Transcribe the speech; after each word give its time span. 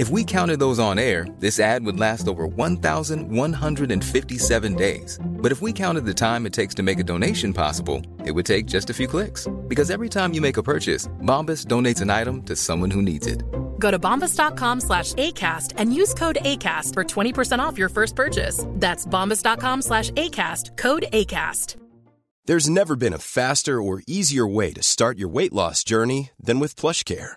If 0.00 0.08
we 0.08 0.24
counted 0.24 0.58
those 0.58 0.78
on 0.78 0.98
air, 0.98 1.26
this 1.40 1.60
ad 1.60 1.84
would 1.84 2.00
last 2.00 2.26
over 2.26 2.46
1,157 2.46 4.74
days. 4.74 5.18
But 5.22 5.52
if 5.52 5.60
we 5.60 5.74
counted 5.74 6.06
the 6.06 6.14
time 6.14 6.46
it 6.46 6.54
takes 6.54 6.74
to 6.76 6.82
make 6.82 6.98
a 6.98 7.04
donation 7.04 7.52
possible, 7.52 8.00
it 8.24 8.30
would 8.30 8.46
take 8.46 8.64
just 8.64 8.88
a 8.88 8.94
few 8.94 9.06
clicks. 9.06 9.46
Because 9.68 9.90
every 9.90 10.08
time 10.08 10.32
you 10.32 10.40
make 10.40 10.56
a 10.56 10.62
purchase, 10.62 11.06
Bombas 11.20 11.66
donates 11.66 12.00
an 12.00 12.08
item 12.08 12.42
to 12.44 12.56
someone 12.56 12.90
who 12.90 13.02
needs 13.02 13.26
it. 13.26 13.42
Go 13.78 13.90
to 13.90 13.98
bombas.com 13.98 14.80
slash 14.80 15.12
ACAST 15.12 15.74
and 15.76 15.94
use 15.94 16.14
code 16.14 16.38
ACAST 16.46 16.94
for 16.94 17.04
20% 17.04 17.58
off 17.58 17.76
your 17.76 17.90
first 17.90 18.16
purchase. 18.16 18.64
That's 18.76 19.04
bombas.com 19.04 19.82
slash 19.82 20.10
ACAST, 20.12 20.78
code 20.78 21.08
ACAST. 21.12 21.76
There's 22.46 22.70
never 22.70 22.96
been 22.96 23.12
a 23.12 23.18
faster 23.18 23.82
or 23.82 24.00
easier 24.06 24.46
way 24.46 24.72
to 24.72 24.82
start 24.82 25.18
your 25.18 25.28
weight 25.28 25.52
loss 25.52 25.84
journey 25.84 26.30
than 26.42 26.58
with 26.58 26.74
PlushCare. 26.74 27.36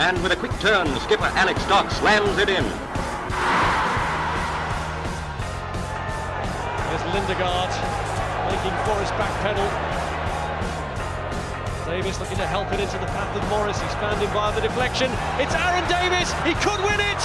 And 0.00 0.16
with 0.22 0.32
a 0.32 0.36
quick 0.36 0.56
turn, 0.60 0.88
skipper 1.00 1.28
Alex 1.36 1.60
Dock 1.68 1.90
slams 1.90 2.38
it 2.40 2.48
in. 2.48 2.64
There's 6.88 7.04
Lindegaard 7.12 7.68
making 8.48 8.72
Forrest 8.88 9.12
back 9.20 9.28
pedal. 9.44 9.68
Davis 11.84 12.18
looking 12.18 12.38
to 12.38 12.46
help 12.46 12.72
it 12.72 12.80
into 12.80 12.96
the 12.96 13.12
path 13.12 13.36
of 13.36 13.44
Morris. 13.50 13.76
He's 13.76 13.92
found 14.00 14.16
him 14.22 14.32
via 14.32 14.54
the 14.54 14.62
deflection. 14.62 15.12
It's 15.36 15.52
Aaron 15.52 15.84
Davis. 15.84 16.32
He 16.48 16.56
could 16.64 16.80
win 16.80 16.96
it. 16.96 17.22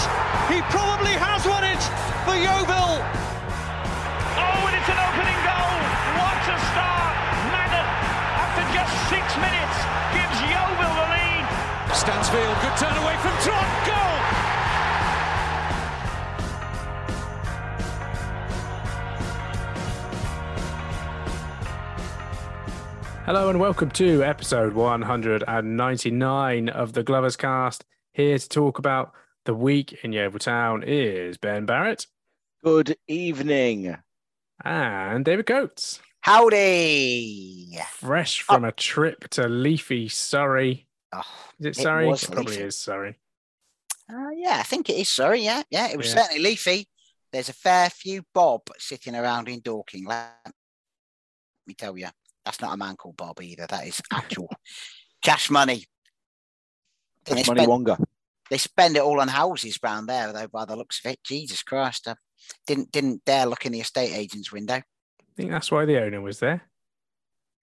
He 0.52 0.60
probably 0.68 1.16
has 1.16 1.48
won 1.48 1.64
it 1.64 1.80
for 2.28 2.36
Yeovil. 2.36 3.00
Oh, 4.36 4.68
and 4.68 4.76
it's 4.76 4.90
an 4.92 5.00
opening 5.00 5.35
Stansfield, 11.96 12.58
good 12.62 12.78
turn 12.78 12.96
away 12.98 13.16
from 13.18 13.32
Trot. 13.42 13.86
Goal! 13.88 15.26
Hello 23.26 23.50
and 23.50 23.60
welcome 23.60 23.90
to 23.92 24.24
episode 24.24 24.74
199 24.74 26.70
of 26.70 26.94
the 26.94 27.04
Glovers 27.04 27.36
Cast. 27.36 27.84
Here 28.14 28.38
to 28.38 28.48
talk 28.50 28.78
about 28.78 29.14
the 29.46 29.54
week 29.56 29.98
in 30.04 30.14
Yeovil 30.14 30.40
Town 30.40 30.84
is 30.86 31.38
Ben 31.38 31.66
Barrett 31.66 32.06
Good 32.64 32.96
evening. 33.08 33.98
and 34.64 35.26
David 35.26 35.48
Coates. 35.48 36.00
Howdy. 36.22 37.78
Fresh 37.92 38.42
from 38.42 38.64
a 38.64 38.72
trip 38.72 39.28
to 39.30 39.48
leafy 39.48 40.08
Surrey. 40.08 40.85
Oh, 41.18 41.22
Is 41.60 41.66
it 41.66 41.76
Surrey? 41.78 42.10
It 42.10 42.28
probably 42.32 42.58
is 42.58 42.78
Surrey. 42.78 43.16
uh, 44.12 44.30
yeah, 44.36 44.58
I 44.60 44.64
think 44.64 44.90
it 44.90 44.94
is. 44.98 45.10
Sorry, 45.10 45.42
yeah, 45.42 45.64
yeah, 45.70 45.88
it 45.90 45.98
was 45.98 46.08
Yeah. 46.14 46.22
certainly 46.24 46.44
leafy. 46.44 46.88
There's 47.32 47.50
a 47.50 47.54
fair 47.54 47.90
few 47.90 48.24
bob 48.34 48.62
sitting 48.78 49.16
around 49.16 49.48
in 49.50 49.60
Dorking. 49.62 50.06
Let 50.06 50.34
me 51.68 51.74
tell 51.74 51.98
you, 51.98 52.08
that's 52.44 52.62
not 52.62 52.74
a 52.74 52.78
man 52.78 52.96
called 52.96 53.18
Bob 53.18 53.42
either. 53.42 53.66
That 53.68 53.88
is 53.88 54.02
actual 54.14 54.50
cash 55.24 55.50
money. 55.50 55.86
And 57.28 57.38
they, 57.40 57.44
Money 57.44 57.60
spend, 57.62 57.68
Wonga. 57.68 57.98
they 58.50 58.58
spend 58.58 58.96
it 58.98 59.02
all 59.02 59.20
on 59.20 59.28
houses 59.28 59.80
round 59.82 60.08
there, 60.08 60.32
though. 60.32 60.48
By 60.48 60.66
the 60.66 60.76
looks 60.76 61.00
of 61.04 61.12
it, 61.12 61.24
Jesus 61.24 61.64
Christ, 61.64 62.08
I 62.08 62.16
didn't 62.68 62.92
didn't 62.92 63.26
dare 63.26 63.48
look 63.48 63.66
in 63.66 63.72
the 63.72 63.80
estate 63.82 64.14
agent's 64.14 64.52
window. 64.52 64.76
I 64.76 64.84
think 65.36 65.50
that's 65.52 65.72
why 65.72 65.86
the 65.86 66.02
owner 66.02 66.22
was 66.22 66.40
there. 66.40 66.62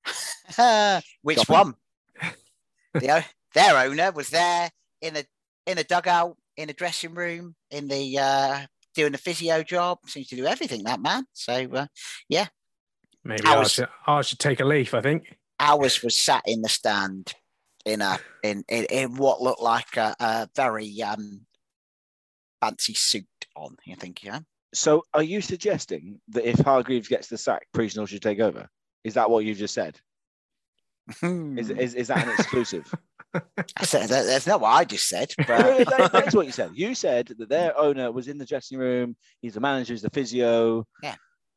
Which 1.22 1.38
Shopping. 1.38 1.54
one? 1.54 1.74
the, 2.94 3.24
their 3.54 3.76
owner 3.76 4.12
was 4.12 4.30
there 4.30 4.70
in 5.00 5.16
a 5.16 5.24
in 5.66 5.78
a 5.78 5.84
dugout, 5.84 6.36
in 6.56 6.70
a 6.70 6.72
dressing 6.72 7.14
room, 7.14 7.54
in 7.70 7.88
the 7.88 8.18
uh, 8.18 8.60
doing 8.94 9.12
the 9.12 9.18
physio 9.18 9.62
job. 9.62 9.98
Seems 10.06 10.28
to 10.28 10.36
do 10.36 10.46
everything 10.46 10.84
that 10.84 11.00
man. 11.00 11.24
So 11.32 11.52
uh, 11.52 11.86
Maybe 13.24 13.44
I 13.44 13.54
I, 13.60 13.62
should, 13.64 13.88
I 14.06 14.22
should 14.22 14.38
take 14.38 14.60
a 14.60 14.64
leaf, 14.64 14.94
I 14.94 15.00
think. 15.00 15.36
ours 15.60 16.02
was 16.02 16.16
sat 16.18 16.42
in 16.46 16.62
the 16.62 16.68
stand 16.68 17.34
in 17.84 18.00
a 18.00 18.18
in 18.42 18.64
in, 18.68 18.84
in 18.86 19.16
what 19.16 19.40
looked 19.40 19.62
like 19.62 19.96
a, 19.96 20.14
a 20.18 20.48
very 20.56 21.02
um 21.02 21.42
fancy 22.60 22.94
suit 22.94 23.26
on. 23.56 23.76
You 23.84 23.96
think, 23.96 24.22
yeah? 24.24 24.40
So 24.74 25.04
are 25.12 25.22
you 25.22 25.40
suggesting 25.40 26.20
that 26.28 26.48
if 26.48 26.58
Hargreaves 26.60 27.08
gets 27.08 27.28
the 27.28 27.38
sack, 27.38 27.66
Priestnall 27.74 28.08
should 28.08 28.22
take 28.22 28.40
over? 28.40 28.68
Is 29.04 29.14
that 29.14 29.30
what 29.30 29.44
you've 29.44 29.58
just 29.58 29.74
said? 29.74 30.00
Is, 31.22 31.68
is, 31.70 31.94
is 31.94 32.08
that 32.08 32.26
an 32.26 32.32
exclusive? 32.32 32.92
I 33.34 33.84
said, 33.84 34.08
that- 34.10 34.26
that's 34.26 34.46
not 34.46 34.60
what 34.60 34.70
I 34.70 34.84
just 34.84 35.08
said, 35.08 35.32
but 35.38 35.46
that- 35.88 36.10
that's 36.12 36.34
what 36.34 36.46
you 36.46 36.52
said. 36.52 36.72
You 36.74 36.94
said 36.94 37.28
that 37.38 37.48
their 37.48 37.76
owner 37.78 38.10
was 38.12 38.28
in 38.28 38.38
the 38.38 38.44
dressing 38.46 38.78
room. 38.78 39.16
He's 39.40 39.54
the 39.54 39.60
manager, 39.60 39.92
he's 39.94 40.02
the 40.02 40.10
physio. 40.10 40.86
Yeah. 41.02 41.14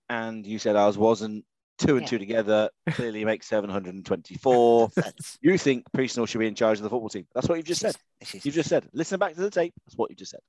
And 0.10 0.46
you 0.46 0.60
said 0.60 0.76
ours 0.76 0.98
wasn't. 0.98 1.46
Two 1.78 1.98
and 1.98 2.04
Yeah. 2.04 2.08
two 2.08 2.20
together 2.20 2.70
clearly 2.92 3.26
makes 3.26 3.48
724. 3.48 4.90
You 5.42 5.58
think 5.58 5.84
Priestnall 5.92 6.26
should 6.28 6.40
be 6.40 6.48
in 6.48 6.56
charge 6.56 6.78
of 6.78 6.84
the 6.84 6.90
football 6.90 7.10
team. 7.10 7.28
That's 7.36 7.50
what 7.50 7.56
you've 7.58 7.66
just 7.68 7.82
said. 7.82 7.96
You've 8.32 8.56
just 8.56 8.70
said. 8.70 8.88
Listen 8.94 9.20
back 9.20 9.34
to 9.34 9.42
the 9.42 9.50
tape. 9.50 9.74
That's 9.86 9.98
what 9.98 10.10
you 10.10 10.16
just 10.16 10.32
said. 10.32 10.40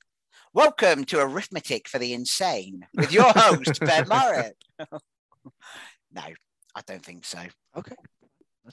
Welcome 0.53 1.05
to 1.07 1.19
Arithmetic 1.21 1.89
for 1.89 1.99
the 1.99 2.13
Insane 2.13 2.87
with 2.95 3.13
your 3.13 3.33
host, 3.35 3.81
Ben 3.81 4.07
Murray. 4.07 4.53
no, 6.13 6.23
I 6.75 6.81
don't 6.87 7.05
think 7.05 7.25
so. 7.25 7.41
Okay. 7.77 7.97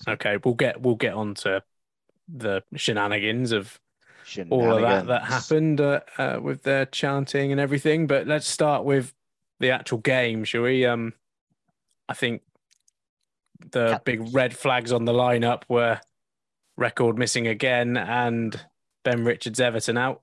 Okay, 0.07 0.37
we'll 0.43 0.53
get 0.53 0.79
we'll 0.81 0.95
get 0.95 1.13
on 1.13 1.33
to 1.35 1.63
the 2.27 2.63
shenanigans 2.75 3.51
of 3.51 3.79
all 4.49 4.75
of 4.75 4.81
that 4.81 5.07
that 5.07 5.23
happened 5.23 5.81
uh, 5.81 5.99
uh, 6.17 6.39
with 6.41 6.63
their 6.63 6.85
chanting 6.85 7.51
and 7.51 7.59
everything. 7.59 8.07
But 8.07 8.27
let's 8.27 8.47
start 8.47 8.85
with 8.85 9.13
the 9.59 9.71
actual 9.71 9.99
game, 9.99 10.43
shall 10.43 10.63
we? 10.63 10.85
Um, 10.85 11.13
I 12.07 12.13
think 12.13 12.41
the 13.71 14.01
big 14.03 14.33
red 14.33 14.55
flags 14.55 14.91
on 14.91 15.05
the 15.05 15.13
lineup 15.13 15.63
were 15.69 15.99
record 16.77 17.17
missing 17.17 17.47
again 17.47 17.97
and 17.97 18.59
Ben 19.03 19.23
Richards 19.23 19.59
Everton 19.59 19.97
out. 19.97 20.21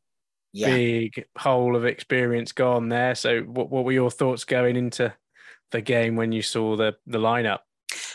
Yeah. 0.53 0.75
Big 0.75 1.27
hole 1.39 1.77
of 1.77 1.85
experience 1.85 2.53
gone 2.53 2.89
there. 2.89 3.15
So, 3.15 3.43
what 3.43 3.71
what 3.71 3.85
were 3.85 3.93
your 3.93 4.11
thoughts 4.11 4.45
going 4.45 4.77
into 4.77 5.15
the 5.71 5.81
game 5.81 6.17
when 6.17 6.33
you 6.33 6.43
saw 6.43 6.77
the 6.77 6.97
the 7.07 7.19
lineup? 7.19 7.61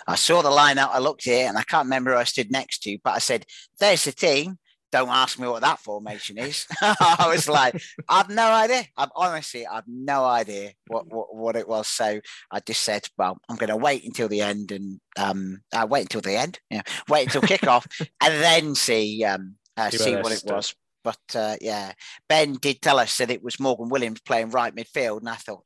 I 0.07 0.16
saw 0.16 0.42
the 0.42 0.50
lineup, 0.50 0.90
I 0.92 1.00
looked 1.00 1.28
at 1.28 1.34
it, 1.34 1.50
and 1.50 1.57
I 1.57 1.63
can't 1.63 1.86
remember 1.86 2.13
who 2.13 2.18
I 2.18 2.24
stood 2.25 2.52
next 2.52 2.84
to, 2.84 2.98
but 3.04 3.13
I 3.16 3.19
said, 3.19 3.46
There's 3.80 4.06
the 4.06 4.12
team. 4.12 4.57
Don't 4.92 5.10
ask 5.10 5.38
me 5.40 5.48
what 5.48 5.62
that 5.62 5.80
formation 5.80 6.38
is. 6.38 6.66
I 6.81 7.28
was 7.28 7.50
like, 7.50 7.81
I've 8.07 8.30
no 8.30 8.50
idea. 8.50 8.86
I've 8.96 9.10
honestly, 9.13 9.68
I've 9.68 9.88
no 9.88 10.24
idea 10.24 10.72
what, 10.88 11.07
what, 11.07 11.36
what 11.36 11.56
it 11.57 11.68
was. 11.68 11.88
So 11.88 12.22
I 12.50 12.60
just 12.62 12.81
said, 12.81 13.07
Well, 13.18 13.38
I'm 13.50 13.57
going 13.57 13.69
to 13.69 13.78
wait 13.78 14.06
until 14.06 14.30
the 14.30 14.42
end 14.42 14.72
and 14.72 15.00
um, 15.18 15.62
uh, 15.74 15.88
wait 15.90 16.04
until 16.04 16.22
the 16.22 16.38
end, 16.38 16.60
yeah, 16.69 16.84
wait 17.10 17.28
until 17.28 17.42
kickoff, 17.42 17.86
and 18.22 18.34
then 18.44 18.75
see 18.75 19.24
um, 19.24 19.56
uh, 19.78 19.90
See 19.90 19.98
see 19.98 20.16
what 20.16 20.31
it 20.31 20.44
was. 20.46 20.75
But 21.04 21.36
uh, 21.36 21.56
yeah, 21.62 21.94
Ben 22.28 22.54
did 22.54 22.81
tell 22.81 22.98
us 22.98 23.18
that 23.18 23.30
it 23.30 23.44
was 23.44 23.60
Morgan 23.60 23.90
Williams 23.90 24.22
playing 24.22 24.50
right 24.50 24.75
midfield, 24.75 25.19
and 25.19 25.30
I 25.30 25.36
thought, 25.36 25.63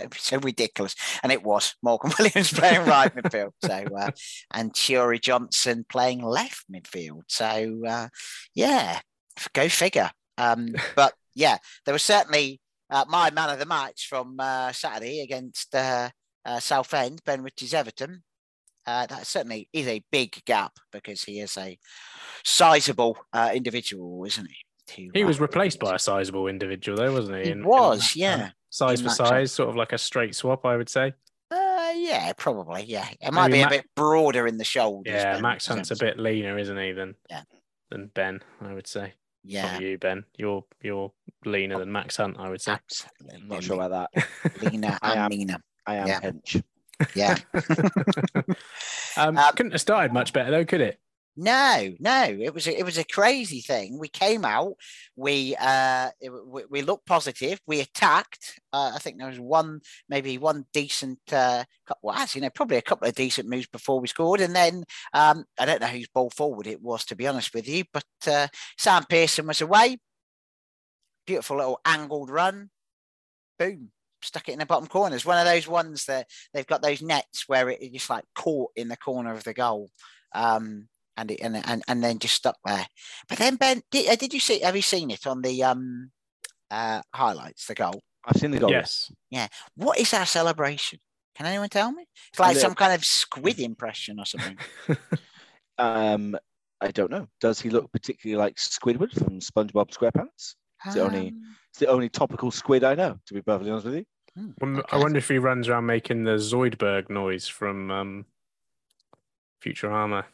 don't 0.00 0.10
be 0.10 0.18
so 0.18 0.38
ridiculous. 0.38 0.94
And 1.22 1.32
it 1.32 1.42
was 1.42 1.74
Morgan 1.82 2.12
Williams 2.18 2.52
playing 2.52 2.86
right 2.86 3.14
midfield. 3.14 3.52
So, 3.62 3.84
uh, 3.96 4.10
and 4.52 4.72
Chiori 4.72 5.20
Johnson 5.20 5.84
playing 5.88 6.22
left 6.22 6.64
midfield. 6.72 7.22
So, 7.28 7.82
uh, 7.86 8.08
yeah, 8.54 9.00
go 9.52 9.68
figure. 9.68 10.10
Um, 10.38 10.74
but 10.96 11.14
yeah, 11.34 11.58
there 11.84 11.92
was 11.92 12.02
certainly 12.02 12.60
uh, 12.90 13.04
my 13.08 13.30
man 13.30 13.50
of 13.50 13.58
the 13.58 13.66
match 13.66 14.06
from 14.08 14.36
uh, 14.38 14.72
Saturday 14.72 15.20
against 15.20 15.74
uh, 15.74 16.10
uh, 16.44 16.60
Southend, 16.60 17.20
Ben 17.24 17.42
Richards-Everton. 17.42 18.22
Uh, 18.86 19.06
that 19.06 19.26
certainly 19.26 19.68
is 19.72 19.86
a 19.86 20.02
big 20.10 20.42
gap 20.46 20.72
because 20.90 21.22
he 21.22 21.38
is 21.38 21.56
a 21.58 21.78
sizable 22.44 23.16
uh, 23.32 23.50
individual, 23.54 24.24
isn't 24.24 24.48
he? 24.48 24.56
To, 24.96 25.10
He 25.14 25.24
was 25.24 25.38
uh, 25.38 25.42
replaced 25.42 25.78
by 25.80 25.94
a 25.94 25.98
sizable 25.98 26.46
individual, 26.46 26.96
though, 26.98 27.12
wasn't 27.12 27.38
he? 27.38 27.44
He 27.44 27.50
In- 27.50 27.58
in 27.60 27.64
was, 27.64 28.00
that, 28.00 28.16
yeah. 28.16 28.34
um, 28.44 28.52
size 28.70 29.00
In 29.00 29.04
for 29.04 29.08
that 29.10 29.16
sense. 29.16 29.28
size, 29.28 29.52
sort 29.52 29.68
of 29.70 29.76
like 29.76 29.92
a 29.92 29.98
straight 29.98 30.34
swap, 30.34 30.64
I 30.64 30.76
would 30.76 30.88
say. 30.88 31.14
Uh, 31.50 31.92
yeah, 31.96 32.32
probably. 32.36 32.84
Yeah, 32.84 33.08
it 33.20 33.32
might 33.32 33.50
Maybe 33.50 33.58
be 33.68 33.76
a 33.76 33.80
bit 33.80 33.86
broader 33.96 34.46
in 34.46 34.56
the 34.58 34.64
shoulders. 34.64 35.12
Yeah, 35.12 35.40
Max 35.40 35.68
Ritchie's 35.68 35.88
Hunt's 35.88 36.00
a 36.00 36.04
bit 36.04 36.18
leaner, 36.18 36.56
isn't 36.58 36.76
he, 36.78 36.92
than 36.92 37.14
Yeah. 37.28 37.42
than 37.90 38.06
Ben, 38.14 38.40
I 38.60 38.72
would 38.74 38.86
say. 38.86 39.14
Yeah, 39.42 39.72
Not 39.72 39.80
you, 39.82 39.98
Ben. 39.98 40.24
You're 40.36 40.64
you're 40.82 41.12
leaner 41.44 41.78
than 41.78 41.90
Max 41.90 42.16
Hunt, 42.18 42.36
I 42.38 42.48
would 42.50 42.60
say. 42.60 42.72
absolutely. 42.72 43.40
I'm 43.42 43.48
not 43.48 43.64
sure 43.64 43.76
about 43.82 44.10
that. 44.14 44.28
Leaner 44.62 44.98
I 45.02 45.12
and 45.12 45.20
am. 45.20 45.28
meaner. 45.30 45.56
I 45.86 45.94
am 45.96 46.06
Yeah. 46.06 46.20
hench. 46.20 46.62
Yeah. 47.14 47.36
um, 49.16 49.36
Um, 49.38 49.52
couldn't 49.56 49.72
have 49.72 49.80
started 49.80 50.12
much 50.12 50.32
better 50.32 50.50
though, 50.50 50.64
could 50.64 50.80
it? 50.82 51.00
No, 51.42 51.94
no, 51.98 52.24
it 52.24 52.52
was 52.52 52.66
a, 52.66 52.78
it 52.78 52.84
was 52.84 52.98
a 52.98 53.04
crazy 53.04 53.62
thing. 53.62 53.98
We 53.98 54.08
came 54.08 54.44
out, 54.44 54.74
we 55.16 55.56
uh, 55.58 56.10
we, 56.20 56.64
we 56.68 56.82
looked 56.82 57.06
positive. 57.06 57.58
We 57.66 57.80
attacked. 57.80 58.60
Uh, 58.74 58.92
I 58.94 58.98
think 58.98 59.16
there 59.16 59.26
was 59.26 59.40
one, 59.40 59.80
maybe 60.06 60.36
one 60.36 60.66
decent. 60.74 61.18
Uh, 61.32 61.64
well, 62.02 62.14
actually, 62.14 62.42
no, 62.42 62.50
probably 62.50 62.76
a 62.76 62.82
couple 62.82 63.08
of 63.08 63.14
decent 63.14 63.48
moves 63.48 63.68
before 63.68 64.00
we 64.00 64.08
scored, 64.08 64.42
and 64.42 64.54
then 64.54 64.84
um, 65.14 65.46
I 65.58 65.64
don't 65.64 65.80
know 65.80 65.86
whose 65.86 66.08
ball 66.08 66.28
forward 66.28 66.66
it 66.66 66.82
was, 66.82 67.06
to 67.06 67.16
be 67.16 67.26
honest 67.26 67.54
with 67.54 67.66
you. 67.66 67.84
But 67.90 68.04
uh, 68.26 68.48
Sam 68.76 69.04
Pearson 69.08 69.46
was 69.46 69.62
away. 69.62 69.96
Beautiful 71.26 71.56
little 71.56 71.80
angled 71.86 72.28
run. 72.28 72.68
Boom. 73.58 73.92
Stuck 74.20 74.50
it 74.50 74.52
in 74.52 74.58
the 74.58 74.66
bottom 74.66 74.88
corner. 74.88 75.16
It's 75.16 75.24
one 75.24 75.38
of 75.38 75.46
those 75.46 75.66
ones 75.66 76.04
that 76.04 76.26
they've 76.52 76.66
got 76.66 76.82
those 76.82 77.00
nets 77.00 77.44
where 77.46 77.70
it, 77.70 77.80
it 77.80 77.94
just 77.94 78.10
like 78.10 78.24
caught 78.34 78.72
in 78.76 78.88
the 78.88 78.96
corner 78.98 79.32
of 79.32 79.44
the 79.44 79.54
goal. 79.54 79.88
Um, 80.34 80.88
and, 81.16 81.30
it, 81.30 81.40
and 81.40 81.56
and 81.66 81.82
and 81.88 82.02
then 82.02 82.18
just 82.18 82.34
stuck 82.34 82.56
there. 82.64 82.86
But 83.28 83.38
then 83.38 83.56
Ben, 83.56 83.82
did, 83.90 84.08
uh, 84.08 84.16
did 84.16 84.32
you 84.34 84.40
see? 84.40 84.60
Have 84.60 84.76
you 84.76 84.82
seen 84.82 85.10
it 85.10 85.26
on 85.26 85.42
the 85.42 85.62
um 85.64 86.10
uh 86.70 87.02
highlights? 87.14 87.66
The 87.66 87.74
goal. 87.74 88.00
I've 88.24 88.36
seen 88.40 88.50
the 88.50 88.58
goal. 88.58 88.70
Yes. 88.70 89.10
Yeah. 89.30 89.48
What 89.76 89.98
is 89.98 90.12
our 90.14 90.26
celebration? 90.26 90.98
Can 91.36 91.46
anyone 91.46 91.68
tell 91.70 91.90
me? 91.92 92.06
It's 92.30 92.38
like 92.38 92.56
some 92.56 92.74
kind 92.74 92.92
of 92.92 93.04
squid 93.04 93.58
impression 93.60 94.18
or 94.18 94.26
something. 94.26 94.58
Um, 95.78 96.36
I 96.82 96.90
don't 96.90 97.10
know. 97.10 97.26
Does 97.40 97.58
he 97.58 97.70
look 97.70 97.90
particularly 97.90 98.38
like 98.38 98.56
Squidward 98.56 99.12
from 99.12 99.40
SpongeBob 99.40 99.90
SquarePants? 99.96 100.56
It's 100.84 100.94
the 100.94 101.00
only- 101.02 101.28
Um, 101.28 101.56
It's 101.70 101.78
the 101.78 101.86
only 101.86 102.10
topical 102.10 102.50
squid 102.50 102.84
I 102.84 102.94
know, 102.94 103.18
to 103.26 103.32
be 103.34 103.40
perfectly 103.40 103.70
honest 103.70 103.86
with 103.86 103.94
you. 103.94 104.04
hmm, 104.36 104.50
Wonder- 104.60 104.84
I 104.92 104.98
wonder 104.98 105.16
if 105.16 105.28
he 105.28 105.38
runs 105.38 105.68
around 105.68 105.86
making 105.86 106.24
the 106.24 106.32
Zoidberg 106.32 107.08
noise 107.08 107.48
from 107.48 107.90
um, 107.90 108.26
Futurama 109.64 110.24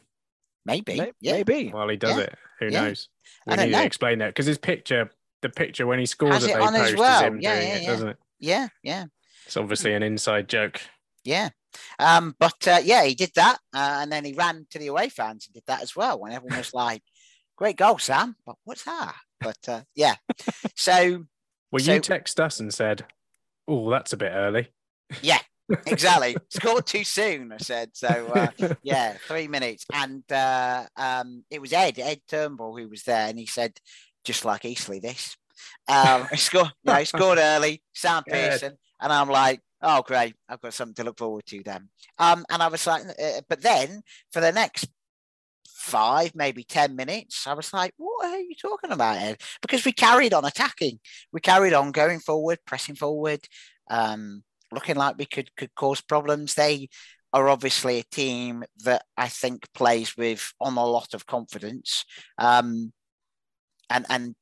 maybe. 0.67 0.97
May- 0.97 1.11
yeah. 1.19 1.31
Maybe. 1.33 1.69
while 1.69 1.87
he 1.89 1.97
does 1.97 2.17
Yeah. 2.17 2.23
it. 2.23 2.35
Who 2.59 2.65
Yeah. 2.67 2.81
knows? 2.85 3.09
I 3.47 3.51
We 3.51 3.55
don't 3.57 3.65
need 3.71 3.77
to 3.77 3.83
explain 3.85 4.19
that 4.19 4.27
because 4.27 4.45
his 4.45 4.57
picture, 4.59 5.09
the 5.41 5.49
picture 5.49 5.87
when 5.87 5.99
he 5.99 6.05
scores 6.05 6.33
Has 6.35 6.43
that 6.43 6.51
it 6.51 6.53
they 6.55 6.59
on 6.59 6.75
as 6.75 6.81
post 6.91 6.97
well? 6.97 7.17
is 7.19 7.27
him 7.27 7.41
Yeah, 7.41 7.55
doing 7.55 7.67
yeah, 7.67 7.75
it, 7.75 7.81
yeah. 7.83 7.87
doesn't 7.89 8.07
it? 8.09 8.17
Yeah. 8.39 8.67
Yeah. 8.83 9.05
It's 9.45 9.57
obviously 9.57 9.93
an 9.93 10.03
inside 10.03 10.47
joke. 10.49 10.81
Yeah. 11.23 11.49
Um, 11.99 12.35
but 12.39 12.67
uh, 12.67 12.79
yeah, 12.83 13.03
he 13.05 13.15
did 13.15 13.31
that. 13.35 13.59
Uh, 13.73 13.99
and 14.01 14.11
then 14.11 14.25
he 14.25 14.33
ran 14.33 14.65
to 14.71 14.79
the 14.79 14.87
away 14.87 15.09
fans 15.09 15.47
and 15.47 15.53
did 15.53 15.63
that 15.67 15.81
as 15.81 15.95
well. 15.95 16.19
When 16.19 16.31
everyone 16.31 16.57
was 16.57 16.73
like, 16.73 17.01
great 17.55 17.75
goal, 17.77 17.97
Sam. 17.99 18.35
But 18.45 18.55
what's 18.63 18.83
that? 18.83 19.15
But 19.39 19.57
uh, 19.67 19.81
yeah. 19.95 20.15
So 20.75 21.25
Well, 21.71 21.83
So- 21.83 21.93
you 21.93 21.99
text 21.99 22.39
us 22.39 22.59
and 22.59 22.73
said, 22.73 23.05
"Oh, 23.67 23.89
that's 23.91 24.13
a 24.13 24.17
bit 24.17 24.31
early." 24.33 24.69
Yeah, 25.21 25.39
exactly. 25.85 26.35
Scored 26.49 26.85
too 26.85 27.03
soon, 27.03 27.51
I 27.51 27.57
said. 27.57 27.91
So 27.93 28.07
uh, 28.07 28.73
yeah, 28.83 29.13
three 29.27 29.47
minutes. 29.47 29.85
And 29.93 30.23
uh, 30.31 30.85
um, 30.95 31.43
it 31.49 31.61
was 31.61 31.73
Ed, 31.73 31.99
Ed 31.99 32.21
Turnbull, 32.27 32.77
who 32.77 32.89
was 32.89 33.03
there, 33.03 33.27
and 33.27 33.39
he 33.39 33.45
said, 33.45 33.73
just 34.23 34.45
like 34.45 34.65
Eastleigh, 34.65 34.99
this. 34.99 35.37
Um, 35.87 36.27
he 36.29 36.37
scored, 36.37 36.71
you 36.83 36.91
know, 36.91 36.99
he 36.99 37.05
scored 37.05 37.39
early, 37.39 37.81
Sam 37.93 38.23
Good. 38.27 38.33
Pearson, 38.33 38.77
and 39.01 39.13
I'm 39.13 39.29
like, 39.29 39.61
oh 39.81 40.01
great, 40.01 40.35
I've 40.49 40.61
got 40.61 40.73
something 40.73 40.95
to 40.95 41.03
look 41.03 41.17
forward 41.17 41.45
to 41.47 41.63
then. 41.63 41.89
Um, 42.19 42.45
and 42.49 42.61
I 42.61 42.67
was 42.67 42.85
like, 42.85 43.03
uh, 43.07 43.41
but 43.47 43.61
then 43.61 44.01
for 44.31 44.41
the 44.41 44.51
next 44.51 44.87
five, 45.67 46.33
maybe 46.35 46.63
ten 46.63 46.95
minutes, 46.95 47.47
I 47.47 47.53
was 47.53 47.73
like, 47.73 47.93
what 47.97 48.25
are 48.25 48.39
you 48.39 48.55
talking 48.55 48.91
about, 48.91 49.17
Ed? 49.17 49.41
Because 49.61 49.85
we 49.85 49.91
carried 49.91 50.33
on 50.33 50.45
attacking, 50.45 50.99
we 51.31 51.39
carried 51.39 51.73
on 51.73 51.91
going 51.91 52.19
forward, 52.19 52.59
pressing 52.65 52.95
forward. 52.95 53.41
Um, 53.89 54.43
looking 54.71 54.95
like 54.95 55.17
we 55.17 55.25
could 55.25 55.55
could 55.55 55.73
cause 55.75 56.01
problems. 56.01 56.53
They 56.53 56.89
are 57.33 57.49
obviously 57.49 57.99
a 57.99 58.15
team 58.15 58.63
that 58.83 59.03
I 59.17 59.27
think 59.27 59.71
plays 59.73 60.15
with 60.17 60.53
on 60.59 60.77
a 60.77 60.85
lot 60.85 61.13
of 61.13 61.25
confidence, 61.25 62.05
um, 62.37 62.93
and 63.89 64.05
and 64.09 64.35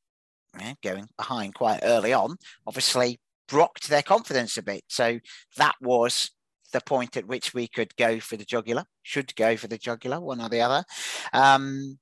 yeah, 0.59 0.73
going 0.83 1.07
behind 1.17 1.55
quite 1.55 1.81
early 1.83 2.13
on, 2.13 2.37
obviously 2.65 3.19
rocked 3.51 3.89
their 3.89 4.01
confidence 4.01 4.57
a 4.57 4.63
bit. 4.63 4.83
So 4.87 5.19
that 5.57 5.75
was 5.81 6.31
the 6.73 6.81
point 6.81 7.17
at 7.17 7.27
which 7.27 7.53
we 7.53 7.67
could 7.67 7.95
go 7.95 8.19
for 8.19 8.37
the 8.37 8.45
jugular, 8.45 8.85
should 9.03 9.35
go 9.35 9.55
for 9.57 9.67
the 9.67 9.77
jugular, 9.77 10.19
one 10.19 10.41
or 10.41 10.49
the 10.49 10.61
other. 10.61 10.83
Um, 11.33 11.97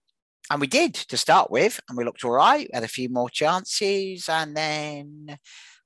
and 0.50 0.60
we 0.60 0.68
did 0.68 0.94
to 0.94 1.18
start 1.18 1.52
with, 1.52 1.80
and 1.88 1.98
we 1.98 2.04
looked 2.04 2.24
all 2.26 2.32
right, 2.32 2.70
had 2.74 2.84
a 2.84 2.88
few 2.88 3.10
more 3.10 3.30
chances, 3.30 4.28
and 4.28 4.56
then 4.56 5.38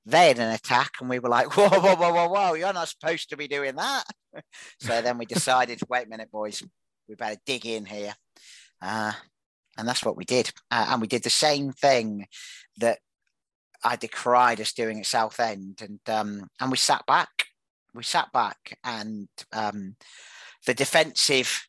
they 0.07 0.30
had 0.30 0.39
an 0.39 0.54
attack, 0.54 0.94
and 1.00 1.09
we 1.09 1.19
were 1.19 1.30
like, 1.30 1.48
whoa, 1.57 1.68
whoa, 1.68 1.95
whoa, 1.95 2.13
whoa, 2.13 2.27
whoa, 2.30 2.54
you're 2.54 2.74
not 2.74 2.88
supposed 2.88 3.30
to 3.30 3.38
be 3.38 3.48
doing 3.48 3.75
that. 3.75 4.04
so 4.80 5.01
then 5.01 5.18
we 5.18 5.25
decided, 5.25 5.80
wait 5.89 6.07
a 6.07 6.09
minute, 6.09 6.31
boys, 6.31 6.63
we 7.07 7.15
better 7.15 7.39
dig 7.45 7.65
in 7.65 7.86
here. 7.86 8.13
Uh, 8.81 9.12
and 9.77 9.88
that's 9.88 10.04
what 10.04 10.18
we 10.18 10.25
did. 10.25 10.51
Uh, 10.71 10.88
and 10.89 11.01
we 11.01 11.07
did 11.07 11.24
the 11.24 11.30
same 11.30 11.71
thing 11.71 12.25
that 12.77 13.00
I 13.83 13.95
decried 13.95 14.62
us 14.62 14.74
doing 14.74 15.00
at 15.00 15.06
Southend. 15.06 15.81
And 15.81 16.00
um, 16.07 16.50
and 16.59 16.71
we 16.71 16.77
sat 16.77 17.06
back. 17.06 17.30
We 17.94 18.04
sat 18.04 18.31
back 18.31 18.77
and 18.83 19.27
um, 19.54 19.95
the 20.66 20.73
defensive, 20.73 21.68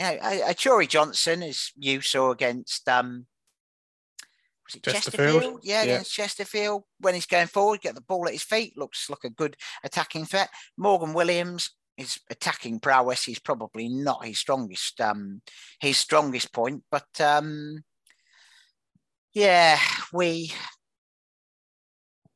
you 0.00 0.18
know, 0.20 0.84
Johnson, 0.86 1.42
as 1.42 1.72
you 1.76 2.00
saw 2.00 2.30
against 2.30 2.88
um, 2.88 3.26
was 4.68 4.74
it 4.76 4.82
Chesterfield? 4.82 5.42
Chesterfield? 5.42 5.60
Yeah, 5.64 5.82
Yeah. 5.82 5.92
against 5.94 6.12
Chesterfield. 6.12 6.84
When 7.00 7.14
he's 7.14 7.26
going 7.26 7.46
forward, 7.46 7.80
get 7.80 7.94
the 7.94 8.00
ball 8.02 8.26
at 8.26 8.32
his 8.32 8.42
feet, 8.42 8.76
looks 8.76 9.08
like 9.08 9.24
a 9.24 9.30
good 9.30 9.56
attacking 9.82 10.26
threat. 10.26 10.50
Morgan 10.76 11.14
Williams, 11.14 11.70
his 11.96 12.20
attacking 12.30 12.80
prowess 12.80 13.26
is 13.28 13.38
probably 13.38 13.88
not 13.88 14.24
his 14.24 14.38
strongest 14.38 15.00
um 15.00 15.42
his 15.80 15.96
strongest 15.98 16.52
point, 16.52 16.84
but 16.90 17.08
um 17.20 17.82
yeah, 19.32 19.78
we 20.12 20.52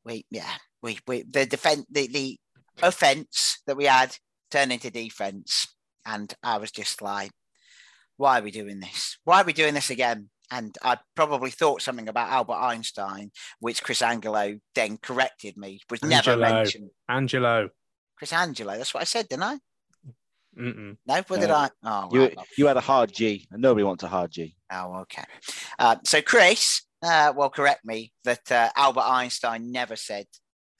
we 0.04 0.24
yeah, 0.30 0.52
we 0.82 0.98
we 1.06 1.22
the 1.22 1.46
defense 1.46 1.84
the, 1.90 2.06
the 2.08 2.38
offense 2.82 3.60
that 3.66 3.76
we 3.76 3.84
had 3.84 4.16
turned 4.50 4.72
into 4.72 4.90
defense. 4.90 5.68
And 6.04 6.34
I 6.42 6.58
was 6.58 6.72
just 6.72 7.00
like, 7.00 7.30
why 8.16 8.40
are 8.40 8.42
we 8.42 8.50
doing 8.50 8.80
this? 8.80 9.18
Why 9.22 9.40
are 9.40 9.44
we 9.44 9.52
doing 9.52 9.74
this 9.74 9.90
again? 9.90 10.30
And 10.52 10.76
I 10.82 10.98
probably 11.16 11.50
thought 11.50 11.80
something 11.80 12.08
about 12.08 12.28
Albert 12.30 12.60
Einstein, 12.60 13.30
which 13.58 13.82
Chris 13.82 14.02
Angelo 14.02 14.58
then 14.74 14.98
corrected 14.98 15.56
me, 15.56 15.80
was 15.88 16.02
never 16.02 16.32
Angelo. 16.32 16.52
mentioned. 16.52 16.90
Angelo. 17.08 17.68
Chris 18.16 18.34
Angelo, 18.34 18.76
that's 18.76 18.92
what 18.92 19.00
I 19.00 19.04
said, 19.04 19.28
didn't 19.28 19.44
I? 19.44 19.58
Mm-mm. 20.58 20.98
No, 21.06 21.14
what 21.26 21.40
did 21.40 21.50
I? 21.50 21.70
Oh, 21.82 22.08
You 22.12 22.20
right. 22.20 22.38
you 22.58 22.66
had 22.66 22.76
a 22.76 22.80
hard 22.82 23.12
G, 23.14 23.48
and 23.50 23.62
nobody 23.62 23.84
wants 23.84 24.02
a 24.02 24.08
hard 24.08 24.30
G. 24.30 24.54
Oh, 24.70 24.96
okay. 25.00 25.24
Uh, 25.78 25.96
so 26.04 26.20
Chris 26.20 26.82
uh, 27.02 27.32
will 27.34 27.48
correct 27.48 27.86
me 27.86 28.12
that 28.24 28.52
uh, 28.52 28.68
Albert 28.76 29.00
Einstein 29.06 29.72
never 29.72 29.96
said 29.96 30.26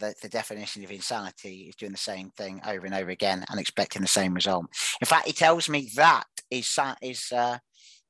that 0.01 0.21
the 0.21 0.29
definition 0.29 0.85
of 0.85 0.91
insanity 0.91 1.67
is 1.71 1.77
doing 1.77 1.93
the 1.93 1.99
same 1.99 2.31
thing 2.37 2.61
over 2.67 2.85
and 2.85 2.95
over 2.95 3.11
again 3.11 3.45
and 3.49 3.59
expecting 3.59 4.03
the 4.03 4.09
same 4.09 4.35
result. 4.35 4.67
In 5.01 5.07
fact, 5.07 5.27
he 5.27 5.33
tells 5.33 5.69
me 5.71 5.91
that 5.97 6.27
is 6.51 6.67
sci- 6.67 6.97
is 7.01 7.33
uh, 7.33 7.57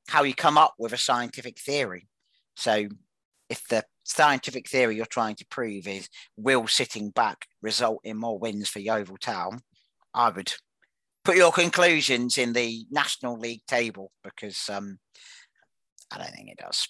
how 0.07 0.23
you 0.23 0.33
come 0.33 0.57
up 0.57 0.75
with 0.77 0.93
a 0.93 0.97
scientific 0.97 1.59
theory. 1.59 2.07
So, 2.55 2.87
if 3.49 3.67
the 3.67 3.83
scientific 4.03 4.69
theory 4.69 4.95
you're 4.95 5.05
trying 5.05 5.35
to 5.35 5.45
prove 5.45 5.87
is 5.87 6.09
will 6.37 6.67
sitting 6.67 7.09
back 7.09 7.45
result 7.61 7.99
in 8.03 8.17
more 8.17 8.37
wins 8.37 8.69
for 8.69 8.79
Yeovil 8.79 9.17
Town, 9.17 9.59
I 10.13 10.29
would 10.29 10.53
put 11.23 11.37
your 11.37 11.51
conclusions 11.51 12.37
in 12.37 12.53
the 12.53 12.85
National 12.91 13.37
League 13.37 13.65
table 13.67 14.11
because 14.23 14.69
um, 14.69 14.99
I 16.11 16.17
don't 16.17 16.31
think 16.31 16.49
it 16.49 16.57
does. 16.57 16.87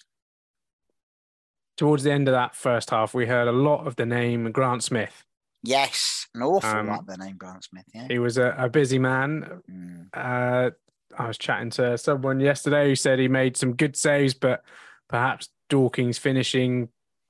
Towards 1.76 2.04
the 2.04 2.12
end 2.12 2.28
of 2.28 2.32
that 2.32 2.54
first 2.54 2.90
half, 2.90 3.14
we 3.14 3.26
heard 3.26 3.48
a 3.48 3.52
lot 3.52 3.86
of 3.86 3.96
the 3.96 4.06
name 4.06 4.50
Grant 4.52 4.84
Smith 4.84 5.24
Yes, 5.66 6.26
an 6.34 6.42
awful 6.42 6.68
Um, 6.68 6.88
lot 6.88 7.06
the 7.06 7.16
name 7.16 7.36
Grant 7.38 7.64
Smith. 7.64 7.86
Yeah. 7.94 8.06
He 8.08 8.18
was 8.18 8.36
a, 8.36 8.54
a 8.58 8.68
busy 8.68 8.98
man. 8.98 9.62
Mm. 9.70 10.08
Uh, 10.12 10.70
I 11.18 11.28
was 11.28 11.38
chatting 11.38 11.70
to 11.70 11.96
someone 11.98 12.40
yesterday 12.40 12.88
who 12.88 12.94
said 12.94 13.18
he 13.18 13.28
made 13.28 13.56
some 13.56 13.74
good 13.74 13.96
saves, 13.96 14.34
but 14.34 14.62
perhaps 15.08 15.48
Dorking's 15.70 16.18
finishing 16.18 16.88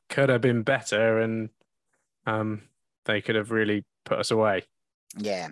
could 0.08 0.28
have 0.28 0.40
been 0.40 0.62
better, 0.62 1.20
and 1.20 1.50
um, 2.26 2.62
they 3.04 3.20
could 3.20 3.34
have 3.34 3.50
really 3.50 3.84
put 4.04 4.18
us 4.18 4.30
away. 4.30 4.64
Yeah, 5.16 5.48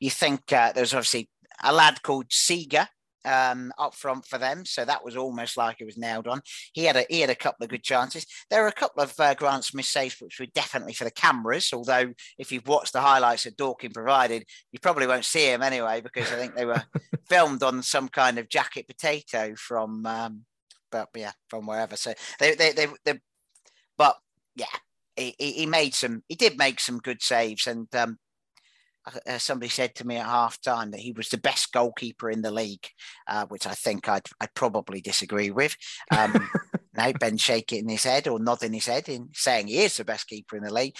you 0.00 0.10
think 0.10 0.52
uh, 0.52 0.72
there's 0.72 0.94
obviously 0.94 1.28
a 1.62 1.72
lad 1.72 2.02
called 2.02 2.26
Seager 2.30 2.88
um, 3.24 3.72
up 3.78 3.94
front 3.94 4.26
for 4.26 4.38
them, 4.38 4.64
so 4.64 4.84
that 4.84 5.04
was 5.04 5.16
almost 5.16 5.56
like 5.56 5.80
it 5.80 5.86
was 5.86 5.98
nailed 5.98 6.26
on. 6.26 6.40
He 6.72 6.84
had 6.84 6.96
a 6.96 7.06
he 7.08 7.20
had 7.20 7.30
a 7.30 7.34
couple 7.34 7.64
of 7.64 7.70
good 7.70 7.82
chances. 7.82 8.26
There 8.50 8.62
were 8.62 8.68
a 8.68 8.72
couple 8.72 9.02
of 9.02 9.12
uh, 9.18 9.34
Grant 9.34 9.64
Smith 9.64 9.86
saves 9.86 10.20
which 10.20 10.40
were 10.40 10.46
definitely 10.46 10.94
for 10.94 11.04
the 11.04 11.10
cameras. 11.10 11.70
Although 11.72 12.12
if 12.38 12.52
you've 12.52 12.66
watched 12.66 12.92
the 12.92 13.00
highlights 13.00 13.44
that 13.44 13.56
Dorking 13.56 13.92
provided, 13.92 14.44
you 14.72 14.78
probably 14.78 15.06
won't 15.06 15.24
see 15.24 15.46
him 15.46 15.62
anyway 15.62 16.00
because 16.00 16.30
I 16.32 16.36
think 16.36 16.54
they 16.54 16.66
were 16.66 16.82
filmed 17.28 17.62
on 17.62 17.82
some 17.82 18.08
kind 18.08 18.38
of 18.38 18.48
jacket 18.48 18.86
potato 18.86 19.54
from, 19.56 20.04
um, 20.06 20.44
but 20.90 21.08
yeah, 21.14 21.32
from 21.48 21.66
wherever. 21.66 21.96
So 21.96 22.14
they 22.38 22.54
they 22.54 22.72
they, 22.72 22.86
they 23.04 23.20
but 23.96 24.16
yeah, 24.56 24.66
he, 25.16 25.34
he 25.38 25.52
he 25.52 25.66
made 25.66 25.94
some. 25.94 26.22
He 26.28 26.34
did 26.34 26.58
make 26.58 26.80
some 26.80 26.98
good 26.98 27.22
saves, 27.22 27.66
and 27.66 27.92
um, 27.94 28.18
uh, 29.26 29.38
somebody 29.38 29.68
said 29.68 29.94
to 29.94 30.06
me 30.06 30.16
at 30.16 30.26
half 30.26 30.60
time 30.60 30.90
that 30.90 31.00
he 31.00 31.12
was 31.12 31.28
the 31.28 31.38
best 31.38 31.72
goalkeeper 31.72 32.30
in 32.30 32.42
the 32.42 32.50
league, 32.50 32.86
uh, 33.28 33.46
which 33.46 33.66
I 33.66 33.72
think 33.72 34.08
I'd, 34.08 34.26
I'd 34.40 34.54
probably 34.54 35.00
disagree 35.00 35.50
with. 35.50 35.76
Um, 36.10 36.48
no, 36.96 37.12
Ben 37.18 37.36
shaking 37.36 37.88
his 37.88 38.04
head 38.04 38.28
or 38.28 38.38
nodding 38.38 38.72
his 38.72 38.86
head 38.86 39.08
in 39.08 39.28
saying 39.34 39.66
he 39.66 39.78
is 39.78 39.96
the 39.96 40.04
best 40.04 40.28
keeper 40.28 40.56
in 40.56 40.62
the 40.62 40.72
league 40.72 40.96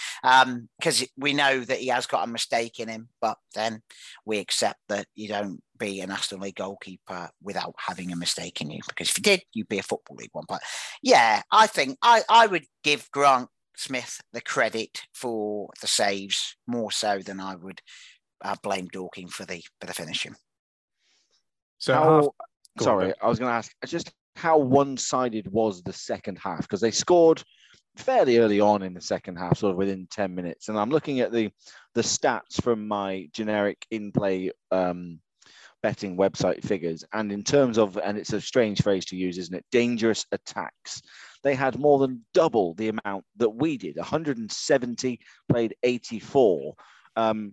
because 0.77 1.05
we 1.17 1.33
know 1.33 1.61
that 1.61 1.79
he 1.79 1.87
has 1.87 2.05
got 2.05 2.27
a 2.27 2.31
mistake 2.31 2.79
in 2.79 2.89
him, 2.89 3.09
but 3.21 3.37
then 3.53 3.81
we 4.25 4.39
accept 4.39 4.79
that 4.89 5.07
you 5.15 5.27
don't 5.27 5.61
be 5.77 6.01
an 6.01 6.09
National 6.09 6.41
League 6.41 6.55
goalkeeper 6.55 7.29
without 7.41 7.75
having 7.77 8.11
a 8.11 8.15
mistake 8.15 8.61
in 8.61 8.69
you 8.69 8.79
because 8.87 9.09
if 9.09 9.17
you 9.17 9.23
did, 9.23 9.41
you'd 9.53 9.67
be 9.67 9.79
a 9.79 9.83
Football 9.83 10.17
League 10.17 10.29
one. 10.31 10.45
But 10.47 10.61
yeah, 11.01 11.41
I 11.51 11.67
think 11.67 11.97
I, 12.01 12.23
I 12.29 12.47
would 12.47 12.65
give 12.83 13.09
Grant 13.11 13.49
Smith 13.77 14.21
the 14.33 14.41
credit 14.41 15.01
for 15.13 15.69
the 15.81 15.87
saves 15.87 16.55
more 16.67 16.91
so 16.91 17.19
than 17.19 17.39
I 17.39 17.55
would 17.55 17.81
uh, 18.43 18.55
blame 18.63 18.87
Dorking 18.87 19.27
for 19.27 19.45
the 19.45 19.63
for 19.79 19.87
the 19.87 19.93
finishing. 19.93 20.35
So 21.77 21.93
How- 21.93 22.03
half- 22.15 22.23
Go 22.77 22.83
on, 22.83 22.83
sorry, 22.83 23.13
I 23.21 23.27
was 23.27 23.39
going 23.39 23.49
to 23.49 23.55
ask 23.55 23.71
just 23.85 24.11
how 24.35 24.57
one-sided 24.57 25.47
was 25.49 25.81
the 25.81 25.93
second 25.93 26.37
half 26.43 26.59
because 26.61 26.81
they 26.81 26.91
scored 26.91 27.41
fairly 27.95 28.37
early 28.39 28.59
on 28.59 28.83
in 28.83 28.93
the 28.93 28.99
second 28.99 29.37
half, 29.37 29.57
sort 29.59 29.71
of 29.71 29.77
within 29.77 30.07
ten 30.11 30.35
minutes. 30.35 30.67
And 30.67 30.77
I'm 30.77 30.89
looking 30.89 31.21
at 31.21 31.31
the 31.31 31.51
the 31.93 32.01
stats 32.01 32.61
from 32.61 32.85
my 32.85 33.29
generic 33.31 33.85
in-play 33.91 34.51
um, 34.71 35.21
betting 35.81 36.17
website 36.17 36.65
figures, 36.65 37.05
and 37.13 37.31
in 37.31 37.43
terms 37.43 37.77
of, 37.77 37.97
and 37.97 38.17
it's 38.17 38.33
a 38.33 38.41
strange 38.41 38.81
phrase 38.81 39.05
to 39.05 39.15
use, 39.15 39.37
isn't 39.37 39.55
it? 39.55 39.65
Dangerous 39.71 40.25
attacks. 40.33 41.01
They 41.45 41.53
had 41.53 41.77
more 41.77 41.99
than 41.99 42.25
double 42.33 42.73
the 42.73 42.89
amount 42.89 43.23
that 43.37 43.51
we 43.51 43.77
did. 43.77 43.97
170 43.97 45.19
played 45.47 45.75
84. 45.83 46.73
Um, 47.15 47.51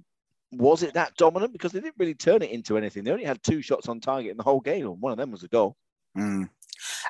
was 0.50 0.82
it 0.82 0.94
that 0.94 1.14
dominant? 1.16 1.52
Because 1.52 1.72
they 1.72 1.80
didn't 1.80 1.96
really 1.98 2.14
turn 2.14 2.40
it 2.40 2.50
into 2.50 2.78
anything. 2.78 3.04
They 3.04 3.10
only 3.10 3.26
had 3.26 3.42
two 3.42 3.60
shots 3.60 3.88
on 3.88 4.00
target 4.00 4.30
in 4.30 4.38
the 4.38 4.42
whole 4.44 4.60
game, 4.60 4.86
and 4.86 4.98
one 4.98 5.12
of 5.12 5.18
them 5.18 5.30
was 5.30 5.42
a 5.42 5.48
goal. 5.48 5.76
Mm. 6.16 6.48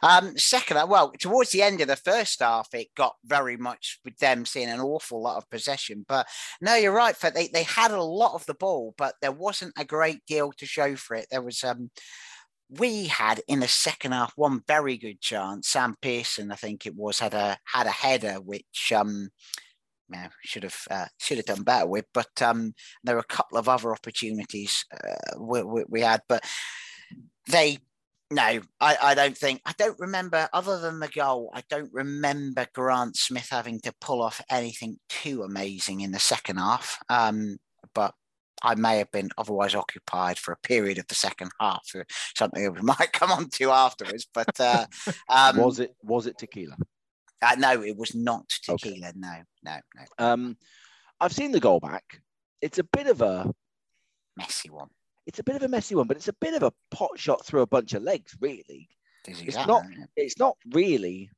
Um, 0.03 0.37
second, 0.37 0.77
uh, 0.77 0.89
well, 0.89 1.13
towards 1.21 1.51
the 1.51 1.63
end 1.63 1.81
of 1.81 1.87
the 1.87 1.95
first 1.95 2.41
half, 2.41 2.75
it 2.75 2.89
got 2.97 3.15
very 3.25 3.57
much 3.57 4.01
with 4.05 4.19
them 4.19 4.45
seeing 4.45 4.69
an 4.69 4.81
awful 4.81 5.23
lot 5.23 5.37
of 5.37 5.49
possession. 5.51 6.05
But 6.09 6.27
no, 6.61 6.75
you're 6.75 6.93
right. 6.93 7.17
They 7.17 7.47
they 7.47 7.63
had 7.63 7.93
a 7.93 8.03
lot 8.03 8.35
of 8.35 8.45
the 8.47 8.55
ball, 8.55 8.93
but 8.99 9.15
there 9.23 9.31
wasn't 9.31 9.75
a 9.79 9.85
great 9.85 10.27
deal 10.27 10.51
to 10.59 10.67
show 10.67 10.97
for 10.97 11.15
it. 11.15 11.29
There 11.31 11.43
was 11.43 11.63
um, 11.63 11.93
we 12.79 13.07
had 13.07 13.41
in 13.49 13.61
the 13.61 13.69
second 13.69 14.13
half 14.13 14.33
one 14.37 14.63
very 14.67 14.97
good 14.97 15.21
chance. 15.21 15.69
Sam 15.69 15.95
Pearson, 16.01 16.53
I 16.53 16.57
think 16.57 16.87
it 16.87 16.97
was, 16.97 17.19
had 17.19 17.35
a 17.35 17.59
had 17.65 17.87
a 17.87 17.91
header 17.91 18.35
which 18.35 18.93
um, 18.95 19.29
know, 20.13 20.29
should 20.45 20.63
have 20.63 20.79
uh, 20.91 21.07
should 21.19 21.39
have 21.39 21.47
done 21.47 21.63
better 21.63 21.87
with. 21.87 22.07
But 22.13 22.41
um, 22.41 22.75
there 23.05 23.17
were 23.17 23.21
a 23.21 23.35
couple 23.35 23.59
of 23.59 23.69
other 23.69 23.93
opportunities 23.93 24.85
uh, 24.93 25.39
we, 25.39 25.63
we, 25.63 25.85
we 25.89 26.01
had, 26.01 26.23
but 26.29 26.45
they 27.49 27.79
no, 28.31 28.61
I, 28.81 28.97
I 29.03 29.15
don't 29.15 29.37
think 29.37 29.61
I 29.67 29.75
don't 29.77 29.99
remember 29.99 30.49
other 30.53 30.79
than 30.81 31.01
the 31.01 31.09
goal. 31.09 31.51
I 31.55 31.63
don't 31.69 31.93
remember 31.93 32.67
Grant 32.75 33.17
Smith 33.17 33.49
having 33.51 33.81
to 33.81 33.93
pull 34.01 34.23
off 34.23 34.41
anything 34.51 34.99
too 35.09 35.43
amazing 35.43 36.01
in 36.01 36.13
the 36.13 36.19
second 36.19 36.57
half. 36.57 36.99
Um, 37.09 37.59
but 37.95 38.15
I 38.63 38.75
may 38.75 38.99
have 38.99 39.11
been 39.11 39.31
otherwise 39.39 39.75
occupied 39.75 40.39
for 40.39 40.53
a 40.53 40.57
period 40.59 40.99
of 40.99 41.07
the 41.09 41.15
second 41.15 41.51
half, 41.61 41.83
or 41.95 42.07
something 42.37 42.73
we 42.73 42.81
might 42.83 43.13
come 43.13 43.33
on 43.33 43.49
to 43.51 43.71
afterwards. 43.71 44.27
But 44.33 44.59
uh, 44.61 44.87
um, 45.29 45.57
was 45.57 45.81
it 45.81 45.95
was 46.03 46.27
it 46.27 46.39
tequila? 46.39 46.77
Uh, 47.41 47.57
no, 47.59 47.83
it 47.83 47.97
was 47.97 48.15
not 48.15 48.45
Okay. 48.69 48.91
tequila. 48.91 49.13
No, 49.17 49.35
no, 49.65 49.77
no. 49.97 50.05
Um, 50.25 50.57
I've 51.21 51.33
seen 51.33 51.53
the 51.53 51.61
goal 51.61 51.81
back. 51.81 52.21
It's 52.61 52.79
a 52.79 52.85
bit 52.85 53.07
of 53.09 53.21
a 53.23 53.53
Messy 54.37 54.71
one. 54.71 54.89
it's 55.27 55.41
a 55.41 55.45
bit 55.45 55.57
of 55.57 55.63
a 55.63 55.69
messy 55.69 55.95
one, 55.95 56.07
but 56.07 56.17
it's 56.17 56.29
a 56.29 56.33
bit 56.35 56.55
of 56.55 56.63
a 56.63 56.73
pot 56.91 57.11
shot 57.19 57.45
through 57.45 57.63
a 57.63 57.67
bunch 57.67 57.93
of 57.95 58.03
legs, 58.03 58.37
really. 58.41 58.89
It's, 59.27 59.39
It's 59.41 59.49
exactly, 59.49 59.73
not 59.73 59.85
it's 60.17 60.39
not 60.39 60.57
really 60.73 61.31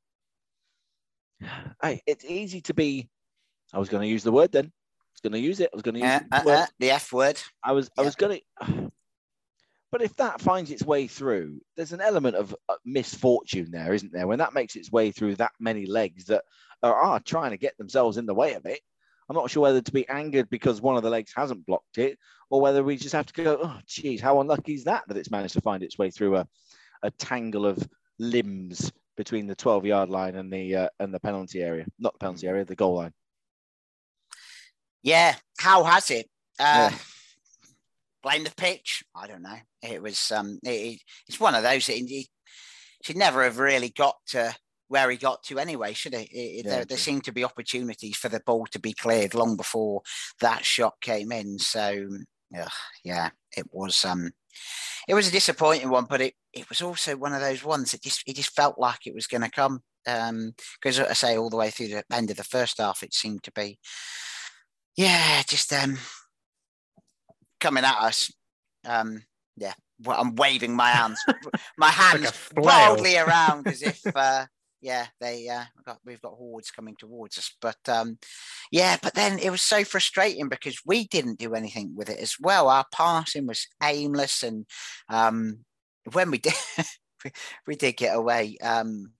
I, 1.83 1.99
it's 2.07 2.25
easy 2.25 2.61
to 2.61 2.73
be 2.73 3.09
I 3.73 3.79
was 3.79 3.89
going 3.89 4.01
to 4.03 4.07
use 4.07 4.23
the 4.23 4.31
word 4.31 4.51
then. 4.51 4.71
Going 5.25 5.41
to 5.41 5.47
use 5.47 5.59
it. 5.59 5.71
I 5.73 5.75
was 5.75 5.81
going 5.81 5.95
to 5.95 6.01
use 6.01 6.21
Uh, 6.31 6.43
the 6.43 6.51
uh, 6.51 6.55
uh, 6.55 6.65
the 6.77 6.91
F 6.91 7.11
word. 7.11 7.41
I 7.63 7.71
was 7.71 7.89
I 7.97 8.03
was 8.03 8.13
going 8.13 8.41
to 8.61 8.91
But 9.91 10.03
if 10.03 10.15
that 10.17 10.39
finds 10.39 10.69
its 10.69 10.83
way 10.83 11.07
through, 11.07 11.61
there's 11.75 11.93
an 11.93 12.01
element 12.01 12.35
of 12.35 12.55
uh, 12.69 12.75
misfortune 12.85 13.71
there, 13.71 13.91
isn't 13.91 14.13
there? 14.13 14.27
When 14.27 14.37
that 14.37 14.53
makes 14.53 14.75
its 14.75 14.91
way 14.91 15.11
through 15.11 15.37
that 15.37 15.53
many 15.59 15.87
legs 15.87 16.25
that 16.25 16.43
are, 16.83 16.93
are 16.93 17.19
trying 17.19 17.51
to 17.51 17.57
get 17.57 17.75
themselves 17.79 18.17
in 18.17 18.27
the 18.27 18.35
way 18.35 18.53
of 18.53 18.67
it, 18.67 18.81
I'm 19.27 19.35
not 19.35 19.49
sure 19.49 19.63
whether 19.63 19.81
to 19.81 19.91
be 19.91 20.07
angered 20.07 20.47
because 20.51 20.79
one 20.79 20.95
of 20.95 21.01
the 21.01 21.09
legs 21.09 21.33
hasn't 21.35 21.65
blocked 21.65 21.97
it, 21.97 22.19
or 22.51 22.61
whether 22.61 22.83
we 22.83 22.95
just 22.95 23.15
have 23.15 23.25
to 23.25 23.33
go, 23.33 23.57
oh, 23.63 23.79
geez, 23.87 24.21
how 24.21 24.41
unlucky 24.41 24.75
is 24.75 24.83
that 24.83 25.07
that 25.07 25.17
it's 25.17 25.31
managed 25.31 25.55
to 25.55 25.61
find 25.61 25.81
its 25.81 25.97
way 25.97 26.11
through 26.11 26.35
a, 26.35 26.47
a 27.01 27.09
tangle 27.09 27.65
of 27.65 27.79
limbs 28.19 28.91
between 29.17 29.47
the 29.47 29.55
12 29.55 29.87
yard 29.87 30.09
line 30.09 30.35
and 30.35 30.53
the 30.53 30.75
uh, 30.75 30.89
and 30.99 31.11
the 31.11 31.19
penalty 31.19 31.63
area, 31.63 31.85
not 31.97 32.13
the 32.13 32.19
penalty 32.19 32.47
area, 32.47 32.63
the 32.63 32.75
goal 32.75 32.97
line. 32.97 33.13
Yeah. 35.05 35.35
How 35.59 35.83
has 35.83 36.09
it? 36.09 36.27
Uh, 36.59 36.89
Yeah. 36.91 36.97
blame 38.23 38.43
the 38.43 38.51
pitch. 38.57 39.03
I 39.15 39.27
don't 39.27 39.43
know. 39.43 39.57
It 39.83 40.01
was 40.01 40.31
um, 40.31 40.59
it, 40.63 40.69
it- 40.69 41.01
it's 41.27 41.39
one 41.39 41.53
of 41.55 41.63
those. 41.63 41.87
It, 41.87 42.09
it 42.09 42.27
should 43.03 43.15
never 43.17 43.43
have 43.43 43.59
really 43.59 43.89
got 43.89 44.15
to 44.29 44.53
where 44.87 45.09
he 45.09 45.17
got 45.17 45.43
to 45.43 45.59
anyway, 45.59 45.93
should 45.93 46.13
it? 46.15 46.27
it, 46.31 46.65
Yeah, 46.65 46.71
there, 46.71 46.85
there 46.85 46.97
seemed 46.97 47.23
to 47.25 47.31
be 47.31 47.43
opportunities 47.43 48.17
for 48.17 48.29
the 48.29 48.41
ball 48.45 48.65
to 48.71 48.79
be 48.79 48.93
cleared 48.93 49.33
long 49.35 49.55
before 49.57 50.01
that 50.41 50.65
shot 50.65 50.95
came 51.01 51.31
in. 51.31 51.59
So 51.59 52.07
yeah, 52.51 52.67
yeah, 53.03 53.29
it 53.55 53.65
was 53.71 54.03
um, 54.05 54.31
it 55.07 55.13
was 55.13 55.27
a 55.27 55.31
disappointing 55.31 55.89
one, 55.89 56.05
but 56.09 56.21
it 56.21 56.33
it 56.51 56.67
was 56.67 56.81
also 56.81 57.15
one 57.15 57.33
of 57.33 57.41
those 57.41 57.63
ones 57.63 57.91
that 57.91 58.01
just 58.01 58.23
it 58.25 58.35
just 58.35 58.55
felt 58.55 58.79
like 58.79 59.05
it 59.05 59.13
was 59.13 59.27
going 59.27 59.41
to 59.43 59.51
come. 59.51 59.81
Um, 60.07 60.53
because 60.81 60.99
I 60.99 61.13
say 61.13 61.37
all 61.37 61.49
the 61.51 61.57
way 61.57 61.69
through 61.71 61.87
the 61.89 62.03
end 62.11 62.29
of 62.31 62.37
the 62.37 62.43
first 62.43 62.77
half, 62.79 63.01
it 63.03 63.11
seemed 63.13 63.41
to 63.43 63.51
be, 63.51 63.79
yeah, 64.95 65.41
just 65.47 65.71
um, 65.73 65.97
coming 67.59 67.83
at 67.83 67.97
us. 67.97 68.31
Um, 68.85 69.23
yeah, 69.57 69.73
well, 70.03 70.19
I'm 70.19 70.35
waving 70.35 70.75
my 70.75 70.89
hands, 70.89 71.19
my 71.77 71.89
hands 71.89 72.29
flail. 72.31 72.65
wildly 72.65 73.17
around 73.17 73.67
as 73.67 73.81
if, 73.81 74.01
uh, 74.15 74.45
yeah, 74.81 75.07
they 75.19 75.47
uh, 75.47 75.63
we've 75.75 75.85
got 75.85 75.97
we've 76.05 76.21
got 76.21 76.33
hordes 76.33 76.71
coming 76.71 76.95
towards 76.97 77.37
us. 77.37 77.51
But 77.61 77.77
um, 77.87 78.19
yeah, 78.71 78.97
but 79.01 79.15
then 79.15 79.39
it 79.39 79.49
was 79.49 79.61
so 79.61 79.83
frustrating 79.83 80.47
because 80.47 80.79
we 80.85 81.07
didn't 81.07 81.39
do 81.39 81.55
anything 81.55 81.93
with 81.95 82.09
it 82.09 82.19
as 82.19 82.35
well. 82.39 82.69
Our 82.69 82.85
passing 82.91 83.47
was 83.47 83.67
aimless, 83.81 84.43
and 84.43 84.65
um, 85.09 85.59
when 86.11 86.29
we 86.29 86.37
did, 86.39 86.53
we, 87.65 87.75
did 87.75 87.97
get 87.97 88.15
away. 88.15 88.57
Um, 88.61 89.11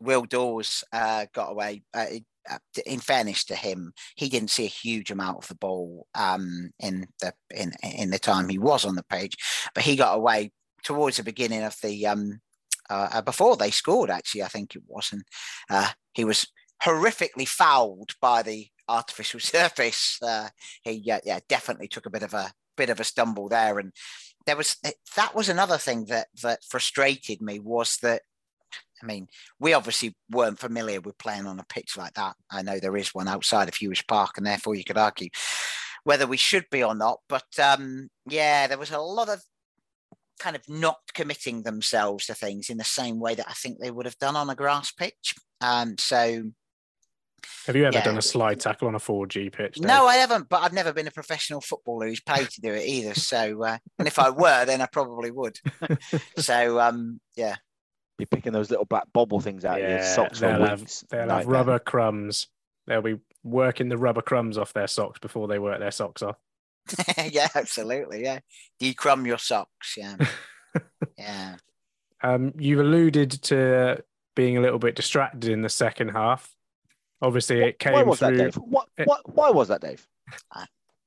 Will 0.00 0.24
Dawes 0.24 0.84
uh, 0.92 1.26
got 1.34 1.50
away. 1.50 1.82
Uh, 1.92 2.06
it- 2.10 2.24
uh, 2.37 2.37
in 2.86 3.00
fairness 3.00 3.44
to 3.44 3.54
him, 3.54 3.92
he 4.16 4.28
didn't 4.28 4.50
see 4.50 4.64
a 4.64 4.68
huge 4.68 5.10
amount 5.10 5.38
of 5.38 5.48
the 5.48 5.54
ball 5.54 6.06
um, 6.14 6.70
in 6.80 7.06
the 7.20 7.32
in 7.54 7.72
in 7.82 8.10
the 8.10 8.18
time 8.18 8.48
he 8.48 8.58
was 8.58 8.84
on 8.84 8.94
the 8.94 9.04
page, 9.04 9.36
but 9.74 9.84
he 9.84 9.96
got 9.96 10.16
away 10.16 10.52
towards 10.82 11.16
the 11.16 11.22
beginning 11.22 11.62
of 11.62 11.76
the 11.82 12.06
um, 12.06 12.40
uh, 12.90 13.08
uh, 13.12 13.22
before 13.22 13.56
they 13.56 13.70
scored. 13.70 14.10
Actually, 14.10 14.42
I 14.42 14.48
think 14.48 14.74
it 14.74 14.82
was, 14.86 15.12
and 15.12 15.22
Uh, 15.70 15.90
he 16.14 16.24
was 16.24 16.46
horrifically 16.82 17.46
fouled 17.46 18.14
by 18.20 18.42
the 18.42 18.68
artificial 18.88 19.40
surface. 19.54 20.18
Uh, 20.22 20.48
he 20.82 20.92
yeah, 20.92 21.20
yeah 21.24 21.40
definitely 21.48 21.88
took 21.88 22.06
a 22.06 22.10
bit 22.10 22.22
of 22.22 22.34
a 22.34 22.52
bit 22.76 22.90
of 22.90 23.00
a 23.00 23.04
stumble 23.04 23.48
there, 23.48 23.78
and 23.78 23.92
there 24.46 24.56
was 24.56 24.76
that 25.16 25.34
was 25.34 25.48
another 25.48 25.78
thing 25.78 26.06
that 26.06 26.28
that 26.42 26.64
frustrated 26.64 27.42
me 27.42 27.58
was 27.58 27.98
that 28.02 28.22
I 29.02 29.06
mean, 29.06 29.28
we 29.58 29.74
obviously 29.74 30.16
weren't 30.30 30.58
familiar 30.58 31.00
with 31.00 31.18
playing 31.18 31.46
on 31.46 31.60
a 31.60 31.64
pitch 31.64 31.96
like 31.96 32.14
that. 32.14 32.36
I 32.50 32.62
know 32.62 32.78
there 32.78 32.96
is 32.96 33.14
one 33.14 33.28
outside 33.28 33.68
of 33.68 33.74
Huish 33.74 34.06
Park, 34.06 34.36
and 34.36 34.46
therefore 34.46 34.74
you 34.74 34.84
could 34.84 34.98
argue 34.98 35.28
whether 36.04 36.26
we 36.26 36.36
should 36.36 36.66
be 36.70 36.82
or 36.82 36.94
not. 36.94 37.20
But 37.28 37.46
um, 37.62 38.08
yeah, 38.26 38.66
there 38.66 38.78
was 38.78 38.90
a 38.90 38.98
lot 38.98 39.28
of 39.28 39.42
kind 40.38 40.56
of 40.56 40.62
not 40.68 40.98
committing 41.14 41.62
themselves 41.62 42.26
to 42.26 42.34
things 42.34 42.70
in 42.70 42.78
the 42.78 42.84
same 42.84 43.18
way 43.18 43.34
that 43.34 43.48
I 43.48 43.54
think 43.54 43.78
they 43.78 43.90
would 43.90 44.06
have 44.06 44.18
done 44.18 44.36
on 44.36 44.50
a 44.50 44.54
grass 44.54 44.92
pitch. 44.92 45.34
Um, 45.60 45.96
so 45.98 46.52
have 47.66 47.76
you 47.76 47.84
ever 47.84 47.98
Yeah. 47.98 48.04
done 48.04 48.18
a 48.18 48.22
slide 48.22 48.60
tackle 48.60 48.88
on 48.88 48.94
a 48.94 48.98
4G 48.98 49.50
pitch? 49.50 49.74
Dave? 49.76 49.86
no, 49.86 50.06
I 50.06 50.16
haven't, 50.16 50.48
but 50.48 50.62
I've 50.62 50.72
never 50.72 50.92
been 50.92 51.06
a 51.06 51.12
professional 51.12 51.60
footballer 51.60 52.06
who's 52.08 52.20
paid 52.20 52.48
to 52.50 52.60
do 52.60 52.72
it 52.72 52.86
either. 52.86 53.14
So, 53.14 53.62
uh, 53.62 53.78
and 53.98 54.08
if 54.08 54.18
I 54.18 54.30
were, 54.30 54.64
then 54.64 54.80
I 54.80 54.86
probably 54.86 55.30
would. 55.30 55.58
so, 56.38 56.80
um, 56.80 57.20
yeah, 57.36 57.56
Be 58.18 58.26
picking 58.26 58.52
those 58.52 58.68
little 58.70 58.84
black 58.84 59.04
bobble 59.12 59.40
things 59.40 59.64
out 59.64 59.80
of 59.80 59.88
your 59.88 60.02
socks 60.02 60.40
they'll 60.40 60.64
have, 60.64 60.84
they'll 61.08 61.20
have 61.20 61.28
Nightmare. 61.28 61.46
rubber 61.54 61.78
crumbs. 61.78 62.48
They'll 62.86 63.00
be 63.02 63.18
working 63.44 63.88
the 63.88 63.96
rubber 63.96 64.22
crumbs 64.22 64.58
off 64.58 64.72
their 64.72 64.88
socks 64.88 65.18
before 65.20 65.46
they 65.46 65.58
work 65.58 65.78
their 65.78 65.92
socks 65.92 66.22
off. 66.22 66.36
yeah, 67.30 67.48
absolutely, 67.54 68.22
yeah. 68.22 68.40
Decrumb 68.80 69.26
your 69.26 69.38
socks, 69.38 69.94
yeah, 69.96 70.16
yeah. 71.18 71.56
Um, 72.22 72.52
you've 72.58 72.80
alluded 72.80 73.30
to 73.44 74.02
being 74.34 74.56
a 74.56 74.60
little 74.60 74.78
bit 74.80 74.96
distracted 74.96 75.44
in 75.50 75.62
the 75.62 75.68
second 75.68 76.08
half. 76.08 76.52
Obviously, 77.22 77.60
it 77.62 77.78
came 77.78 77.92
Why 77.92 78.02
was 78.02 78.18
through. 78.18 78.36
that, 78.36 78.42
Dave? 78.44 78.54
What, 78.56 78.88
it- 78.96 79.06
what, 79.06 79.32
why 79.32 79.50
was 79.50 79.68
that, 79.68 79.80
Dave? 79.80 80.06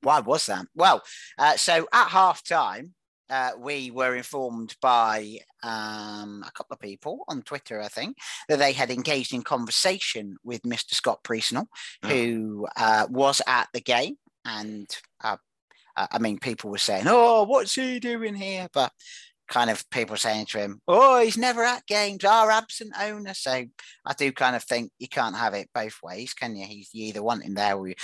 Why 0.02 0.20
was 0.20 0.46
that? 0.48 0.66
Well, 0.76 1.04
uh, 1.38 1.58
so 1.58 1.88
at 1.92 2.08
half 2.08 2.44
time, 2.44 2.94
uh, 3.32 3.52
we 3.58 3.92
were 3.92 4.16
informed 4.16 4.76
by 4.82 5.38
um, 5.64 6.44
a 6.46 6.52
couple 6.54 6.74
of 6.74 6.80
people 6.80 7.24
on 7.30 7.42
Twitter, 7.42 7.82
I 7.82 7.88
think, 7.88 8.18
that 8.50 8.60
they 8.60 8.74
had 8.74 8.92
engaged 8.92 9.34
in 9.34 9.42
conversation 9.42 10.36
with 10.44 10.62
Mr. 10.64 10.94
Scott 10.94 11.24
Priestnall, 11.24 11.68
who 12.06 12.68
uh, 12.76 13.08
was 13.10 13.42
at 13.48 13.70
the 13.74 13.80
game. 13.80 14.18
And 14.44 14.90
uh, 15.24 15.38
uh, 15.96 16.08
I 16.12 16.20
mean, 16.20 16.40
people 16.40 16.70
were 16.70 16.78
saying, 16.78 17.06
Oh, 17.08 17.44
what's 17.44 17.76
he 17.76 18.00
doing 18.00 18.36
here? 18.36 18.68
But 18.74 18.92
kind 19.48 19.70
of 19.70 19.90
people 19.90 20.18
saying 20.18 20.48
to 20.48 20.60
him, 20.60 20.82
Oh, 20.88 21.22
he's 21.22 21.38
never 21.38 21.64
at 21.64 21.86
games, 21.86 22.26
our 22.26 22.52
absent 22.52 22.94
owner. 23.00 23.34
So 23.34 23.66
I 24.06 24.14
do 24.18 24.32
kind 24.34 24.58
of 24.58 24.64
think 24.64 24.92
you 25.00 25.08
can't 25.08 25.38
have 25.38 25.54
it 25.54 25.70
both 25.74 25.98
ways, 26.04 26.34
can 26.34 26.56
you? 26.56 26.66
He's, 26.66 26.90
you 26.94 27.06
either 27.08 27.24
want 27.24 27.44
him 27.44 27.54
there 27.54 27.76
or 27.76 27.88
you, 27.88 27.96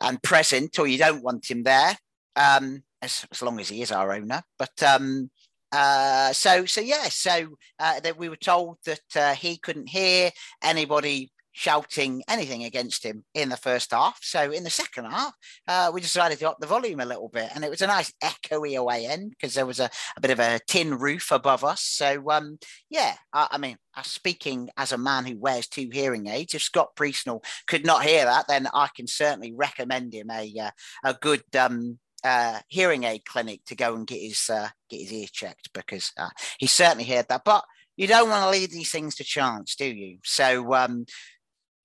and 0.00 0.22
present, 0.22 0.78
or 0.78 0.86
you 0.86 0.98
don't 0.98 1.22
want 1.22 1.50
him 1.50 1.64
there, 1.64 1.96
um, 2.36 2.82
as, 3.02 3.26
as 3.30 3.42
long 3.42 3.60
as 3.60 3.68
he 3.68 3.82
is 3.82 3.92
our 3.92 4.12
owner. 4.12 4.42
But 4.58 4.82
um, 4.82 5.30
uh, 5.72 6.32
so 6.32 6.64
so 6.64 6.80
yeah, 6.80 7.08
so 7.08 7.56
uh, 7.78 8.00
that 8.00 8.18
we 8.18 8.28
were 8.28 8.36
told 8.36 8.78
that 8.86 9.16
uh, 9.16 9.34
he 9.34 9.58
couldn't 9.58 9.88
hear 9.88 10.30
anybody 10.62 11.32
shouting 11.52 12.22
anything 12.28 12.64
against 12.64 13.04
him 13.04 13.24
in 13.34 13.50
the 13.50 13.56
first 13.56 13.92
half. 13.92 14.18
So 14.22 14.50
in 14.50 14.64
the 14.64 14.70
second 14.70 15.04
half, 15.04 15.34
uh, 15.68 15.90
we 15.92 16.00
decided 16.00 16.38
to 16.38 16.50
up 16.50 16.58
the 16.60 16.66
volume 16.66 17.00
a 17.00 17.04
little 17.04 17.28
bit, 17.28 17.50
and 17.54 17.64
it 17.64 17.70
was 17.70 17.82
a 17.82 17.86
nice 17.86 18.12
echoey 18.22 18.76
away 18.76 19.06
end 19.06 19.30
because 19.30 19.54
there 19.54 19.66
was 19.66 19.80
a, 19.80 19.90
a 20.16 20.20
bit 20.20 20.30
of 20.30 20.40
a 20.40 20.60
tin 20.66 20.98
roof 20.98 21.30
above 21.30 21.62
us. 21.64 21.82
So 21.82 22.30
um, 22.30 22.58
yeah, 22.90 23.14
I, 23.32 23.48
I 23.52 23.58
mean, 23.58 23.76
speaking 24.02 24.70
as 24.76 24.92
a 24.92 24.98
man 24.98 25.24
who 25.24 25.38
wears 25.38 25.68
two 25.68 25.88
hearing 25.92 26.26
aids, 26.26 26.54
if 26.54 26.62
Scott 26.62 26.96
Priestnall 26.96 27.44
could 27.66 27.84
not 27.84 28.04
hear 28.04 28.24
that, 28.24 28.46
then 28.48 28.66
I 28.72 28.88
can 28.94 29.06
certainly 29.06 29.52
recommend 29.54 30.14
him 30.14 30.30
a 30.30 30.52
uh, 30.58 30.70
a 31.04 31.14
good 31.14 31.44
um, 31.58 31.98
uh, 32.24 32.60
hearing 32.68 33.04
aid 33.04 33.24
clinic 33.24 33.64
to 33.66 33.74
go 33.74 33.94
and 33.94 34.06
get 34.06 34.20
his 34.20 34.50
uh, 34.50 34.68
get 34.88 35.00
his 35.00 35.12
ears 35.12 35.30
checked 35.30 35.72
because 35.72 36.12
uh, 36.16 36.30
he 36.58 36.66
certainly 36.66 37.04
heard 37.04 37.26
that. 37.28 37.42
But 37.44 37.64
you 37.96 38.06
don't 38.06 38.30
want 38.30 38.44
to 38.44 38.50
leave 38.50 38.70
these 38.70 38.90
things 38.90 39.14
to 39.16 39.24
chance, 39.24 39.76
do 39.76 39.84
you? 39.84 40.18
So, 40.24 40.74
um, 40.74 41.04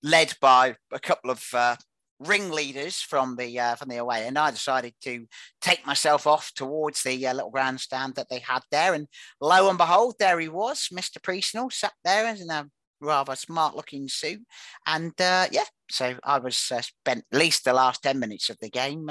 led 0.02 0.34
by 0.40 0.76
a 0.92 0.98
couple 0.98 1.30
of 1.30 1.44
uh, 1.52 1.76
ringleaders 2.20 3.00
from 3.00 3.36
the 3.36 3.60
uh, 3.60 3.74
from 3.76 3.88
the 3.88 3.96
away, 3.96 4.26
and 4.26 4.38
I 4.38 4.50
decided 4.50 4.94
to 5.02 5.26
take 5.60 5.86
myself 5.86 6.26
off 6.26 6.52
towards 6.54 7.02
the 7.02 7.26
uh, 7.26 7.34
little 7.34 7.50
grandstand 7.50 8.14
that 8.14 8.28
they 8.28 8.38
had 8.38 8.62
there, 8.70 8.94
and 8.94 9.06
lo 9.40 9.68
and 9.68 9.78
behold, 9.78 10.14
there 10.18 10.40
he 10.40 10.48
was, 10.48 10.88
Mister 10.90 11.20
Priestnall, 11.20 11.72
sat 11.72 11.92
there 12.04 12.34
in 12.34 12.50
a 12.50 12.66
rather 13.00 13.36
smart 13.36 13.76
looking 13.76 14.08
suit, 14.08 14.40
and 14.86 15.12
uh, 15.20 15.46
yeah, 15.52 15.64
so 15.90 16.16
I 16.24 16.38
was 16.38 16.72
uh, 16.72 16.80
spent 16.80 17.24
at 17.32 17.38
least 17.38 17.64
the 17.64 17.72
last 17.72 18.02
ten 18.02 18.18
minutes 18.18 18.50
of 18.50 18.56
the 18.60 18.70
game. 18.70 19.08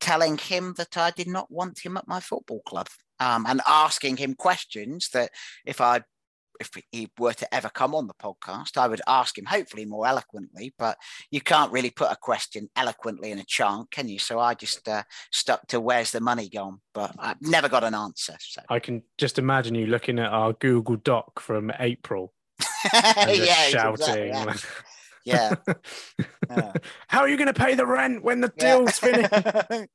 Telling 0.00 0.38
him 0.38 0.74
that 0.76 0.96
I 0.96 1.10
did 1.10 1.28
not 1.28 1.50
want 1.50 1.84
him 1.84 1.96
at 1.96 2.08
my 2.08 2.20
football 2.20 2.60
club 2.66 2.88
um, 3.18 3.44
and 3.46 3.60
asking 3.66 4.16
him 4.16 4.34
questions 4.34 5.10
that 5.10 5.30
if 5.64 5.80
I 5.80 6.02
if 6.60 6.70
he 6.92 7.08
were 7.18 7.32
to 7.32 7.54
ever 7.54 7.70
come 7.70 7.94
on 7.94 8.06
the 8.06 8.14
podcast, 8.14 8.76
I 8.76 8.86
would 8.86 9.00
ask 9.06 9.36
him, 9.36 9.46
hopefully 9.46 9.86
more 9.86 10.06
eloquently. 10.06 10.74
But 10.78 10.98
you 11.30 11.40
can't 11.40 11.72
really 11.72 11.90
put 11.90 12.12
a 12.12 12.16
question 12.20 12.68
eloquently 12.76 13.30
in 13.30 13.38
a 13.38 13.44
chant, 13.44 13.90
can 13.90 14.08
you? 14.08 14.18
So 14.18 14.38
I 14.38 14.54
just 14.54 14.86
uh, 14.86 15.02
stuck 15.32 15.66
to 15.68 15.80
"Where's 15.80 16.10
the 16.10 16.20
money 16.20 16.48
gone?" 16.48 16.80
But 16.92 17.14
I've 17.18 17.40
never 17.40 17.68
got 17.68 17.82
an 17.82 17.94
answer. 17.94 18.36
So 18.38 18.60
I 18.68 18.78
can 18.78 19.02
just 19.18 19.38
imagine 19.38 19.74
you 19.74 19.86
looking 19.86 20.18
at 20.18 20.30
our 20.30 20.52
Google 20.52 20.96
Doc 20.96 21.40
from 21.40 21.72
April 21.78 22.34
yeah, 22.92 23.68
shouting. 23.68 23.92
exactly, 23.92 24.28
yeah. 24.28 24.54
yeah. 25.24 25.54
Yeah. 26.50 26.72
How 27.06 27.20
are 27.20 27.28
you 27.28 27.36
going 27.36 27.52
to 27.52 27.54
pay 27.54 27.76
the 27.76 27.86
rent 27.86 28.24
when 28.24 28.40
the 28.40 28.52
Yeah. 28.56 28.76
deal's 28.76 28.98
finished? 28.98 29.32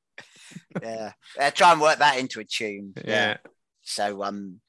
yeah, 0.81 1.11
uh, 1.37 1.51
try 1.51 1.73
and 1.73 1.81
work 1.81 1.99
that 1.99 2.17
into 2.17 2.39
a 2.39 2.45
tune. 2.45 2.93
yeah. 3.05 3.37
So 3.81 4.23
um, 4.23 4.61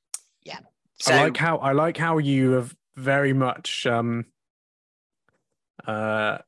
yeah. 0.44 0.58
So 1.00 1.14
I 1.14 1.22
like 1.24 1.36
how 1.36 1.58
I 1.58 1.72
like 1.72 1.96
how 1.96 2.18
you 2.18 2.52
have 2.52 2.74
very 2.96 3.32
much 3.32 3.86
um 3.86 4.24
uh 5.86 6.38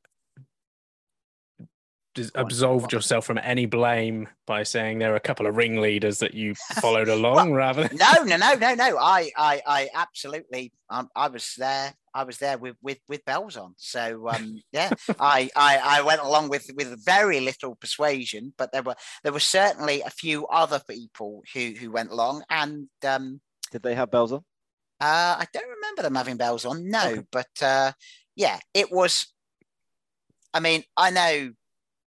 dis- 2.15 2.31
Go 2.31 2.41
on, 2.41 2.47
absolved 2.47 2.93
yourself 2.93 3.27
from 3.27 3.39
any 3.41 3.67
blame 3.67 4.29
by 4.47 4.63
saying 4.65 4.99
there 4.99 5.13
are 5.13 5.17
a 5.17 5.21
couple 5.21 5.47
of 5.47 5.57
ringleaders 5.57 6.19
that 6.19 6.35
you 6.35 6.55
followed 6.81 7.09
along 7.09 7.53
rather 7.53 7.87
than 7.87 7.97
no, 7.97 8.25
no, 8.25 8.37
no, 8.37 8.55
no, 8.55 8.75
no. 8.75 8.99
I, 8.99 9.31
I, 9.37 9.63
I 9.67 9.89
absolutely. 9.95 10.73
Um, 10.91 11.09
I 11.15 11.29
was 11.29 11.55
there. 11.59 11.95
I 12.19 12.25
was 12.25 12.39
there 12.39 12.59
with 12.59 12.77
with 12.83 12.99
with 13.09 13.25
bells 13.25 13.57
on. 13.57 13.75
So 13.77 14.29
um, 14.29 14.61
yeah, 14.73 14.91
I, 15.21 15.49
I 15.55 15.99
I 15.99 16.03
went 16.03 16.21
along 16.21 16.49
with 16.49 16.67
with 16.75 17.05
very 17.05 17.39
little 17.41 17.77
persuasion, 17.77 18.53
but 18.59 18.73
there 18.73 18.83
were 18.83 18.97
there 19.23 19.33
were 19.33 19.53
certainly 19.59 20.03
a 20.03 20.11
few 20.11 20.47
other 20.49 20.81
people 20.91 21.43
who 21.55 21.75
who 21.81 21.93
went 21.93 22.11
along, 22.11 22.43
and 22.51 22.89
um, 23.07 23.41
Did 23.71 23.83
they 23.83 23.95
have 23.95 24.11
bells 24.11 24.33
on? 24.33 24.43
uh, 25.01 25.35
I 25.43 25.47
don't 25.53 25.77
remember 25.77 26.03
them 26.03 26.17
having 26.17 26.37
bells 26.37 26.65
on. 26.65 26.89
No, 26.91 27.23
but 27.31 27.55
uh, 27.63 27.93
yeah, 28.35 28.59
it 28.75 28.91
was. 28.91 29.33
I 30.53 30.61
mean, 30.61 30.83
I 30.97 31.11
know 31.11 31.53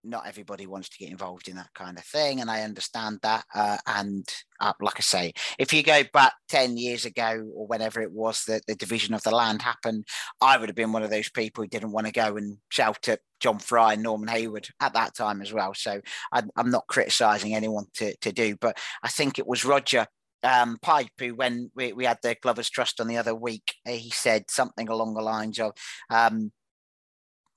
not 0.04 0.28
everybody 0.28 0.66
wants 0.66 0.90
to 0.90 0.98
get 0.98 1.12
involved 1.12 1.48
in 1.48 1.56
that 1.56 1.74
kind 1.74 1.98
of 1.98 2.04
thing, 2.06 2.42
and 2.42 2.50
I 2.50 2.62
understand 2.62 3.20
that. 3.24 3.46
Uh, 3.54 3.78
and 3.86 4.28
uh, 4.60 4.74
like 4.82 4.96
I 4.98 5.02
say, 5.02 5.34
if 5.58 5.74
you 5.74 5.84
go 5.84 6.04
back 6.14 6.34
ten 6.48 6.78
years 6.78 7.06
ago 7.06 7.50
or 7.54 7.68
whenever 7.68 8.02
it 8.02 8.12
was 8.12 8.44
that 8.46 8.66
the 8.66 8.76
division 8.76 9.14
of 9.14 9.24
the 9.24 9.36
land 9.36 9.62
happened, 9.62 10.06
I 10.42 10.58
would 10.58 10.70
have 10.70 10.76
been 10.76 10.94
one 10.94 11.04
of 11.04 11.10
those 11.10 11.30
people 11.30 11.64
who 11.64 11.70
didn't 11.70 11.92
want 11.92 12.08
to 12.08 12.14
go 12.14 12.38
and 12.38 12.58
shout 12.70 13.08
at 13.10 13.20
John 13.40 13.60
Fry 13.60 13.94
and 13.94 14.04
Norman 14.04 14.30
Hayward 14.30 14.68
at 14.80 14.94
that 14.94 15.16
time 15.16 15.42
as 15.42 15.54
well. 15.54 15.74
So 15.74 16.02
I, 16.32 16.44
I'm 16.56 16.72
not 16.72 16.88
criticising 16.88 17.56
anyone 17.56 17.86
to 17.96 18.16
to 18.18 18.32
do, 18.32 18.56
but 18.56 18.78
I 19.04 19.10
think 19.10 19.40
it 19.40 19.48
was 19.48 19.66
Roger 19.66 20.08
um, 20.44 20.78
Pipe, 20.82 21.10
who 21.20 21.36
when 21.36 21.72
we, 21.76 21.94
we 21.94 22.06
had 22.06 22.20
the 22.22 22.36
Glovers 22.42 22.70
Trust 22.70 23.02
on 23.02 23.08
the 23.08 23.18
other 23.18 23.36
week, 23.36 23.76
he 23.86 24.10
said 24.10 24.50
something 24.50 24.88
along 24.88 25.14
the 25.14 25.22
lines 25.22 25.60
of 25.60 25.74
um, 26.10 26.52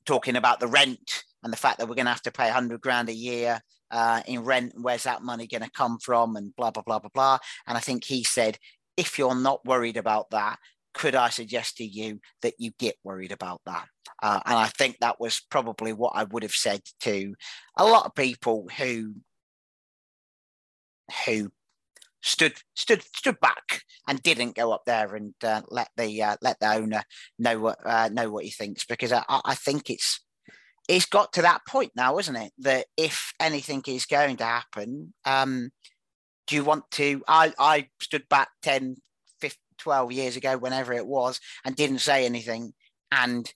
talking 0.05 0.37
about 0.37 0.61
the 0.61 0.67
rent 0.67 1.25
and 1.43 1.53
the 1.53 1.57
fact 1.57 1.79
that 1.79 1.89
we're 1.89 1.95
going 1.95 2.07
to 2.07 2.13
have 2.13 2.23
to 2.23 2.33
pay 2.33 2.45
100 2.45 2.81
grand 2.81 3.09
a 3.09 3.15
year 3.15 3.61
uh, 3.91 4.23
in 4.27 4.45
rent. 4.45 4.73
Where's 4.77 5.05
that 5.05 5.23
money 5.23 5.47
going 5.47 5.63
to 5.63 5.71
come 5.71 5.99
from? 5.99 6.37
And 6.37 6.55
blah, 6.57 6.71
blah, 6.71 6.83
blah, 6.83 6.99
blah, 6.99 7.11
blah. 7.13 7.39
And 7.67 7.77
I 7.77 7.81
think 7.81 8.05
he 8.05 8.25
said, 8.25 8.59
if 8.97 9.19
you're 9.19 9.35
not 9.35 9.65
worried 9.65 9.97
about 9.97 10.31
that, 10.31 10.59
could 10.95 11.15
I 11.15 11.31
suggest 11.31 11.79
to 11.79 11.85
you 11.85 12.21
that 12.43 12.55
you 12.59 12.73
get 12.79 12.97
worried 13.03 13.33
about 13.33 13.61
that? 13.67 13.87
Uh, 14.23 14.41
and 14.45 14.57
I 14.57 14.67
think 14.67 14.99
that 15.01 15.21
was 15.21 15.41
probably 15.51 15.93
what 15.93 16.13
I 16.15 16.25
would 16.25 16.43
have 16.43 16.53
said 16.53 16.83
to 17.01 17.35
a 17.77 17.85
lot 17.85 18.07
of 18.07 18.15
people 18.15 18.69
who 18.77 19.15
who 21.27 21.51
stood 22.23 22.55
stood 22.75 23.03
stood 23.17 23.41
back 23.41 23.83
and 24.07 24.23
didn't 24.23 24.55
go 24.55 24.73
up 24.73 24.83
there 24.87 25.15
and 25.15 25.35
uh, 25.43 25.63
let 25.69 25.89
the 25.97 26.23
uh, 26.23 26.37
let 26.41 26.61
the 26.61 26.73
owner 26.73 27.03
know 27.39 27.59
what 27.59 27.79
uh, 27.85 28.09
know 28.13 28.31
what 28.31 28.45
he 28.45 28.51
thinks 28.51 28.85
because 28.85 29.13
I, 29.13 29.25
I 29.29 29.55
think 29.55 29.91
it's 29.91 30.21
it's 30.93 31.07
got 31.07 31.33
to 31.33 31.43
that 31.43 31.65
point 31.67 31.93
now, 31.97 32.19
isn't 32.19 32.37
it? 32.37 32.53
That 32.59 32.85
if 32.99 33.33
anything 33.41 33.83
is 33.87 34.05
going 34.05 34.37
to 34.37 34.45
happen, 34.45 35.15
um, 35.25 35.71
do 36.47 36.55
you 36.55 36.65
want 36.65 36.91
to? 36.93 37.23
I 37.27 37.55
I 37.59 37.89
stood 38.03 38.29
back 38.29 38.51
10, 38.63 38.97
15, 39.41 39.59
12 39.79 40.13
years 40.13 40.37
ago, 40.37 40.59
whenever 40.59 40.93
it 40.93 41.07
was, 41.07 41.41
and 41.65 41.75
didn't 41.75 42.01
say 42.01 42.27
anything, 42.27 42.75
and 43.11 43.51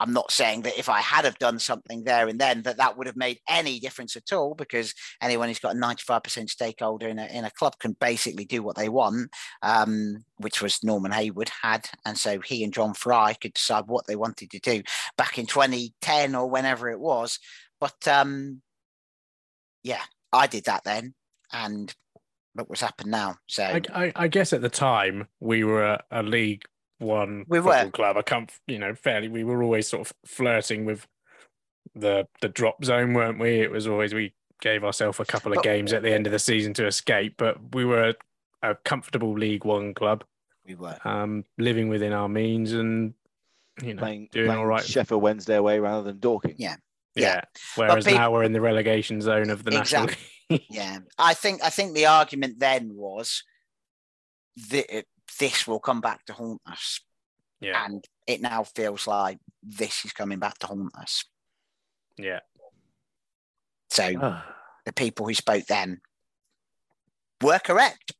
I'm 0.00 0.12
not 0.12 0.30
saying 0.30 0.62
that 0.62 0.78
if 0.78 0.88
I 0.88 1.00
had 1.00 1.24
have 1.24 1.38
done 1.38 1.58
something 1.58 2.04
there 2.04 2.28
and 2.28 2.38
then 2.38 2.62
that 2.62 2.78
that 2.78 2.96
would 2.96 3.06
have 3.06 3.16
made 3.16 3.38
any 3.48 3.78
difference 3.78 4.16
at 4.16 4.32
all 4.32 4.54
because 4.54 4.94
anyone 5.20 5.48
who's 5.48 5.58
got 5.58 5.76
a 5.76 5.78
95% 5.78 6.48
stakeholder 6.48 7.08
in 7.08 7.18
a, 7.18 7.26
in 7.26 7.44
a 7.44 7.50
club 7.50 7.78
can 7.78 7.96
basically 8.00 8.44
do 8.44 8.62
what 8.62 8.76
they 8.76 8.88
want, 8.88 9.30
um, 9.62 10.24
which 10.38 10.62
was 10.62 10.82
Norman 10.82 11.12
Hayward 11.12 11.50
had. 11.62 11.88
And 12.04 12.16
so 12.16 12.40
he 12.40 12.64
and 12.64 12.72
John 12.72 12.94
Fry 12.94 13.34
could 13.34 13.54
decide 13.54 13.84
what 13.86 14.06
they 14.06 14.16
wanted 14.16 14.50
to 14.50 14.60
do 14.60 14.82
back 15.16 15.38
in 15.38 15.46
2010 15.46 16.34
or 16.34 16.48
whenever 16.48 16.88
it 16.88 17.00
was. 17.00 17.38
But 17.80 18.08
um, 18.08 18.62
yeah, 19.82 20.02
I 20.32 20.46
did 20.46 20.64
that 20.64 20.84
then. 20.84 21.14
And 21.52 21.94
look 22.54 22.68
what's 22.68 22.82
happened 22.82 23.10
now. 23.10 23.36
So 23.46 23.62
I, 23.62 23.80
I, 23.94 24.12
I 24.16 24.28
guess 24.28 24.52
at 24.52 24.62
the 24.62 24.68
time 24.68 25.28
we 25.40 25.64
were 25.64 25.84
a, 25.84 26.04
a 26.10 26.22
league 26.22 26.64
one 26.98 27.44
We 27.48 27.58
football 27.58 27.84
were. 27.86 27.90
club. 27.90 28.16
I 28.16 28.22
can't, 28.22 28.50
you 28.66 28.78
know, 28.78 28.94
fairly. 28.94 29.28
We 29.28 29.44
were 29.44 29.62
always 29.62 29.88
sort 29.88 30.06
of 30.08 30.12
flirting 30.26 30.84
with 30.84 31.06
the 31.94 32.26
the 32.40 32.48
drop 32.48 32.84
zone, 32.84 33.14
weren't 33.14 33.38
we? 33.38 33.60
It 33.60 33.70
was 33.70 33.86
always 33.86 34.12
we 34.14 34.34
gave 34.60 34.84
ourselves 34.84 35.20
a 35.20 35.24
couple 35.24 35.52
of 35.52 35.56
But- 35.56 35.64
games 35.64 35.92
at 35.92 36.02
the 36.02 36.12
end 36.12 36.26
of 36.26 36.32
the 36.32 36.38
season 36.38 36.74
to 36.74 36.86
escape, 36.86 37.34
but 37.38 37.74
we 37.74 37.84
were 37.84 38.08
a, 38.10 38.14
a 38.70 38.74
comfortable 38.74 39.32
League 39.38 39.64
One 39.64 39.94
club, 39.94 40.24
we 40.66 40.74
were. 40.74 40.98
um, 41.04 41.44
living 41.58 41.88
within 41.88 42.12
our 42.12 42.28
means 42.28 42.72
and 42.72 43.14
you 43.80 43.94
know 43.94 44.00
Playing, 44.00 44.28
doing 44.32 44.46
playing 44.46 44.60
all 44.60 44.66
right. 44.66 44.84
Sheffield 44.84 45.22
Wednesday 45.22 45.54
away 45.54 45.78
rather 45.78 46.02
than 46.02 46.18
Dorking. 46.18 46.56
Yeah. 46.58 46.74
yeah. 47.14 47.42
Whereas 47.76 48.04
peop- 48.04 48.14
now 48.16 48.32
we're 48.32 48.42
in 48.42 48.52
the 48.52 48.60
relegation 48.60 49.20
zone 49.20 49.50
of 49.50 49.62
the 49.62 49.70
national. 49.70 50.04
Exactly. 50.06 50.26
League. 50.50 50.64
Yeah, 50.70 50.98
I 51.18 51.34
think 51.34 51.62
I 51.62 51.70
think 51.70 51.94
the 51.94 52.06
argument 52.06 52.58
then 52.58 52.90
was 52.96 53.44
that 54.70 55.04
this 55.38 55.66
will 55.66 55.80
come 55.80 56.00
back 56.00 56.24
to 56.26 56.32
haunt 56.32 56.60
us, 56.66 57.00
yeah, 57.60 57.84
and 57.84 58.04
it 58.26 58.40
now 58.40 58.64
feels 58.64 59.06
like 59.06 59.38
this 59.62 60.04
is 60.04 60.12
coming 60.12 60.38
back 60.38 60.58
to 60.58 60.66
haunt 60.66 60.94
us. 60.96 61.24
yeah. 62.16 62.40
So 63.90 64.12
Ah. 64.22 64.54
the 64.84 64.92
people 64.92 65.26
who 65.26 65.34
spoke 65.34 65.64
then 65.66 66.00
were 67.42 67.58
correct. 67.58 68.12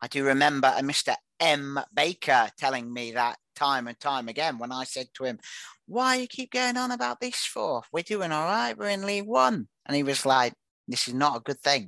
I 0.00 0.06
do 0.06 0.24
remember 0.24 0.72
a 0.76 0.82
Mr. 0.82 1.14
M. 1.40 1.80
Baker 1.94 2.50
telling 2.58 2.92
me 2.92 3.12
that 3.12 3.38
time 3.56 3.88
and 3.88 3.98
time 3.98 4.28
again 4.28 4.58
when 4.58 4.70
I 4.72 4.84
said 4.84 5.08
to 5.14 5.24
him, 5.24 5.38
Why 5.86 6.16
you 6.16 6.26
keep 6.26 6.52
going 6.52 6.76
on 6.76 6.90
about 6.90 7.20
this 7.20 7.44
for? 7.44 7.82
We're 7.92 8.02
doing 8.02 8.32
all 8.32 8.44
right, 8.44 8.76
we're 8.76 8.90
in 8.90 9.06
League 9.06 9.26
One. 9.26 9.66
And 9.86 9.96
he 9.96 10.02
was 10.02 10.24
like, 10.26 10.54
This 10.86 11.08
is 11.08 11.14
not 11.14 11.36
a 11.38 11.40
good 11.40 11.60
thing. 11.60 11.82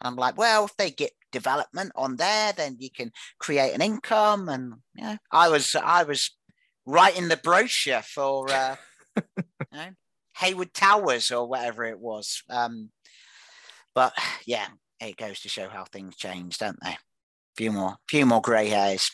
And 0.00 0.04
I'm 0.08 0.16
like, 0.16 0.36
Well, 0.36 0.64
if 0.64 0.76
they 0.76 0.90
get 0.90 1.12
development 1.32 1.92
on 1.96 2.16
there, 2.16 2.52
then 2.52 2.76
you 2.78 2.90
can 2.90 3.10
create 3.38 3.74
an 3.74 3.82
income. 3.82 4.48
And 4.48 4.74
yeah, 4.94 5.16
I 5.30 5.48
was 5.48 5.74
I 5.74 6.04
was 6.04 6.30
writing 6.86 7.28
the 7.28 7.36
brochure 7.36 8.02
for 8.02 8.50
uh, 8.50 8.76
you 9.16 9.22
know, 9.72 9.88
Hayward 10.38 10.72
Towers 10.74 11.30
or 11.30 11.46
whatever 11.48 11.84
it 11.84 11.98
was. 11.98 12.42
Um, 12.48 12.90
but 13.94 14.12
yeah, 14.46 14.66
it 15.00 15.16
goes 15.16 15.40
to 15.40 15.48
show 15.48 15.68
how 15.68 15.84
things 15.84 16.16
change, 16.16 16.58
don't 16.58 16.78
they? 16.82 16.96
Few 17.56 17.72
more, 17.72 17.96
few 18.08 18.24
more 18.24 18.40
grey 18.40 18.68
hairs. 18.68 19.10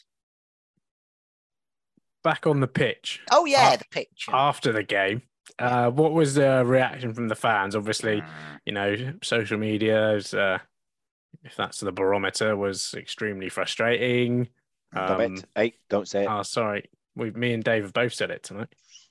Back 2.22 2.46
on 2.46 2.60
the 2.60 2.68
pitch. 2.68 3.20
Oh 3.30 3.44
yeah, 3.44 3.70
Ah, 3.72 3.76
the 3.76 3.84
pitch 3.90 4.26
after 4.32 4.72
the 4.72 4.82
game. 4.82 5.22
Uh, 5.58 5.90
what 5.90 6.12
was 6.12 6.34
the 6.34 6.62
reaction 6.64 7.14
from 7.14 7.28
the 7.28 7.34
fans? 7.34 7.74
Obviously, 7.74 8.22
you 8.66 8.72
know, 8.72 8.94
social 9.22 9.58
media 9.58 10.12
is, 10.14 10.34
uh, 10.34 10.58
if 11.44 11.56
that's 11.56 11.80
the 11.80 11.92
barometer, 11.92 12.56
was 12.56 12.94
extremely 12.96 13.48
frustrating. 13.48 14.48
Stop 14.92 15.20
Um, 15.20 15.34
it. 15.36 15.44
Hey, 15.54 15.74
don't 15.90 16.08
say 16.08 16.22
it. 16.24 16.28
oh, 16.30 16.42
sorry, 16.42 16.88
we, 17.14 17.30
me 17.30 17.52
and 17.52 17.62
Dave 17.64 17.82
have 17.84 17.92
both 17.92 18.14
said 18.14 18.30
it 18.30 18.42
tonight. 18.42 18.68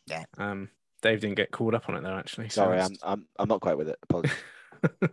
Yeah. 0.08 0.24
Um, 0.38 0.70
Dave 1.02 1.22
didn't 1.22 1.36
get 1.36 1.52
called 1.52 1.76
up 1.76 1.88
on 1.90 1.96
it 1.96 2.02
though, 2.04 2.18
actually. 2.18 2.50
so 2.50 2.63
Sorry, 2.63 2.78
it's- 2.78 2.98
I'm, 3.04 3.12
I'm 3.13 3.28
I'm 3.40 3.48
not 3.48 3.62
quite 3.62 3.78
with 3.78 3.90
it. 3.90 4.00
Apologies. 4.04 4.34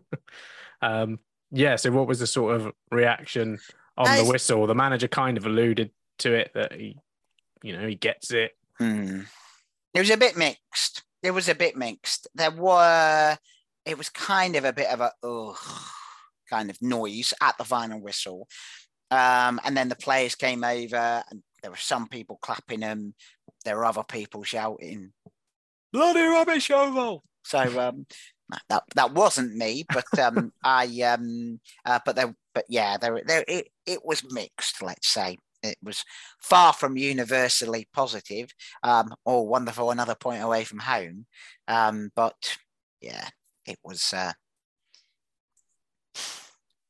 um, 0.82 1.18
yeah. 1.50 1.76
So, 1.76 1.90
what 1.92 2.06
was 2.06 2.20
the 2.20 2.26
sort 2.26 2.54
of 2.60 2.72
reaction 2.90 3.58
on 3.96 4.08
Uh, 4.08 4.22
the 4.22 4.28
whistle? 4.30 4.66
The 4.66 4.74
manager 4.74 5.08
kind 5.08 5.36
of 5.36 5.46
alluded 5.46 5.90
to 6.20 6.32
it 6.34 6.52
that 6.54 6.72
he, 6.72 6.96
you 7.62 7.76
know, 7.76 7.86
he 7.86 7.94
gets 7.94 8.30
it. 8.32 8.52
Hmm. 8.78 9.22
It 9.94 10.00
was 10.00 10.10
a 10.10 10.16
bit 10.16 10.36
mixed. 10.36 11.02
It 11.22 11.30
was 11.32 11.48
a 11.48 11.54
bit 11.54 11.76
mixed. 11.76 12.26
There 12.34 12.50
were, 12.50 13.38
it 13.86 13.96
was 13.96 14.08
kind 14.10 14.56
of 14.56 14.64
a 14.64 14.72
bit 14.72 14.88
of 14.88 15.00
a 15.00 15.12
ugh 15.22 15.56
kind 16.54 16.70
of 16.70 16.80
noise 16.80 17.34
at 17.40 17.56
the 17.58 17.64
final 17.64 18.00
whistle. 18.00 18.48
Um, 19.10 19.60
and 19.64 19.76
then 19.76 19.88
the 19.88 19.96
players 19.96 20.34
came 20.34 20.64
over 20.64 21.22
and 21.30 21.42
there 21.62 21.70
were 21.70 21.76
some 21.76 22.08
people 22.08 22.38
clapping 22.40 22.80
them. 22.80 23.14
There 23.64 23.76
were 23.76 23.84
other 23.84 24.04
people 24.04 24.42
shouting, 24.42 25.12
bloody 25.92 26.22
rubbish 26.22 26.68
Yeovil. 26.68 27.24
So 27.44 27.58
um, 27.80 28.06
that 28.68 28.82
that 28.94 29.12
wasn't 29.12 29.56
me, 29.56 29.84
but 29.92 30.18
um, 30.18 30.52
I 30.64 30.84
um, 31.02 31.60
uh, 31.84 32.00
but 32.04 32.16
there, 32.16 32.34
but 32.54 32.64
yeah, 32.68 32.96
there, 32.98 33.22
there 33.26 33.44
it, 33.48 33.68
it 33.86 34.04
was 34.04 34.22
mixed. 34.30 34.82
Let's 34.82 35.08
say 35.08 35.38
it 35.62 35.78
was 35.82 36.04
far 36.40 36.72
from 36.72 36.96
universally 36.96 37.88
positive. 37.92 38.50
Um, 38.82 39.14
oh, 39.24 39.42
wonderful! 39.42 39.90
Another 39.90 40.14
point 40.14 40.42
away 40.42 40.64
from 40.64 40.80
home. 40.80 41.26
Um, 41.68 42.10
but 42.14 42.56
yeah, 43.00 43.28
it 43.66 43.78
was. 43.82 44.12
Uh, 44.12 44.32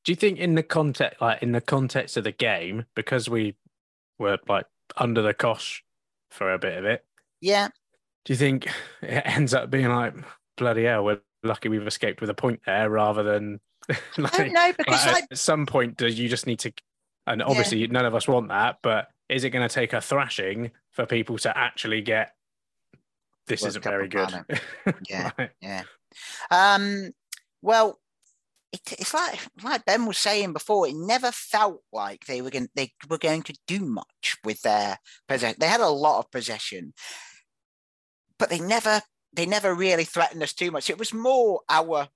Do 0.05 0.13
you 0.13 0.17
think 0.17 0.39
in 0.39 0.55
the 0.55 0.63
context, 0.63 1.21
like 1.21 1.43
in 1.43 1.53
the 1.53 1.61
context 1.61 2.17
of 2.17 2.25
the 2.25 2.33
game, 2.33 2.85
because 2.95 3.29
we 3.29 3.57
were 4.19 4.39
like 4.49 4.67
under 4.97 5.23
the 5.23 5.35
cosh 5.35 5.83
for 6.31 6.53
a 6.53 6.59
bit 6.59 6.79
of 6.79 6.85
it, 6.85 7.05
yeah, 7.41 7.69
do 8.25 8.33
you 8.33 8.37
think 8.37 8.67
it 9.03 9.23
ends 9.25 9.55
up 9.55 9.71
being 9.71 9.89
like 9.89 10.15
bloody 10.57 10.85
hell? 10.85 11.05
We're 11.05 11.21
lucky 11.43 11.69
we've 11.69 11.87
escaped 11.87 12.21
with 12.21 12.31
a 12.31 12.35
point 12.35 12.61
there, 12.67 12.91
rather 12.91 13.23
than 13.23 13.61
like, 14.19 14.35
I 14.35 14.45
don't 14.45 14.53
know 14.53 14.73
because 14.77 15.07
like, 15.07 15.25
at 15.31 15.39
some 15.39 15.67
point 15.67 15.97
do 15.97 16.07
you 16.07 16.29
just 16.29 16.47
need 16.47 16.59
to? 16.61 16.73
And 17.27 17.43
obviously, 17.43 17.87
none 17.87 18.05
of 18.05 18.15
us 18.15 18.29
want 18.29 18.49
that, 18.49 18.79
but 18.83 19.09
is 19.31 19.45
it 19.45 19.51
going 19.51 19.67
to 19.67 19.75
take 19.75 19.95
a 19.95 20.01
thrashing 20.01 20.71
for 20.91 21.07
people 21.07 21.39
to 21.39 21.57
actually 21.57 22.03
get? 22.03 22.35
This 23.47 23.63
World 23.63 23.69
isn't 23.71 23.83
Cup 23.83 23.93
very 23.93 24.09
good. 24.09 24.31
Yeah. 25.09 25.31
Right. 25.39 25.51
Yeah. 25.61 25.83
Um, 26.51 27.13
well, 27.63 27.99
it, 28.75 28.93
it's 28.99 29.15
like 29.15 29.39
like 29.63 29.85
Ben 29.85 30.05
was 30.05 30.19
saying 30.19 30.53
before. 30.53 30.89
It 30.89 30.97
never 30.97 31.31
felt 31.31 31.81
like 31.93 32.27
they 32.27 32.43
were 32.43 32.51
going 32.51 32.69
they 32.75 32.93
were 33.09 33.19
going 33.19 33.43
to 33.43 33.57
do 33.69 33.81
much 33.81 34.37
with 34.45 34.61
their 34.63 34.99
possession. 35.29 35.57
They 35.61 35.69
had 35.69 35.81
a 35.81 35.89
lot 35.89 36.19
of 36.19 36.31
possession, 36.33 36.93
but 38.39 38.51
they 38.51 38.59
never 38.59 39.01
they 39.33 39.47
never 39.47 39.75
really 39.75 40.05
threatened 40.05 40.43
us 40.43 40.53
too 40.53 40.73
much. 40.73 40.91
It 40.91 40.99
was 40.99 41.15
more 41.15 41.61
our 41.69 42.09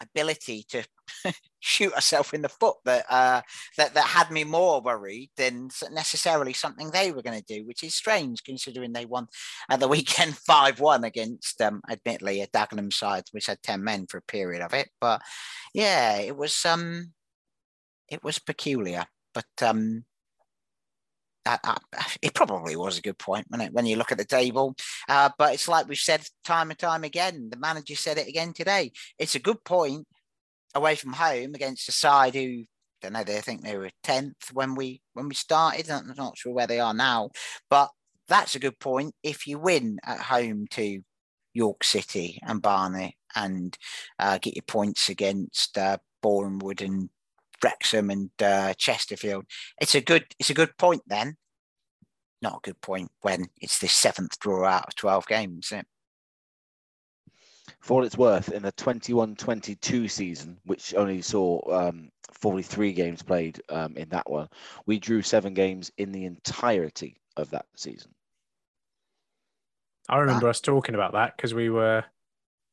ability 0.00 0.64
to 0.68 0.84
shoot 1.66 1.92
herself 1.94 2.32
in 2.32 2.42
the 2.42 2.48
foot 2.48 2.76
that 2.84 3.04
uh, 3.10 3.42
that 3.76 3.92
that 3.94 4.06
had 4.06 4.30
me 4.30 4.44
more 4.44 4.80
worried 4.80 5.30
than 5.36 5.68
necessarily 5.90 6.52
something 6.52 6.90
they 6.90 7.10
were 7.10 7.22
going 7.22 7.38
to 7.38 7.54
do, 7.54 7.66
which 7.66 7.82
is 7.82 7.94
strange 7.94 8.44
considering 8.44 8.92
they 8.92 9.04
won 9.04 9.26
at 9.68 9.80
the 9.80 9.88
weekend 9.96 10.36
five 10.36 10.78
one 10.80 11.04
against 11.04 11.60
um, 11.60 11.82
admittedly 11.90 12.40
a 12.40 12.46
Dagenham 12.46 12.92
side 12.92 13.24
which 13.32 13.46
had 13.46 13.62
ten 13.62 13.82
men 13.82 14.06
for 14.06 14.18
a 14.18 14.22
period 14.22 14.62
of 14.62 14.72
it. 14.74 14.88
But 15.00 15.20
yeah, 15.74 16.18
it 16.18 16.36
was 16.36 16.64
um 16.64 17.12
it 18.08 18.22
was 18.22 18.38
peculiar, 18.38 19.04
but 19.34 19.46
um. 19.62 20.04
It 22.20 22.34
probably 22.34 22.74
was 22.74 22.98
a 22.98 23.02
good 23.02 23.18
point 23.18 23.46
when 23.50 23.60
it, 23.60 23.72
when 23.72 23.86
you 23.86 23.94
look 23.94 24.10
at 24.10 24.18
the 24.18 24.24
table, 24.24 24.74
uh, 25.08 25.30
but 25.38 25.54
it's 25.54 25.68
like 25.68 25.86
we've 25.86 25.96
said 25.96 26.26
time 26.44 26.70
and 26.70 26.78
time 26.78 27.04
again. 27.04 27.50
The 27.50 27.56
manager 27.56 27.94
said 27.94 28.18
it 28.18 28.26
again 28.26 28.52
today. 28.52 28.90
It's 29.16 29.36
a 29.36 29.38
good 29.38 29.62
point 29.62 30.08
away 30.74 30.94
from 30.94 31.14
home 31.14 31.54
against 31.54 31.88
a 31.88 31.92
side 31.92 32.34
who 32.34 32.64
don't 33.00 33.12
know. 33.12 33.24
They 33.24 33.40
think 33.40 33.62
they 33.62 33.76
were 33.76 33.90
tenth 34.02 34.50
when 34.52 34.74
we 34.74 35.02
when 35.14 35.28
we 35.28 35.34
started. 35.34 35.90
I'm 35.90 36.12
not 36.16 36.38
sure 36.38 36.52
where 36.52 36.66
they 36.66 36.80
are 36.80 36.94
now, 36.94 37.30
but 37.70 37.90
that's 38.28 38.54
a 38.54 38.60
good 38.60 38.78
point. 38.78 39.14
If 39.22 39.46
you 39.46 39.58
win 39.58 39.98
at 40.04 40.18
home 40.18 40.66
to 40.72 41.00
York 41.54 41.84
City 41.84 42.38
and 42.42 42.62
Barnet 42.62 43.14
and 43.34 43.76
uh, 44.18 44.38
get 44.38 44.56
your 44.56 44.64
points 44.66 45.08
against 45.08 45.76
uh, 45.78 45.98
Bournemouth 46.22 46.80
and 46.80 47.10
Wrexham 47.62 48.10
and 48.10 48.30
uh, 48.42 48.74
Chesterfield, 48.74 49.44
it's 49.80 49.94
a 49.94 50.00
good 50.00 50.24
it's 50.38 50.50
a 50.50 50.54
good 50.54 50.76
point 50.78 51.02
then. 51.06 51.36
Not 52.42 52.58
a 52.58 52.70
good 52.70 52.80
point 52.80 53.10
when 53.22 53.46
it's 53.60 53.78
the 53.78 53.88
seventh 53.88 54.38
draw 54.40 54.66
out 54.66 54.88
of 54.88 54.94
twelve 54.94 55.26
games. 55.26 55.68
Isn't 55.68 55.80
it? 55.80 55.86
For 57.86 57.94
all 58.00 58.04
it's 58.04 58.18
worth, 58.18 58.48
in 58.48 58.64
the 58.64 58.72
21-22 58.72 60.10
season, 60.10 60.58
which 60.64 60.92
only 60.96 61.22
saw 61.22 61.60
um, 61.72 62.10
43 62.32 62.92
games 62.92 63.22
played 63.22 63.62
um, 63.68 63.96
in 63.96 64.08
that 64.08 64.28
one, 64.28 64.48
we 64.86 64.98
drew 64.98 65.22
seven 65.22 65.54
games 65.54 65.92
in 65.96 66.10
the 66.10 66.24
entirety 66.24 67.20
of 67.36 67.48
that 67.50 67.66
season. 67.76 68.10
I 70.08 70.18
remember 70.18 70.48
us 70.48 70.60
talking 70.60 70.96
about 70.96 71.12
that 71.12 71.36
because 71.36 71.54
we 71.54 71.70
were 71.70 72.04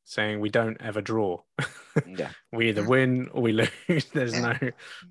saying 0.02 0.40
we 0.40 0.50
don't 0.50 0.82
ever 0.82 1.00
draw. 1.00 1.40
Yeah. 2.08 2.30
we 2.52 2.70
either 2.70 2.82
win 2.82 3.28
or 3.32 3.40
we 3.40 3.52
lose. 3.88 4.06
There's 4.12 4.36
no, 4.40 4.52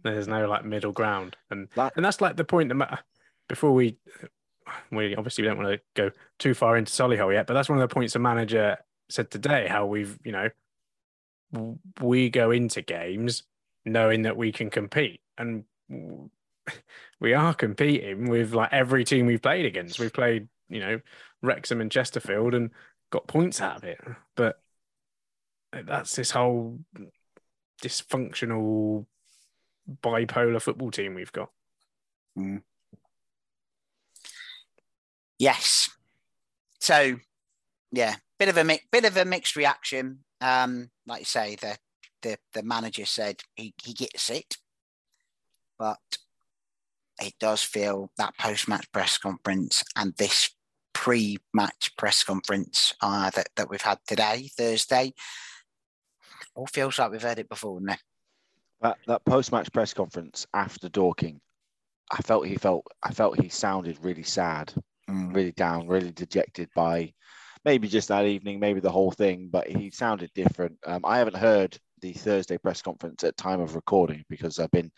there's 0.03 0.27
no 0.27 0.49
like 0.49 0.65
middle 0.65 0.91
ground, 0.91 1.37
and 1.49 1.69
That- 1.75 1.93
and 1.95 2.03
that's 2.03 2.19
like 2.19 2.35
the 2.35 2.43
point 2.43 2.77
that 2.77 3.05
before 3.47 3.71
we 3.71 3.95
we 4.91 5.15
obviously 5.15 5.45
don't 5.45 5.57
want 5.57 5.69
to 5.69 5.81
go 5.95 6.11
too 6.39 6.53
far 6.53 6.75
into 6.75 6.91
Solihull 6.91 7.31
yet, 7.31 7.47
but 7.47 7.53
that's 7.53 7.69
one 7.69 7.77
of 7.79 7.87
the 7.87 7.93
points 7.93 8.11
the 8.11 8.19
manager 8.19 8.75
said 9.09 9.31
today. 9.31 9.67
How 9.67 9.85
we've 9.85 10.17
you 10.23 10.31
know 10.31 10.49
we 12.01 12.29
go 12.29 12.51
into 12.51 12.81
games 12.81 13.43
knowing 13.85 14.23
that 14.23 14.37
we 14.37 14.51
can 14.51 14.69
compete, 14.69 15.21
and 15.37 15.65
we 17.19 17.33
are 17.33 17.53
competing 17.53 18.29
with 18.29 18.53
like 18.53 18.71
every 18.71 19.03
team 19.03 19.25
we've 19.25 19.41
played 19.41 19.65
against. 19.65 19.99
We've 19.99 20.13
played 20.13 20.47
you 20.69 20.79
know 20.79 20.99
Wrexham 21.41 21.81
and 21.81 21.91
Chesterfield 21.91 22.53
and 22.53 22.71
got 23.11 23.27
points 23.27 23.61
out 23.61 23.77
of 23.77 23.83
it, 23.83 23.99
but 24.35 24.59
that's 25.71 26.15
this 26.15 26.31
whole 26.31 26.79
dysfunctional 27.81 29.05
bipolar 30.01 30.61
football 30.61 30.91
team 30.91 31.15
we've 31.15 31.31
got. 31.31 31.49
Mm. 32.37 32.61
Yes. 35.39 35.89
So, 36.79 37.17
yeah, 37.91 38.15
bit 38.43 38.49
of 38.49 38.57
a 38.57 38.63
mi- 38.65 38.81
bit 38.91 39.05
of 39.05 39.15
a 39.15 39.23
mixed 39.23 39.55
reaction. 39.55 40.19
Um, 40.41 40.89
like 41.07 41.19
you 41.19 41.25
say, 41.25 41.55
the 41.55 41.77
the 42.21 42.37
the 42.53 42.63
manager 42.63 43.05
said 43.05 43.41
he 43.55 43.73
he 43.81 43.93
gets 43.93 44.29
it, 44.29 44.57
but 45.79 45.99
it 47.21 47.33
does 47.39 47.63
feel 47.63 48.11
that 48.17 48.37
post 48.37 48.67
match 48.67 48.91
press 48.91 49.17
conference 49.17 49.81
and 49.95 50.13
this 50.17 50.49
pre 50.93 51.37
match 51.53 51.95
press 51.97 52.23
conference 52.23 52.93
uh, 53.01 53.29
that 53.29 53.47
that 53.55 53.69
we've 53.69 53.81
had 53.81 53.99
today, 54.05 54.49
Thursday, 54.57 55.13
all 56.53 56.67
feels 56.67 56.99
like 56.99 57.11
we've 57.11 57.21
heard 57.21 57.39
it 57.39 57.47
before, 57.49 57.79
doesn't 57.79 57.93
it? 57.93 57.99
That 58.81 58.97
that 59.07 59.23
post 59.23 59.53
match 59.53 59.71
press 59.71 59.93
conference 59.93 60.45
after 60.53 60.89
Dorking, 60.89 61.39
I 62.11 62.21
felt 62.21 62.45
he 62.45 62.57
felt 62.57 62.85
I 63.03 63.13
felt 63.13 63.39
he 63.39 63.47
sounded 63.47 63.97
really 64.01 64.23
sad, 64.23 64.73
Mm. 65.09 65.33
really 65.33 65.51
down, 65.53 65.87
really 65.87 66.11
dejected 66.11 66.69
by 66.75 67.13
maybe 67.65 67.87
just 67.87 68.09
that 68.09 68.25
evening, 68.25 68.59
maybe 68.59 68.79
the 68.79 68.91
whole 68.91 69.11
thing, 69.11 69.49
but 69.51 69.67
he 69.67 69.89
sounded 69.91 70.31
different. 70.33 70.77
Um, 70.85 71.01
I 71.03 71.17
haven't 71.17 71.37
heard 71.37 71.77
the 72.01 72.13
Thursday 72.13 72.57
press 72.57 72.81
conference 72.81 73.23
at 73.23 73.37
time 73.37 73.61
of 73.61 73.75
recording 73.75 74.23
because 74.29 74.59
I've 74.59 74.71
been 74.71 74.91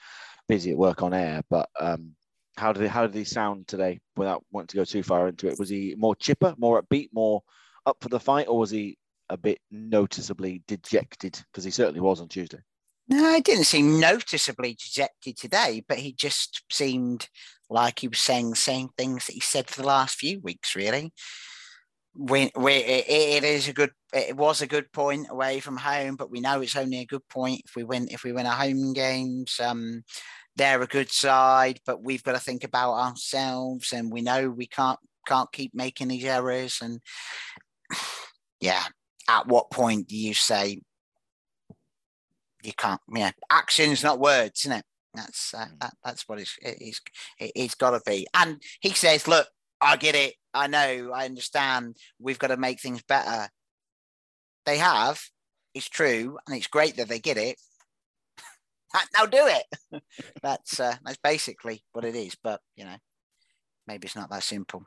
busy 0.47 0.71
at 0.71 0.77
work 0.77 1.03
on 1.03 1.13
air. 1.13 1.41
But 1.49 1.69
um, 1.79 2.15
how 2.57 2.73
did 2.73 2.83
he, 2.83 2.87
how 2.87 3.05
did 3.05 3.15
he 3.15 3.23
sound 3.23 3.67
today? 3.67 3.99
Without 4.15 4.43
wanting 4.51 4.67
to 4.67 4.77
go 4.77 4.85
too 4.85 5.03
far 5.03 5.27
into 5.27 5.47
it, 5.47 5.59
was 5.59 5.69
he 5.69 5.95
more 5.97 6.15
chipper, 6.15 6.55
more 6.57 6.81
upbeat, 6.81 7.09
more 7.13 7.41
up 7.85 7.97
for 8.01 8.09
the 8.09 8.19
fight, 8.19 8.47
or 8.47 8.57
was 8.57 8.71
he 8.71 8.97
a 9.29 9.37
bit 9.37 9.59
noticeably 9.71 10.63
dejected? 10.67 11.39
Because 11.51 11.63
he 11.63 11.71
certainly 11.71 11.99
was 11.99 12.21
on 12.21 12.27
Tuesday. 12.27 12.59
No, 13.07 13.35
he 13.35 13.41
didn't 13.41 13.65
seem 13.65 13.99
noticeably 13.99 14.73
dejected 14.73 15.37
today, 15.37 15.83
but 15.87 15.99
he 15.99 16.13
just 16.13 16.63
seemed 16.71 17.29
like 17.69 17.99
he 17.99 18.07
was 18.07 18.19
saying 18.19 18.49
the 18.49 18.55
same 18.55 18.89
things 18.97 19.27
that 19.27 19.33
he 19.33 19.39
said 19.39 19.69
for 19.69 19.81
the 19.81 19.87
last 19.87 20.15
few 20.15 20.39
weeks, 20.39 20.75
really. 20.75 21.11
When, 22.15 22.49
we, 22.55 22.73
it, 22.73 23.05
it 23.09 23.43
is 23.43 23.67
a 23.67 23.73
good, 23.73 23.91
it 24.13 24.37
was 24.37 24.61
a 24.61 24.67
good 24.67 24.91
point 24.91 25.27
away 25.29 25.59
from 25.59 25.77
home, 25.77 26.15
but 26.15 26.31
we 26.31 26.39
know 26.39 26.61
it's 26.61 26.75
only 26.75 26.99
a 26.99 27.05
good 27.05 27.27
point 27.27 27.61
if 27.65 27.75
we 27.75 27.83
win. 27.83 28.07
If 28.09 28.23
we 28.23 28.31
win 28.31 28.45
our 28.45 28.53
home 28.53 28.93
games, 28.93 29.59
um, 29.61 30.03
they're 30.55 30.81
a 30.81 30.87
good 30.87 31.11
side, 31.11 31.79
but 31.85 32.01
we've 32.01 32.23
got 32.23 32.33
to 32.33 32.39
think 32.39 32.63
about 32.63 32.93
ourselves, 32.93 33.91
and 33.91 34.11
we 34.11 34.21
know 34.21 34.49
we 34.49 34.67
can't 34.67 34.99
can't 35.27 35.51
keep 35.51 35.73
making 35.73 36.07
these 36.07 36.23
errors. 36.23 36.79
And 36.81 37.01
yeah, 38.61 38.83
at 39.29 39.47
what 39.47 39.71
point 39.71 40.07
do 40.07 40.15
you 40.15 40.33
say 40.33 40.79
you 42.63 42.73
can't? 42.73 43.01
Yeah, 43.13 43.31
actions, 43.49 44.03
not 44.03 44.19
words, 44.19 44.61
isn't 44.61 44.79
it? 44.79 44.85
That's 45.13 45.53
uh, 45.53 45.67
that, 45.79 45.93
that's 46.03 46.27
what 46.27 46.39
it's 46.39 46.57
it's 46.61 47.01
it's 47.39 47.75
got 47.75 47.91
to 47.91 48.01
be. 48.05 48.27
And 48.33 48.61
he 48.79 48.91
says, 48.91 49.27
"Look, 49.27 49.47
I 49.85 49.97
get 49.97 50.15
it. 50.15 50.35
I 50.53 50.67
know. 50.67 51.11
I 51.13 51.25
understand. 51.25 51.97
We've 52.19 52.39
got 52.39 52.47
to 52.47 52.57
make 52.57 52.81
things 52.81 53.03
better." 53.03 53.49
They 54.65 54.77
have. 54.77 55.21
It's 55.73 55.89
true, 55.89 56.37
and 56.47 56.55
it's 56.55 56.67
great 56.67 56.97
that 56.97 57.09
they 57.09 57.19
get 57.19 57.37
it. 57.37 57.57
now 59.17 59.25
do 59.25 59.47
it. 59.47 60.03
that's 60.41 60.79
uh, 60.79 60.95
that's 61.03 61.19
basically 61.23 61.83
what 61.93 62.05
it 62.05 62.15
is. 62.15 62.35
But 62.41 62.61
you 62.75 62.85
know, 62.85 62.95
maybe 63.87 64.05
it's 64.05 64.15
not 64.15 64.29
that 64.29 64.43
simple. 64.43 64.85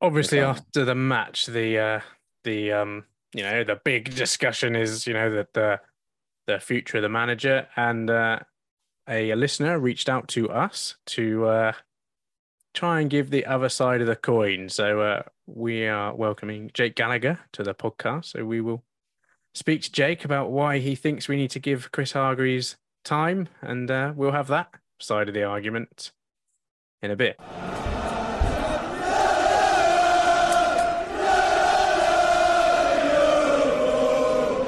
Obviously, 0.00 0.40
after 0.40 0.84
the 0.84 0.94
match, 0.94 1.46
the 1.46 1.78
uh, 1.78 2.00
the 2.44 2.72
um, 2.72 3.04
you 3.32 3.42
know 3.42 3.64
the 3.64 3.80
big 3.84 4.14
discussion 4.14 4.76
is 4.76 5.06
you 5.06 5.14
know 5.14 5.30
that 5.34 5.52
the 5.54 5.80
the 6.46 6.60
future 6.60 6.98
of 6.98 7.02
the 7.02 7.08
manager 7.08 7.66
and 7.76 8.08
uh, 8.08 8.38
a, 9.08 9.34
listener 9.34 9.78
reached 9.78 10.08
out 10.08 10.28
to 10.28 10.48
us 10.50 10.96
to 11.06 11.46
uh, 11.46 11.72
try 12.76 13.00
and 13.00 13.08
give 13.08 13.30
the 13.30 13.46
other 13.46 13.70
side 13.70 14.02
of 14.02 14.06
the 14.06 14.14
coin. 14.14 14.68
So 14.68 15.00
uh, 15.00 15.22
we 15.46 15.86
are 15.86 16.14
welcoming 16.14 16.70
Jake 16.74 16.94
Gallagher 16.94 17.40
to 17.52 17.62
the 17.62 17.74
podcast. 17.74 18.26
So 18.26 18.44
we 18.44 18.60
will 18.60 18.84
speak 19.54 19.80
to 19.82 19.90
Jake 19.90 20.24
about 20.26 20.50
why 20.50 20.78
he 20.78 20.94
thinks 20.94 21.26
we 21.26 21.36
need 21.36 21.50
to 21.52 21.58
give 21.58 21.90
Chris 21.90 22.12
Hargreaves 22.12 22.76
time, 23.02 23.48
and 23.62 23.90
uh, 23.90 24.12
we'll 24.14 24.32
have 24.32 24.48
that 24.48 24.68
side 25.00 25.28
of 25.28 25.34
the 25.34 25.42
argument 25.42 26.12
in 27.00 27.10
a 27.10 27.16
bit. 27.16 27.40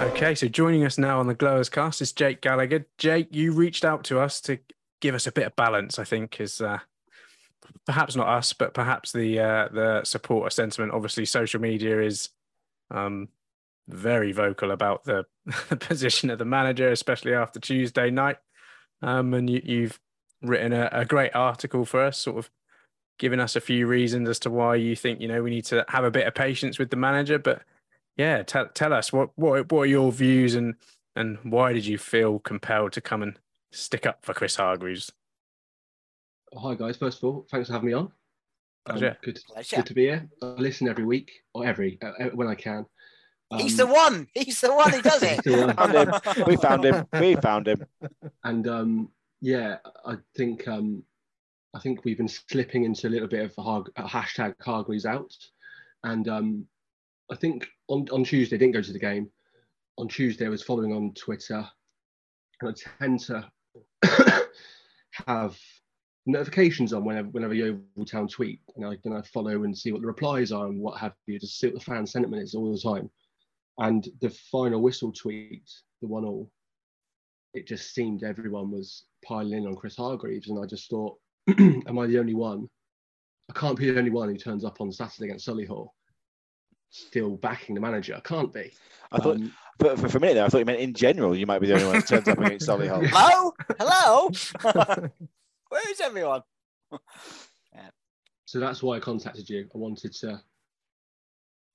Okay, 0.01 0.35
so 0.35 0.49
joining 0.49 0.85
us 0.85 0.97
now 0.97 1.21
on 1.21 1.27
the 1.27 1.35
Glovers 1.35 1.69
cast 1.69 2.01
is 2.01 2.13
Jake 2.13 2.41
Gallagher. 2.41 2.87
Jake, 2.97 3.29
you 3.31 3.53
reached 3.53 3.85
out 3.85 4.03
to 4.05 4.19
us 4.19 4.41
to 4.43 4.59
give 5.01 5.15
us 5.15 5.27
a 5.27 5.33
bit 5.33 5.47
of 5.47 5.55
balance, 5.55 5.99
I 5.99 6.05
think, 6.05 6.41
is 6.41 6.61
uh, 6.61 6.79
perhaps 7.87 8.17
not 8.17 8.29
us, 8.29 8.53
but 8.53 8.75
perhaps 8.75 9.13
the 9.13 9.39
uh, 9.39 9.69
the 9.69 10.05
supporter 10.05 10.51
sentiment. 10.51 10.93
Obviously, 10.93 11.25
social 11.25 11.61
media 11.61 12.01
is 12.03 12.31
um, 12.91 13.29
very 13.89 14.33
vocal 14.33 14.71
about 14.71 15.05
the, 15.05 15.25
the 15.69 15.77
position 15.77 16.31
of 16.31 16.39
the 16.39 16.45
manager, 16.45 16.91
especially 16.91 17.35
after 17.35 17.61
Tuesday 17.61 18.11
night. 18.11 18.37
Um, 19.03 19.33
and 19.35 19.49
you, 19.49 19.63
you've 19.65 20.01
written 20.43 20.73
a, 20.73 20.89
a 20.93 21.05
great 21.05 21.35
article 21.35 21.85
for 21.85 22.03
us, 22.03 22.19
sort 22.19 22.39
of 22.39 22.51
giving 23.19 23.41
us 23.41 23.57
a 23.57 23.61
few 23.61 23.87
reasons 23.87 24.29
as 24.29 24.39
to 24.39 24.51
why 24.51 24.77
you 24.77 24.95
think 24.95 25.21
you 25.21 25.29
know 25.29 25.43
we 25.43 25.51
need 25.51 25.65
to 25.65 25.85
have 25.89 26.05
a 26.05 26.11
bit 26.11 26.27
of 26.27 26.35
patience 26.35 26.79
with 26.79 26.91
the 26.91 26.97
manager, 26.97 27.39
but 27.39 27.63
yeah, 28.17 28.43
tell 28.43 28.69
tell 28.69 28.93
us 28.93 29.13
what 29.13 29.31
what 29.37 29.71
what 29.73 29.83
are 29.83 29.87
your 29.87 30.13
views 30.13 30.55
and 30.55 30.75
and 31.17 31.39
why 31.43 31.73
did 31.73 31.87
you 31.87 31.99
feel 31.99 32.39
compelled 32.41 32.93
to 32.93 33.01
come 33.01 33.23
and 33.23 33.39
stick 33.73 34.07
up 34.07 34.25
for 34.25 34.35
Chris 34.35 34.57
Hargreaves? 34.57 35.13
Hi 36.57 36.75
guys, 36.75 36.97
first 36.97 37.19
of 37.19 37.25
all, 37.25 37.47
thanks 37.51 37.69
for 37.69 37.75
having 37.75 37.89
me 37.89 37.93
on. 37.95 38.11
Um, 38.87 38.99
good, 39.23 39.41
Pleasure. 39.49 39.77
good 39.77 39.87
to 39.87 39.95
be 39.95 40.03
here. 40.05 40.29
I 40.43 40.47
listen 40.47 40.89
every 40.89 41.05
week 41.05 41.31
or 41.53 41.67
every 41.67 41.99
uh, 42.03 42.13
uh, 42.21 42.29
when 42.31 42.49
I 42.49 42.55
can. 42.55 42.87
He's 43.57 43.77
the 43.77 43.85
Um, 43.87 43.93
one. 43.93 44.29
He's 44.35 44.61
the 44.61 44.73
one 44.75 44.91
who 44.93 45.03
does 45.03 45.23
it. 45.23 45.43
the 45.45 45.67
one. 45.67 45.77
Found 45.77 45.95
him. 46.35 46.45
We 46.47 46.57
found 46.57 46.85
him. 46.85 47.07
We 47.21 47.35
found 47.37 47.69
him. 47.69 47.85
and 48.45 48.67
um, 48.69 49.11
yeah, 49.41 49.77
I 50.07 50.17
think 50.37 50.67
um, 50.69 51.03
I 51.75 51.81
think 51.81 52.05
we've 52.05 52.17
been 52.17 52.29
slipping 52.29 52.85
into 52.85 53.09
a 53.09 53.11
little 53.11 53.29
bit 53.29 53.45
of 53.45 53.53
a, 53.59 53.63
Har- 53.63 53.85
a 53.97 54.05
hashtag 54.05 54.55
Hargreaves 54.63 55.07
out, 55.07 55.35
and 56.05 56.27
um, 56.29 56.67
I 57.31 57.37
think 57.37 57.69
on 57.89 58.07
on 58.11 58.25
Tuesday 58.25 58.57
I 58.57 58.59
didn't 58.59 58.75
go 58.75 58.83
to 58.83 58.93
the 58.93 58.99
game. 58.99 59.29
On 59.99 60.09
Tuesday 60.09 60.47
I 60.47 60.51
was 60.51 60.63
following 60.63 60.93
on 60.95 61.13
Twitter, 61.15 61.67
and 62.63 62.71
I 62.71 62.75
tend 62.99 63.21
to 63.21 63.51
have 65.27 65.59
notifications 66.29 66.93
on 66.93 67.05
whenever 67.05 67.29
whenever 67.29 67.55
Yeovil 67.55 68.05
Town 68.07 68.29
tweet, 68.29 68.61
and 68.77 68.87
I 68.87 68.97
then 69.03 69.13
I 69.15 69.23
follow 69.23 69.65
and 69.65 69.77
see 69.77 69.93
what 69.93 70.01
the 70.01 70.07
replies 70.07 70.53
are 70.53 70.67
and 70.67 70.81
what 70.81 70.99
have 70.99 71.15
you, 71.27 71.39
just 71.39 71.59
see 71.59 71.69
what 71.69 71.75
the 71.75 71.85
fan 71.85 72.07
sentiment 72.07 72.43
is 72.43 72.55
all 72.55 72.73
the 72.73 72.81
time. 72.81 73.11
And 73.79 74.09
the 74.21 74.31
final 74.31 74.83
whistle 74.83 75.13
tweet, 75.13 75.69
the 76.03 76.09
one 76.09 76.25
all, 76.25 76.51
it 77.55 77.67
just 77.67 77.95
seemed 77.95 78.25
everyone 78.25 78.71
was 78.71 79.05
piling 79.25 79.53
in 79.53 79.67
on 79.67 79.77
Chris 79.77 79.97
Hargreaves, 79.97 80.49
and 80.49 80.63
I 80.63 80.67
just 80.67 80.91
thought, 80.91 81.17
am 81.59 81.99
I 81.99 82.07
the 82.07 82.19
only 82.19 82.35
one? 82.35 82.69
I 83.51 83.59
can't 83.59 83.79
be 83.79 83.91
the 83.91 83.99
only 83.99 84.11
one 84.11 84.29
who 84.29 84.37
turns 84.37 84.65
up 84.65 84.81
on 84.81 84.93
Saturday 84.93 85.27
against 85.27 85.49
Solihull 85.49 85.89
still 86.91 87.37
backing 87.37 87.75
the 87.75 87.81
manager. 87.81 88.15
I 88.17 88.21
can't 88.21 88.53
be. 88.53 88.73
I 89.13 89.19
thought, 89.19 89.37
Um, 89.37 89.53
for, 89.79 89.97
for, 89.97 90.09
for 90.09 90.19
a 90.19 90.21
minute 90.21 90.35
there, 90.35 90.45
I 90.45 90.49
thought 90.49 90.59
you 90.59 90.65
meant 90.65 90.81
in 90.81 90.95
general. 90.95 91.37
You 91.37 91.47
might 91.47 91.61
be 91.61 91.67
the 91.67 91.75
only 91.75 91.87
one 91.87 91.95
who 91.97 92.03
turns 92.03 92.29
up 92.29 92.39
against 92.39 92.69
Solihull. 92.69 93.07
Hello, 93.07 93.53
hello. 93.79 95.09
Where 95.69 95.91
is 95.91 96.01
everyone? 96.01 96.43
So 98.47 98.59
that's 98.59 98.83
why 98.83 98.97
I 98.97 99.01
contacted 99.01 99.49
you. 99.51 99.69
I 99.75 99.79
wanted 99.79 100.15
to 100.15 100.41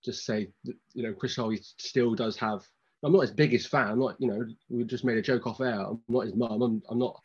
just 0.04 0.26
say, 0.26 0.50
that, 0.64 0.76
you 0.94 1.04
know, 1.04 1.14
Chris 1.14 1.36
Hargreaves 1.36 1.76
still 1.78 2.16
does 2.16 2.36
have. 2.38 2.62
I'm 3.04 3.12
not 3.12 3.22
his 3.22 3.32
biggest 3.32 3.68
fan. 3.68 3.90
I'm 3.90 4.00
not, 4.00 4.16
you 4.20 4.28
know, 4.28 4.46
we 4.70 4.84
just 4.86 5.04
made 5.04 5.18
a 5.18 5.22
joke 5.22 5.46
off 5.46 5.62
air. 5.62 5.82
I'm 5.82 6.02
not 6.08 6.26
his 6.26 6.36
mum. 6.36 6.62
I'm, 6.62 6.82
I'm 6.90 6.98
not. 6.98 7.20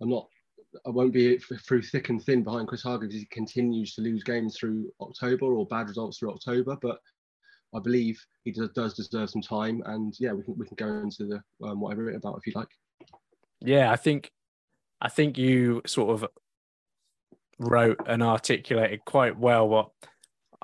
I'm 0.00 0.10
not. 0.10 0.28
I 0.86 0.90
won't 0.90 1.12
be 1.12 1.38
through 1.38 1.82
thick 1.82 2.08
and 2.10 2.22
thin 2.22 2.44
behind 2.44 2.68
Chris 2.68 2.82
Hargreaves. 2.82 3.14
as 3.14 3.22
He 3.22 3.26
continues 3.26 3.94
to 3.94 4.02
lose 4.02 4.22
games 4.22 4.56
through 4.56 4.92
October 5.00 5.46
or 5.46 5.66
bad 5.66 5.88
results 5.88 6.18
through 6.18 6.32
October, 6.32 6.76
but 6.80 6.98
I 7.74 7.80
believe 7.80 8.24
he 8.44 8.52
does, 8.52 8.70
does 8.76 8.94
deserve 8.94 9.30
some 9.30 9.42
time. 9.42 9.82
And 9.86 10.14
yeah, 10.20 10.32
we 10.32 10.42
can 10.42 10.56
we 10.56 10.66
can 10.66 10.76
go 10.76 10.88
into 10.98 11.24
the 11.24 11.66
um, 11.66 11.80
what 11.80 11.94
I 11.94 11.96
wrote 11.96 12.14
about 12.14 12.38
if 12.38 12.46
you 12.46 12.52
like. 12.54 12.68
Yeah, 13.60 13.90
I 13.90 13.96
think 13.96 14.30
I 15.00 15.08
think 15.08 15.38
you 15.38 15.82
sort 15.86 16.10
of 16.10 16.28
wrote 17.58 18.00
and 18.06 18.22
articulated 18.22 19.04
quite 19.04 19.38
well 19.38 19.68
what 19.68 19.90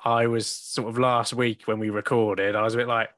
I 0.03 0.27
was 0.27 0.47
sort 0.47 0.89
of 0.89 0.99
last 0.99 1.33
week 1.33 1.63
when 1.67 1.79
we 1.79 1.91
recorded. 1.91 2.57
I 2.57 2.63
was 2.63 2.75
a 2.75 2.79
bit 2.79 2.89
like, 2.89 3.11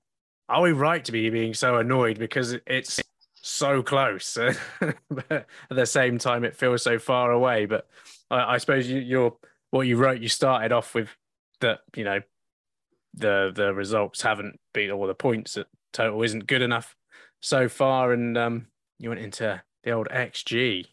are 0.49 0.63
we 0.63 0.73
right 0.73 1.05
to 1.05 1.13
be 1.13 1.29
being 1.31 1.55
so 1.55 1.77
annoyed 1.77 2.19
because 2.19 2.57
it's 2.67 3.01
so 3.35 3.83
close, 3.83 4.37
but 5.11 5.31
at 5.31 5.47
the 5.71 5.87
same 5.87 6.19
time 6.19 6.45
it 6.45 6.57
feels 6.57 6.83
so 6.83 6.99
far 6.99 7.33
away? 7.33 7.67
But 7.67 7.89
I, 8.31 8.55
I 8.55 8.59
suppose 8.59 8.89
you, 8.89 9.01
you're 9.01 9.37
what 9.71 9.87
you 9.87 9.97
wrote. 9.97 10.21
You 10.21 10.29
started 10.29 10.73
off 10.73 10.95
with 10.95 11.09
that, 11.61 11.81
you 11.97 12.05
know, 12.05 12.21
the 13.15 13.51
the 13.55 13.73
results 13.73 14.23
haven't 14.23 14.61
been 14.75 14.91
or 14.91 15.07
the 15.07 15.15
points 15.15 15.55
that 15.55 15.67
total 15.93 16.23
isn't 16.23 16.47
good 16.47 16.63
enough 16.63 16.95
so 17.41 17.69
far, 17.69 18.13
and 18.13 18.37
um, 18.37 18.67
you 18.99 19.09
went 19.09 19.23
into 19.23 19.63
the 19.83 19.91
old 19.91 20.09
XG 20.09 20.87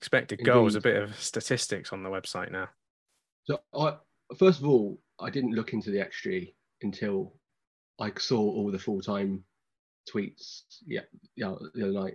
expected 0.00 0.44
goals, 0.44 0.74
a 0.74 0.80
bit 0.80 1.02
of 1.02 1.20
statistics 1.20 1.92
on 1.92 2.02
the 2.02 2.10
website 2.10 2.50
now. 2.50 2.68
So 3.44 3.60
I 3.74 3.96
first 4.36 4.60
of 4.60 4.68
all, 4.68 5.00
I 5.20 5.30
didn't 5.30 5.54
look 5.54 5.72
into 5.72 5.90
the 5.90 5.98
XG 5.98 6.54
until 6.82 7.34
I 8.00 8.12
saw 8.18 8.38
all 8.38 8.70
the 8.70 8.78
full 8.78 9.00
time 9.00 9.44
tweets. 10.08 10.62
Yeah, 10.86 11.00
yeah, 11.36 11.54
the 11.74 11.84
other 11.84 11.92
night. 11.92 12.14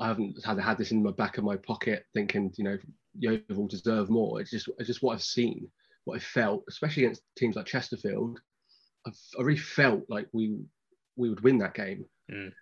I 0.00 0.08
haven't 0.08 0.42
had 0.44 0.58
had 0.58 0.78
this 0.78 0.92
in 0.92 1.02
my 1.02 1.10
back 1.10 1.36
of 1.36 1.44
my 1.44 1.56
pocket, 1.56 2.06
thinking 2.14 2.52
you 2.56 2.64
know 2.64 2.78
Yeovil 3.18 3.68
deserve 3.68 4.08
more. 4.08 4.40
It's 4.40 4.50
just 4.50 4.68
it's 4.78 4.86
just 4.86 5.02
what 5.02 5.14
I've 5.14 5.22
seen, 5.22 5.68
what 6.04 6.16
I 6.16 6.20
felt, 6.20 6.64
especially 6.68 7.04
against 7.04 7.22
teams 7.36 7.56
like 7.56 7.66
Chesterfield. 7.66 8.40
I've, 9.06 9.18
I 9.38 9.42
really 9.42 9.58
felt 9.58 10.04
like 10.08 10.28
we 10.32 10.58
we 11.16 11.28
would 11.28 11.42
win 11.42 11.58
that 11.58 11.74
game. 11.74 12.06
Mm. 12.30 12.52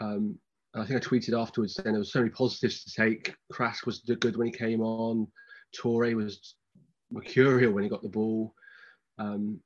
Um, 0.00 0.38
I 0.76 0.84
think 0.84 1.04
I 1.04 1.08
tweeted 1.08 1.40
afterwards 1.40 1.74
saying 1.74 1.92
there 1.92 1.98
was 1.98 2.12
so 2.12 2.20
many 2.20 2.30
positives 2.30 2.84
to 2.84 2.92
take. 2.92 3.34
Crass 3.52 3.86
was 3.86 4.00
good 4.00 4.36
when 4.36 4.48
he 4.48 4.52
came 4.52 4.80
on. 4.80 5.28
Torre 5.74 6.16
was 6.16 6.56
mercurial 7.10 7.72
when 7.72 7.84
he 7.84 7.90
got 7.90 8.02
the 8.02 8.08
ball. 8.08 8.54
Um, 9.18 9.60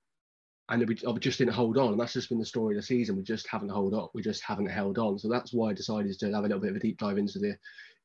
and 0.69 0.87
we, 0.87 0.99
we 1.11 1.21
just 1.21 1.39
didn't 1.39 1.55
hold 1.55 1.79
on. 1.79 1.93
And 1.93 2.01
that's 2.01 2.13
just 2.13 2.29
been 2.29 2.39
the 2.39 2.45
story 2.45 2.77
of 2.77 2.83
the 2.83 2.87
season. 2.87 3.17
We 3.17 3.23
just 3.23 3.49
haven't 3.49 3.71
held 3.71 3.95
on. 3.95 4.09
We 4.15 4.23
just 4.23 4.43
haven't 4.43 4.69
held 4.69 4.99
on. 4.99 5.19
So 5.19 5.29
that's 5.29 5.53
why 5.53 5.71
I 5.71 5.73
decided 5.73 6.19
to 6.19 6.27
have 6.27 6.45
a 6.45 6.49
little 6.49 6.61
bit 6.61 6.71
of 6.71 6.77
a 6.77 6.81
deep 6.81 6.99
dive 6.99 7.19
into 7.19 7.39
the 7.39 7.57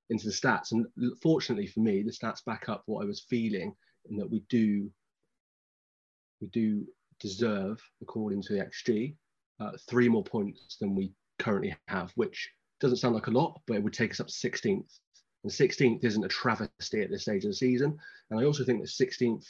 into 0.09 0.27
the 0.27 0.33
stats. 0.33 0.71
And 0.71 0.85
fortunately 1.21 1.67
for 1.67 1.81
me, 1.81 2.03
the 2.03 2.11
stats 2.11 2.43
back 2.45 2.69
up 2.69 2.83
what 2.85 3.03
I 3.03 3.05
was 3.05 3.25
feeling, 3.29 3.75
in 4.09 4.17
that 4.17 4.29
we 4.29 4.43
do 4.49 4.89
we 6.39 6.47
do 6.47 6.85
deserve, 7.19 7.81
according 8.01 8.41
to 8.43 8.53
the 8.53 8.65
XG, 8.65 9.15
uh, 9.59 9.71
three 9.89 10.09
more 10.09 10.23
points 10.23 10.77
than 10.79 10.95
we 10.95 11.11
currently 11.39 11.75
have, 11.87 12.11
which 12.15 12.49
doesn't 12.83 12.97
sound 12.97 13.15
like 13.15 13.27
a 13.27 13.31
lot, 13.31 13.61
but 13.65 13.77
it 13.77 13.83
would 13.83 13.93
take 13.93 14.11
us 14.11 14.19
up 14.19 14.27
to 14.27 14.33
16th. 14.33 14.99
And 15.43 15.51
16th 15.51 16.03
isn't 16.03 16.23
a 16.23 16.27
travesty 16.27 17.01
at 17.01 17.09
this 17.09 17.23
stage 17.23 17.45
of 17.45 17.51
the 17.51 17.55
season. 17.55 17.97
And 18.29 18.39
I 18.39 18.43
also 18.43 18.63
think 18.63 18.81
that 18.81 18.89
16th, 18.89 19.45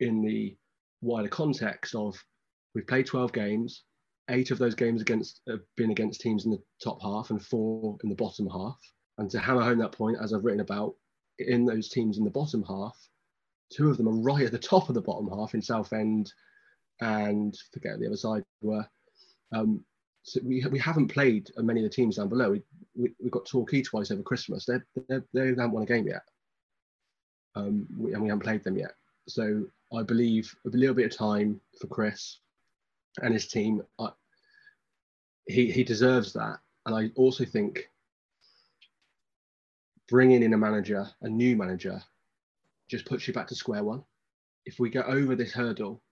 in 0.00 0.22
the 0.22 0.56
wider 1.02 1.28
context 1.28 1.94
of 1.94 2.16
we've 2.74 2.86
played 2.86 3.06
12 3.06 3.32
games, 3.32 3.84
eight 4.30 4.50
of 4.50 4.58
those 4.58 4.74
games 4.74 5.00
against 5.00 5.42
have 5.48 5.60
been 5.76 5.90
against 5.90 6.20
teams 6.20 6.46
in 6.46 6.50
the 6.50 6.62
top 6.82 7.00
half 7.02 7.30
and 7.30 7.44
four 7.44 7.96
in 8.02 8.08
the 8.08 8.16
bottom 8.16 8.48
half. 8.48 8.78
And 9.18 9.30
to 9.30 9.38
hammer 9.38 9.62
home 9.62 9.78
that 9.78 9.92
point, 9.92 10.16
as 10.20 10.32
I've 10.32 10.44
written 10.44 10.60
about, 10.60 10.94
in 11.38 11.66
those 11.66 11.90
teams 11.90 12.18
in 12.18 12.24
the 12.24 12.30
bottom 12.30 12.62
half, 12.62 12.96
two 13.70 13.90
of 13.90 13.98
them 13.98 14.08
are 14.08 14.22
right 14.22 14.46
at 14.46 14.52
the 14.52 14.58
top 14.58 14.88
of 14.88 14.94
the 14.94 15.02
bottom 15.02 15.28
half 15.28 15.54
in 15.54 15.62
Southend 15.62 16.32
and 17.00 17.56
forget 17.72 17.98
the 17.98 18.06
other 18.06 18.16
side 18.16 18.44
were. 18.62 18.86
Um, 19.52 19.84
so 20.26 20.40
we, 20.42 20.64
we 20.66 20.78
haven't 20.78 21.06
played 21.06 21.50
many 21.56 21.80
of 21.80 21.84
the 21.84 21.94
teams 21.94 22.16
down 22.16 22.28
below. 22.28 22.50
We, 22.50 22.62
we, 22.96 23.12
we 23.22 23.30
got 23.30 23.46
Torquay 23.46 23.82
twice 23.82 24.10
over 24.10 24.22
Christmas. 24.22 24.66
They're, 24.66 24.84
they're, 25.08 25.24
they 25.32 25.46
haven't 25.50 25.70
won 25.70 25.84
a 25.84 25.86
game 25.86 26.08
yet. 26.08 26.22
Um, 27.54 27.86
we, 27.96 28.12
and 28.12 28.22
we 28.22 28.28
haven't 28.28 28.42
played 28.42 28.64
them 28.64 28.76
yet. 28.76 28.94
So 29.28 29.64
I 29.96 30.02
believe 30.02 30.52
a 30.66 30.76
little 30.76 30.96
bit 30.96 31.12
of 31.12 31.16
time 31.16 31.60
for 31.80 31.86
Chris 31.86 32.40
and 33.22 33.32
his 33.32 33.46
team. 33.46 33.82
I, 34.00 34.08
he, 35.46 35.70
he 35.70 35.84
deserves 35.84 36.32
that. 36.32 36.58
And 36.86 36.96
I 36.96 37.10
also 37.14 37.44
think 37.44 37.88
bringing 40.08 40.42
in 40.42 40.54
a 40.54 40.58
manager, 40.58 41.06
a 41.22 41.28
new 41.28 41.54
manager, 41.54 42.02
just 42.90 43.06
puts 43.06 43.28
you 43.28 43.34
back 43.34 43.46
to 43.48 43.54
square 43.54 43.84
one. 43.84 44.02
If 44.64 44.80
we 44.80 44.90
get 44.90 45.06
over 45.06 45.36
this 45.36 45.52
hurdle, 45.52 46.02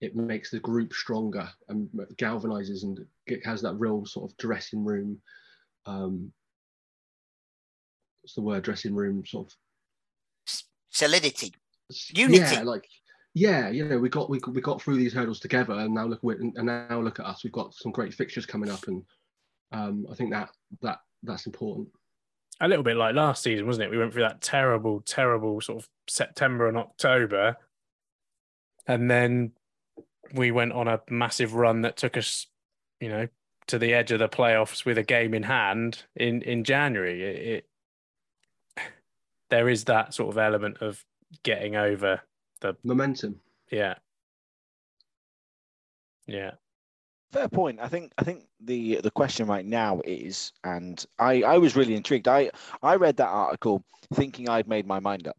it 0.00 0.14
makes 0.14 0.50
the 0.50 0.60
group 0.60 0.92
stronger 0.92 1.48
and 1.68 1.88
galvanizes 2.16 2.82
and 2.82 3.04
has 3.44 3.62
that 3.62 3.74
real 3.74 4.04
sort 4.04 4.30
of 4.30 4.36
dressing 4.36 4.84
room 4.84 5.18
um 5.86 6.32
what's 8.22 8.34
the 8.34 8.42
word 8.42 8.62
dressing 8.62 8.94
room 8.94 9.24
sort 9.24 9.46
of 9.46 9.54
solidity. 10.96 11.52
Unity. 12.14 12.38
yeah 12.38 12.62
like 12.62 12.88
yeah 13.34 13.68
you 13.68 13.84
know 13.84 13.98
we 13.98 14.08
got 14.08 14.28
we, 14.28 14.40
we 14.48 14.60
got 14.60 14.80
through 14.82 14.96
these 14.96 15.12
hurdles 15.12 15.38
together 15.38 15.74
and 15.74 15.94
now 15.94 16.06
look 16.06 16.20
and 16.22 16.54
now 16.54 17.00
look 17.00 17.20
at 17.20 17.26
us. 17.26 17.44
We've 17.44 17.52
got 17.52 17.74
some 17.74 17.92
great 17.92 18.14
fixtures 18.14 18.46
coming 18.46 18.70
up 18.70 18.88
and 18.88 19.02
um 19.72 20.06
i 20.10 20.14
think 20.14 20.32
that 20.32 20.48
that 20.82 20.98
that's 21.22 21.46
important. 21.46 21.88
A 22.60 22.68
little 22.68 22.82
bit 22.82 22.96
like 22.96 23.14
last 23.14 23.42
season 23.42 23.66
wasn't 23.66 23.84
it? 23.84 23.90
We 23.90 23.98
went 23.98 24.12
through 24.12 24.22
that 24.22 24.40
terrible 24.40 25.00
terrible 25.02 25.60
sort 25.60 25.82
of 25.82 25.88
september 26.08 26.68
and 26.68 26.78
october 26.78 27.56
and 28.88 29.10
then 29.10 29.52
we 30.34 30.50
went 30.50 30.72
on 30.72 30.88
a 30.88 31.00
massive 31.08 31.54
run 31.54 31.82
that 31.82 31.96
took 31.96 32.16
us, 32.16 32.46
you 33.00 33.08
know, 33.08 33.28
to 33.68 33.78
the 33.78 33.94
edge 33.94 34.12
of 34.12 34.18
the 34.18 34.28
playoffs 34.28 34.84
with 34.84 34.98
a 34.98 35.02
game 35.02 35.34
in 35.34 35.42
hand 35.42 36.04
in 36.14 36.42
in 36.42 36.64
January. 36.64 37.22
It, 37.22 37.46
it 37.46 37.66
there 39.50 39.68
is 39.68 39.84
that 39.84 40.14
sort 40.14 40.30
of 40.30 40.38
element 40.38 40.78
of 40.80 41.04
getting 41.42 41.76
over 41.76 42.20
the 42.60 42.76
momentum. 42.84 43.40
Yeah. 43.70 43.94
Yeah. 46.26 46.52
Fair 47.32 47.48
point. 47.48 47.80
I 47.80 47.88
think 47.88 48.12
I 48.18 48.24
think 48.24 48.44
the 48.60 49.00
the 49.02 49.10
question 49.10 49.46
right 49.46 49.66
now 49.66 50.00
is, 50.04 50.52
and 50.64 51.04
I 51.18 51.42
I 51.42 51.58
was 51.58 51.76
really 51.76 51.94
intrigued. 51.94 52.28
I 52.28 52.50
I 52.82 52.96
read 52.96 53.16
that 53.16 53.28
article 53.28 53.84
thinking 54.14 54.48
I'd 54.48 54.68
made 54.68 54.86
my 54.86 55.00
mind 55.00 55.28
up, 55.28 55.36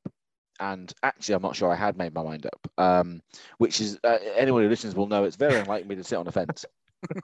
and 0.59 0.91
actually, 1.03 1.35
I'm 1.35 1.41
not 1.41 1.55
sure 1.55 1.71
I 1.71 1.75
had 1.75 1.97
made 1.97 2.13
my 2.13 2.23
mind 2.23 2.45
up. 2.45 2.67
Um, 2.77 3.21
which 3.57 3.81
is 3.81 3.99
uh, 4.03 4.17
anyone 4.35 4.63
who 4.63 4.69
listens 4.69 4.95
will 4.95 5.07
know 5.07 5.23
it's 5.23 5.35
very 5.35 5.59
unlike 5.59 5.85
me 5.85 5.95
to 5.95 6.03
sit 6.03 6.17
on 6.17 6.27
a 6.27 6.31
fence. 6.31 6.65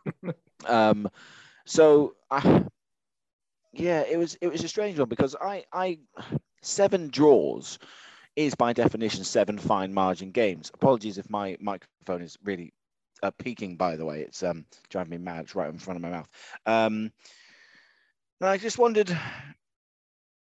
um, 0.65 1.09
so 1.65 2.15
I, 2.29 2.65
yeah, 3.73 4.01
it 4.01 4.17
was 4.17 4.37
it 4.41 4.47
was 4.47 4.63
a 4.63 4.67
strange 4.67 4.99
one 4.99 5.09
because 5.09 5.35
I 5.39 5.63
I 5.73 5.99
seven 6.61 7.09
draws 7.09 7.79
is 8.35 8.55
by 8.55 8.73
definition 8.73 9.23
seven 9.23 9.57
fine 9.57 9.93
margin 9.93 10.31
games. 10.31 10.71
Apologies 10.73 11.17
if 11.17 11.29
my 11.29 11.57
microphone 11.59 12.21
is 12.21 12.37
really 12.43 12.73
uh, 13.23 13.31
peaking. 13.31 13.77
By 13.77 13.95
the 13.95 14.05
way, 14.05 14.21
it's 14.21 14.43
um 14.43 14.65
driving 14.89 15.11
me 15.11 15.17
mad. 15.17 15.45
It's 15.45 15.55
right 15.55 15.69
in 15.69 15.79
front 15.79 15.97
of 15.97 16.01
my 16.01 16.09
mouth. 16.09 16.29
Um, 16.65 17.11
and 18.41 18.49
I 18.49 18.57
just 18.57 18.77
wondered, 18.77 19.17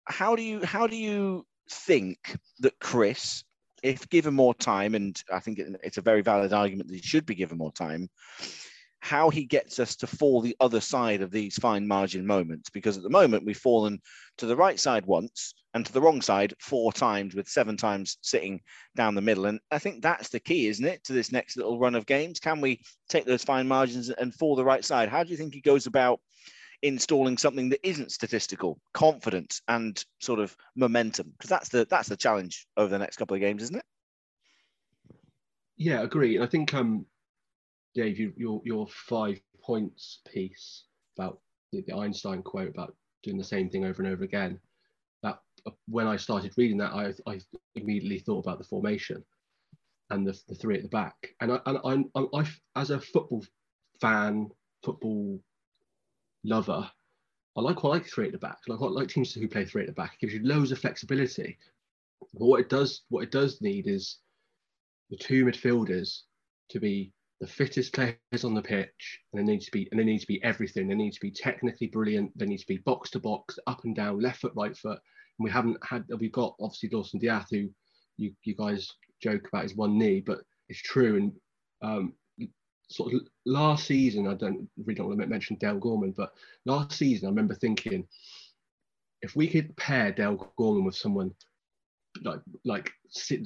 how 0.04 0.36
do 0.36 0.42
you 0.42 0.64
how 0.64 0.86
do 0.86 0.96
you 0.96 1.46
think 1.70 2.37
that 2.61 2.79
Chris, 2.81 3.44
if 3.83 4.09
given 4.09 4.35
more 4.35 4.55
time, 4.55 4.94
and 4.94 5.20
I 5.33 5.40
think 5.40 5.59
it's 5.59 5.98
a 5.98 6.03
very 6.03 6.22
valid 6.22 6.53
argument 6.53 6.88
that 6.88 6.96
he 6.96 7.03
should 7.03 7.27
be 7.27 7.35
given 7.35 7.59
more 7.59 7.72
time, 7.72 8.09
how 9.00 9.29
he 9.29 9.44
gets 9.44 9.79
us 9.79 9.96
to 9.96 10.07
fall 10.07 10.40
the 10.40 10.57
other 10.61 10.81
side 10.81 11.20
of 11.20 11.31
these 11.31 11.57
fine 11.57 11.87
margin 11.87 12.27
moments. 12.27 12.70
Because 12.70 12.96
at 12.96 13.03
the 13.03 13.11
moment, 13.11 13.44
we've 13.44 13.57
fallen 13.57 14.00
to 14.38 14.46
the 14.46 14.57
right 14.57 14.81
side 14.81 15.05
once 15.05 15.53
and 15.74 15.85
to 15.85 15.92
the 15.92 16.00
wrong 16.00 16.22
side 16.22 16.55
four 16.59 16.90
times, 16.90 17.35
with 17.35 17.46
seven 17.46 17.77
times 17.77 18.16
sitting 18.22 18.62
down 18.96 19.14
the 19.14 19.20
middle. 19.20 19.44
And 19.44 19.61
I 19.70 19.79
think 19.79 20.00
that's 20.00 20.31
the 20.31 20.40
key, 20.40 20.68
isn't 20.68 20.87
it, 20.87 21.05
to 21.05 21.12
this 21.12 21.33
next 21.33 21.59
little 21.59 21.79
run 21.79 21.96
of 21.96 22.07
games? 22.07 22.40
Can 22.40 22.62
we 22.62 22.81
take 23.11 23.27
those 23.27 23.44
fine 23.44 23.68
margins 23.68 24.09
and 24.09 24.33
fall 24.33 24.57
the 24.57 24.64
right 24.64 24.85
side? 24.85 25.11
How 25.11 25.22
do 25.22 25.31
you 25.31 25.37
think 25.37 25.53
he 25.53 25.61
goes 25.61 25.87
about 25.87 26.20
installing 26.84 27.38
something 27.38 27.70
that 27.70 27.80
isn't 27.82 28.12
statistical, 28.12 28.78
confidence 28.92 29.62
and 29.66 30.04
sort 30.20 30.38
of 30.38 30.56
momentum? 30.76 31.32
Because 31.36 31.50
that's 31.50 31.68
the 31.70 31.86
that's 31.88 32.08
the 32.08 32.16
challenge 32.16 32.66
over 32.76 32.90
the 32.90 32.98
next 32.98 33.16
couple 33.16 33.34
of 33.34 33.40
games, 33.40 33.62
isn't 33.62 33.76
it? 33.76 33.84
Yeah, 35.76 36.02
agree. 36.02 36.36
And 36.36 36.44
I 36.44 36.48
think 36.48 36.72
um 36.74 37.06
Dave, 37.94 38.18
you, 38.18 38.32
your 38.36 38.60
your 38.64 38.86
five 38.88 39.40
points 39.62 40.20
piece 40.30 40.84
about 41.16 41.40
the, 41.72 41.82
the 41.86 41.96
Einstein 41.96 42.42
quote 42.42 42.68
about 42.68 42.94
doing 43.22 43.38
the 43.38 43.44
same 43.44 43.70
thing 43.70 43.84
over 43.84 44.02
and 44.02 44.12
over 44.12 44.24
again. 44.24 44.60
That 45.22 45.38
uh, 45.66 45.70
when 45.88 46.06
I 46.06 46.16
started 46.16 46.52
reading 46.56 46.76
that, 46.78 46.92
I, 46.92 47.14
I 47.30 47.40
immediately 47.74 48.18
thought 48.18 48.44
about 48.44 48.58
the 48.58 48.64
formation 48.64 49.24
and 50.10 50.26
the, 50.26 50.38
the 50.48 50.54
three 50.54 50.76
at 50.76 50.82
the 50.82 50.88
back. 50.88 51.14
And 51.40 51.52
I, 51.52 51.60
and 51.66 51.78
I, 52.14 52.20
I, 52.20 52.40
I, 52.40 52.46
as 52.76 52.90
a 52.90 53.00
football 53.00 53.42
fan, 54.00 54.50
football 54.85 55.40
lover, 56.44 56.90
I 57.56 57.60
like 57.60 57.76
quite 57.76 57.90
like 57.90 58.06
three 58.06 58.26
at 58.26 58.32
the 58.32 58.38
back. 58.38 58.58
I 58.68 58.72
like 58.74 59.08
teams 59.08 59.32
who 59.32 59.48
play 59.48 59.64
three 59.64 59.82
at 59.82 59.88
the 59.88 59.94
back. 59.94 60.14
It 60.14 60.20
gives 60.20 60.34
you 60.34 60.44
loads 60.44 60.72
of 60.72 60.78
flexibility. 60.78 61.56
But 62.20 62.46
what 62.46 62.60
it 62.60 62.68
does, 62.68 63.02
what 63.10 63.22
it 63.22 63.30
does 63.30 63.60
need 63.60 63.86
is 63.86 64.18
the 65.10 65.16
two 65.16 65.44
midfielders 65.44 66.22
to 66.70 66.80
be 66.80 67.12
the 67.40 67.46
fittest 67.46 67.92
players 67.92 68.44
on 68.44 68.54
the 68.54 68.62
pitch, 68.62 69.20
and 69.32 69.40
they 69.40 69.52
need 69.52 69.60
to 69.60 69.70
be 69.70 69.88
and 69.90 70.00
they 70.00 70.04
need 70.04 70.20
to 70.20 70.26
be 70.26 70.42
everything. 70.42 70.88
They 70.88 70.94
need 70.94 71.12
to 71.12 71.20
be 71.20 71.30
technically 71.30 71.88
brilliant. 71.88 72.36
They 72.36 72.46
need 72.46 72.58
to 72.58 72.66
be 72.66 72.78
box 72.78 73.10
to 73.10 73.20
box, 73.20 73.58
up 73.66 73.84
and 73.84 73.94
down, 73.94 74.20
left 74.20 74.40
foot, 74.40 74.52
right 74.56 74.76
foot. 74.76 74.98
And 75.38 75.44
we 75.44 75.50
haven't 75.50 75.76
had. 75.84 76.04
We've 76.18 76.32
got 76.32 76.56
obviously 76.60 76.88
Lawson 76.90 77.20
D'Ath, 77.20 77.48
who 77.50 77.68
you 78.16 78.32
you 78.44 78.54
guys 78.56 78.90
joke 79.22 79.48
about 79.48 79.64
his 79.64 79.76
one 79.76 79.98
knee, 79.98 80.20
but 80.20 80.40
it's 80.68 80.82
true. 80.82 81.16
And 81.16 81.32
um, 81.82 82.12
sort 82.88 83.14
of 83.14 83.20
last 83.46 83.87
season, 83.87 84.26
I 84.26 84.35
don't 84.35 84.68
really 84.78 84.94
don't 84.94 85.08
want 85.08 85.20
to 85.20 85.26
mention 85.26 85.56
Dale 85.56 85.78
Gorman, 85.78 86.12
but 86.16 86.32
last 86.64 86.92
season 86.92 87.26
I 87.26 87.30
remember 87.30 87.54
thinking 87.54 88.06
if 89.22 89.35
we 89.35 89.48
could 89.48 89.76
pair 89.76 90.12
Dale 90.12 90.52
Gorman 90.56 90.85
with 90.85 90.96
someone 90.96 91.35
like 92.22 92.40
like 92.64 92.92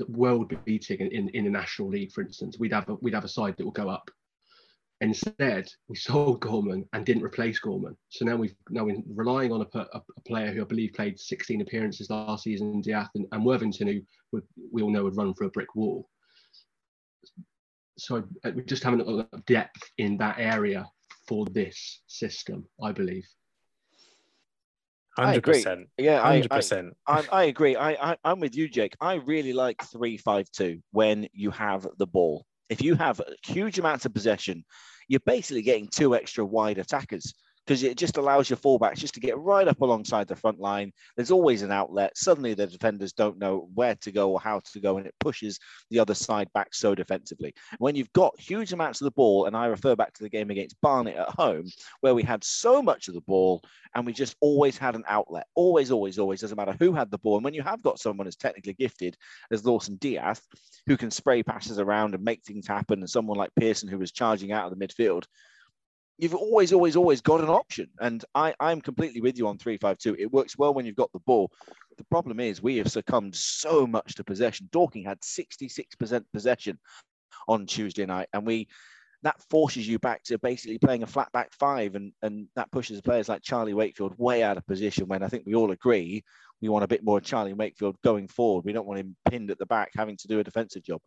world 0.08 0.52
beating 0.64 1.00
in, 1.00 1.28
in 1.30 1.44
the 1.44 1.50
national 1.50 1.88
league, 1.88 2.12
for 2.12 2.22
instance, 2.22 2.58
we'd 2.58 2.72
have 2.72 2.88
a, 2.88 2.94
we'd 2.96 3.14
have 3.14 3.24
a 3.24 3.28
side 3.28 3.56
that 3.56 3.64
will 3.64 3.72
go 3.72 3.88
up. 3.88 4.10
Instead, 5.00 5.68
we 5.86 5.94
sold 5.94 6.40
Gorman 6.40 6.84
and 6.92 7.06
didn't 7.06 7.22
replace 7.22 7.60
Gorman. 7.60 7.96
So 8.08 8.24
now 8.24 8.36
we've 8.36 8.54
now 8.68 8.84
we're 8.84 9.02
relying 9.14 9.52
on 9.52 9.62
a, 9.62 9.78
a, 9.78 10.02
a 10.16 10.20
player 10.26 10.52
who 10.52 10.62
I 10.62 10.64
believe 10.64 10.92
played 10.94 11.20
16 11.20 11.60
appearances 11.60 12.10
last 12.10 12.42
season, 12.42 12.80
D'Ath 12.80 13.10
and, 13.14 13.26
and 13.30 13.44
Worthington, 13.44 13.86
who 13.86 14.00
would, 14.32 14.42
we 14.72 14.82
all 14.82 14.90
know 14.90 15.04
would 15.04 15.16
run 15.16 15.34
for 15.34 15.44
a 15.44 15.50
brick 15.50 15.74
wall. 15.76 16.08
So 17.98 18.24
uh, 18.44 18.52
we 18.54 18.62
just 18.62 18.82
haven't 18.82 19.04
got 19.04 19.46
depth 19.46 19.82
in 19.98 20.16
that 20.18 20.36
area 20.38 20.88
for 21.26 21.44
this 21.46 22.02
system, 22.06 22.64
I 22.82 22.92
believe. 22.92 23.26
Hundred 25.18 25.42
percent. 25.42 25.88
Yeah, 25.98 26.22
hundred 26.22 26.48
percent. 26.50 26.96
I, 27.06 27.24
I, 27.32 27.44
agree. 27.44 27.74
I, 27.74 28.12
I 28.12 28.16
I'm 28.24 28.38
with 28.38 28.54
you, 28.56 28.68
Jake. 28.68 28.94
I 29.00 29.14
really 29.14 29.52
like 29.52 29.82
three 29.82 30.16
five 30.16 30.48
two 30.52 30.80
when 30.92 31.28
you 31.32 31.50
have 31.50 31.88
the 31.98 32.06
ball. 32.06 32.46
If 32.70 32.80
you 32.80 32.94
have 32.94 33.20
huge 33.44 33.80
amounts 33.80 34.06
of 34.06 34.14
possession, 34.14 34.64
you're 35.08 35.20
basically 35.26 35.62
getting 35.62 35.88
two 35.88 36.14
extra 36.14 36.44
wide 36.44 36.78
attackers 36.78 37.34
because 37.68 37.82
it 37.82 37.98
just 37.98 38.16
allows 38.16 38.48
your 38.48 38.56
fullbacks 38.56 38.96
just 38.96 39.12
to 39.12 39.20
get 39.20 39.36
right 39.36 39.68
up 39.68 39.78
alongside 39.82 40.26
the 40.26 40.34
front 40.34 40.58
line. 40.58 40.90
There's 41.16 41.30
always 41.30 41.60
an 41.60 41.70
outlet. 41.70 42.16
Suddenly 42.16 42.54
the 42.54 42.66
defenders 42.66 43.12
don't 43.12 43.38
know 43.38 43.68
where 43.74 43.94
to 43.96 44.10
go 44.10 44.30
or 44.30 44.40
how 44.40 44.62
to 44.72 44.80
go, 44.80 44.96
and 44.96 45.06
it 45.06 45.14
pushes 45.20 45.60
the 45.90 45.98
other 45.98 46.14
side 46.14 46.50
back 46.54 46.74
so 46.74 46.94
defensively. 46.94 47.52
When 47.76 47.94
you've 47.94 48.12
got 48.14 48.40
huge 48.40 48.72
amounts 48.72 49.02
of 49.02 49.04
the 49.04 49.10
ball, 49.10 49.44
and 49.44 49.54
I 49.54 49.66
refer 49.66 49.94
back 49.94 50.14
to 50.14 50.22
the 50.22 50.30
game 50.30 50.48
against 50.48 50.80
Barnet 50.80 51.16
at 51.16 51.28
home, 51.28 51.66
where 52.00 52.14
we 52.14 52.22
had 52.22 52.42
so 52.42 52.80
much 52.80 53.06
of 53.08 53.12
the 53.12 53.20
ball 53.20 53.62
and 53.94 54.06
we 54.06 54.14
just 54.14 54.36
always 54.40 54.78
had 54.78 54.94
an 54.94 55.04
outlet. 55.06 55.46
Always, 55.54 55.90
always, 55.90 56.18
always. 56.18 56.40
Doesn't 56.40 56.56
matter 56.56 56.76
who 56.80 56.94
had 56.94 57.10
the 57.10 57.18
ball. 57.18 57.36
And 57.36 57.44
when 57.44 57.54
you 57.54 57.62
have 57.62 57.82
got 57.82 57.98
someone 57.98 58.26
as 58.26 58.36
technically 58.36 58.74
gifted 58.74 59.14
as 59.50 59.66
Lawson 59.66 59.96
Diaz, 59.96 60.40
who 60.86 60.96
can 60.96 61.10
spray 61.10 61.42
passes 61.42 61.78
around 61.78 62.14
and 62.14 62.24
make 62.24 62.44
things 62.44 62.66
happen, 62.66 63.00
and 63.00 63.10
someone 63.10 63.36
like 63.36 63.50
Pearson 63.58 63.90
who 63.90 63.98
was 63.98 64.12
charging 64.12 64.52
out 64.52 64.72
of 64.72 64.78
the 64.78 64.86
midfield, 64.86 65.24
you've 66.18 66.34
always, 66.34 66.72
always, 66.72 66.96
always 66.96 67.20
got 67.20 67.40
an 67.40 67.48
option. 67.48 67.88
And 68.00 68.24
I, 68.34 68.54
I'm 68.60 68.80
completely 68.80 69.20
with 69.20 69.38
you 69.38 69.48
on 69.48 69.58
352. 69.58 70.16
It 70.18 70.32
works 70.32 70.58
well 70.58 70.74
when 70.74 70.84
you've 70.84 70.96
got 70.96 71.12
the 71.12 71.20
ball. 71.20 71.50
The 71.96 72.04
problem 72.04 72.40
is 72.40 72.62
we 72.62 72.76
have 72.78 72.90
succumbed 72.90 73.34
so 73.34 73.86
much 73.86 74.14
to 74.16 74.24
possession. 74.24 74.68
Dorking 74.70 75.04
had 75.04 75.20
66% 75.20 76.24
possession 76.32 76.78
on 77.46 77.66
Tuesday 77.66 78.06
night, 78.06 78.28
and 78.32 78.46
we 78.46 78.68
that 79.22 79.40
forces 79.50 79.88
you 79.88 79.98
back 79.98 80.22
to 80.22 80.38
basically 80.38 80.78
playing 80.78 81.02
a 81.02 81.06
flat 81.06 81.32
back 81.32 81.52
five, 81.52 81.96
and 81.96 82.12
and 82.22 82.46
that 82.54 82.70
pushes 82.70 83.00
players 83.00 83.28
like 83.28 83.42
Charlie 83.42 83.74
Wakefield 83.74 84.14
way 84.16 84.44
out 84.44 84.56
of 84.56 84.66
position. 84.66 85.08
When 85.08 85.24
I 85.24 85.28
think 85.28 85.44
we 85.44 85.54
all 85.54 85.72
agree 85.72 86.22
we 86.60 86.68
want 86.68 86.84
a 86.84 86.88
bit 86.88 87.04
more 87.04 87.20
Charlie 87.20 87.52
Wakefield 87.52 87.96
going 88.02 88.28
forward. 88.28 88.64
We 88.64 88.72
don't 88.72 88.86
want 88.86 89.00
him 89.00 89.16
pinned 89.28 89.50
at 89.50 89.58
the 89.58 89.66
back 89.66 89.90
having 89.94 90.16
to 90.18 90.28
do 90.28 90.40
a 90.40 90.44
defensive 90.44 90.82
job. 90.82 91.00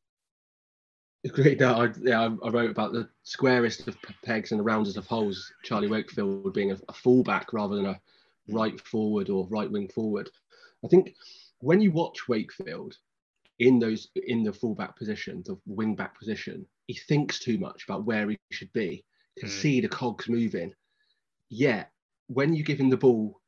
Great. 1.30 1.60
No, 1.60 1.84
I, 1.84 1.90
yeah, 2.02 2.30
I 2.44 2.50
wrote 2.50 2.72
about 2.72 2.94
the 2.94 3.08
squarest 3.24 3.88
of 3.88 3.96
pegs 4.24 4.52
and 4.52 4.60
the 4.60 4.64
roundest 4.64 4.98
of 4.98 5.06
holes. 5.06 5.54
Charlie 5.64 5.88
Wakefield 5.88 6.52
being 6.54 6.72
a, 6.72 6.78
a 6.90 6.94
fullback 6.94 7.54
rather 7.54 7.76
than 7.76 7.86
a 7.86 8.02
right 8.48 8.80
forward 8.82 9.30
or 9.30 9.48
right 9.48 9.70
wing 9.70 9.88
forward. 9.88 10.30
I 10.84 10.88
think 10.88 11.14
when 11.60 11.80
you 11.80 11.92
watch 11.92 12.28
Wakefield 12.28 12.98
in 13.60 13.78
those 13.78 14.08
in 14.16 14.42
the 14.42 14.52
fullback 14.52 14.98
position, 14.98 15.44
the 15.46 15.60
wing 15.68 15.96
back 15.96 16.18
position, 16.18 16.66
he 16.88 16.96
thinks 16.96 17.38
too 17.38 17.60
much 17.60 17.84
about 17.88 18.06
where 18.06 18.28
he 18.28 18.40
should 18.52 18.74
be. 18.74 19.06
Can 19.38 19.50
mm. 19.50 19.52
see 19.52 19.80
the 19.80 19.88
cogs 19.88 20.28
moving. 20.28 20.74
Yet 21.50 21.92
when 22.28 22.54
you 22.56 22.64
give 22.64 22.80
him 22.80 22.90
the 22.90 22.98
ball 22.98 23.40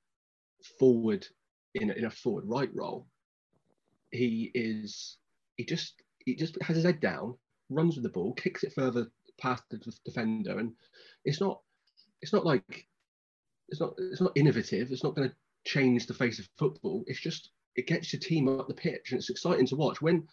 forward 0.78 1.26
in 1.74 1.90
a, 1.90 1.94
in 1.94 2.06
a 2.06 2.12
forward 2.12 2.44
right 2.46 2.70
role, 2.76 3.08
he 4.12 4.52
is 4.54 5.18
he 5.58 5.66
just 5.66 6.04
he 6.24 6.36
just 6.36 6.56
has 6.62 6.76
his 6.76 6.86
head 6.86 7.00
down 7.00 7.36
runs 7.74 7.96
with 7.96 8.04
the 8.04 8.10
ball, 8.10 8.34
kicks 8.34 8.64
it 8.64 8.74
further 8.74 9.08
past 9.40 9.64
the 9.70 9.80
defender, 10.06 10.60
and 10.60 10.74
it's 11.26 11.42
not 11.42 11.62
it's 12.22 12.34
not 12.34 12.46
like 12.46 12.88
it's 13.70 13.80
not 13.80 13.94
it's 13.98 14.22
not 14.22 14.32
innovative. 14.36 14.92
It's 14.92 15.04
not 15.04 15.16
going 15.16 15.30
to 15.30 15.36
change 15.66 16.06
the 16.06 16.14
face 16.14 16.40
of 16.40 16.48
football. 16.58 17.04
It's 17.08 17.20
just 17.20 17.52
it 17.76 17.88
gets 17.88 18.14
your 18.14 18.20
team 18.20 18.48
up 18.48 18.68
the 18.68 18.74
pitch, 18.74 19.12
and 19.12 19.20
it's 19.20 19.30
exciting 19.30 19.66
to 19.68 19.76
watch. 19.76 20.02
When 20.02 20.28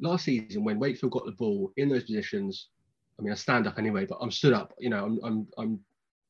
last 0.00 0.24
season, 0.24 0.64
when 0.64 0.78
Wakefield 0.78 1.12
got 1.12 1.26
the 1.26 1.32
ball 1.32 1.72
in 1.76 1.88
those 1.88 2.04
positions, 2.04 2.68
I 3.18 3.22
mean, 3.22 3.32
I 3.32 3.36
stand 3.36 3.66
up 3.66 3.78
anyway, 3.78 4.06
but 4.06 4.18
I'm 4.20 4.30
stood 4.30 4.52
up. 4.52 4.74
You 4.78 4.90
know, 4.90 5.04
I'm 5.04 5.20
I'm 5.22 5.46
I'm 5.58 5.80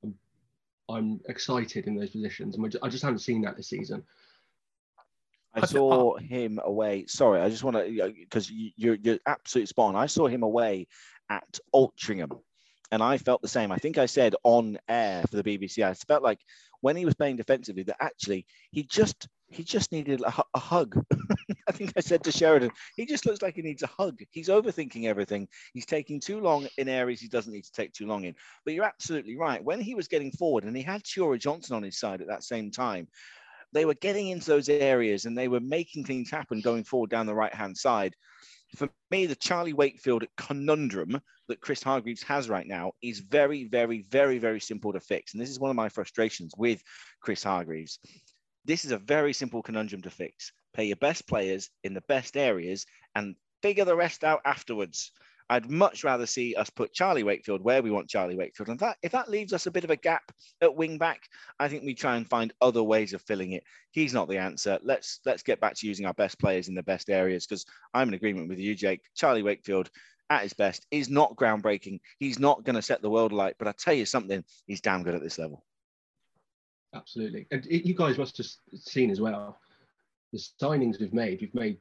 I'm, 0.02 0.14
I'm 0.88 1.20
excited 1.28 1.86
in 1.86 1.96
those 1.96 2.10
positions, 2.10 2.56
and 2.56 2.76
I 2.82 2.88
just 2.88 3.02
haven't 3.02 3.20
seen 3.20 3.42
that 3.42 3.56
this 3.56 3.68
season. 3.68 4.04
I 5.54 5.66
saw 5.66 6.16
him 6.16 6.60
away. 6.62 7.06
Sorry, 7.06 7.40
I 7.40 7.48
just 7.48 7.64
want 7.64 7.76
to 7.76 8.12
because 8.18 8.50
you're 8.50 8.96
you're 8.96 9.18
absolutely 9.26 9.66
spot 9.66 9.94
on. 9.94 9.96
I 9.96 10.06
saw 10.06 10.26
him 10.26 10.42
away 10.42 10.88
at 11.30 11.58
Altrincham, 11.74 12.40
and 12.90 13.02
I 13.02 13.18
felt 13.18 13.42
the 13.42 13.48
same. 13.48 13.70
I 13.70 13.78
think 13.78 13.98
I 13.98 14.06
said 14.06 14.34
on 14.42 14.78
air 14.88 15.24
for 15.30 15.40
the 15.40 15.44
BBC. 15.44 15.84
I 15.84 15.94
felt 15.94 16.22
like 16.22 16.40
when 16.80 16.96
he 16.96 17.04
was 17.04 17.14
playing 17.14 17.36
defensively 17.36 17.82
that 17.84 17.96
actually 18.00 18.46
he 18.70 18.82
just 18.82 19.28
he 19.48 19.62
just 19.62 19.92
needed 19.92 20.20
a, 20.22 20.44
a 20.54 20.58
hug. 20.58 21.02
I 21.68 21.72
think 21.72 21.92
I 21.96 22.00
said 22.00 22.24
to 22.24 22.32
Sheridan, 22.32 22.70
he 22.96 23.06
just 23.06 23.24
looks 23.24 23.40
like 23.40 23.54
he 23.54 23.62
needs 23.62 23.82
a 23.82 23.86
hug. 23.86 24.18
He's 24.30 24.48
overthinking 24.48 25.04
everything. 25.04 25.48
He's 25.72 25.86
taking 25.86 26.20
too 26.20 26.40
long 26.40 26.66
in 26.76 26.88
areas 26.88 27.20
he 27.20 27.28
doesn't 27.28 27.52
need 27.52 27.64
to 27.64 27.72
take 27.72 27.92
too 27.92 28.06
long 28.06 28.24
in. 28.24 28.34
But 28.64 28.74
you're 28.74 28.84
absolutely 28.84 29.36
right. 29.36 29.62
When 29.62 29.80
he 29.80 29.94
was 29.94 30.08
getting 30.08 30.32
forward 30.32 30.64
and 30.64 30.76
he 30.76 30.82
had 30.82 31.04
Chiori 31.04 31.38
Johnson 31.38 31.76
on 31.76 31.82
his 31.82 31.98
side 31.98 32.20
at 32.20 32.26
that 32.26 32.42
same 32.42 32.70
time, 32.70 33.08
they 33.74 33.84
were 33.84 33.94
getting 33.94 34.28
into 34.28 34.46
those 34.46 34.68
areas 34.68 35.26
and 35.26 35.36
they 35.36 35.48
were 35.48 35.60
making 35.60 36.04
things 36.04 36.30
happen 36.30 36.60
going 36.60 36.84
forward 36.84 37.10
down 37.10 37.26
the 37.26 37.34
right 37.34 37.52
hand 37.52 37.76
side. 37.76 38.14
For 38.76 38.88
me, 39.10 39.26
the 39.26 39.34
Charlie 39.34 39.72
Wakefield 39.72 40.24
conundrum 40.36 41.20
that 41.48 41.60
Chris 41.60 41.82
Hargreaves 41.82 42.22
has 42.22 42.48
right 42.48 42.66
now 42.66 42.92
is 43.02 43.18
very, 43.18 43.64
very, 43.64 44.02
very, 44.02 44.38
very 44.38 44.60
simple 44.60 44.92
to 44.92 45.00
fix. 45.00 45.34
And 45.34 45.42
this 45.42 45.50
is 45.50 45.60
one 45.60 45.70
of 45.70 45.76
my 45.76 45.88
frustrations 45.88 46.54
with 46.56 46.82
Chris 47.20 47.42
Hargreaves. 47.42 47.98
This 48.64 48.84
is 48.84 48.92
a 48.92 48.98
very 48.98 49.32
simple 49.32 49.60
conundrum 49.60 50.02
to 50.02 50.10
fix. 50.10 50.52
Pay 50.72 50.86
your 50.86 50.96
best 50.96 51.28
players 51.28 51.68
in 51.82 51.94
the 51.94 52.00
best 52.02 52.36
areas 52.36 52.86
and 53.14 53.34
figure 53.60 53.84
the 53.84 53.96
rest 53.96 54.24
out 54.24 54.40
afterwards. 54.44 55.12
I'd 55.50 55.70
much 55.70 56.04
rather 56.04 56.26
see 56.26 56.54
us 56.54 56.70
put 56.70 56.94
Charlie 56.94 57.22
Wakefield 57.22 57.62
where 57.62 57.82
we 57.82 57.90
want 57.90 58.08
Charlie 58.08 58.36
Wakefield. 58.36 58.68
And 58.70 58.78
that 58.80 58.96
if 59.02 59.12
that 59.12 59.30
leaves 59.30 59.52
us 59.52 59.66
a 59.66 59.70
bit 59.70 59.84
of 59.84 59.90
a 59.90 59.96
gap 59.96 60.32
at 60.62 60.74
wing 60.74 60.96
back, 60.96 61.28
I 61.60 61.68
think 61.68 61.84
we 61.84 61.94
try 61.94 62.16
and 62.16 62.28
find 62.28 62.52
other 62.60 62.82
ways 62.82 63.12
of 63.12 63.22
filling 63.22 63.52
it. 63.52 63.64
He's 63.90 64.14
not 64.14 64.28
the 64.28 64.38
answer. 64.38 64.78
Let's 64.82 65.20
let's 65.26 65.42
get 65.42 65.60
back 65.60 65.74
to 65.76 65.86
using 65.86 66.06
our 66.06 66.14
best 66.14 66.38
players 66.38 66.68
in 66.68 66.74
the 66.74 66.82
best 66.82 67.10
areas 67.10 67.46
because 67.46 67.66
I'm 67.92 68.08
in 68.08 68.14
agreement 68.14 68.48
with 68.48 68.58
you, 68.58 68.74
Jake. 68.74 69.02
Charlie 69.14 69.42
Wakefield 69.42 69.90
at 70.30 70.42
his 70.42 70.54
best 70.54 70.86
is 70.90 71.10
not 71.10 71.36
groundbreaking. 71.36 72.00
He's 72.18 72.38
not 72.38 72.64
going 72.64 72.76
to 72.76 72.82
set 72.82 73.02
the 73.02 73.10
world 73.10 73.32
alight, 73.32 73.56
but 73.58 73.68
I 73.68 73.72
tell 73.72 73.94
you 73.94 74.06
something, 74.06 74.42
he's 74.66 74.80
damn 74.80 75.02
good 75.02 75.14
at 75.14 75.22
this 75.22 75.38
level. 75.38 75.62
Absolutely, 76.94 77.46
and 77.50 77.66
you 77.66 77.94
guys 77.94 78.16
must 78.16 78.38
have 78.38 78.46
seen 78.80 79.10
as 79.10 79.20
well 79.20 79.58
the 80.32 80.38
signings 80.60 80.98
we've 80.98 81.12
made. 81.12 81.40
We've 81.40 81.54
made 81.54 81.78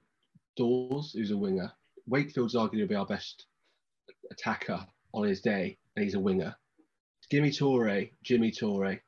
Dawes, 0.57 1.13
who's 1.13 1.31
a 1.31 1.37
winger. 1.37 1.71
Wakefield's 2.07 2.55
arguably 2.55 2.99
our 2.99 3.05
best 3.05 3.45
attacker 4.31 4.85
on 5.13 5.27
his 5.27 5.41
day, 5.41 5.77
and 5.95 6.03
he's 6.03 6.15
a 6.15 6.19
winger. 6.19 6.55
Jimmy 7.31 7.51
Torre, 7.51 8.05
Jimmy 8.23 8.51
Torre. 8.51 8.99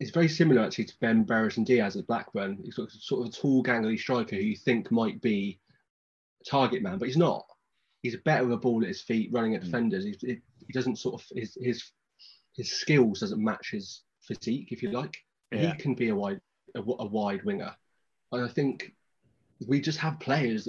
It's 0.00 0.10
very 0.10 0.28
similar 0.28 0.62
actually 0.62 0.84
to 0.86 0.94
Ben 1.00 1.24
Brereton 1.24 1.64
Diaz 1.64 1.96
at 1.96 2.06
Blackburn. 2.06 2.58
He's 2.62 2.76
sort 2.76 3.20
of 3.20 3.26
a 3.26 3.30
tall, 3.30 3.64
gangly 3.64 3.98
striker 3.98 4.36
who 4.36 4.42
you 4.42 4.56
think 4.56 4.92
might 4.92 5.20
be 5.20 5.58
a 6.40 6.44
target 6.44 6.82
man, 6.82 6.98
but 6.98 7.08
he's 7.08 7.16
not. 7.16 7.44
He's 8.02 8.16
better 8.24 8.44
with 8.44 8.54
a 8.54 8.58
ball 8.58 8.82
at 8.82 8.88
his 8.88 9.02
feet, 9.02 9.30
running 9.32 9.56
at 9.56 9.62
mm. 9.62 9.64
defenders. 9.64 10.04
He, 10.04 10.16
he 10.20 10.72
doesn't 10.72 10.96
sort 10.96 11.20
of 11.20 11.26
his 11.34 11.58
his 11.60 11.82
his 12.54 12.70
skills 12.70 13.20
doesn't 13.20 13.42
match 13.42 13.70
his 13.72 14.02
physique, 14.20 14.70
if 14.70 14.82
you 14.82 14.90
like. 14.90 15.16
Yeah. 15.50 15.72
He 15.72 15.78
can 15.78 15.94
be 15.94 16.10
a 16.10 16.14
wide 16.14 16.40
a, 16.76 16.80
a 16.80 17.06
wide 17.06 17.42
winger, 17.44 17.74
and 18.32 18.44
I 18.44 18.48
think 18.48 18.94
we 19.66 19.80
just 19.80 19.98
have 19.98 20.20
players 20.20 20.68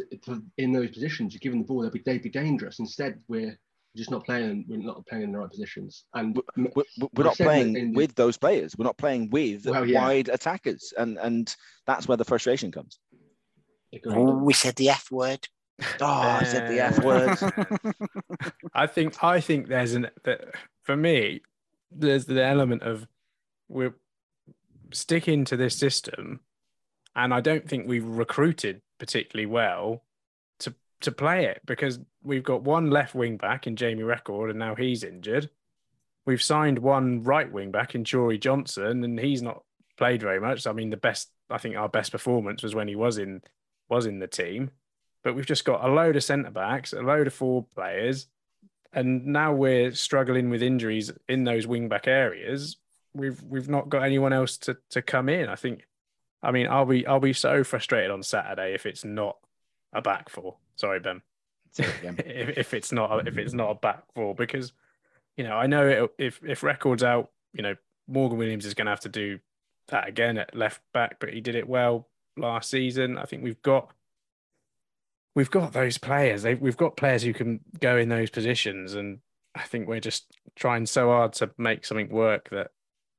in 0.58 0.74
those 0.74 0.90
positions. 0.92 1.34
You 1.34 1.40
give 1.40 1.52
them 1.52 1.62
the 1.62 1.68
ball, 1.68 1.82
they'd 1.82 1.92
be, 1.92 2.02
they'd 2.06 2.24
be 2.24 2.30
dangerous. 2.30 2.80
Instead, 2.80 3.20
we're 3.28 3.58
just 3.96 4.12
not 4.12 4.26
playing. 4.26 4.66
We're 4.68 4.78
not 4.78 5.06
playing 5.08 5.26
in 5.26 5.32
the 5.32 5.40
right 5.40 5.50
positions, 5.50 6.06
and 6.14 6.40
we're, 6.56 6.84
we're 7.14 7.24
not 7.24 7.38
playing 7.38 7.74
the, 7.74 7.92
with 7.92 8.16
those 8.16 8.38
players. 8.38 8.78
We're 8.78 8.86
not 8.86 8.98
playing 8.98 9.30
with 9.30 9.66
well, 9.66 9.86
yeah. 9.86 10.02
wide 10.02 10.30
attackers, 10.30 10.94
and 10.98 11.18
and 11.18 11.54
that's 11.86 12.08
where 12.08 12.18
the 12.18 12.26
frustration 12.26 12.72
comes. 12.72 13.00
Oh, 14.06 14.38
we 14.38 14.54
said 14.54 14.76
the 14.76 14.90
F 14.90 15.10
word. 15.12 15.48
Oh, 16.02 16.06
I 16.06 16.44
said 16.44 16.70
the 16.70 16.80
F 16.80 17.04
word. 17.04 18.44
I 18.74 18.88
think 18.88 19.24
I 19.24 19.40
think 19.40 19.68
there's 19.68 19.94
an 19.94 20.10
that 20.24 20.56
for 20.84 20.96
me, 20.96 21.42
there's 21.92 22.26
the 22.26 22.44
element 22.44 22.84
of 22.84 23.08
we're 23.68 23.96
sticking 24.92 25.46
to 25.46 25.58
this 25.58 25.78
system, 25.78 26.42
and 27.16 27.34
I 27.34 27.42
don't 27.42 27.68
think 27.68 27.88
we've 27.88 28.06
recruited 28.06 28.82
particularly 29.00 29.46
well 29.46 30.04
to 30.60 30.74
to 31.02 31.12
play 31.12 31.46
it 31.46 31.62
because 31.66 32.00
we've 32.24 32.44
got 32.44 32.64
one 32.64 32.90
left 32.90 33.16
wing 33.16 33.38
back 33.38 33.68
in 33.68 33.76
Jamie 33.76 34.04
Reckord, 34.04 34.50
and 34.50 34.60
now 34.60 34.76
he's 34.76 35.04
injured. 35.04 35.50
We've 36.26 36.42
signed 36.42 36.80
one 36.80 37.24
right 37.24 37.52
wing 37.52 37.72
back 37.72 37.96
in 37.96 38.04
Chiori 38.04 38.40
Johnson, 38.40 39.04
and 39.04 39.20
he's 39.20 39.42
not 39.42 39.64
played 39.98 40.22
very 40.22 40.40
much. 40.40 40.68
I 40.68 40.72
mean, 40.72 40.90
the 40.90 40.98
best 40.98 41.30
I 41.50 41.58
think 41.58 41.76
our 41.76 41.90
best 41.90 42.12
performance 42.12 42.64
was 42.64 42.76
when 42.76 42.88
he 42.88 42.96
was 42.96 43.18
in 43.18 43.42
was 43.90 44.06
in 44.06 44.20
the 44.20 44.28
team. 44.28 44.72
But 45.24 45.36
we've 45.36 45.46
just 45.46 45.66
got 45.66 45.84
a 45.84 45.92
load 45.92 46.16
of 46.16 46.24
centre 46.24 46.52
backs, 46.52 46.94
a 46.94 47.02
load 47.02 47.28
of 47.28 47.34
forward 47.34 47.70
players, 47.76 48.28
and 48.94 49.28
now 49.28 49.54
we're 49.54 49.92
struggling 49.94 50.50
with 50.50 50.64
injuries 50.64 51.12
in 51.28 51.44
those 51.44 51.68
wing 51.68 51.90
back 51.90 52.08
areas. 52.08 52.78
We've 53.14 53.42
we've 53.44 53.70
not 53.70 53.90
got 53.90 54.04
anyone 54.04 54.34
else 54.34 54.58
to 54.60 54.78
to 54.92 55.02
come 55.02 55.30
in. 55.30 55.50
I 55.50 55.56
think. 55.56 55.86
I 56.42 56.52
mean, 56.52 56.68
I'll 56.68 56.86
be 56.86 57.06
I'll 57.06 57.20
be 57.20 57.34
so 57.34 57.64
frustrated 57.64 58.12
on 58.12 58.24
Saturday 58.24 58.74
if 58.74 58.86
it's 58.86 59.04
not 59.04 59.38
a 59.94 60.02
back 60.02 60.30
four. 60.30 60.58
Sorry, 60.76 61.00
Ben. 61.00 61.22
if, 61.78 62.58
if 62.58 62.74
it's 62.74 62.92
not 62.92 63.28
if 63.28 63.38
it's 63.38 63.54
not 63.54 63.72
a 63.72 63.76
back 63.76 64.04
four 64.16 64.34
because 64.34 64.74
you 65.38 65.44
know 65.44 65.56
I 65.56 65.68
know 65.68 65.88
it, 65.88 66.12
if 66.18 66.40
if 66.44 66.64
Reckord's 66.64 67.04
out, 67.04 67.32
you 67.54 67.62
know 67.62 67.76
Morgan 68.08 68.38
Williams 68.38 68.66
is 68.66 68.74
going 68.74 68.86
to 68.86 68.92
have 68.92 69.02
to 69.02 69.10
do 69.10 69.40
that 69.88 70.08
again 70.08 70.38
at 70.38 70.56
left 70.56 70.82
back, 70.94 71.18
but 71.20 71.34
he 71.34 71.42
did 71.42 71.56
it 71.56 71.68
well 71.68 72.08
last 72.38 72.70
season. 72.70 73.18
I 73.18 73.26
think 73.26 73.44
we've 73.44 73.62
got 73.62 73.92
we've 75.36 75.52
got 75.52 75.74
those 75.74 75.98
players. 75.98 76.44
They've, 76.44 76.60
we've 76.60 76.78
got 76.78 76.98
players 76.98 77.24
who 77.24 77.34
can 77.34 77.60
go 77.80 77.98
in 77.98 78.10
those 78.10 78.30
positions, 78.30 78.94
and 78.94 79.20
I 79.56 79.64
think 79.64 79.88
we're 79.88 80.00
just 80.00 80.26
trying 80.56 80.86
so 80.86 81.10
hard 81.10 81.34
to 81.34 81.52
make 81.58 81.86
something 81.86 82.10
work 82.10 82.50
that 82.50 82.72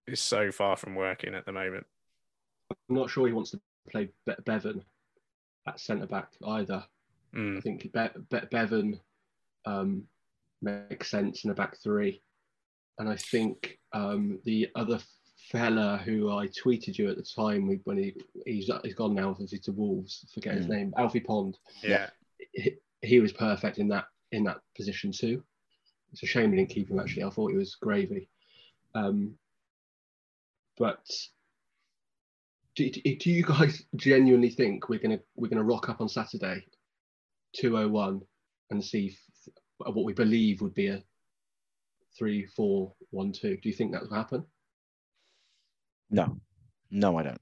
is 0.07 0.21
so 0.21 0.51
far 0.51 0.77
from 0.77 0.95
working 0.95 1.35
at 1.35 1.47
the 1.47 1.53
moment. 1.53 1.87
I'm 2.71 2.97
not 2.97 3.11
sure 3.11 3.27
he 3.27 3.33
wants 3.33 3.51
to 3.53 3.61
play 3.91 4.09
Be- 4.27 4.35
Bevan 4.45 4.83
at 5.66 5.81
centre 5.81 6.07
back 6.07 6.31
either. 6.47 6.85
Mm. 7.35 7.59
I 7.59 7.61
think 7.61 7.83
Be- 7.93 8.21
Be- 8.31 8.47
Bevan 8.51 9.01
um, 9.66 10.05
makes 10.62 11.11
sense 11.11 11.45
in 11.45 11.51
a 11.51 11.55
back 11.55 11.77
three, 11.83 12.23
and 12.99 13.09
I 13.09 13.16
think 13.16 13.79
um, 13.93 14.39
the 14.45 14.68
other 14.75 14.99
fella 15.51 16.01
who 16.05 16.31
I 16.31 16.47
tweeted 16.49 16.97
you 16.99 17.09
at 17.11 17.16
the 17.16 17.23
time 17.25 17.81
when 17.85 17.97
he 17.97 18.14
he's, 18.47 18.71
he's 18.85 18.95
gone 18.95 19.14
now 19.14 19.31
obviously 19.31 19.59
to 19.61 19.73
Wolves. 19.73 20.25
Forget 20.35 20.55
his 20.57 20.66
Mm. 20.66 20.71
name. 20.71 20.95
Alfie 20.97 21.21
Pond. 21.21 21.59
Yeah. 21.83 22.11
He, 22.53 22.77
he 23.03 23.21
was 23.21 23.33
perfect 23.33 23.79
in 23.79 23.89
that 23.89 24.07
in 24.33 24.45
that 24.45 24.59
position 24.77 25.11
too. 25.12 25.43
It's 26.12 26.23
a 26.23 26.27
shame 26.27 26.51
we 26.51 26.57
didn't 26.59 26.71
keep 26.71 26.91
him. 26.91 26.99
Actually, 27.01 27.25
I 27.25 27.31
thought 27.31 27.51
he 27.51 27.57
was 27.57 27.77
gravy. 27.77 28.29
Um, 28.95 29.35
but 30.77 31.05
do, 32.77 32.91
do 32.91 33.31
you 33.31 33.43
guys 33.43 33.85
genuinely 33.97 34.51
think 34.51 34.89
we're 34.89 35.01
gonna 35.01 35.21
we're 35.37 35.49
gonna 35.49 35.64
rock 35.64 35.89
up 35.89 36.01
on 36.01 36.09
Saturday, 36.09 36.64
two 37.55 37.77
oh 37.79 37.89
one, 37.89 38.21
and 38.71 38.85
see 38.85 39.16
what 39.79 40.05
we 40.05 40.12
believe 40.12 40.61
would 40.61 40.75
be 40.75 40.89
a 40.89 41.03
three 42.18 42.47
four 42.47 42.93
one 43.11 43.33
two? 43.33 43.57
Do 43.57 43.68
you 43.68 43.75
think 43.75 43.93
that 43.93 44.03
will 44.03 44.14
happen? 44.14 44.45
No, 46.11 46.41
no, 46.91 47.18
I 47.18 47.23
don't. 47.23 47.41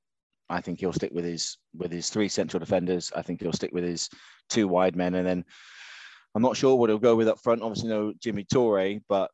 I 0.51 0.61
think 0.61 0.81
he'll 0.81 0.93
stick 0.93 1.13
with 1.13 1.25
his 1.25 1.59
with 1.75 1.93
his 1.93 2.11
three 2.11 2.29
central 2.29 2.61
defenders. 2.61 3.13
I 3.15 3.23
think 3.23 3.41
he'll 3.41 3.53
stick 3.53 3.73
with 3.73 3.85
his 3.85 4.09
two 4.49 4.69
wide 4.69 4.97
men, 4.97 5.15
and 5.15 5.27
then 5.27 5.45
I'm 6.35 6.43
not 6.43 6.57
sure 6.57 6.77
what 6.77 6.91
he'll 6.91 6.99
go 6.99 7.17
with 7.17 7.29
up 7.29 7.41
front. 7.41 7.63
Obviously, 7.63 7.91
no 7.91 8.13
Jimmy 8.19 8.45
Torre, 8.45 8.99
but 9.09 9.31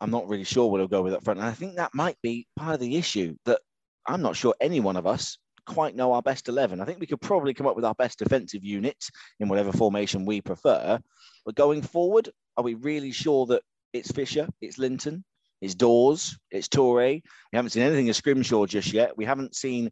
I'm 0.00 0.10
not 0.10 0.28
really 0.28 0.44
sure 0.44 0.70
what 0.70 0.80
he'll 0.80 0.88
go 0.88 1.02
with 1.02 1.14
up 1.14 1.24
front. 1.24 1.40
And 1.40 1.48
I 1.48 1.52
think 1.52 1.76
that 1.76 1.94
might 1.94 2.16
be 2.22 2.46
part 2.56 2.74
of 2.74 2.80
the 2.80 2.96
issue 2.96 3.36
that 3.44 3.60
I'm 4.08 4.22
not 4.22 4.36
sure 4.36 4.54
any 4.60 4.80
one 4.80 4.96
of 4.96 5.06
us 5.06 5.38
quite 5.66 5.94
know 5.94 6.12
our 6.12 6.22
best 6.22 6.48
11. 6.48 6.80
I 6.80 6.84
think 6.84 6.98
we 6.98 7.06
could 7.06 7.20
probably 7.20 7.52
come 7.54 7.66
up 7.66 7.76
with 7.76 7.84
our 7.84 7.94
best 7.94 8.18
defensive 8.18 8.64
unit 8.64 8.96
in 9.38 9.48
whatever 9.48 9.70
formation 9.70 10.24
we 10.24 10.40
prefer. 10.40 10.98
But 11.44 11.54
going 11.54 11.82
forward, 11.82 12.30
are 12.56 12.64
we 12.64 12.74
really 12.74 13.12
sure 13.12 13.46
that 13.46 13.62
it's 13.92 14.10
Fisher, 14.10 14.48
it's 14.60 14.78
Linton, 14.78 15.24
it's 15.60 15.74
Dawes, 15.74 16.38
it's 16.50 16.68
Torre? 16.68 17.12
We 17.12 17.22
haven't 17.52 17.70
seen 17.70 17.82
anything 17.82 18.08
of 18.08 18.16
Scrimshaw 18.16 18.66
just 18.66 18.92
yet. 18.92 19.16
We 19.16 19.26
haven't 19.26 19.54
seen 19.54 19.90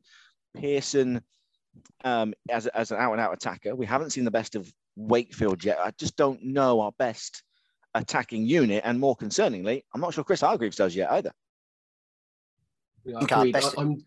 Pearson 0.56 1.20
um, 2.04 2.32
as, 2.48 2.66
as 2.68 2.90
an 2.90 2.98
out 2.98 3.12
and 3.12 3.20
out 3.20 3.34
attacker. 3.34 3.76
We 3.76 3.86
haven't 3.86 4.10
seen 4.10 4.24
the 4.24 4.30
best 4.30 4.56
of 4.56 4.72
Wakefield 4.96 5.62
yet. 5.62 5.78
I 5.78 5.92
just 5.98 6.16
don't 6.16 6.42
know 6.42 6.80
our 6.80 6.92
best 6.98 7.42
attacking 7.94 8.46
unit. 8.46 8.82
And 8.84 8.98
more 8.98 9.16
concerningly, 9.16 9.82
I'm 9.94 10.00
not 10.00 10.14
sure 10.14 10.24
Chris 10.24 10.40
Hargreaves 10.40 10.76
does 10.76 10.96
yet 10.96 11.12
either. 11.12 11.32
Yeah, 13.06 13.20
think 13.42 13.54
best- 13.54 13.78
I, 13.78 13.82
am 13.82 14.04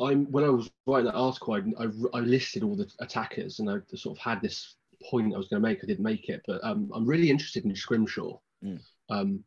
I'm 0.00 0.30
when 0.32 0.44
I 0.44 0.48
was 0.48 0.70
writing 0.86 1.06
that 1.06 1.14
article, 1.14 1.54
I, 1.54 1.84
I, 1.84 1.86
I 2.14 2.20
listed 2.20 2.62
all 2.62 2.76
the 2.76 2.90
attackers, 3.00 3.58
and 3.58 3.70
I 3.70 3.78
sort 3.94 4.18
of 4.18 4.22
had 4.22 4.40
this 4.42 4.76
point 5.10 5.34
I 5.34 5.38
was 5.38 5.48
going 5.48 5.62
to 5.62 5.68
make. 5.68 5.78
I 5.82 5.86
didn't 5.86 6.04
make 6.04 6.28
it, 6.28 6.42
but 6.46 6.62
um, 6.62 6.90
I'm 6.94 7.06
really 7.06 7.30
interested 7.30 7.64
in 7.64 7.74
Scrimshaw. 7.74 8.38
Mm. 8.64 8.80
Um, 9.10 9.44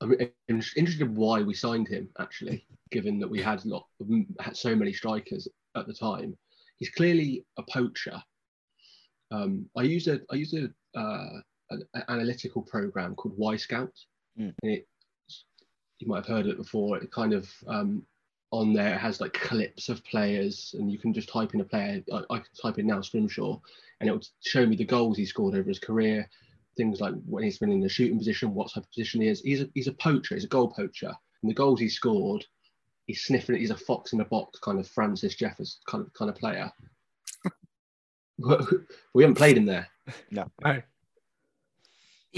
I'm 0.00 0.14
interested 0.46 1.00
in 1.02 1.14
why 1.16 1.42
we 1.42 1.54
signed 1.54 1.88
him, 1.88 2.08
actually, 2.20 2.64
given 2.90 3.18
that 3.18 3.28
we 3.28 3.42
had 3.42 3.64
lot 3.64 3.86
had 4.40 4.56
so 4.56 4.74
many 4.76 4.92
strikers 4.92 5.48
at 5.76 5.86
the 5.86 5.94
time. 5.94 6.36
He's 6.76 6.90
clearly 6.90 7.44
a 7.56 7.62
poacher. 7.64 8.22
Um, 9.30 9.66
I 9.76 9.82
used 9.82 10.08
a 10.08 10.20
I 10.30 10.36
used 10.36 10.54
a 10.54 10.70
uh, 10.98 11.40
an 11.70 11.82
analytical 12.08 12.62
program 12.62 13.14
called 13.14 13.38
Wyscout, 13.38 13.92
Mm. 14.38 14.54
and 14.62 14.72
it 14.72 14.86
you 15.98 16.08
might 16.08 16.26
have 16.26 16.26
heard 16.26 16.46
it 16.46 16.56
before. 16.56 16.96
It 16.96 17.10
kind 17.10 17.32
of 17.32 17.50
um, 17.66 18.02
on 18.50 18.72
there 18.72 18.94
it 18.94 18.98
has 18.98 19.20
like 19.20 19.32
clips 19.34 19.88
of 19.88 20.04
players, 20.04 20.74
and 20.78 20.90
you 20.90 20.98
can 20.98 21.12
just 21.12 21.28
type 21.28 21.54
in 21.54 21.60
a 21.60 21.64
player. 21.64 22.02
I, 22.12 22.22
I 22.30 22.38
can 22.38 22.46
type 22.60 22.78
in 22.78 22.86
now 22.86 23.00
Scrimshaw, 23.00 23.60
and 24.00 24.08
it 24.08 24.12
will 24.12 24.22
show 24.44 24.66
me 24.66 24.76
the 24.76 24.84
goals 24.84 25.16
he 25.16 25.26
scored 25.26 25.54
over 25.54 25.68
his 25.68 25.78
career, 25.78 26.28
things 26.76 27.00
like 27.00 27.14
when 27.26 27.44
he's 27.44 27.58
been 27.58 27.72
in 27.72 27.80
the 27.80 27.88
shooting 27.88 28.18
position, 28.18 28.54
what 28.54 28.72
type 28.72 28.84
of 28.84 28.90
position 28.90 29.20
he 29.20 29.28
is. 29.28 29.40
He's 29.40 29.62
a, 29.62 29.68
he's 29.74 29.88
a 29.88 29.92
poacher. 29.92 30.34
He's 30.34 30.44
a 30.44 30.48
goal 30.48 30.68
poacher, 30.68 31.12
and 31.42 31.50
the 31.50 31.54
goals 31.54 31.80
he 31.80 31.88
scored, 31.88 32.44
he's 33.06 33.22
sniffing 33.22 33.56
it. 33.56 33.60
He's 33.60 33.70
a 33.70 33.76
fox 33.76 34.12
in 34.12 34.20
a 34.20 34.24
box 34.24 34.58
kind 34.60 34.78
of 34.78 34.88
Francis 34.88 35.34
Jeffers 35.34 35.80
kind 35.86 36.06
of 36.06 36.12
kind 36.14 36.30
of 36.30 36.36
player. 36.36 36.70
we 39.14 39.22
haven't 39.22 39.36
played 39.36 39.56
him 39.56 39.66
there. 39.66 39.88
No. 40.30 40.50
No. 40.64 40.80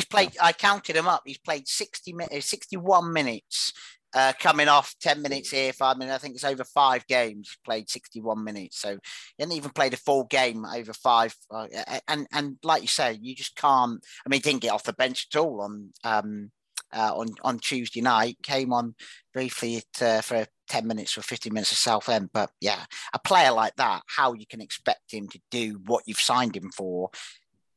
He's 0.01 0.07
played. 0.07 0.35
I 0.41 0.55
counted 0.55 0.97
him 0.97 1.07
up. 1.07 1.25
He's 1.27 1.37
played 1.37 1.69
sixty 1.69 2.15
minutes, 2.15 2.47
sixty-one 2.47 3.13
minutes, 3.13 3.75
uh, 4.15 4.33
coming 4.41 4.67
off 4.67 4.95
ten 4.99 5.21
minutes 5.21 5.51
here. 5.51 5.75
Five 5.75 5.99
minutes. 5.99 6.15
I 6.15 6.19
think 6.19 6.37
it's 6.37 6.45
over 6.45 6.65
five 6.65 7.07
games. 7.07 7.59
Played 7.67 7.91
sixty-one 7.91 8.43
minutes, 8.43 8.79
so 8.79 8.93
he 8.93 9.43
hasn't 9.43 9.59
even 9.59 9.73
played 9.73 9.93
a 9.93 9.99
full 9.99 10.25
game 10.25 10.65
over 10.65 10.95
five. 10.95 11.37
Uh, 11.51 11.67
and 12.09 12.27
and 12.33 12.57
like 12.63 12.81
you 12.81 12.89
say, 12.89 13.19
you 13.21 13.35
just 13.35 13.57
can't. 13.57 14.03
I 14.25 14.31
mean, 14.31 14.41
didn't 14.41 14.63
get 14.63 14.73
off 14.73 14.85
the 14.85 14.95
bench 14.95 15.27
at 15.31 15.39
all 15.39 15.61
on 15.61 15.91
um 16.03 16.51
uh, 16.95 17.13
on 17.15 17.29
on 17.43 17.59
Tuesday 17.59 18.01
night. 18.01 18.39
Came 18.43 18.73
on 18.73 18.95
briefly 19.35 19.83
at, 19.83 20.03
uh, 20.03 20.23
for 20.23 20.47
ten 20.67 20.87
minutes 20.87 21.19
or 21.19 21.21
fifteen 21.21 21.53
minutes 21.53 21.73
of 21.73 21.77
Southend. 21.77 22.31
But 22.33 22.49
yeah, 22.63 22.87
a 23.13 23.19
player 23.19 23.53
like 23.53 23.77
that, 23.77 24.01
how 24.07 24.33
you 24.33 24.47
can 24.47 24.63
expect 24.63 25.13
him 25.13 25.29
to 25.29 25.41
do 25.51 25.79
what 25.85 26.05
you've 26.07 26.19
signed 26.21 26.57
him 26.57 26.71
for, 26.75 27.11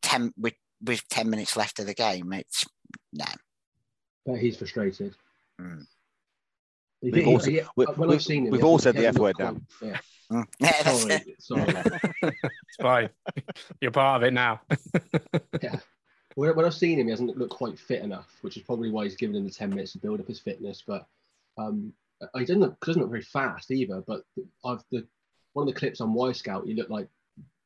ten 0.02 0.32
with 0.38 0.54
with 0.84 1.08
10 1.10 1.30
minutes 1.30 1.56
left 1.58 1.80
of 1.80 1.86
the 1.86 1.94
game. 1.94 2.34
It's 2.34 2.66
no. 3.12 3.26
But 4.26 4.36
he's 4.40 4.58
frustrated. 4.58 5.16
Mm. 5.60 5.86
We've 7.02 7.16
he- 7.16 7.26
also- 7.26 7.52
he- 7.52 7.62
we- 7.76 7.86
when 7.86 8.10
we- 8.10 8.16
I've 8.16 8.24
seen 8.24 8.46
him, 8.46 8.52
we've 8.52 8.64
all 8.64 8.80
said 8.80 8.96
the 8.96 9.08
F 9.08 9.18
word 9.18 9.36
now. 9.40 9.58
quite- 9.80 10.02
Yeah, 10.30 10.44
Yeah. 10.60 10.84
Sorry, 10.94 11.36
sorry. 11.40 12.00
It's 12.22 12.78
fine. 12.82 13.10
You're 13.82 13.92
part 13.92 14.24
of 14.24 14.28
it 14.28 14.34
now. 14.34 14.62
yeah. 15.62 15.80
When, 16.36 16.56
when 16.56 16.66
I've 16.66 16.74
seen 16.74 17.00
him, 17.00 17.08
he 17.08 17.12
hasn't 17.12 17.38
looked 17.38 17.54
quite 17.54 17.78
fit 17.78 18.02
enough, 18.02 18.30
which 18.42 18.58
is 18.58 18.64
probably 18.64 18.90
why 18.90 19.04
he's 19.04 19.16
given 19.16 19.36
him 19.36 19.44
the 19.44 19.52
10 19.52 19.70
minutes 19.70 19.92
to 19.92 20.00
build 20.00 20.20
up 20.20 20.28
his 20.28 20.40
fitness. 20.40 20.82
But 20.86 21.06
um, 21.58 21.94
he 22.36 22.46
doesn't 22.46 22.62
look, 22.62 22.80
doesn't 22.86 23.02
look 23.02 23.12
very 23.12 23.22
fast 23.22 23.70
either. 23.70 24.02
But 24.08 24.24
I've 24.66 24.84
the 24.92 25.06
one 25.52 25.68
of 25.68 25.74
the 25.74 25.80
clips 25.80 26.02
on 26.02 26.16
Wyscout, 26.16 26.66
he 26.66 26.74
looked 26.74 26.90
like 26.90 27.08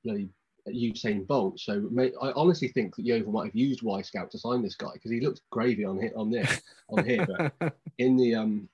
bloody 0.04 0.28
Usain 0.72 1.26
Bolt. 1.26 1.60
So 1.60 1.88
may, 1.92 2.12
I 2.22 2.32
honestly 2.32 2.68
think 2.68 2.96
that 2.96 3.06
Yeovil 3.06 3.32
might 3.32 3.46
have 3.46 3.56
used 3.56 3.82
Wyscout 3.82 4.30
to 4.32 4.40
sign 4.40 4.62
this 4.62 4.76
guy 4.76 4.92
because 4.94 5.12
he 5.12 5.22
looked 5.22 5.42
gravy 5.52 5.86
on 5.86 6.00
here, 6.00 6.12
on 6.16 6.32
this, 6.32 6.62
on 6.90 7.06
here. 7.06 7.26
But 7.26 7.76
in 7.98 8.18
the 8.18 8.36
um, 8.36 8.70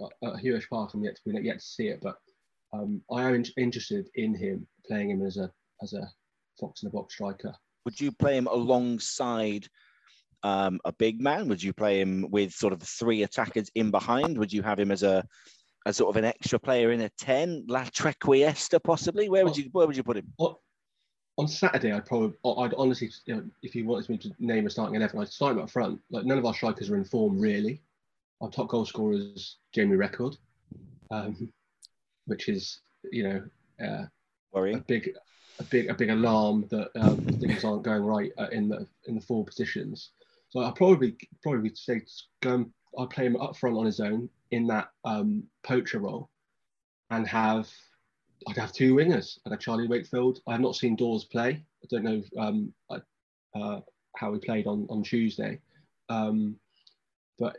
at 0.00 0.34
Huish 0.42 0.68
Park, 0.68 0.92
I'm 0.94 1.04
yet 1.04 1.16
to, 1.16 1.22
we're 1.26 1.40
yet 1.40 1.60
to 1.60 1.64
see 1.64 1.88
it. 1.88 2.00
But 2.02 2.16
um, 2.72 3.02
I 3.10 3.22
am 3.22 3.34
in- 3.34 3.46
interested 3.56 4.08
in 4.14 4.34
him 4.34 4.66
playing 4.86 5.10
him 5.10 5.24
as 5.24 5.36
a 5.36 5.50
as 5.82 5.92
a 5.92 6.08
fox 6.58 6.82
in 6.82 6.88
the 6.88 6.92
box 6.92 7.14
striker. 7.14 7.54
Would 7.84 8.00
you 8.00 8.12
play 8.12 8.36
him 8.36 8.48
alongside 8.48 9.68
um, 10.42 10.80
a 10.84 10.92
big 10.92 11.20
man? 11.20 11.48
Would 11.48 11.62
you 11.62 11.72
play 11.72 12.00
him 12.00 12.26
with 12.30 12.52
sort 12.52 12.72
of 12.72 12.82
three 12.82 13.22
attackers 13.22 13.70
in 13.74 13.90
behind? 13.90 14.38
Would 14.38 14.52
you 14.52 14.62
have 14.62 14.78
him 14.78 14.90
as 14.90 15.02
a 15.02 15.24
as 15.86 15.96
sort 15.96 16.10
of 16.10 16.16
an 16.16 16.24
extra 16.24 16.58
player 16.58 16.90
in 16.90 17.00
a 17.00 17.10
ten, 17.10 17.64
La 17.68 17.84
Trequartista 17.84 18.82
possibly? 18.82 19.28
Where 19.28 19.44
would 19.44 19.56
you 19.56 19.68
where 19.72 19.86
would 19.86 19.96
you 19.96 20.02
put 20.02 20.16
him? 20.16 20.32
On, 21.38 21.46
Saturday, 21.46 21.92
I'd 21.92 22.06
probably, 22.06 22.36
I'd 22.44 22.74
honestly, 22.78 23.10
you 23.26 23.34
know, 23.34 23.44
if 23.62 23.74
you 23.74 23.84
wanted 23.84 24.08
me 24.08 24.18
to 24.18 24.32
name 24.38 24.66
a 24.66 24.70
starting 24.70 24.94
eleven, 24.94 25.20
I'd 25.20 25.28
start 25.28 25.52
him 25.52 25.62
up 25.62 25.70
front. 25.70 26.00
Like 26.10 26.24
none 26.24 26.38
of 26.38 26.46
our 26.46 26.54
strikers 26.54 26.90
are 26.90 26.96
in 26.96 27.04
form 27.04 27.38
really. 27.38 27.82
Our 28.40 28.50
top 28.50 28.68
goal 28.68 28.86
scorer 28.86 29.14
is 29.14 29.56
Jamie 29.72 29.96
Reckord, 29.96 30.36
um, 31.10 31.52
which 32.26 32.48
is 32.48 32.80
you 33.12 33.22
know 33.24 33.86
uh, 33.86 34.06
Worrying. 34.52 34.78
a 34.78 34.80
big, 34.80 35.10
a 35.58 35.62
big, 35.64 35.90
a 35.90 35.94
big 35.94 36.10
alarm 36.10 36.66
that 36.70 36.90
um, 36.98 37.18
things 37.18 37.64
aren't 37.64 37.82
going 37.82 38.02
right 38.02 38.32
uh, 38.38 38.48
in 38.52 38.68
the 38.68 38.86
in 39.06 39.14
the 39.14 39.20
four 39.20 39.44
positions. 39.44 40.10
So 40.48 40.60
I 40.60 40.72
probably 40.74 41.16
probably 41.42 41.74
say 41.74 42.02
go. 42.40 42.54
And, 42.54 42.72
I'd 42.98 43.10
play 43.10 43.26
him 43.26 43.36
up 43.36 43.56
front 43.56 43.76
on 43.76 43.84
his 43.84 44.00
own 44.00 44.30
in 44.52 44.66
that 44.68 44.88
um, 45.04 45.42
poacher 45.62 45.98
role, 45.98 46.30
and 47.10 47.26
have 47.26 47.68
I'd 48.48 48.56
have 48.56 48.72
two 48.72 48.94
wingers. 48.94 49.38
I'd 49.44 49.52
have 49.52 49.60
Charlie 49.60 49.88
Wakefield. 49.88 50.40
I 50.46 50.52
have 50.52 50.60
not 50.60 50.76
seen 50.76 50.96
Dawes 50.96 51.24
play. 51.24 51.64
I 51.82 51.86
don't 51.90 52.04
know 52.04 52.22
um, 52.38 52.72
uh, 53.54 53.80
how 54.16 54.32
he 54.32 54.38
played 54.38 54.66
on 54.66 54.86
on 54.90 55.02
Tuesday, 55.02 55.60
um, 56.08 56.56
but 57.38 57.56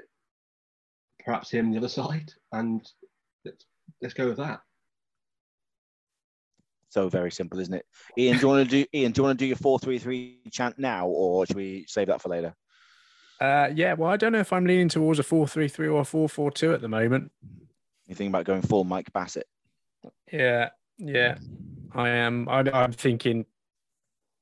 perhaps 1.23 1.51
him 1.51 1.71
the 1.71 1.77
other 1.77 1.89
side, 1.89 2.31
and 2.51 2.87
let's 3.45 3.65
let's 4.01 4.13
go 4.13 4.27
with 4.27 4.37
that. 4.37 4.61
So 6.89 7.09
very 7.09 7.31
simple, 7.31 7.59
isn't 7.59 7.73
it? 7.73 7.85
Ian, 8.17 8.37
do 8.37 8.41
you 8.41 8.47
want 8.47 8.69
to 8.69 8.83
do 8.83 8.85
Ian? 8.93 9.11
Do 9.11 9.19
you 9.19 9.23
want 9.23 9.37
to 9.37 9.43
do 9.43 9.47
your 9.47 9.57
four 9.57 9.79
three 9.79 9.99
three 9.99 10.39
chant 10.51 10.79
now, 10.79 11.07
or 11.07 11.45
should 11.45 11.55
we 11.55 11.85
save 11.87 12.07
that 12.07 12.21
for 12.21 12.29
later? 12.29 12.55
Uh, 13.39 13.69
yeah, 13.75 13.93
well, 13.93 14.09
I 14.09 14.17
don't 14.17 14.31
know 14.31 14.39
if 14.39 14.51
I'm 14.51 14.65
leaning 14.65 14.89
towards 14.89 15.19
a 15.19 15.23
four 15.23 15.47
three 15.47 15.67
three 15.67 15.87
or 15.87 16.01
a 16.01 16.05
four 16.05 16.29
four 16.29 16.49
two 16.51 16.73
at 16.73 16.81
the 16.81 16.87
moment. 16.87 17.31
You 18.07 18.15
think 18.15 18.29
about 18.29 18.45
going 18.45 18.61
full 18.61 18.83
Mike 18.83 19.11
Bassett? 19.13 19.47
Yeah, 20.31 20.69
yeah, 20.97 21.37
I 21.93 22.09
am. 22.09 22.47
I, 22.49 22.63
I'm 22.73 22.91
thinking 22.91 23.45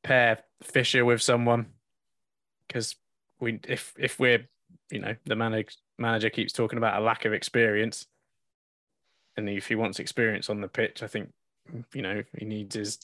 pair 0.03 0.39
Fisher 0.63 1.03
with 1.03 1.21
someone 1.21 1.67
because 2.67 2.95
we 3.39 3.59
if 3.67 3.93
if 3.97 4.19
we're 4.19 4.47
you 4.91 4.99
know 4.99 5.15
the 5.25 5.35
manager 5.35 5.71
manager 5.97 6.29
keeps 6.29 6.53
talking 6.53 6.77
about 6.77 7.01
a 7.01 7.03
lack 7.03 7.25
of 7.25 7.33
experience, 7.33 8.05
and 9.37 9.49
if 9.49 9.67
he 9.67 9.75
wants 9.75 9.99
experience 9.99 10.49
on 10.49 10.61
the 10.61 10.67
pitch, 10.67 11.03
I 11.03 11.07
think 11.07 11.31
you 11.93 12.01
know 12.01 12.23
he 12.37 12.45
needs 12.45 12.75
his 12.75 12.99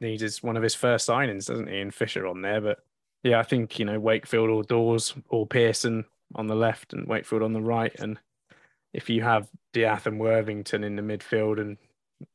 needs 0.00 0.22
his 0.22 0.42
one 0.42 0.56
of 0.56 0.62
his 0.62 0.74
first 0.74 1.08
signings, 1.08 1.46
doesn't 1.46 1.68
he? 1.68 1.80
And 1.80 1.94
Fisher 1.94 2.26
on 2.26 2.42
there, 2.42 2.60
but 2.60 2.78
yeah, 3.22 3.38
I 3.38 3.42
think 3.42 3.78
you 3.78 3.84
know 3.84 4.00
Wakefield 4.00 4.50
or 4.50 4.62
Dawes 4.62 5.14
or 5.28 5.46
Pearson 5.46 6.04
on 6.34 6.46
the 6.46 6.54
left 6.56 6.92
and 6.92 7.06
Wakefield 7.06 7.42
on 7.42 7.52
the 7.52 7.60
right, 7.60 7.94
and 7.98 8.18
if 8.92 9.08
you 9.08 9.22
have 9.22 9.48
D'Ath 9.72 10.06
and 10.06 10.20
Worthington 10.20 10.84
in 10.84 10.96
the 10.96 11.02
midfield 11.02 11.60
and 11.60 11.76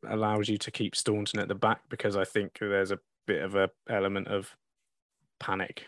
allows 0.08 0.50
you 0.50 0.58
to 0.58 0.72
keep 0.72 0.96
Staunton 0.96 1.40
at 1.40 1.48
the 1.48 1.56
back 1.56 1.82
because 1.90 2.18
I 2.18 2.24
think 2.26 2.58
there's 2.60 2.92
a 2.92 3.00
bit 3.26 3.42
of 3.42 3.56
a 3.56 3.70
element 3.90 4.28
of 4.28 4.56
panic 5.40 5.86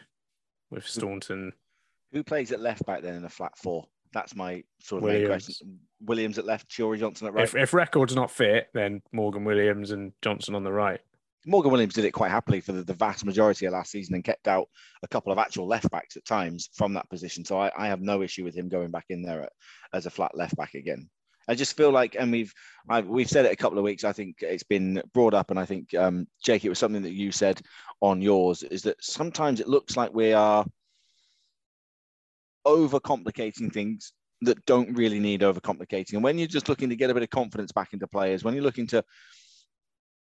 with 0.70 0.88
Staunton. 0.88 1.54
Who 2.12 2.24
plays 2.24 2.52
at 2.52 2.60
left 2.60 2.86
back 2.86 3.02
then 3.02 3.16
in 3.16 3.26
a 3.26 3.30
flat 3.30 3.58
four? 3.58 3.88
That's 4.12 4.36
my 4.36 4.64
sort 4.80 5.00
of 5.00 5.04
Williams. 5.04 5.22
main 5.22 5.30
question. 5.30 5.80
Williams 6.02 6.38
at 6.40 6.46
left, 6.46 6.70
Chiori 6.70 7.00
Johnson 7.00 7.28
at 7.28 7.34
right. 7.34 7.44
If, 7.44 7.56
if 7.56 7.74
Reckord's 7.74 8.16
not 8.16 8.32
fit, 8.32 8.70
then 8.74 9.02
Morgan 9.12 9.44
Williams 9.44 9.92
and 9.92 10.14
Johnson 10.22 10.56
on 10.56 10.64
the 10.64 10.72
right. 10.72 11.02
Morgan 11.46 11.72
Williams 11.72 11.94
did 11.94 12.06
it 12.06 12.12
quite 12.12 12.32
happily 12.32 12.60
for 12.60 12.74
the, 12.74 12.84
the 12.84 12.94
vast 12.94 13.26
majority 13.26 13.66
of 13.66 13.74
last 13.74 13.92
season 13.92 14.16
and 14.16 14.24
kept 14.24 14.48
out 14.48 14.68
a 15.04 15.08
couple 15.08 15.32
of 15.32 15.38
actual 15.38 15.68
left 15.68 15.90
backs 15.90 16.18
at 16.18 16.26
times 16.26 16.70
from 16.74 16.94
that 16.94 17.10
position. 17.10 17.46
So 17.46 17.60
I, 17.60 17.72
I 17.78 17.88
have 17.88 18.02
no 18.02 18.22
issue 18.22 18.44
with 18.44 18.56
him 18.56 18.68
going 18.68 18.92
back 18.92 19.06
in 19.10 19.22
there 19.22 19.44
at, 19.44 19.54
as 19.94 20.06
a 20.06 20.10
flat 20.10 20.36
left 20.36 20.56
back 20.58 20.74
again. 20.74 21.10
I 21.48 21.56
just 21.56 21.76
feel 21.76 21.90
like, 21.90 22.16
and 22.20 22.32
we've 22.32 22.54
I've, 22.90 23.08
we've 23.08 23.30
said 23.30 23.46
it 23.46 23.52
a 23.52 23.56
couple 23.56 23.80
of 23.80 23.84
weeks. 23.84 24.04
I 24.04 24.12
think 24.12 24.38
it's 24.42 24.64
been 24.64 25.02
brought 25.14 25.34
up, 25.34 25.50
and 25.50 25.60
I 25.60 25.66
think 25.66 25.96
um, 25.96 26.28
Jake, 26.44 26.64
it 26.64 26.70
was 26.70 26.78
something 26.78 27.02
that 27.02 27.14
you 27.14 27.32
said 27.32 27.60
on 28.02 28.22
yours, 28.22 28.62
is 28.62 28.84
that 28.84 29.04
sometimes 29.04 29.60
it 29.60 29.68
looks 29.68 29.98
like 29.98 30.14
we 30.14 30.32
are 30.32 30.64
overcomplicating 32.68 33.74
things 33.74 34.14
that 34.42 34.64
don't 34.66 34.96
really 34.96 35.20
need 35.20 35.42
overcomplicating. 35.42 36.14
And 36.14 36.24
when 36.24 36.38
you're 36.38 36.48
just 36.48 36.70
looking 36.70 36.90
to 36.90 36.96
get 36.96 37.10
a 37.10 37.14
bit 37.16 37.24
of 37.24 37.32
confidence 37.32 37.72
back 37.72 37.94
into 37.94 38.08
players, 38.08 38.44
when 38.44 38.54
you're 38.54 38.64
looking 38.64 38.88
to 38.88 39.04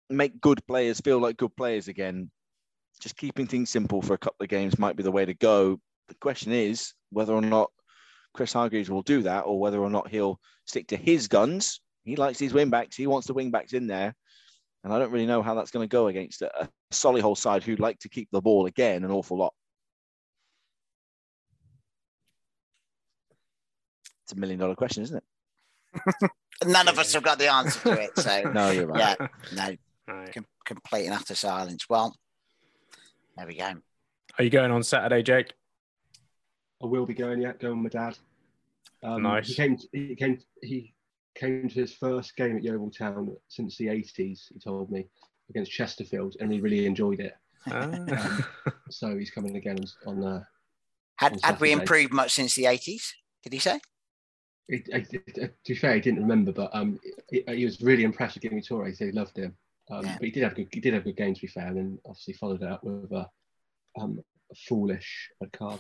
make 0.10 0.41
good 0.41 0.66
players 0.68 0.99
feel 0.99 1.20
like 1.20 1.38
good 1.38 1.55
players 1.55 1.88
again, 1.88 2.30
just 2.99 3.18
keeping 3.18 3.47
things 3.47 3.70
simple 3.70 4.01
for 4.01 4.14
a 4.14 4.18
couple 4.18 4.43
of 4.43 4.49
games 4.49 4.80
might 4.80 4.95
be 4.95 5.03
the 5.03 5.12
way 5.12 5.26
to 5.26 5.34
go. 5.34 5.80
The 6.07 6.16
question 6.16 6.51
is 6.51 6.93
whether 7.12 7.34
or 7.34 7.41
not 7.41 7.70
Chris 8.34 8.53
Hargreaves 8.53 8.89
will 8.89 9.01
do 9.01 9.22
that 9.24 9.41
or 9.41 9.60
whether 9.60 9.80
or 9.80 9.89
not 9.89 10.10
he'll 10.10 10.39
stick 10.66 10.88
to 10.88 10.97
his 10.97 11.28
guns. 11.28 11.82
He 12.03 12.16
likes 12.16 12.39
his 12.39 12.53
wing 12.53 12.70
backs. 12.70 12.95
He 12.95 13.07
wants 13.07 13.28
the 13.28 13.34
wing 13.34 13.51
backs 13.51 13.74
in 13.74 13.88
there. 13.88 14.16
And 14.84 14.93
I 14.93 14.99
don't 14.99 15.12
really 15.12 15.26
know 15.26 15.41
how 15.41 15.55
that's 15.55 15.72
going 15.72 15.88
to 15.88 15.91
go 15.91 16.07
against 16.07 16.41
a, 16.41 16.64
a 16.64 16.70
Solihull 16.91 17.38
side 17.38 17.64
who'd 17.64 17.80
like 17.80 17.99
to 17.99 18.10
keep 18.10 18.30
the 18.32 18.41
ball 18.41 18.66
again 18.66 19.03
an 19.03 19.12
awful 19.12 19.38
lot. 19.38 19.53
It's 24.24 24.34
a 24.34 24.39
million 24.39 24.60
dollar 24.60 24.76
question, 24.76 25.03
isn't 25.03 25.18
it? 25.18 26.32
None 26.66 26.88
of 26.88 26.99
us 26.99 27.14
have 27.14 27.24
got 27.24 27.39
the 27.39 27.51
answer 27.51 27.80
to 27.82 28.01
it. 28.01 28.18
So 28.18 28.43
No, 28.53 28.70
you're 28.70 28.88
right. 28.88 29.18
Yeah, 29.20 29.28
no, 29.53 29.76
Right. 30.10 30.34
com- 30.34 30.45
complete 30.66 31.05
and 31.05 31.14
utter 31.14 31.36
silence. 31.36 31.86
Well, 31.89 32.16
there 33.38 33.47
we 33.47 33.55
go. 33.57 33.74
Are 34.38 34.43
you 34.43 34.49
going 34.49 34.72
on 34.72 34.84
Saturday, 34.84 35.22
Jake? 35.24 35.53
I 36.82 36.86
will 36.88 37.05
be 37.05 37.14
going. 37.14 37.41
Yeah, 37.41 37.53
going 37.60 37.84
with 37.84 37.93
my 37.93 37.99
dad. 38.05 38.18
Um, 39.03 39.24
Nice. 39.24 39.47
He 39.47 39.53
came. 39.55 39.78
He 39.91 40.16
came. 40.16 40.39
He 40.62 40.93
came 41.36 41.68
to 41.70 41.76
his 41.76 41.93
first 41.93 42.36
game 42.36 42.57
at 42.57 42.64
Yeovil 42.64 42.91
Town 42.91 43.36
since 43.47 43.78
the 43.78 43.89
eighties. 43.89 44.47
He 44.53 44.60
told 44.60 44.89
me 44.91 45.07
against 45.49 45.72
Chesterfield, 45.72 46.36
and 46.39 46.51
he 46.51 46.60
really 46.62 46.86
enjoyed 46.86 47.20
it. 47.20 47.36
Ah. 47.72 48.49
So 48.91 49.16
he's 49.18 49.30
coming 49.30 49.55
again 49.55 49.78
on. 50.07 50.24
Uh, 50.24 50.43
Had, 51.18 51.34
on 51.34 51.39
had 51.43 51.60
we 51.60 51.72
improved 51.72 52.12
much 52.12 52.32
since 52.34 52.55
the 52.55 52.64
80s? 52.64 53.12
Did 53.43 53.53
he 53.53 53.60
say? 53.60 53.80
It, 54.68 54.88
it, 54.88 55.07
it- 55.38 55.64
to 55.66 55.74
be 55.74 55.76
fair, 55.76 55.93
he 55.93 56.01
didn't 56.01 56.22
remember, 56.22 56.51
but 56.51 56.72
um, 56.74 56.99
he, 57.30 57.43
he 57.47 57.66
was 57.66 57.82
really 57.82 58.03
impressed 58.03 58.34
with 58.36 58.43
Jimmy 58.43 58.62
Torre. 58.64 58.88
He 58.88 58.93
said 58.95 59.07
he 59.07 59.12
loved 59.12 59.38
him. 59.38 59.55
Um, 59.89 60.05
Yeah. 60.05 60.15
But 60.19 60.25
he 60.25 60.31
did 60.31 60.43
have 60.43 60.55
good. 60.55 60.67
He 60.71 60.79
did 60.79 60.93
have 60.93 61.03
good 61.03 61.17
games, 61.17 61.39
to 61.39 61.47
be 61.47 61.51
fair, 61.51 61.67
and 61.67 61.77
then 61.77 61.99
obviously 62.05 62.33
followed 62.33 62.61
it 62.61 62.69
up 62.69 62.83
with 62.83 63.11
a, 63.11 63.27
um, 63.99 64.19
a 64.51 64.55
foolish 64.67 65.29
red 65.41 65.51
card. 65.51 65.79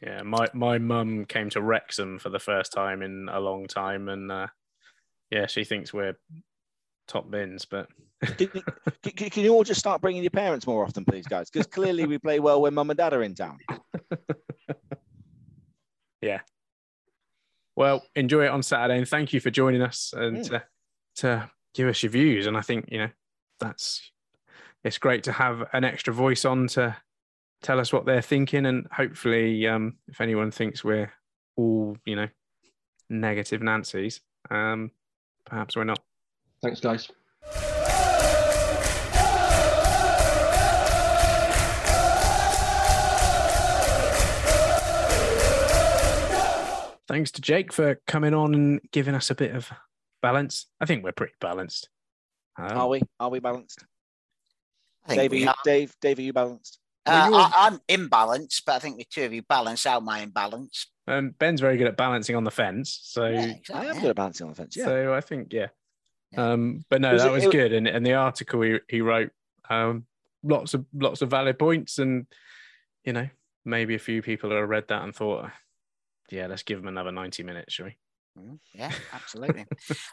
Yeah, 0.00 0.22
my 0.22 0.48
my 0.54 0.78
mum 0.78 1.24
came 1.24 1.50
to 1.50 1.62
Wrexham 1.62 2.18
for 2.18 2.28
the 2.28 2.38
first 2.38 2.72
time 2.72 3.02
in 3.02 3.28
a 3.30 3.40
long 3.40 3.66
time, 3.66 4.08
and 4.08 4.30
uh, 4.30 4.46
yeah, 5.30 5.46
she 5.46 5.64
thinks 5.64 5.92
we're 5.94 6.16
top 7.08 7.30
bins, 7.30 7.64
but 7.64 7.88
Can, 8.38 8.48
can, 9.02 9.30
can 9.30 9.44
you 9.44 9.52
all 9.52 9.64
just 9.64 9.80
start 9.80 10.00
bringing 10.00 10.22
your 10.22 10.30
parents 10.30 10.66
more 10.66 10.84
often, 10.84 11.04
please, 11.04 11.26
guys? 11.26 11.50
Because 11.50 11.66
clearly 11.66 12.06
we 12.06 12.18
play 12.18 12.40
well 12.40 12.62
when 12.62 12.74
mum 12.74 12.90
and 12.90 12.96
dad 12.96 13.12
are 13.12 13.22
in 13.22 13.34
town. 13.34 13.58
yeah. 16.22 16.40
Well, 17.76 18.02
enjoy 18.14 18.44
it 18.44 18.48
on 18.50 18.62
Saturday, 18.62 18.98
and 18.98 19.08
thank 19.08 19.32
you 19.32 19.40
for 19.40 19.50
joining 19.50 19.82
us 19.82 20.12
and 20.16 20.38
Mm. 20.38 20.48
to, 20.48 20.62
to 21.16 21.50
give 21.74 21.88
us 21.88 22.02
your 22.02 22.10
views. 22.10 22.46
And 22.46 22.56
I 22.56 22.60
think 22.62 22.88
you 22.90 22.98
know 22.98 23.08
that's 23.64 24.10
it's 24.84 24.98
great 24.98 25.24
to 25.24 25.32
have 25.32 25.64
an 25.72 25.84
extra 25.84 26.12
voice 26.12 26.44
on 26.44 26.68
to 26.68 26.96
tell 27.62 27.80
us 27.80 27.92
what 27.92 28.04
they're 28.04 28.22
thinking, 28.22 28.66
and 28.66 28.86
hopefully, 28.92 29.66
um, 29.66 29.96
if 30.08 30.20
anyone 30.20 30.50
thinks 30.50 30.84
we're 30.84 31.12
all 31.56 31.96
you 32.04 32.16
know 32.16 32.28
negative 33.08 33.62
Nancy's, 33.62 34.20
um, 34.50 34.90
perhaps 35.46 35.76
we're 35.76 35.84
not. 35.84 36.00
Thanks, 36.62 36.80
guys. 36.80 37.10
Thanks 47.06 47.30
to 47.32 47.42
Jake 47.42 47.72
for 47.72 48.00
coming 48.06 48.34
on 48.34 48.54
and 48.54 48.80
giving 48.90 49.14
us 49.14 49.30
a 49.30 49.34
bit 49.34 49.54
of 49.54 49.70
balance. 50.20 50.66
I 50.80 50.86
think 50.86 51.04
we're 51.04 51.12
pretty 51.12 51.34
balanced. 51.38 51.88
Um, 52.56 52.78
Are 52.78 52.88
we? 52.88 53.02
Are 53.20 53.30
we 53.30 53.40
balanced? 53.40 53.84
Dave, 55.08 55.30
we 55.32 55.46
are. 55.46 55.54
Dave, 55.64 55.94
Dave, 56.00 56.18
are 56.18 56.22
you 56.22 56.32
balanced? 56.32 56.78
Uh, 57.04 57.28
Well, 57.30 57.40
I, 57.54 57.68
I'm 57.68 57.78
imbalanced, 57.88 58.62
but 58.64 58.76
I 58.76 58.78
think 58.78 58.96
the 58.96 59.04
two 59.10 59.24
of 59.24 59.32
you 59.32 59.42
balance 59.42 59.84
out 59.86 60.02
my 60.02 60.20
imbalance. 60.20 60.86
Um, 61.06 61.30
Ben's 61.38 61.60
very 61.60 61.76
good 61.76 61.88
at 61.88 61.96
balancing 61.98 62.34
on 62.36 62.44
the 62.44 62.50
fence, 62.50 63.00
so 63.02 63.26
Yeah, 63.26 63.40
I 63.40 63.44
exactly. 63.50 63.88
am 63.88 64.00
good 64.00 64.10
at 64.10 64.16
balancing 64.16 64.46
on 64.46 64.52
the 64.52 64.56
fence. 64.56 64.76
Yeah. 64.76 64.84
so 64.86 65.12
I 65.14 65.20
think 65.20 65.52
yeah. 65.52 65.66
Yeah. 66.32 66.52
Um, 66.52 66.84
but 66.88 67.00
no, 67.02 67.12
Was 67.12 67.22
that 67.22 67.28
it- 67.28 67.32
was 67.32 67.44
it- 67.44 67.52
good, 67.52 67.72
and 67.74 67.86
and 67.86 68.04
the 68.06 68.14
article 68.14 68.62
he, 68.62 68.78
he 68.88 69.00
wrote, 69.02 69.30
um, 69.68 70.06
lots 70.42 70.72
of 70.74 70.86
lots 70.94 71.20
of 71.20 71.30
valid 71.30 71.58
points, 71.58 71.98
and 71.98 72.26
you 73.04 73.12
know 73.12 73.28
maybe 73.66 73.94
a 73.94 73.98
few 73.98 74.22
people 74.22 74.50
have 74.50 74.68
read 74.68 74.88
that 74.88 75.02
and 75.02 75.14
thought, 75.14 75.50
yeah, 76.30 76.46
let's 76.46 76.62
give 76.62 76.78
him 76.78 76.88
another 76.88 77.12
ninety 77.12 77.42
minutes, 77.42 77.74
shall 77.74 77.86
we? 77.86 77.96
Mm, 78.38 78.58
Yeah, 78.74 78.90
absolutely. 79.12 79.64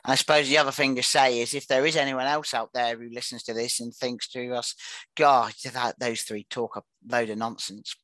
I 0.05 0.15
suppose 0.15 0.47
the 0.47 0.57
other 0.59 0.71
thing 0.71 0.95
to 0.95 1.03
say 1.03 1.39
is 1.39 1.53
if 1.53 1.67
there 1.67 1.85
is 1.85 1.95
anyone 1.95 2.27
else 2.27 2.53
out 2.53 2.69
there 2.73 2.95
who 2.97 3.09
listens 3.09 3.43
to 3.43 3.53
this 3.53 3.79
and 3.79 3.93
thinks 3.93 4.27
to 4.29 4.53
us, 4.53 4.75
God, 5.17 5.53
that 5.73 5.99
those 5.99 6.21
three 6.21 6.45
talk 6.49 6.75
a 6.75 6.83
load 7.07 7.29
of 7.29 7.37
nonsense. 7.37 7.95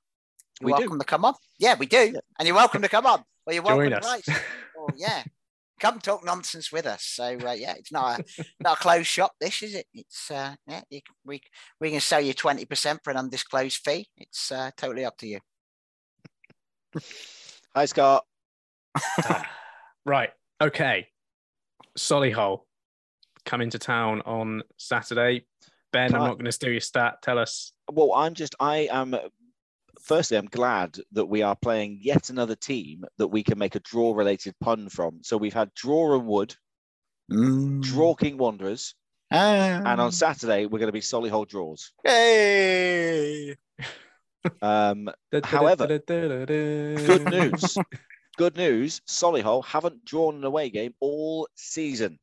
You're 0.60 0.66
We 0.68 0.74
do. 0.74 0.80
welcome 0.80 1.00
to 1.00 1.06
come 1.06 1.26
on. 1.26 1.36
Yeah, 1.60 1.76
we 1.78 1.86
do. 1.86 2.14
And 2.40 2.48
you're 2.48 2.56
welcome 2.56 2.82
to 2.82 2.90
come 2.90 3.06
on. 3.06 3.24
Well, 3.46 3.54
you're 3.54 3.64
welcome 3.64 3.90
to 3.92 3.98
us. 4.06 4.28
Well, 4.76 4.94
yeah. 4.98 5.24
Come 5.80 6.00
talk 6.00 6.24
nonsense 6.26 6.72
with 6.72 6.88
us. 6.88 7.04
So 7.04 7.24
uh, 7.46 7.52
yeah, 7.52 7.74
it's 7.78 7.92
not 7.92 8.20
a 8.20 8.24
not 8.60 8.78
a 8.78 8.82
closed 8.82 9.08
shop. 9.08 9.34
This 9.40 9.62
is 9.62 9.76
it. 9.76 9.86
It's 9.94 10.32
uh, 10.32 10.56
yeah. 10.68 10.82
You, 10.90 11.02
we 11.24 11.42
we 11.80 11.92
can 11.92 12.00
sell 12.00 12.22
you 12.22 12.34
twenty 12.34 12.66
percent 12.66 13.02
for 13.04 13.12
an 13.12 13.18
undisclosed 13.18 13.80
fee. 13.86 14.08
It's 14.18 14.52
uh, 14.52 14.72
totally 14.76 15.06
up 15.06 15.18
to 15.18 15.28
you. 15.28 15.40
Hi, 17.76 17.86
Scott. 17.86 18.26
right. 20.08 20.32
Okay. 20.62 21.08
Solihull 21.98 22.62
coming 23.46 23.70
to 23.70 23.78
town 23.80 24.22
on 24.26 24.64
Saturday. 24.78 25.46
Ben, 25.94 26.10
Can 26.10 26.16
I'm 26.16 26.22
I- 26.24 26.28
not 26.28 26.34
going 26.36 26.46
to 26.46 26.52
steal 26.52 26.72
your 26.72 26.82
stat. 26.82 27.22
Tell 27.22 27.38
us. 27.38 27.72
Well, 27.92 28.14
I'm 28.14 28.34
just, 28.34 28.56
I 28.60 28.88
am, 28.92 29.16
firstly, 30.02 30.38
I'm 30.38 30.48
glad 30.48 30.98
that 31.14 31.26
we 31.26 31.42
are 31.44 31.56
playing 31.56 32.00
yet 32.02 32.30
another 32.30 32.56
team 32.56 33.04
that 33.18 33.28
we 33.28 33.44
can 33.44 33.58
make 33.58 33.76
a 33.76 33.80
draw 33.80 34.14
related 34.14 34.56
pun 34.60 34.90
from. 34.90 35.20
So 35.24 35.38
we've 35.38 35.54
had 35.54 35.74
Draw 35.76 36.16
and 36.18 36.26
Wood, 36.28 36.56
Mm. 37.32 37.82
Draw 37.84 38.16
King 38.16 38.38
Wanderers, 38.38 38.96
Ah. 39.32 39.82
and 39.86 40.00
on 40.02 40.12
Saturday, 40.14 40.66
we're 40.66 40.80
going 40.80 40.88
to 40.88 40.94
be 40.94 41.02
Solihull 41.02 41.48
Draws. 41.48 41.92
Hey. 42.04 43.56
Um, 44.62 45.10
However, 45.44 45.88
good 45.88 47.26
news. 47.30 47.78
Good 48.38 48.56
news. 48.56 49.02
Solihull 49.08 49.66
haven't 49.66 50.06
drawn 50.06 50.36
an 50.36 50.44
away 50.44 50.70
game 50.70 50.94
all 51.00 51.48
season. 51.56 52.20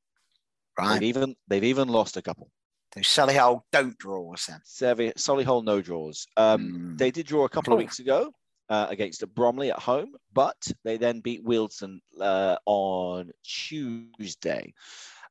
Right. 0.78 0.94
They've 0.94 1.08
even 1.08 1.36
they've 1.48 1.64
even 1.64 1.88
lost 1.88 2.16
a 2.16 2.22
couple. 2.22 2.50
So 2.94 3.00
Solihull 3.00 3.62
don't 3.72 3.98
draw 3.98 4.34
then. 4.46 4.60
Solihull 4.64 5.64
no 5.64 5.80
draws. 5.80 6.26
Um, 6.36 6.96
They 6.96 7.10
did 7.10 7.26
draw 7.26 7.44
a 7.44 7.48
couple 7.48 7.72
of 7.72 7.78
weeks 7.78 7.98
ago 7.98 8.32
uh, 8.68 8.86
against 8.88 9.26
Bromley 9.34 9.72
at 9.72 9.80
home, 9.80 10.14
but 10.32 10.70
they 10.84 10.96
then 10.96 11.20
beat 11.20 11.44
Wealdstone 11.44 11.98
uh, 12.20 12.56
on 12.66 13.32
Tuesday. 13.42 14.72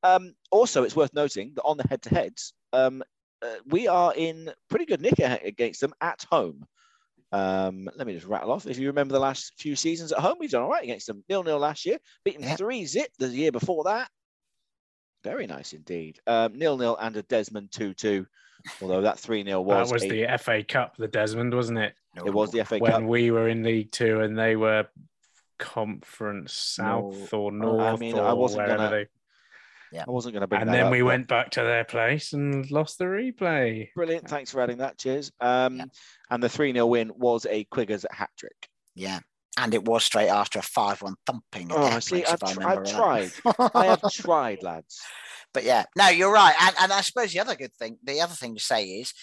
Um, 0.03 0.35
also, 0.51 0.83
it's 0.83 0.95
worth 0.95 1.13
noting 1.13 1.53
that 1.55 1.63
on 1.63 1.77
the 1.77 1.87
head-to-heads, 1.89 2.53
um, 2.73 3.01
uh, 3.41 3.55
we 3.67 3.87
are 3.87 4.13
in 4.13 4.51
pretty 4.69 4.85
good 4.85 5.01
nick 5.01 5.19
against 5.19 5.79
them 5.79 5.93
at 6.01 6.25
home. 6.29 6.65
Um, 7.33 7.89
let 7.95 8.05
me 8.05 8.13
just 8.13 8.27
rattle 8.27 8.51
off. 8.51 8.67
If 8.67 8.77
you 8.77 8.87
remember 8.87 9.13
the 9.13 9.19
last 9.19 9.53
few 9.57 9.75
seasons 9.75 10.11
at 10.11 10.19
home, 10.19 10.37
we've 10.39 10.51
done 10.51 10.61
all 10.61 10.69
right 10.69 10.83
against 10.83 11.07
them. 11.07 11.23
Nil 11.27 11.43
nil 11.43 11.57
last 11.57 11.83
year, 11.85 11.97
beaten 12.23 12.43
Yeah. 12.43 12.55
three 12.55 12.85
zip 12.85 13.09
the 13.17 13.27
year 13.27 13.51
before 13.51 13.85
that. 13.85 14.07
Very 15.23 15.47
nice 15.47 15.73
indeed. 15.73 16.19
Um, 16.27 16.53
nil 16.57 16.77
nil 16.77 16.95
and 17.01 17.17
a 17.17 17.23
Desmond 17.23 17.71
two 17.71 17.95
two. 17.95 18.27
Although 18.81 19.01
that 19.01 19.19
three 19.19 19.43
0 19.43 19.61
was, 19.61 19.89
that 19.89 19.93
was 19.93 20.03
a- 20.03 20.09
the 20.09 20.37
FA 20.37 20.63
Cup, 20.63 20.95
the 20.95 21.07
Desmond, 21.07 21.53
wasn't 21.53 21.79
it? 21.79 21.95
it 22.23 22.33
was 22.33 22.51
the 22.51 22.63
FA 22.63 22.77
when 22.77 22.91
Cup. 22.91 22.99
When 23.01 23.09
we 23.09 23.31
were 23.31 23.49
in 23.49 23.63
League 23.63 23.91
Two 23.91 24.21
and 24.21 24.37
they 24.37 24.55
were 24.55 24.87
Conference 25.57 26.53
South 26.53 27.33
or 27.33 27.51
North 27.51 27.81
I 27.81 27.95
mean, 27.97 28.17
or 28.17 28.25
I 28.25 28.33
wasn't 28.33 28.67
gonna 28.67 28.89
they. 28.89 29.07
I 30.01 30.11
wasn't 30.11 30.33
going 30.33 30.41
to 30.41 30.47
bring 30.47 30.61
And 30.61 30.69
that 30.69 30.73
then 30.73 30.85
up, 30.87 30.91
we 30.91 31.01
but- 31.01 31.05
went 31.07 31.27
back 31.27 31.51
to 31.51 31.61
their 31.61 31.83
place 31.85 32.33
and 32.33 32.69
lost 32.71 32.97
the 32.97 33.05
replay. 33.05 33.89
Brilliant. 33.95 34.27
Thanks 34.27 34.51
for 34.51 34.61
adding 34.61 34.77
that. 34.79 34.97
Cheers. 34.97 35.31
Um, 35.39 35.91
And 36.29 36.41
the 36.41 36.49
3 36.49 36.73
0 36.73 36.85
win 36.87 37.11
was 37.15 37.45
a 37.49 37.65
Quiggers 37.65 38.05
hat 38.11 38.29
trick. 38.37 38.67
Yeah. 38.95 39.19
And 39.57 39.73
it 39.75 39.85
was 39.85 40.03
straight 40.03 40.29
after 40.29 40.59
a 40.59 40.63
5 40.63 41.01
1 41.03 41.15
thumping. 41.27 41.67
Oh, 41.71 41.89
their 41.89 42.01
see, 42.01 42.25
I've, 42.25 42.41
if 42.41 42.43
I 42.43 42.53
tr- 42.53 42.67
I've 42.67 42.83
tried. 42.91 43.31
I 43.75 43.85
have 43.85 44.01
tried, 44.11 44.63
lads. 44.63 44.99
But 45.53 45.63
yeah, 45.63 45.85
no, 45.95 46.07
you're 46.09 46.33
right. 46.33 46.55
And, 46.59 46.75
and 46.81 46.91
I 46.91 47.01
suppose 47.01 47.31
the 47.31 47.39
other 47.39 47.55
good 47.55 47.73
thing, 47.75 47.99
the 48.03 48.21
other 48.21 48.33
thing 48.33 48.55
to 48.55 48.61
say 48.61 48.85
is, 48.85 49.13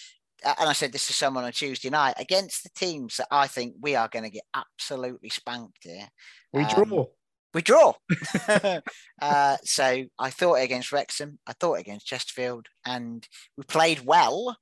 uh, 0.44 0.54
and 0.60 0.68
I 0.68 0.72
said 0.72 0.92
this 0.92 1.08
to 1.08 1.12
someone 1.12 1.42
on 1.44 1.50
Tuesday 1.50 1.90
night, 1.90 2.14
against 2.18 2.62
the 2.62 2.70
teams 2.76 3.16
that 3.16 3.26
I 3.32 3.48
think 3.48 3.74
we 3.80 3.96
are 3.96 4.08
going 4.08 4.22
to 4.22 4.30
get 4.30 4.44
absolutely 4.54 5.30
spanked 5.30 5.78
here. 5.82 6.08
We 6.52 6.62
um, 6.62 6.68
draw. 6.84 7.06
We 7.52 7.62
draw. 7.62 7.94
uh, 9.22 9.56
so 9.64 10.04
I 10.18 10.30
thought 10.30 10.54
against 10.54 10.92
Wrexham. 10.92 11.38
I 11.46 11.52
thought 11.52 11.78
against 11.80 12.06
Chesterfield, 12.06 12.66
and 12.86 13.26
we 13.56 13.64
played 13.64 14.00
well. 14.04 14.56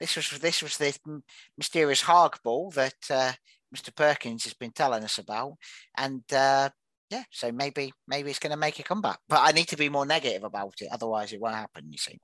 This 0.00 0.16
was 0.16 0.28
this 0.40 0.62
was 0.62 0.76
the 0.76 0.86
mysterious 0.86 1.22
mysterious 1.56 2.02
hardball 2.02 2.74
that 2.74 2.94
uh, 3.10 3.32
Mr. 3.74 3.94
Perkins 3.94 4.44
has 4.44 4.54
been 4.54 4.72
telling 4.72 5.04
us 5.04 5.18
about, 5.18 5.54
and 5.96 6.22
uh, 6.32 6.70
yeah, 7.10 7.22
so 7.30 7.52
maybe 7.52 7.92
maybe 8.08 8.30
it's 8.30 8.40
going 8.40 8.50
to 8.50 8.56
make 8.56 8.80
a 8.80 8.82
comeback. 8.82 9.20
But 9.28 9.40
I 9.42 9.52
need 9.52 9.68
to 9.68 9.76
be 9.76 9.88
more 9.88 10.06
negative 10.06 10.42
about 10.42 10.74
it, 10.80 10.88
otherwise 10.90 11.32
it 11.32 11.40
won't 11.40 11.54
happen. 11.54 11.92
You 11.92 11.98
see, 11.98 12.18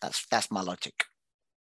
that's 0.00 0.24
that's 0.30 0.50
my 0.50 0.62
logic. 0.62 0.94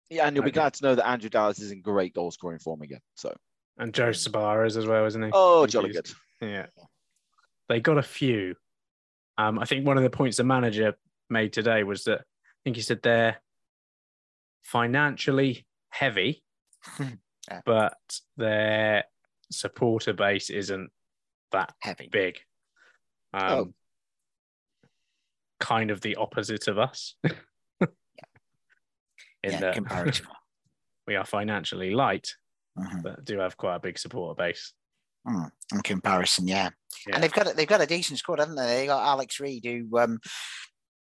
Yeah, 0.10 0.28
and 0.28 0.36
you'll 0.36 0.44
be 0.44 0.50
Okay. 0.50 0.60
glad 0.60 0.74
to 0.76 0.84
know 0.84 0.96
that 0.96 1.08
Andrew 1.08 1.30
Dallas 1.30 1.60
is 1.60 1.72
in 1.72 1.82
great 1.82 2.14
goal 2.14 2.32
scoring 2.32 2.60
form 2.60 2.82
again. 2.82 3.00
So, 3.16 3.34
And 3.78 3.94
Joe 3.94 4.10
Sbarra's 4.12 4.78
as 4.78 4.86
well, 4.86 5.06
isn't 5.06 5.24
he? 5.24 5.30
oh, 5.34 5.66
jolly 5.66 5.94
good. 5.94 6.10
Yeah. 6.42 6.68
They 7.70 7.80
got 7.80 7.98
a 7.98 8.04
few. 8.04 8.56
Um, 9.38 9.60
I 9.60 9.66
think 9.66 9.86
one 9.86 9.98
of 9.98 10.04
the 10.04 10.10
points 10.10 10.38
the 10.38 10.44
manager 10.44 10.96
made 11.30 11.52
today 11.54 11.84
was 11.84 12.04
that 12.06 12.20
I 12.20 12.60
think 12.64 12.76
he 12.76 12.82
said 12.82 13.02
they're 13.02 13.38
financially 14.64 15.66
heavy, 15.90 16.44
Yeah. 17.00 17.62
but 17.66 17.98
their 18.38 19.04
supporter 19.52 20.14
base 20.14 20.50
isn't 20.50 20.90
that 21.52 21.74
Heavy. 21.82 22.10
big. 22.12 22.38
Um, 23.34 23.52
Oh. 23.52 23.74
Kind 25.60 25.90
of 25.90 26.02
the 26.02 26.16
opposite 26.18 26.68
of 26.68 26.78
us. 26.78 27.16
yeah. 27.24 27.32
In 29.44 29.52
Yeah, 29.54 29.60
that 29.60 30.22
we 31.08 31.16
are 31.16 31.26
financially 31.26 31.92
light, 31.92 32.36
Mhm. 32.78 33.04
but 33.04 33.24
do 33.24 33.40
have 33.40 33.56
quite 33.58 33.76
a 33.76 33.80
big 33.80 33.98
supporter 33.98 34.36
base. 34.36 34.74
Mm, 35.28 35.52
in 35.74 35.82
comparison, 35.82 36.48
yeah. 36.48 36.70
Yeah. 37.08 37.16
And 37.16 37.24
they've 37.24 37.32
got 37.32 37.52
a, 37.52 37.54
they've 37.56 37.68
got 37.68 37.82
a 37.82 37.86
decent 37.86 38.20
squad, 38.20 38.40
haven't 38.40 38.56
they? 38.56 38.66
They 38.66 38.86
got 38.88 39.06
Alex 39.06 39.40
Reid, 39.40 39.66
who 39.66 39.98
um, 39.98 40.20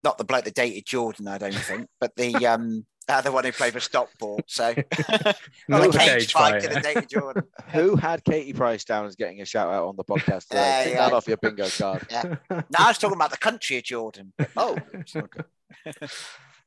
not 0.03 0.17
the 0.17 0.23
bloke 0.23 0.45
that 0.45 0.53
dated 0.55 0.85
Jordan, 0.85 1.27
I 1.27 1.37
don't 1.37 1.53
think, 1.53 1.87
but 1.99 2.15
the 2.15 2.33
um, 2.45 2.85
uh, 3.07 3.21
the 3.21 3.31
one 3.31 3.43
who 3.43 3.51
played 3.51 3.73
for 3.73 3.79
Stockport. 3.79 4.43
So 4.47 4.73
not 5.09 5.35
Not 5.67 5.81
the 5.81 5.89
a 5.89 5.91
cage 5.91 6.09
cage 6.09 6.33
fighter 6.33 6.61
fighter. 6.61 6.73
that 6.75 6.83
dated 6.83 7.09
Jordan. 7.09 7.43
Who 7.71 7.95
had 7.95 8.23
Katie 8.23 8.53
Price 8.53 8.83
down 8.83 9.05
as 9.05 9.15
getting 9.15 9.41
a 9.41 9.45
shout 9.45 9.73
out 9.73 9.87
on 9.87 9.95
the 9.95 10.03
podcast 10.03 10.47
today? 10.47 10.61
There 10.61 10.83
Take 10.85 10.93
that 10.95 11.13
off 11.13 11.27
your 11.27 11.37
bingo 11.37 11.67
card. 11.69 12.05
Yeah. 12.11 12.35
No, 12.49 12.63
I 12.77 12.87
was 12.87 12.97
talking 12.97 13.15
about 13.15 13.31
the 13.31 13.37
country 13.37 13.77
of 13.77 13.83
Jordan. 13.83 14.31
Oh, 14.55 14.77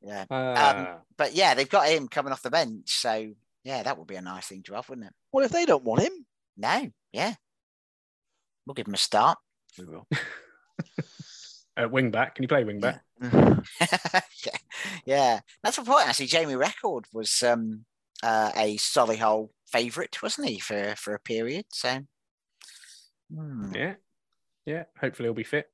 yeah. 0.01 0.25
Ah. 0.29 0.97
But 1.17 1.33
yeah, 1.33 1.53
they've 1.53 1.69
got 1.69 1.87
him 1.87 2.07
coming 2.09 2.33
off 2.33 2.41
the 2.41 2.49
bench, 2.49 2.89
so 2.89 3.33
yeah, 3.63 3.83
that 3.83 3.97
would 3.97 4.07
be 4.07 4.15
a 4.15 4.21
nice 4.21 4.47
thing 4.47 4.63
to 4.63 4.73
have, 4.73 4.89
wouldn't 4.89 5.07
it? 5.07 5.13
well, 5.31 5.45
if 5.45 5.51
they 5.51 5.65
don't 5.65 5.83
want 5.83 6.01
him, 6.01 6.25
No, 6.57 6.91
yeah, 7.13 7.35
we'll 8.65 8.73
give 8.73 8.87
him 8.87 8.93
a 8.93 8.97
start. 8.97 9.37
we 9.77 9.85
will. 9.85 10.07
At 11.77 11.91
wing 11.91 12.11
back, 12.11 12.35
can 12.35 12.43
you 12.43 12.47
play 12.47 12.63
wing 12.63 12.79
back? 12.79 13.01
yeah, 13.21 14.57
yeah, 15.05 15.39
that's 15.63 15.77
the 15.77 15.83
point. 15.83 16.07
Actually, 16.07 16.27
Jamie 16.27 16.55
Reckord 16.55 17.05
was 17.13 17.41
um, 17.43 17.85
uh, 18.21 18.51
a 18.55 18.75
Solihull 18.77 19.49
favourite, 19.71 20.21
wasn't 20.21 20.49
he, 20.49 20.59
for 20.59 20.95
for 20.97 21.13
a 21.15 21.19
period? 21.19 21.65
So, 21.71 21.99
hmm, 23.33 23.73
Yeah. 23.73 23.93
Yeah. 24.65 24.83
Hopefully 24.99 25.27
he'll 25.27 25.33
be 25.33 25.43
fit. 25.43 25.69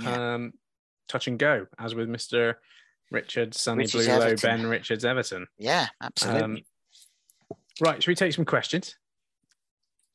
yeah. 0.00 0.34
Um, 0.34 0.52
touch 1.08 1.28
and 1.28 1.38
go, 1.38 1.66
as 1.78 1.94
with 1.94 2.08
Mr. 2.08 2.54
Richard 3.10 3.54
Sunny 3.54 3.84
Richards 3.84 4.06
Blue 4.06 4.18
Low 4.18 4.34
Ben 4.36 4.66
Richards 4.66 5.04
Everton. 5.04 5.46
yeah, 5.58 5.86
absolutely. 6.02 6.42
Um, 6.42 6.58
right, 7.80 8.02
should 8.02 8.10
we 8.10 8.16
take 8.16 8.32
some 8.32 8.44
questions? 8.44 8.96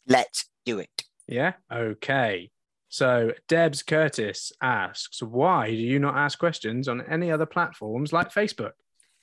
Let's 0.08 0.50
do 0.66 0.80
it. 0.80 0.90
Yeah. 1.28 1.54
Okay. 1.72 2.52
So 2.90 3.32
Debs 3.48 3.84
Curtis 3.84 4.52
asks, 4.62 5.22
why 5.22 5.70
do 5.70 5.78
you 5.78 5.98
not 6.00 6.18
ask 6.18 6.38
questions 6.38 6.88
on 6.88 7.02
any 7.10 7.32
other 7.32 7.46
platforms 7.46 8.12
like 8.12 8.34
Facebook? 8.34 8.74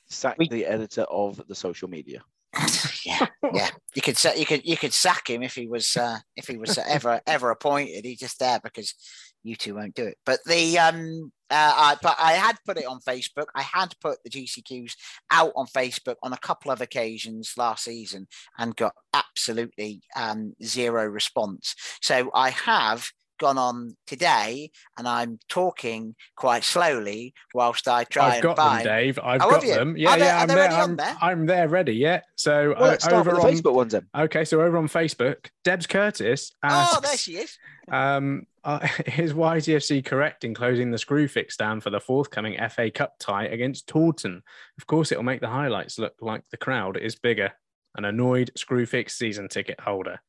Sack 0.09 0.39
the 0.39 0.65
editor 0.65 1.03
of 1.03 1.41
the 1.49 1.55
social 1.55 1.89
media. 1.89 2.23
yeah, 3.05 3.27
yeah. 3.53 3.69
You 3.95 4.01
could 4.01 4.19
you 4.37 4.47
could 4.47 4.65
you 4.65 4.79
could 4.79 4.95
sack 4.95 5.29
him 5.29 5.43
if 5.43 5.55
he 5.55 5.67
was 5.67 5.99
uh, 5.99 6.17
if 6.35 6.49
he 6.49 6.57
was 6.57 6.79
ever 6.79 7.21
ever 7.27 7.51
appointed. 7.51 8.07
He's 8.07 8.19
just 8.19 8.39
there 8.39 8.59
because 8.59 8.95
you 9.43 9.55
two 9.55 9.75
won't 9.75 9.95
do 9.95 10.07
it. 10.07 10.17
But 10.25 10.41
the 10.47 10.79
um 10.79 11.31
uh, 11.51 11.73
I, 11.77 11.97
but 12.03 12.17
I 12.19 12.33
had 12.33 12.57
put 12.67 12.79
it 12.79 12.87
on 12.87 13.01
Facebook. 13.01 13.47
I 13.55 13.63
had 13.63 13.95
put 14.01 14.19
the 14.23 14.31
GCQs 14.31 14.95
out 15.31 15.53
on 15.57 15.67
Facebook 15.67 16.17
on 16.23 16.33
a 16.33 16.39
couple 16.39 16.71
of 16.71 16.81
occasions 16.81 17.55
last 17.57 17.85
season 17.85 18.27
and 18.59 18.77
got 18.77 18.95
absolutely 19.15 20.03
um, 20.17 20.55
zero 20.63 21.07
response. 21.07 21.75
So 22.03 22.31
I 22.35 22.51
have 22.51 23.11
gone 23.39 23.59
on 23.59 23.97
today 24.07 24.71
and 24.99 25.09
I'm 25.09 25.39
talking 25.49 26.15
quite 26.37 26.65
slowly 26.65 27.35
whilst 27.55 27.89
I 27.89 28.05
try 28.05 28.27
I've 28.27 28.33
and 28.35 28.43
got 28.43 28.57
them, 28.57 28.83
Dave. 28.85 29.19
I've 29.23 29.41
Oh, 29.43 29.51
got 29.51 29.63
them. 29.63 29.97
Yeah, 29.97 30.11
Are 30.11 30.19
yeah. 30.19 30.39
I'm 30.41 30.49
there. 30.49 30.71
I'm, 30.71 30.97
there? 30.97 31.17
I'm 31.21 31.47
there 31.47 31.69
ready. 31.69 31.93
Yeah. 31.95 32.21
So 32.37 32.75
Well, 32.79 32.97
uh, 33.03 33.15
over 33.15 33.37
on 33.37 33.41
Facebook 33.43 33.75
ones 33.75 33.93
then. 33.93 34.07
okay, 34.17 34.45
so 34.45 34.61
over 34.61 34.77
on 34.77 34.89
Facebook, 34.89 35.47
Debs 35.65 35.87
Curtis 35.87 36.53
asks, 36.63 36.97
Oh, 36.97 37.01
there 37.01 37.17
she 37.17 37.37
is. 37.37 37.59
Um, 37.91 38.47
uh, 38.65 38.87
is 39.17 39.33
YTFC 39.33 40.05
correct 40.05 40.45
in 40.45 40.55
closing 40.55 40.91
the 40.91 40.99
Screwfix 40.99 41.53
stand 41.53 41.83
for 41.83 41.91
the 41.91 42.01
forthcoming 42.01 42.59
FA 42.71 42.91
Cup 42.91 43.15
tie 43.19 43.47
against 43.47 43.87
Taunton? 43.89 44.43
Of 44.79 44.87
course, 44.87 45.11
it'll 45.13 45.25
make 45.25 45.41
the 45.41 45.49
highlights 45.49 45.99
look 45.99 46.15
like 46.21 46.43
the 46.51 46.57
crowd 46.57 46.97
is 46.97 47.17
bigger. 47.17 47.53
An 47.97 48.05
annoyed 48.05 48.51
Screwfix 48.59 49.13
season 49.13 49.49
ticket 49.49 49.81
holder. 49.81 50.21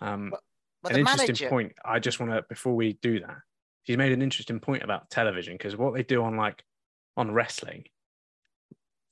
Um, 0.00 0.32
But 0.82 0.92
an 0.92 0.98
interesting 1.00 1.26
manager, 1.26 1.48
point. 1.48 1.72
I 1.84 1.98
just 1.98 2.20
want 2.20 2.32
to 2.32 2.42
before 2.48 2.74
we 2.74 2.94
do 3.02 3.20
that, 3.20 3.38
he's 3.82 3.96
made 3.96 4.12
an 4.12 4.22
interesting 4.22 4.60
point 4.60 4.82
about 4.82 5.10
television 5.10 5.54
because 5.54 5.76
what 5.76 5.94
they 5.94 6.02
do 6.02 6.22
on 6.22 6.36
like 6.36 6.62
on 7.16 7.32
wrestling, 7.32 7.84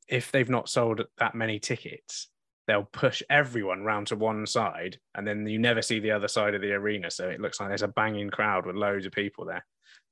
if 0.09 0.31
they've 0.31 0.49
not 0.51 0.69
sold 0.69 1.03
that 1.19 1.35
many 1.35 1.59
tickets, 1.59 2.29
they'll 2.69 2.85
push 2.85 3.23
everyone 3.29 3.83
round 3.83 4.07
to 4.09 4.17
one 4.17 4.47
side, 4.47 4.99
and 5.14 5.27
then 5.27 5.47
you 5.47 5.59
never 5.59 5.83
see 5.83 5.99
the 5.99 6.12
other 6.12 6.29
side 6.29 6.55
of 6.55 6.61
the 6.61 6.73
arena. 6.73 7.11
So 7.11 7.29
it 7.29 7.41
looks 7.41 7.59
like 7.59 7.69
there's 7.69 7.83
a 7.83 7.89
banging 7.89 8.31
crowd 8.31 8.64
with 8.67 8.77
loads 8.77 9.07
of 9.07 9.12
people 9.12 9.45
there. 9.45 9.64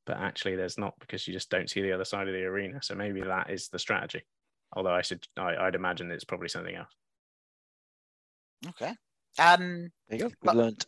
but 0.06 0.16
actually 0.18 0.54
there's 0.56 0.76
not 0.76 0.92
because 1.00 1.26
you 1.26 1.32
just 1.32 1.48
don't 1.50 1.70
see 1.70 1.80
the 1.80 1.92
other 1.92 2.04
side 2.04 2.26
of 2.28 2.34
the 2.34 2.44
arena. 2.44 2.78
So 2.82 2.94
maybe 2.94 3.22
that 3.22 3.48
is 3.50 3.68
the 3.68 3.78
strategy. 3.78 4.22
Although 4.76 4.92
I 4.92 5.02
should, 5.02 5.26
I, 5.36 5.56
I'd 5.56 5.74
imagine 5.76 6.10
it's 6.10 6.24
probably 6.24 6.48
something 6.48 6.74
else. 6.74 6.92
Okay. 8.70 8.92
Um, 9.38 9.90
There 10.08 10.18
you 10.18 10.24
go. 10.28 10.30
But- 10.42 10.54
We've 10.56 10.64
learned. 10.64 10.86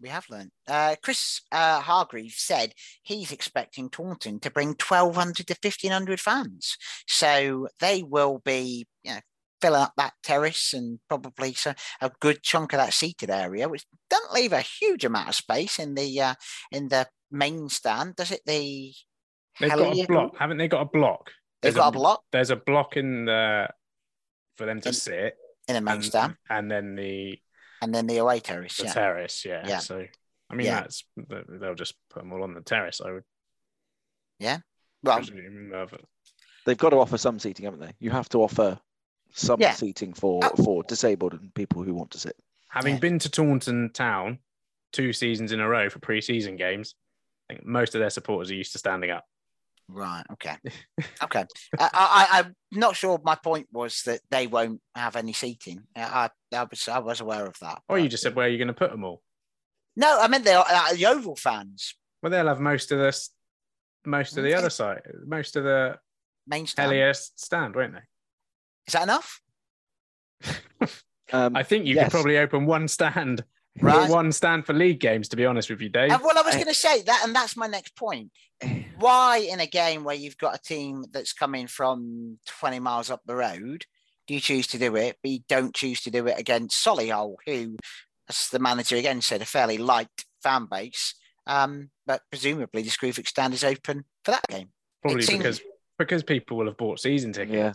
We 0.00 0.08
have 0.08 0.24
learned. 0.30 0.50
Uh, 0.66 0.96
Chris 1.02 1.40
uh, 1.52 1.80
Hargreaves 1.80 2.38
said 2.38 2.72
he's 3.02 3.32
expecting 3.32 3.90
Taunton 3.90 4.40
to 4.40 4.50
bring 4.50 4.68
1,200 4.68 5.46
to 5.46 5.56
1,500 5.60 6.20
fans. 6.20 6.76
So 7.06 7.68
they 7.80 8.02
will 8.02 8.40
be, 8.44 8.86
you 9.02 9.12
know, 9.12 9.20
filling 9.60 9.80
up 9.80 9.92
that 9.96 10.12
terrace 10.22 10.72
and 10.72 11.00
probably 11.08 11.52
so 11.52 11.74
a 12.00 12.10
good 12.20 12.42
chunk 12.42 12.72
of 12.72 12.78
that 12.78 12.94
seated 12.94 13.30
area, 13.30 13.68
which 13.68 13.84
doesn't 14.08 14.32
leave 14.32 14.52
a 14.52 14.60
huge 14.60 15.04
amount 15.04 15.28
of 15.28 15.34
space 15.34 15.78
in 15.78 15.94
the 15.94 16.20
uh, 16.20 16.34
in 16.70 16.88
the 16.88 17.06
main 17.30 17.68
stand, 17.68 18.16
does 18.16 18.30
it? 18.30 18.40
The 18.46 18.92
They've 19.60 19.70
got 19.70 19.98
a 19.98 20.06
block, 20.06 20.36
haven't 20.38 20.58
they? 20.58 20.68
Got 20.68 20.82
a 20.82 20.84
block. 20.84 21.30
They've 21.60 21.74
There's 21.74 21.82
got 21.82 21.88
a 21.88 21.98
block 21.98 22.22
There's 22.30 22.50
a 22.50 22.56
block 22.56 22.96
in 22.96 23.24
the 23.24 23.68
for 24.56 24.66
them 24.66 24.80
to 24.82 24.88
In- 24.88 24.94
sit, 24.94 25.36
in 25.66 25.74
the 25.74 25.80
main 25.80 25.96
and, 25.96 26.04
stand, 26.04 26.36
and 26.48 26.70
then 26.70 26.94
the 26.94 27.38
and 27.82 27.94
then 27.94 28.06
the 28.06 28.18
away 28.18 28.40
terrace. 28.40 28.76
the 28.76 28.84
Yeah. 28.84 28.92
terrace. 28.92 29.44
Yeah. 29.44 29.66
Yeah. 29.66 29.78
So 29.78 30.06
I 30.50 30.54
mean, 30.54 30.66
Yeah. 30.66 30.80
that's 30.80 31.04
they'll 31.16 31.74
just 31.74 31.94
put 32.10 32.20
them 32.22 32.32
all 32.32 32.42
on 32.42 32.54
the 32.54 32.60
terrace. 32.62 33.00
I 33.00 33.12
would 33.12 33.24
Yeah. 34.38 34.58
Well, 35.02 35.16
presume. 35.18 35.70
but- 35.70 36.00
They've 36.64 36.76
got 36.76 36.90
to 36.90 36.96
offer 36.96 37.16
some 37.18 37.38
seating, 37.38 37.64
haven't 37.64 37.80
they? 37.80 37.94
You 37.98 38.10
have 38.10 38.28
to 38.30 38.38
offer 38.42 38.78
some 39.32 39.60
Yeah. 39.60 39.72
seating 39.72 40.12
for 40.12 40.40
Oh. 40.44 40.62
for 40.64 40.82
disabled 40.84 41.34
and 41.34 41.54
people 41.54 41.82
who 41.82 41.94
want 41.94 42.10
to 42.12 42.18
sit. 42.18 42.36
Having 42.70 42.94
Yeah. 42.94 43.00
been 43.00 43.18
to 43.20 43.30
Taunton 43.30 43.90
Town 43.92 44.38
two 44.92 45.12
seasons 45.12 45.52
in 45.52 45.60
a 45.60 45.68
row 45.68 45.88
for 45.90 45.98
pre-season 45.98 46.56
games, 46.56 46.94
I 47.48 47.54
think 47.54 47.66
most 47.66 47.94
of 47.94 48.00
their 48.00 48.10
supporters 48.10 48.50
are 48.50 48.54
used 48.54 48.72
to 48.72 48.78
standing 48.78 49.10
up. 49.10 49.26
Right. 49.88 50.24
Okay. 50.32 50.56
Okay. 51.20 51.44
I, 51.78 51.88
I, 51.92 52.38
I'm 52.38 52.54
not 52.70 52.94
sure. 52.94 53.18
My 53.24 53.34
point 53.34 53.66
was 53.72 54.02
that 54.06 54.20
they 54.30 54.46
won't 54.46 54.80
have 54.94 55.16
any 55.16 55.32
seating. 55.32 55.80
I, 55.96 56.30
I, 56.52 56.56
I 56.56 56.64
was, 56.70 56.86
I 56.88 56.98
was 57.00 57.20
aware 57.20 57.44
of 57.44 57.58
that. 57.60 57.82
Or 57.88 57.98
you 57.98 58.08
just 58.08 58.22
said 58.22 58.36
where 58.36 58.46
are 58.46 58.48
you 58.48 58.56
going 58.58 58.68
to 58.68 58.74
put 58.74 58.92
them 58.92 59.02
all? 59.04 59.22
no. 59.96 60.18
I 60.20 60.28
meant 60.28 60.44
the 60.44 60.52
uh, 60.60 60.92
the 60.94 61.06
Oval 61.06 61.34
fans, 61.34 61.94
Well, 62.22 62.30
they'll 62.30 62.46
have 62.46 62.60
most 62.60 62.92
of 62.92 62.98
the 62.98 63.28
most 64.06 64.36
of 64.36 64.44
the 64.44 64.54
other 64.54 64.70
side, 64.70 65.02
most 65.26 65.56
of 65.56 65.64
the 65.64 65.98
main 66.46 66.66
stand. 66.68 66.92
Hellier 66.92 67.14
stand, 67.36 67.74
won't 67.74 67.94
they? 67.94 68.02
Is 68.86 68.92
that 68.92 69.02
enough? 69.02 69.40
Um, 71.30 71.54
I 71.56 71.62
think 71.62 71.84
you 71.84 71.94
Yes. 71.94 72.04
could 72.04 72.12
probably 72.12 72.38
open 72.38 72.64
one 72.64 72.88
stand, 72.88 73.44
Right. 73.80 74.10
one 74.10 74.32
stand 74.32 74.66
for 74.66 74.72
league 74.72 75.00
games. 75.00 75.28
To 75.28 75.36
be 75.36 75.46
honest 75.46 75.70
with 75.70 75.80
you, 75.80 75.88
Dave. 75.88 76.10
Uh, 76.10 76.18
well, 76.22 76.38
I 76.38 76.42
was 76.42 76.54
going 76.54 76.66
to 76.66 76.74
say 76.74 77.02
that, 77.02 77.22
and 77.24 77.34
that's 77.34 77.56
my 77.56 77.66
next 77.66 77.94
point. 77.96 78.30
Why, 78.98 79.38
in 79.38 79.60
a 79.60 79.66
game 79.66 80.04
where 80.04 80.16
you've 80.16 80.38
got 80.38 80.56
a 80.56 80.60
team 80.62 81.04
that's 81.12 81.32
coming 81.32 81.66
from 81.66 82.38
20 82.46 82.80
miles 82.80 83.10
up 83.10 83.20
the 83.26 83.36
road, 83.36 83.84
do 84.26 84.34
you 84.34 84.40
choose 84.40 84.66
to 84.68 84.78
do 84.78 84.96
it, 84.96 85.16
but 85.22 85.30
you 85.30 85.38
don't 85.48 85.74
choose 85.74 86.00
to 86.02 86.10
do 86.10 86.26
it 86.26 86.38
against 86.38 86.84
Solihull, 86.84 87.36
who, 87.46 87.76
as 88.28 88.48
the 88.48 88.58
manager 88.58 88.96
again 88.96 89.20
said, 89.20 89.40
a 89.40 89.46
fairly 89.46 89.78
light 89.78 90.08
fan 90.42 90.66
base, 90.70 91.14
um, 91.46 91.90
but 92.06 92.22
presumably 92.30 92.82
the 92.82 92.90
Screwfix 92.90 93.28
stand 93.28 93.54
is 93.54 93.64
open 93.64 94.04
for 94.24 94.32
that 94.32 94.46
game. 94.48 94.68
Probably 95.02 95.22
seems- 95.22 95.38
because 95.38 95.60
because 95.98 96.22
people 96.22 96.56
will 96.56 96.66
have 96.66 96.76
bought 96.76 97.00
season 97.00 97.32
tickets. 97.32 97.52
Yeah. 97.52 97.72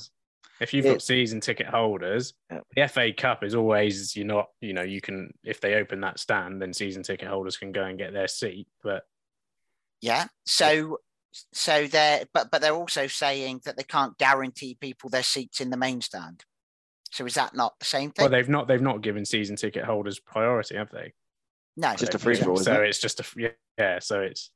If 0.64 0.74
you've 0.74 0.86
It- 0.86 0.94
got 0.94 1.02
season 1.02 1.42
ticket 1.42 1.68
holders, 1.68 2.34
Yeah. 2.50 2.62
the 2.76 2.82
FA 2.84 3.12
Cup 3.14 3.44
is 3.44 3.54
always 3.54 4.16
you're 4.16 4.26
not, 4.26 4.50
you 4.62 4.74
know, 4.74 4.82
you 4.82 5.02
can 5.02 5.34
if 5.44 5.60
they 5.62 5.76
open 5.76 6.02
that 6.02 6.20
stand, 6.20 6.62
then 6.62 6.74
season 6.74 7.04
ticket 7.04 7.28
holders 7.28 7.58
can 7.58 7.72
go 7.72 7.84
and 7.84 7.98
get 7.98 8.14
their 8.14 8.28
seat. 8.30 8.68
But 8.82 9.06
Yeah. 10.02 10.28
So, 10.46 11.00
so 11.52 11.88
they're, 11.88 12.26
but 12.34 12.50
but 12.52 12.62
they're 12.62 12.74
also 12.74 13.08
saying 13.08 13.62
that 13.66 13.76
they 13.78 13.84
can't 13.84 14.18
guarantee 14.18 14.76
people 14.76 15.10
their 15.10 15.24
seats 15.24 15.60
in 15.62 15.70
the 15.70 15.78
main 15.78 16.02
stand. 16.02 16.46
So 17.12 17.26
is 17.26 17.34
that 17.36 17.54
not 17.54 17.78
the 17.80 17.86
same 17.86 18.12
thing? 18.12 18.24
well, 18.24 18.32
they've 18.32 18.50
not 18.50 18.68
they've 18.68 18.82
not 18.82 19.02
given 19.02 19.26
season 19.26 19.56
ticket 19.56 19.84
holders 19.84 20.20
priority, 20.20 20.76
have 20.76 20.90
they? 20.92 21.14
no. 21.76 21.96
Just 21.96 22.14
a 22.16 22.20
So- 22.20 22.24
free 22.24 22.36
for 22.36 22.52
all, 22.52 22.58
So 22.58 22.82
it? 22.84 22.90
it's 22.90 23.00
just 23.00 23.20
a 23.20 23.26
yeah, 23.36 23.50
yeah. 23.78 24.00
So 24.00 24.22
it's. 24.22 24.52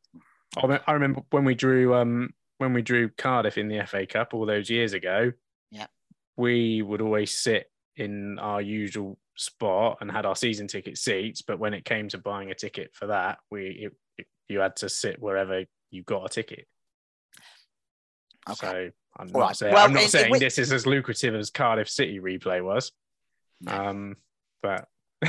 I 0.55 0.93
remember 0.93 1.21
when 1.31 1.43
we 1.45 1.53
drew 1.55 1.93
um 1.95 2.33
when 2.59 2.73
we 2.73 2.81
drew 2.81 3.09
Cardiff 3.09 3.57
in 3.57 3.67
the 3.67 3.79
FA 3.85 4.05
Cup 4.07 4.33
all 4.33 4.45
those 4.45 4.69
years 4.69 4.93
ago. 4.93 5.33
Yeah. 5.69 5.87
We 6.37 6.81
would 6.81 7.01
always 7.01 7.31
sit 7.33 7.69
in 7.95 8.37
our 8.39 8.61
usual 8.61 9.17
spot 9.35 9.97
and 10.01 10.11
had 10.11 10.25
our 10.25 10.35
season 10.35 10.67
ticket 10.67 10.97
seats, 10.97 11.41
but 11.41 11.59
when 11.59 11.73
it 11.73 11.83
came 11.85 12.07
to 12.09 12.17
buying 12.17 12.51
a 12.51 12.55
ticket 12.55 12.91
for 12.93 13.07
that, 13.07 13.39
we 13.51 13.67
it, 13.69 13.93
it- 14.17 14.27
you 14.49 14.59
had 14.59 14.77
to 14.77 14.87
sit 14.87 15.21
wherever 15.21 15.65
you 15.91 16.03
got 16.03 16.25
a 16.25 16.29
ticket. 16.29 16.67
Okay. 18.49 18.55
So 18.57 18.91
I'm 19.19 19.27
All 19.33 19.41
not 19.41 19.47
right. 19.47 19.55
saying 19.57 19.73
Well, 19.73 19.83
I'm 19.85 19.91
not 19.93 19.99
in- 19.99 20.05
in 20.05 20.09
saying 20.09 20.31
which- 20.31 20.39
this 20.39 20.57
is 20.57 20.71
as 20.71 20.85
lucrative 20.87 21.35
as 21.35 21.49
Cardiff 21.49 21.89
City 21.89 22.19
replay 22.19 22.63
was. 22.63 22.91
Um, 23.65 24.15
but 24.61 24.87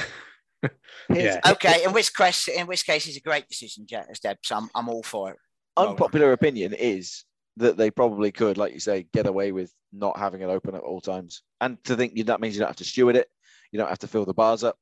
yeah. 1.11 1.40
okay. 1.50 1.84
In 1.84 1.92
which 1.92 2.14
case, 2.14 2.46
in 2.48 2.66
which 2.66 2.84
case, 2.86 3.06
it's 3.09 3.16
a 3.16 3.20
great 3.20 3.48
decision, 3.48 3.86
Je- 3.88 4.02
Deb. 4.22 4.36
So 4.44 4.56
I'm, 4.56 4.68
I'm 4.74 4.88
all 4.88 5.02
for 5.02 5.30
it. 5.32 5.36
Unpopular 5.76 6.32
opinion 6.32 6.74
is 6.74 7.24
that 7.59 7.76
they 7.76 7.90
probably 7.90 8.32
could, 8.32 8.56
like 8.56 8.72
you 8.72 8.80
say, 8.80 9.06
get 9.12 9.26
away 9.26 9.52
with 9.52 9.72
not 9.92 10.18
having 10.18 10.40
it 10.40 10.46
open 10.46 10.74
at 10.74 10.82
all 10.82 11.00
times. 11.00 11.42
And 11.61 11.82
to 11.84 11.96
think 11.96 12.14
that 12.26 12.40
means 12.40 12.54
you 12.54 12.61
don't 12.61 12.68
have 12.68 12.76
to 12.76 12.84
steward 12.84 13.16
it, 13.16 13.28
you 13.70 13.78
don't 13.78 13.88
have 13.88 13.98
to 14.00 14.09
fill 14.09 14.24
the 14.24 14.34
bars 14.34 14.64
up. 14.64 14.76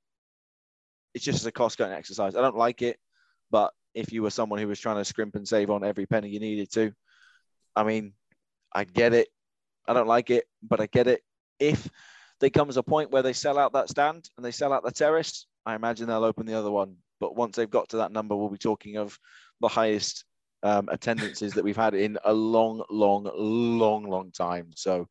It's 1.15 1.25
just 1.25 1.47
a 1.47 1.53
cost 1.53 1.79
cutting 1.79 1.95
exercise. 1.95 2.37
I 2.37 2.43
don't 2.43 2.57
like 2.57 2.83
it, 2.83 2.99
but 3.51 3.73
if 3.95 4.13
you 4.13 4.23
were 4.23 4.31
someone 4.31 4.59
who 4.59 4.69
was 4.69 4.79
trying 4.79 4.97
to 4.97 5.05
scrimp 5.05 5.35
and 5.35 5.49
save 5.49 5.71
on 5.71 5.85
every 5.85 6.07
penny 6.07 6.29
you 6.29 6.41
needed 6.41 6.71
to, 6.73 6.93
I 7.75 7.85
mean, 7.85 8.13
I 8.75 8.85
get 8.85 9.15
it. 9.15 9.29
I 9.89 9.95
don't 9.95 10.09
like 10.09 10.31
it, 10.31 10.45
but 10.63 10.81
I 10.81 10.87
get 10.87 11.07
it. 11.07 11.23
If 11.59 11.89
there 12.41 12.51
comes 12.51 12.77
a 12.77 12.83
point 12.83 13.11
where 13.11 13.23
they 13.23 13.33
sell 13.33 13.59
out 13.59 13.73
that 13.73 13.89
stand 13.89 14.29
and 14.37 14.45
they 14.45 14.51
sell 14.51 14.75
out 14.75 14.85
the 14.85 14.91
terrace, 14.91 15.47
I 15.65 15.75
imagine 15.75 16.07
they'll 16.07 16.25
open 16.25 16.45
the 16.45 16.59
other 16.59 16.71
one. 16.71 16.97
But 17.19 17.35
once 17.35 17.57
they've 17.57 17.71
got 17.71 17.89
to 17.91 17.97
that 17.99 18.13
number, 18.13 18.37
we'll 18.37 18.51
be 18.51 18.59
talking 18.59 18.99
of 18.99 19.19
the 19.63 19.69
highest 19.69 20.26
um, 20.67 20.89
attendances 20.91 21.55
that 21.55 21.63
we've 21.65 21.77
had 21.77 21.95
in 21.95 22.19
a 22.25 22.33
long, 22.33 22.83
long, 22.91 23.31
long, 23.35 24.05
long 24.05 24.33
time. 24.33 24.71
So 24.75 25.09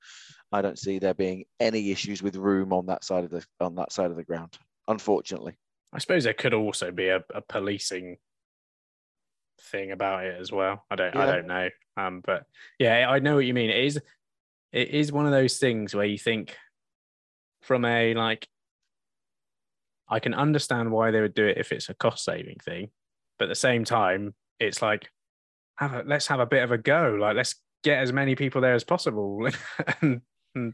I 0.52 0.62
don't 0.62 0.78
see 0.78 1.00
there 1.00 1.14
being 1.14 1.46
any 1.60 1.92
issues 1.92 2.22
with 2.22 2.36
room 2.36 2.74
on 2.74 2.88
that 2.88 3.04
side 3.04 3.24
of 3.24 3.32
the 3.32 3.46
on 3.60 3.76
that 3.76 3.92
side 3.92 4.12
of 4.12 4.18
the 4.18 4.24
ground. 4.24 4.58
Unfortunately, 4.88 5.56
I 5.94 6.00
suppose 6.00 6.26
there 6.26 6.34
could 6.34 6.54
also 6.54 6.92
be 6.92 7.08
a, 7.08 7.24
a 7.34 7.42
policing 7.42 8.18
thing 9.62 9.92
about 9.92 10.26
it 10.26 10.40
as 10.40 10.52
well. 10.52 10.84
I 10.92 10.96
don't 10.96 11.16
I 11.16 11.26
don't 11.26 11.48
know. 11.48 11.70
Um, 11.98 12.22
but 12.26 12.44
yeah, 12.78 13.08
I 13.10 13.20
know 13.20 13.36
what 13.36 13.46
you 13.46 13.54
mean. 13.54 13.70
It 13.70 13.86
is 13.86 14.00
it 14.74 14.90
is 14.90 15.12
one 15.12 15.26
of 15.26 15.32
those 15.32 15.58
things 15.58 15.96
where 15.96 16.06
you 16.06 16.18
think 16.18 16.58
from 17.62 17.86
a 17.86 18.14
like 18.14 18.48
I 20.10 20.20
can 20.20 20.34
understand 20.34 20.92
why 20.92 21.12
they 21.12 21.22
would 21.22 21.34
do 21.34 21.48
it 21.48 21.58
if 21.58 21.72
it's 21.72 21.90
a 21.90 21.94
cost 21.94 22.26
saving 22.26 22.58
thing, 22.64 22.90
but 23.40 23.46
at 23.46 23.50
the 23.50 23.56
same 23.56 23.86
time, 23.86 24.36
it's 24.60 24.82
like 24.82 25.10
have 25.78 25.94
a, 25.94 26.04
let's 26.06 26.28
have 26.28 26.40
a 26.40 26.46
bit 26.46 26.64
of 26.64 26.72
a 26.72 26.78
go. 26.78 27.18
Like 27.20 27.36
let's 27.36 27.56
get 27.84 28.00
as 28.00 28.14
many 28.14 28.36
people 28.36 28.62
there 28.62 28.74
as 28.74 28.84
possible. 28.84 29.50
and 30.02 30.22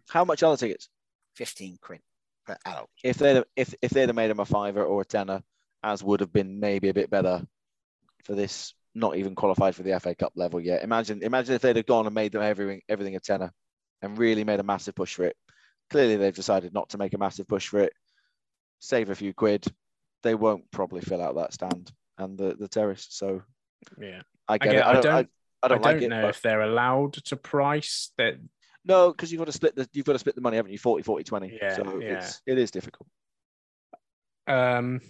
how 0.09 0.25
much 0.25 0.43
are 0.43 0.51
the 0.51 0.57
tickets? 0.57 0.89
15 1.35 1.77
quid 1.81 1.99
per 2.45 2.57
adult. 2.65 2.89
If 3.03 3.17
they'd 3.17 3.43
if 3.55 3.73
if 3.81 3.91
they'd 3.91 4.09
have 4.09 4.15
made 4.15 4.29
them 4.29 4.39
a 4.39 4.45
fiver 4.45 4.83
or 4.83 5.01
a 5.01 5.05
tenner, 5.05 5.41
as 5.83 6.03
would 6.03 6.19
have 6.19 6.33
been 6.33 6.59
maybe 6.59 6.89
a 6.89 6.93
bit 6.93 7.09
better 7.09 7.45
for 8.23 8.35
this. 8.35 8.73
Not 8.93 9.15
even 9.15 9.35
qualified 9.35 9.73
for 9.73 9.83
the 9.83 9.97
FA 10.01 10.13
Cup 10.15 10.33
level 10.35 10.59
yet. 10.59 10.83
Imagine 10.83 11.23
imagine 11.23 11.55
if 11.55 11.61
they'd 11.61 11.77
have 11.77 11.85
gone 11.85 12.05
and 12.05 12.13
made 12.13 12.33
them 12.33 12.41
everything 12.41 12.81
everything 12.89 13.15
a 13.15 13.21
tenner, 13.21 13.53
and 14.01 14.17
really 14.17 14.43
made 14.43 14.59
a 14.59 14.63
massive 14.63 14.95
push 14.95 15.15
for 15.15 15.23
it. 15.23 15.37
Clearly, 15.89 16.17
they've 16.17 16.35
decided 16.35 16.73
not 16.73 16.89
to 16.89 16.97
make 16.97 17.13
a 17.13 17.17
massive 17.17 17.47
push 17.47 17.69
for 17.69 17.79
it. 17.79 17.93
Save 18.79 19.09
a 19.09 19.15
few 19.15 19.33
quid. 19.33 19.65
They 20.23 20.35
won't 20.35 20.69
probably 20.71 21.01
fill 21.01 21.21
out 21.21 21.35
that 21.35 21.53
stand 21.53 21.91
and 22.17 22.37
the, 22.37 22.55
the 22.57 22.67
terrace. 22.67 23.07
So 23.09 23.43
yeah, 23.97 24.21
I 24.47 24.57
get 24.57 24.75
it. 24.75 24.83
I 24.83 24.93
don't. 24.93 25.05
I, 25.05 25.09
don't- 25.11 25.29
I 25.63 25.67
don't, 25.67 25.83
like 25.83 26.01
it. 26.01 26.09
know 26.09 26.21
but- 26.23 26.29
if 26.31 26.41
they're 26.41 26.61
allowed 26.61 27.13
to 27.13 27.35
price 27.35 28.11
that 28.17 28.39
No, 28.83 29.11
because 29.11 29.31
you've 29.31 29.39
got 29.39 29.45
to 29.45 29.51
split 29.51 29.75
the 29.75 29.87
you've 29.93 30.05
got 30.05 30.13
to 30.13 30.19
split 30.19 30.35
the 30.35 30.41
money, 30.41 30.57
haven't 30.57 30.71
you? 30.71 30.79
40, 30.79 31.03
40, 31.03 31.23
20. 31.23 31.59
Yeah, 31.61 31.75
so 31.75 31.99
yeah. 31.99 32.17
it's 32.17 32.41
it 32.47 32.57
is 32.57 32.71
difficult. 32.71 33.07
Um, 34.47 35.01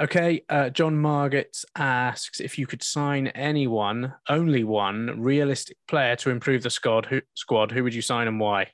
okay. 0.00 0.42
Uh, 0.48 0.68
John 0.68 0.96
Margaret 0.96 1.56
asks 1.76 2.40
if 2.40 2.58
you 2.58 2.66
could 2.66 2.82
sign 2.82 3.28
anyone, 3.28 4.14
only 4.28 4.64
one 4.64 5.22
realistic 5.22 5.78
player 5.88 6.14
to 6.16 6.30
improve 6.30 6.62
the 6.62 6.70
squad. 6.70 7.06
Who 7.06 7.22
squad? 7.34 7.72
Who 7.72 7.82
would 7.82 7.94
you 7.94 8.02
sign 8.02 8.28
and 8.28 8.38
why? 8.38 8.72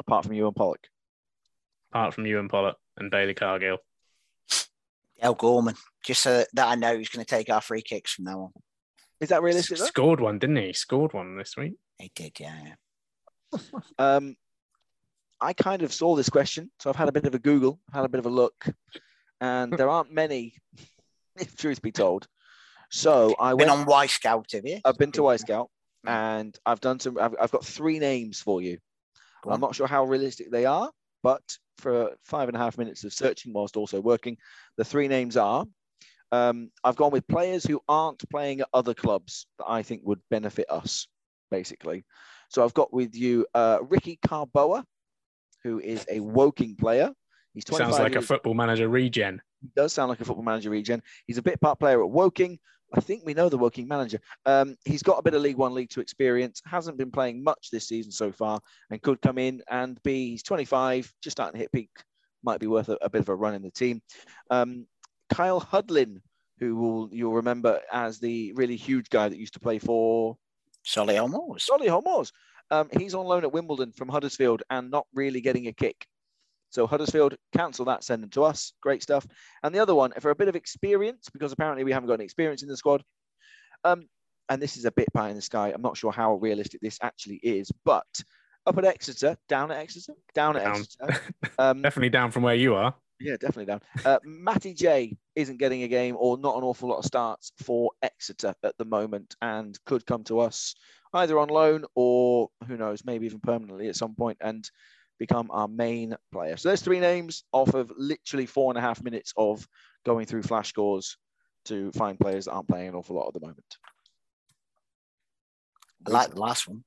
Apart 0.00 0.24
from 0.24 0.32
you 0.32 0.46
and 0.46 0.56
Pollock. 0.56 0.88
Apart 1.92 2.14
from 2.14 2.24
you 2.24 2.38
and 2.38 2.48
Pollock 2.48 2.76
and 2.96 3.10
Bailey 3.10 3.34
Cargill. 3.34 3.78
El 5.20 5.34
Gorman, 5.34 5.74
just 6.04 6.22
so 6.22 6.44
that 6.54 6.68
I 6.68 6.74
know 6.74 6.96
he's 6.96 7.08
going 7.08 7.24
to 7.24 7.28
take 7.28 7.50
our 7.50 7.60
free 7.60 7.82
kicks 7.82 8.12
from 8.14 8.24
now 8.24 8.40
on. 8.40 8.50
Is 9.20 9.28
that 9.28 9.42
realistic? 9.42 9.78
though? 9.78 9.84
Scored 9.84 10.20
one, 10.20 10.38
didn't 10.38 10.56
he? 10.56 10.72
Scored 10.72 11.12
one 11.12 11.36
this 11.36 11.56
week. 11.56 11.74
He 11.98 12.10
did, 12.14 12.38
yeah. 12.40 12.54
yeah. 12.64 13.58
Um, 13.98 14.36
I 15.40 15.52
kind 15.52 15.82
of 15.82 15.92
saw 15.92 16.16
this 16.16 16.28
question, 16.28 16.70
so 16.80 16.90
I've 16.90 16.96
had 16.96 17.08
a 17.08 17.12
bit 17.12 17.26
of 17.26 17.34
a 17.34 17.38
Google, 17.38 17.80
had 17.92 18.04
a 18.04 18.08
bit 18.08 18.18
of 18.18 18.26
a 18.26 18.30
look, 18.30 18.66
and 19.40 19.72
there 19.72 19.88
aren't 19.88 20.12
many, 20.12 20.54
if 21.36 21.56
truth 21.56 21.80
be 21.82 21.92
told, 21.92 22.26
So 22.90 23.34
I 23.38 23.50
Been 23.50 23.68
went 23.68 23.70
on 23.70 23.86
Wyscout, 23.86 24.52
have 24.52 24.66
you? 24.66 24.80
I've 24.84 24.98
been 24.98 25.12
to 25.12 25.22
Wyscout 25.22 25.68
and 26.06 26.58
I've 26.64 26.80
done 26.80 27.00
some. 27.00 27.18
I've, 27.18 27.34
I've 27.40 27.50
got 27.50 27.64
three 27.64 27.98
names 27.98 28.40
for 28.40 28.62
you. 28.62 28.78
Go 29.42 29.50
I'm 29.50 29.54
on. 29.54 29.60
not 29.60 29.74
sure 29.74 29.86
how 29.86 30.04
realistic 30.04 30.50
they 30.50 30.66
are, 30.66 30.90
but 31.22 31.42
for 31.80 32.12
five 32.24 32.48
and 32.48 32.56
a 32.56 32.60
half 32.60 32.78
minutes 32.78 33.04
of 33.04 33.12
searching 33.12 33.52
whilst 33.52 33.76
also 33.76 34.00
working, 34.00 34.36
the 34.76 34.84
three 34.84 35.08
names 35.08 35.36
are. 35.36 35.66
Um, 36.32 36.70
I've 36.84 36.96
gone 36.96 37.10
with 37.10 37.26
players 37.26 37.64
who 37.64 37.80
aren't 37.88 38.28
playing 38.30 38.60
at 38.60 38.68
other 38.72 38.94
clubs 38.94 39.46
that 39.58 39.66
I 39.68 39.82
think 39.82 40.02
would 40.04 40.20
benefit 40.30 40.66
us, 40.70 41.08
basically. 41.50 42.04
So 42.48 42.62
I've 42.62 42.74
got 42.74 42.92
with 42.92 43.16
you 43.16 43.46
uh, 43.54 43.78
Ricky 43.88 44.18
Korboa, 44.24 44.84
who 45.64 45.80
is 45.80 46.06
a 46.10 46.20
Woking 46.20 46.76
player. 46.76 47.10
He's 47.54 47.64
25 47.64 47.94
Sounds 47.94 48.02
like 48.02 48.14
a 48.14 48.22
football 48.22 48.54
manager 48.54 48.88
regen. 48.88 49.42
he 49.60 49.68
does 49.74 49.92
sound 49.92 50.08
like 50.08 50.20
a 50.20 50.24
football 50.24 50.44
manager 50.44 50.70
regen. 50.70 51.02
He's 51.26 51.38
a 51.38 51.42
bit 51.42 51.60
part 51.60 51.80
player 51.80 52.02
at 52.02 52.10
Woking. 52.10 52.58
I 52.92 53.00
think 53.00 53.22
we 53.24 53.34
know 53.34 53.48
the 53.48 53.58
working 53.58 53.86
manager. 53.86 54.20
Um, 54.46 54.76
he's 54.84 55.02
got 55.02 55.18
a 55.18 55.22
bit 55.22 55.34
of 55.34 55.42
League 55.42 55.56
One, 55.56 55.74
League 55.74 55.90
Two 55.90 56.00
experience. 56.00 56.60
Hasn't 56.64 56.98
been 56.98 57.10
playing 57.10 57.42
much 57.42 57.70
this 57.70 57.88
season 57.88 58.12
so 58.12 58.32
far, 58.32 58.60
and 58.90 59.02
could 59.02 59.20
come 59.20 59.38
in 59.38 59.62
and 59.70 60.02
be. 60.02 60.30
He's 60.30 60.42
25, 60.42 61.12
just 61.22 61.36
starting 61.36 61.54
to 61.54 61.58
hit 61.58 61.72
peak. 61.72 61.90
Might 62.42 62.60
be 62.60 62.66
worth 62.66 62.88
a, 62.88 62.98
a 63.02 63.10
bit 63.10 63.20
of 63.20 63.28
a 63.28 63.34
run 63.34 63.54
in 63.54 63.62
the 63.62 63.70
team. 63.70 64.02
Um, 64.50 64.86
Kyle 65.28 65.60
Hudlin, 65.60 66.20
who 66.58 66.76
will 66.76 67.08
you'll 67.12 67.34
remember 67.34 67.80
as 67.92 68.18
the 68.18 68.52
really 68.54 68.76
huge 68.76 69.08
guy 69.10 69.28
that 69.28 69.38
used 69.38 69.54
to 69.54 69.60
play 69.60 69.78
for 69.78 70.36
Solihull 70.84 71.30
Moors. 71.30 71.68
Solihull 71.70 72.04
Moors. 72.04 72.32
Um, 72.70 72.88
he's 72.96 73.14
on 73.14 73.26
loan 73.26 73.44
at 73.44 73.52
Wimbledon 73.52 73.92
from 73.92 74.08
Huddersfield 74.08 74.62
and 74.70 74.90
not 74.90 75.06
really 75.12 75.40
getting 75.40 75.66
a 75.66 75.72
kick. 75.72 76.06
So 76.70 76.86
Huddersfield, 76.86 77.36
cancel 77.56 77.84
that, 77.86 78.04
send 78.04 78.22
them 78.22 78.30
to 78.30 78.44
us. 78.44 78.72
Great 78.80 79.02
stuff. 79.02 79.26
And 79.62 79.74
the 79.74 79.80
other 79.80 79.94
one, 79.94 80.12
for 80.20 80.30
a 80.30 80.34
bit 80.36 80.48
of 80.48 80.56
experience, 80.56 81.28
because 81.32 81.52
apparently 81.52 81.84
we 81.84 81.92
haven't 81.92 82.06
got 82.08 82.14
any 82.14 82.24
experience 82.24 82.62
in 82.62 82.68
the 82.68 82.76
squad. 82.76 83.02
Um, 83.84 84.08
and 84.48 84.60
this 84.60 84.76
is 84.76 84.84
a 84.84 84.92
bit 84.92 85.12
pie 85.12 85.28
in 85.30 85.36
the 85.36 85.42
sky. 85.42 85.72
I'm 85.74 85.82
not 85.82 85.96
sure 85.96 86.12
how 86.12 86.34
realistic 86.34 86.80
this 86.80 86.98
actually 87.02 87.36
is, 87.42 87.70
but 87.84 88.06
up 88.66 88.78
at 88.78 88.84
Exeter, 88.84 89.36
down 89.48 89.70
at 89.70 89.78
Exeter, 89.78 90.14
down 90.34 90.56
at 90.56 90.64
Down. 90.64 90.76
Exeter. 90.76 91.20
Um, 91.58 91.82
Definitely 91.82 92.08
down 92.10 92.30
from 92.30 92.42
where 92.42 92.54
you 92.54 92.74
are. 92.74 92.94
yeah, 93.20 93.36
definitely 93.38 93.66
down. 93.66 93.82
Uh, 94.04 94.18
Matty 94.24 94.72
J 94.72 95.16
isn't 95.36 95.58
getting 95.58 95.82
a 95.82 95.88
game 95.88 96.16
or 96.18 96.38
not 96.38 96.56
an 96.56 96.64
awful 96.64 96.88
lot 96.88 96.98
of 96.98 97.04
starts 97.04 97.52
for 97.62 97.90
Exeter 98.02 98.54
at 98.62 98.78
the 98.78 98.84
moment 98.86 99.36
and 99.42 99.78
could 99.84 100.06
come 100.06 100.24
to 100.24 100.40
us 100.40 100.74
either 101.12 101.38
on 101.38 101.48
loan 101.48 101.84
or 101.94 102.48
who 102.66 102.76
knows, 102.76 103.04
maybe 103.04 103.26
even 103.26 103.40
permanently 103.40 103.88
at 103.88 103.96
some 103.96 104.14
point. 104.14 104.38
point 104.40 104.48
and 104.48 104.70
become 105.20 105.50
our 105.52 105.68
main 105.68 106.16
player. 106.32 106.56
So 106.56 106.70
there's 106.70 106.82
three 106.82 106.98
names 106.98 107.44
off 107.52 107.74
of 107.74 107.92
literally 107.96 108.46
four 108.46 108.72
and 108.72 108.78
a 108.78 108.80
half 108.80 109.02
minutes 109.02 109.32
of 109.36 109.68
going 110.04 110.26
through 110.26 110.42
flash 110.42 110.70
scores 110.70 111.18
to 111.66 111.92
find 111.92 112.18
players 112.18 112.46
that 112.46 112.52
aren't 112.52 112.66
playing 112.68 112.88
an 112.88 112.94
awful 112.94 113.14
lot 113.16 113.28
at 113.28 113.34
the 113.34 113.40
moment. 113.40 113.76
I 116.06 116.10
like 116.10 116.30
the 116.30 116.40
last 116.40 116.66
one. 116.66 116.82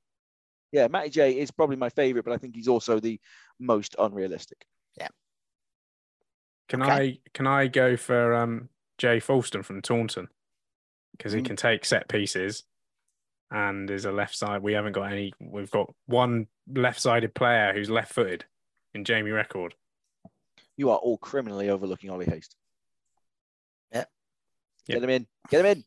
Yeah, 0.72 0.88
Matty 0.88 1.10
J 1.10 1.38
is 1.38 1.52
probably 1.52 1.76
my 1.76 1.88
favorite, 1.90 2.24
but 2.24 2.34
I 2.34 2.36
think 2.36 2.56
he's 2.56 2.66
also 2.66 2.98
the 2.98 3.20
most 3.60 3.94
unrealistic. 3.96 4.66
Yeah. 4.98 5.08
Can 6.68 6.82
Okay. 6.82 6.92
I 6.92 7.18
can 7.32 7.46
I 7.46 7.68
go 7.68 7.96
for 7.96 8.34
um, 8.34 8.68
Jay 8.98 9.20
Falston 9.20 9.64
from 9.64 9.80
Taunton 9.80 10.26
because 11.16 11.32
he 11.32 11.40
Mm. 11.40 11.44
can 11.44 11.56
take 11.56 11.84
set 11.84 12.08
pieces 12.08 12.64
and 13.50 13.90
is 13.90 14.04
a 14.04 14.12
left 14.12 14.36
side. 14.36 14.62
We 14.62 14.72
haven't 14.72 14.92
got 14.92 15.12
any. 15.12 15.32
We've 15.40 15.70
got 15.70 15.92
one 16.06 16.46
left-sided 16.72 17.34
player 17.34 17.72
who's 17.72 17.90
left-footed 17.90 18.44
in 18.94 19.04
Jamie 19.04 19.30
Reckord. 19.30 19.72
You 20.76 20.90
are 20.90 20.98
all 20.98 21.18
criminally 21.18 21.68
overlooking 21.70 22.10
Ollie 22.10 22.26
Haste. 22.26 22.56
Yep. 23.92 24.08
Get 24.86 25.02
him 25.02 25.10
in. 25.10 25.26
Get 25.50 25.60
him 25.64 25.66
in. 25.66 25.84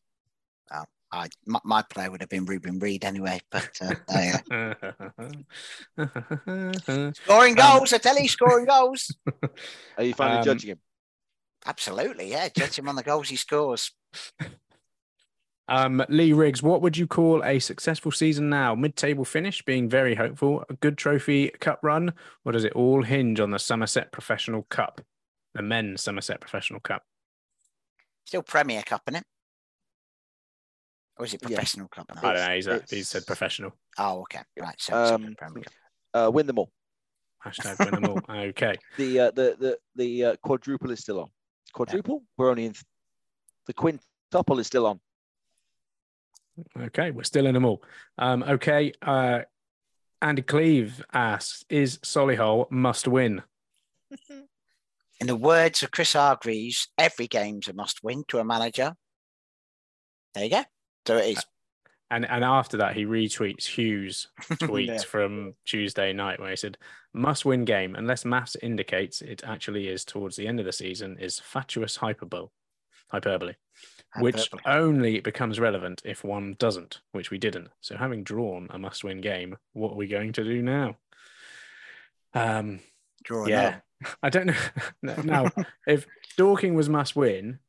I, 1.09 1.29
my, 1.45 1.59
my 1.63 1.81
player 1.83 2.11
would 2.11 2.19
have 2.19 2.29
been 2.29 2.43
Ruben 2.43 2.79
Reed 2.79 3.05
anyway, 3.05 3.39
but 3.49 3.69
uh, 3.79 3.93
there 4.09 4.75
scoring 7.13 7.55
goals. 7.55 7.93
I 7.93 7.97
tell 7.97 8.19
you, 8.19 8.27
scoring 8.27 8.65
goals. 8.65 9.15
Are 9.97 10.03
you 10.03 10.13
finally 10.13 10.39
Um, 10.39 10.43
judging 10.43 10.71
him? 10.71 10.79
Absolutely, 11.65 12.31
yeah. 12.31 12.49
Judge 12.49 12.77
him 12.77 12.89
on 12.89 12.95
the 12.97 13.03
goals 13.03 13.29
he 13.29 13.37
scores. 13.37 13.91
Um, 15.69 16.03
Lee 16.07 16.31
Riggs, 16.33 16.63
what 16.63 16.81
would 16.81 16.95
you 16.95 17.07
call 17.07 17.43
a 17.43 17.59
successful 17.59 18.11
season 18.11 18.49
now? 18.49 18.73
Mid-table 18.73 19.25
finish, 19.25 19.61
being 19.63 19.89
very 19.89 20.15
hopeful, 20.15 20.63
a 20.69 20.73
good 20.75 20.97
trophy 20.97 21.49
cup 21.59 21.79
run, 21.83 22.13
or 22.45 22.53
does 22.53 22.63
it 22.63 22.73
all 22.73 23.03
hinge 23.03 23.39
on 23.41 23.51
the 23.51 23.59
Somerset 23.59 24.11
Professional 24.11 24.63
Cup, 24.69 25.01
the 25.53 25.61
men's 25.61 26.01
Somerset 26.01 26.39
Professional 26.39 26.79
Cup? 26.79 27.03
Still 28.25 28.43
Premier 28.43 28.81
Cup, 28.83 29.01
is 29.09 29.15
it? 29.15 29.23
Or 31.17 31.25
is 31.25 31.33
it 31.33 31.41
Professional 31.41 31.89
Cup? 31.89 32.09
now? 32.15 32.21
I 32.29 32.33
don't 32.33 32.47
know. 32.47 32.55
He's, 32.55 32.67
a, 32.67 32.83
he 32.89 33.03
said 33.03 33.25
professional. 33.25 33.73
Oh, 33.97 34.21
okay. 34.21 34.41
Right. 34.59 34.75
So, 34.79 34.93
so 35.05 35.15
Um, 35.15 35.35
Uh, 36.13 36.31
win 36.31 36.47
them 36.47 36.59
all. 36.59 36.71
Hashtag 37.43 37.79
win 37.79 38.01
them 38.01 38.05
all. 38.05 38.21
Okay. 38.49 38.75
The 38.97 39.19
uh, 39.19 39.31
the 39.31 39.55
the 39.59 39.77
the 39.95 40.25
uh, 40.25 40.35
quadruple 40.43 40.91
is 40.91 40.99
still 40.99 41.19
on. 41.19 41.29
Quadruple? 41.73 42.23
We're 42.37 42.49
only 42.49 42.65
in 42.65 42.73
th- 42.73 42.83
the 43.65 43.73
quintuple 43.73 44.59
is 44.59 44.67
still 44.67 44.85
on. 44.85 44.99
Okay, 46.79 47.11
we're 47.11 47.23
still 47.23 47.45
in 47.45 47.53
them 47.53 47.65
all. 47.65 47.83
Um, 48.17 48.43
okay. 48.43 48.93
Uh, 49.01 49.41
Andy 50.21 50.41
Cleve 50.41 51.03
asks, 51.13 51.63
is 51.69 51.99
Solihull 51.99 52.71
must 52.71 53.07
win? 53.07 53.43
In 55.19 55.25
the 55.25 55.35
words 55.35 55.81
of 55.81 55.89
Chris 55.89 56.13
Hargreaves, 56.13 56.89
every 56.97 57.27
game's 57.27 57.67
a 57.67 57.73
must 57.73 58.03
win 58.03 58.23
to 58.27 58.37
a 58.37 58.45
manager. 58.45 58.93
There 60.35 60.43
you 60.43 60.49
go. 60.51 60.63
So 61.07 61.17
it 61.17 61.37
is. 61.37 61.45
And 62.11 62.23
and 62.29 62.43
after 62.43 62.77
that, 62.77 62.95
he 62.95 63.05
retweets 63.05 63.65
Hughes' 63.65 64.27
tweet 64.59 64.89
Yeah. 64.89 64.97
from 64.99 65.55
Tuesday 65.65 66.13
night 66.13 66.39
where 66.39 66.51
he 66.51 66.55
said, 66.55 66.77
"Must 67.13 67.45
win 67.45 67.65
game 67.65 67.95
unless 67.95 68.25
maths 68.25 68.55
indicates 68.61 69.21
it 69.21 69.43
actually 69.43 69.87
is 69.87 70.05
towards 70.05 70.35
the 70.35 70.47
end 70.47 70.59
of 70.59 70.65
the 70.67 70.71
season 70.71 71.17
is 71.19 71.39
fatuous 71.39 71.95
hyperbole, 71.97 72.49
hyperbole, 73.11 73.55
which 74.19 74.49
only 74.65 75.19
becomes 75.19 75.59
relevant 75.59 76.01
if 76.05 76.23
one 76.23 76.55
doesn't, 76.59 77.01
which 77.11 77.29
we 77.29 77.37
didn't. 77.37 77.69
So 77.81 77.97
having 77.97 78.23
drawn 78.23 78.67
a 78.71 78.79
must-win 78.79 79.21
game, 79.21 79.57
what 79.73 79.91
are 79.91 79.97
we 79.97 80.07
going 80.07 80.33
to 80.33 80.43
do 80.43 80.61
now? 80.61 80.97
Um, 82.33 82.79
Draw 83.23 83.47
yeah, 83.47 83.79
I 84.23 84.29
don't 84.29 84.47
know. 84.47 84.55
now, 85.23 85.51
if 85.87 86.05
Dorking 86.37 86.73
was 86.73 86.89
must-win, 86.89 87.59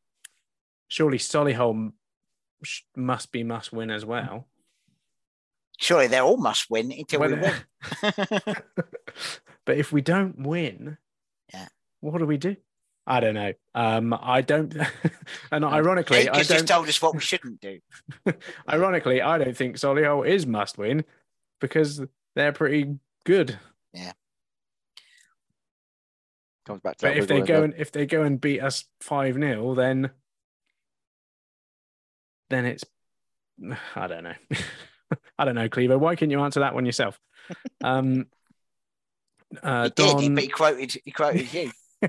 surely 0.89 1.19
Solihull 1.19 1.93
must 2.97 3.33
be 3.33 3.45
must-win 3.45 3.91
as 3.91 4.05
well. 4.05 4.47
Surely 5.79 6.09
they're 6.09 6.23
all 6.23 6.37
must 6.39 6.69
win 6.71 6.91
until 6.91 7.21
we 7.21 7.35
win. 7.35 7.53
but 8.03 9.77
if 9.79 9.93
we 9.93 10.01
don't 10.01 10.45
win, 10.45 10.99
Yeah. 11.53 11.69
what 12.01 12.19
do 12.19 12.27
we 12.27 12.37
do? 12.37 12.57
I 13.09 13.21
don't 13.21 13.35
know. 13.35 13.53
Um, 13.75 14.15
I 14.21 14.43
don't. 14.43 14.77
and 15.51 15.65
ironically, 15.65 16.25
Jake 16.25 16.35
I 16.35 16.43
just 16.43 16.69
told 16.69 16.89
us 16.89 17.01
what 17.01 17.15
we 17.15 17.21
shouldn't 17.21 17.59
do. 17.63 17.81
ironically, 18.71 19.23
I 19.23 19.39
don't 19.39 19.57
think 19.57 19.77
Solihull 19.77 20.29
is 20.29 20.47
must 20.47 20.77
win 20.77 21.07
because 21.59 22.03
they're 22.37 22.53
pretty 22.53 22.99
good. 23.25 23.59
Yeah. 23.95 24.13
Comes 26.67 26.83
back 26.83 26.99
to 26.99 27.07
But 27.07 27.17
if 27.17 27.27
they 27.29 27.41
go 27.41 27.63
and 27.63 27.75
if 27.79 27.93
they 27.93 28.05
go 28.05 28.23
and 28.23 28.39
beat 28.39 28.61
us 28.61 28.85
five 29.01 29.37
0 29.37 29.75
then 29.75 30.11
then 32.51 32.67
it's 32.67 32.85
I 33.97 34.07
don't 34.07 34.25
know. 34.25 34.35
I 35.39 35.47
don't 35.47 35.55
know, 35.55 35.71
Clevo. 35.71 35.99
Why 35.99 36.15
can't 36.15 36.31
you 36.31 36.43
answer 36.43 36.61
that 36.61 36.75
one 36.75 36.85
yourself? 36.85 37.19
Um, 37.83 38.27
uh, 39.63 39.85
he 39.85 39.89
did, 39.89 40.17
Don, 40.19 40.35
but 40.35 40.45
he 40.45 40.51
quoted 40.51 41.01
he 41.03 41.11
quoted 41.11 41.51
you. 41.55 41.71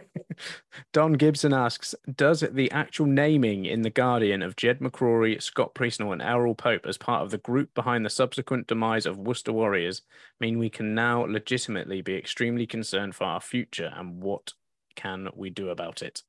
Don 0.94 1.14
Gibson 1.14 1.54
asks, 1.54 1.96
does 2.16 2.42
the 2.52 2.72
actual 2.72 3.06
naming 3.06 3.66
in 3.66 3.82
The 3.82 3.90
Guardian 3.90 4.42
of 4.42 4.56
Jed 4.56 4.80
McCrory, 4.80 5.42
Scott 5.42 5.74
Priestnall, 5.74 6.14
and 6.14 6.22
Errol 6.22 6.56
Pope 6.56 6.86
as 6.86 6.98
part 6.98 7.24
of 7.24 7.32
the 7.32 7.38
group 7.38 7.74
behind 7.74 8.06
the 8.06 8.10
subsequent 8.10 8.68
demise 8.68 9.06
of 9.06 9.18
Worcester 9.18 9.54
Warriors 9.54 10.02
mean 10.40 10.60
we 10.60 10.70
can 10.70 10.94
now 10.96 11.22
legitimately 11.22 12.02
be 12.02 12.16
extremely 12.16 12.66
concerned 12.66 13.16
for 13.16 13.26
our 13.26 13.42
future 13.42 13.92
and 13.96 14.22
what 14.22 14.54
can 14.96 15.30
we 15.36 15.50
do 15.50 15.70
about 15.70 16.02
it? 16.02 16.24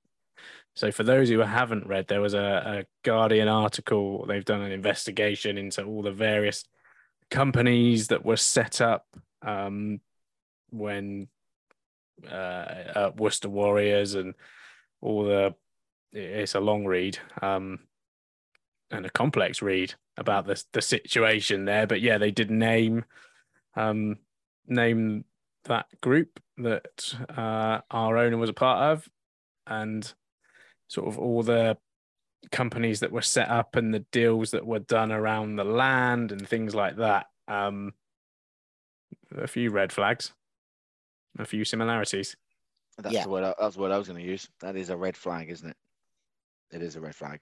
So, 0.75 0.93
for 0.93 1.03
those 1.03 1.29
who 1.29 1.41
haven't 1.41 1.87
read, 1.87 2.07
there 2.07 2.21
was 2.21 2.33
a, 2.35 2.39
a 2.39 2.85
Guardian 3.03 3.49
article. 3.49 4.25
They've 4.27 4.45
done 4.45 4.63
an 4.63 4.73
investigation 4.73 5.59
into 5.59 5.85
all 5.85 6.03
the 6.03 6.13
various 6.13 6.65
companies 7.31 8.09
that 8.09 8.25
were 8.25 8.37
set 8.37 8.81
up 8.81 9.07
um, 9.43 10.01
when 10.71 11.29
uh, 12.29 13.11
Worcester 13.17 13.49
Warriors 13.49 14.15
and 14.15 14.35
all 15.01 15.25
the. 15.25 15.55
It's 16.13 16.57
a 16.57 16.61
long 16.61 16.87
read 16.87 17.19
um, 17.41 17.79
and 18.91 19.07
a 19.07 19.11
complex 19.11 19.63
read 19.63 19.95
about 20.17 20.47
the 20.47 20.63
the 20.73 20.83
situation 20.83 21.65
there. 21.65 21.87
But 21.87 22.01
yeah, 22.01 22.19
they 22.19 22.31
did 22.31 22.51
name 22.51 23.05
um, 23.77 24.19
name 24.67 25.25
that 25.65 25.87
group 26.01 26.41
that 26.59 27.15
uh, 27.37 27.81
our 27.91 28.17
owner 28.17 28.37
was 28.37 28.51
a 28.51 28.55
part 28.55 28.93
of, 28.93 29.09
and 29.67 30.13
sort 30.89 31.09
of 31.09 31.19
all 31.19 31.43
the 31.43 31.77
companies 32.51 33.01
that 33.01 33.13
were 33.13 33.23
set 33.23 33.49
up 33.49 33.77
and 33.77 33.93
the 33.93 34.05
deals 34.11 34.51
that 34.53 34.67
were 34.67 34.79
done 34.79 35.13
around 35.13 35.57
the 35.57 35.65
land 35.65 36.33
and 36.33 36.49
things 36.49 36.75
like 36.75 36.97
that. 36.97 37.27
Um, 37.49 37.93
a 39.37 39.47
few 39.47 39.71
red 39.71 39.93
flags, 39.93 40.33
a 41.39 41.45
few 41.45 41.65
similarities. 41.65 42.37
That's 42.99 43.15
Yeah. 43.15 43.25
the 43.25 43.31
word. 43.31 43.45
I, 43.45 43.55
that's 43.59 43.77
the 43.77 43.81
word 43.83 43.93
I 43.93 43.99
was 43.99 44.09
going 44.09 44.21
to 44.23 44.27
use. 44.29 44.49
That 44.61 44.77
is 44.77 44.91
a 44.91 44.97
red 44.97 45.17
flag, 45.17 45.51
isn't 45.51 45.69
it? 45.71 45.77
It 46.73 46.83
is 46.83 46.97
a 46.97 47.01
red 47.01 47.15
flag. 47.15 47.41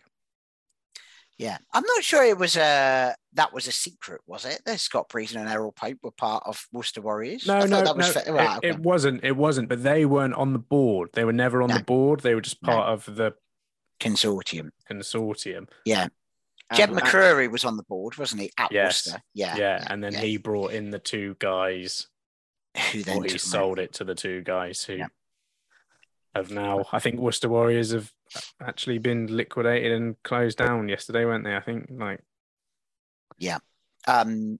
Yeah, 1.37 1.57
I'm 1.73 1.85
not 1.87 2.03
sure 2.03 2.25
it 2.25 2.37
was 2.37 2.57
a 2.57 3.15
that 3.35 3.53
was 3.53 3.69
a 3.69 3.73
secret, 3.73 4.21
was 4.27 4.45
it? 4.45 4.61
That 4.65 4.81
Scott 4.81 5.09
Priestnall 5.09 5.43
and 5.43 5.49
Errol 5.51 5.71
Pope 5.71 5.99
were 6.03 6.11
part 6.11 6.43
of 6.47 6.67
Worcester 6.73 7.01
Warriors. 7.01 7.47
No, 7.47 7.55
I 7.59 7.67
no, 7.67 7.83
that 7.85 7.97
was 7.97 8.13
no. 8.15 8.21
fa- 8.21 8.29
it, 8.29 8.33
right, 8.33 8.57
okay. 8.59 8.69
it 8.71 8.79
wasn't. 8.81 9.23
It 9.23 9.37
wasn't. 9.37 9.69
But 9.69 9.85
they 9.85 10.05
weren't 10.05 10.35
on 10.35 10.53
the 10.53 10.59
board. 10.59 11.11
They 11.13 11.25
were 11.25 11.33
never 11.33 11.63
on 11.63 11.69
No. 11.69 11.79
the 11.79 11.85
board. 11.85 12.21
They 12.21 12.35
were 12.35 12.41
just 12.41 12.61
No. 12.63 12.73
part 12.73 12.89
of 12.89 13.15
the 13.15 13.35
consortium. 14.01 14.71
consortium. 14.91 15.69
Yeah, 15.85 16.09
Jed 16.75 16.91
And- 16.91 16.99
McCrory 16.99 17.49
was 17.49 17.65
on 17.65 17.77
the 17.77 17.85
board, 17.85 18.17
wasn't 18.19 18.43
he? 18.43 18.51
At 18.59 18.73
Yes. 18.73 19.07
Worcester. 19.07 19.23
Yeah, 19.35 19.57
Yeah, 19.57 19.87
and 19.89 20.03
then 20.03 20.15
yeah. 20.15 20.21
he 20.23 20.37
brought 20.39 20.73
in 20.73 20.91
the 20.91 20.99
two 20.99 21.37
guys. 21.39 22.09
Who 22.93 23.03
then 23.03 23.25
he 23.25 23.39
sold 23.39 23.79
it 23.79 23.93
to 23.95 24.05
the 24.05 24.15
two 24.15 24.43
guys 24.43 24.83
who 24.85 24.95
Yeah. 24.95 25.07
have 26.35 26.51
now. 26.51 26.85
I 26.93 26.99
think 26.99 27.19
Worcester 27.19 27.49
Warriors 27.49 27.93
have 27.93 28.13
actually 28.61 28.99
been 28.99 29.27
liquidated 29.27 29.93
and 29.93 30.23
closed 30.23 30.59
down 30.59 30.89
yesterday, 30.89 31.25
weren't 31.25 31.45
they? 31.45 31.57
I 31.57 31.61
think 31.61 31.87
like 31.91 32.21
yeah. 33.39 33.59
Um, 34.07 34.59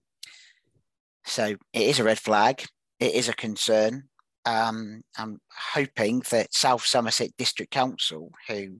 so 1.25 1.55
it 1.73 1.81
is 1.81 1.99
a 1.99 2.03
red 2.03 2.19
flag. 2.19 2.65
It 2.99 3.13
is 3.13 3.29
a 3.29 3.33
concern. 3.33 4.03
Um, 4.45 5.03
I'm 5.17 5.39
hoping 5.73 6.21
that 6.31 6.53
South 6.53 6.85
Somerset 6.85 7.31
District 7.37 7.71
Council, 7.71 8.31
who 8.47 8.77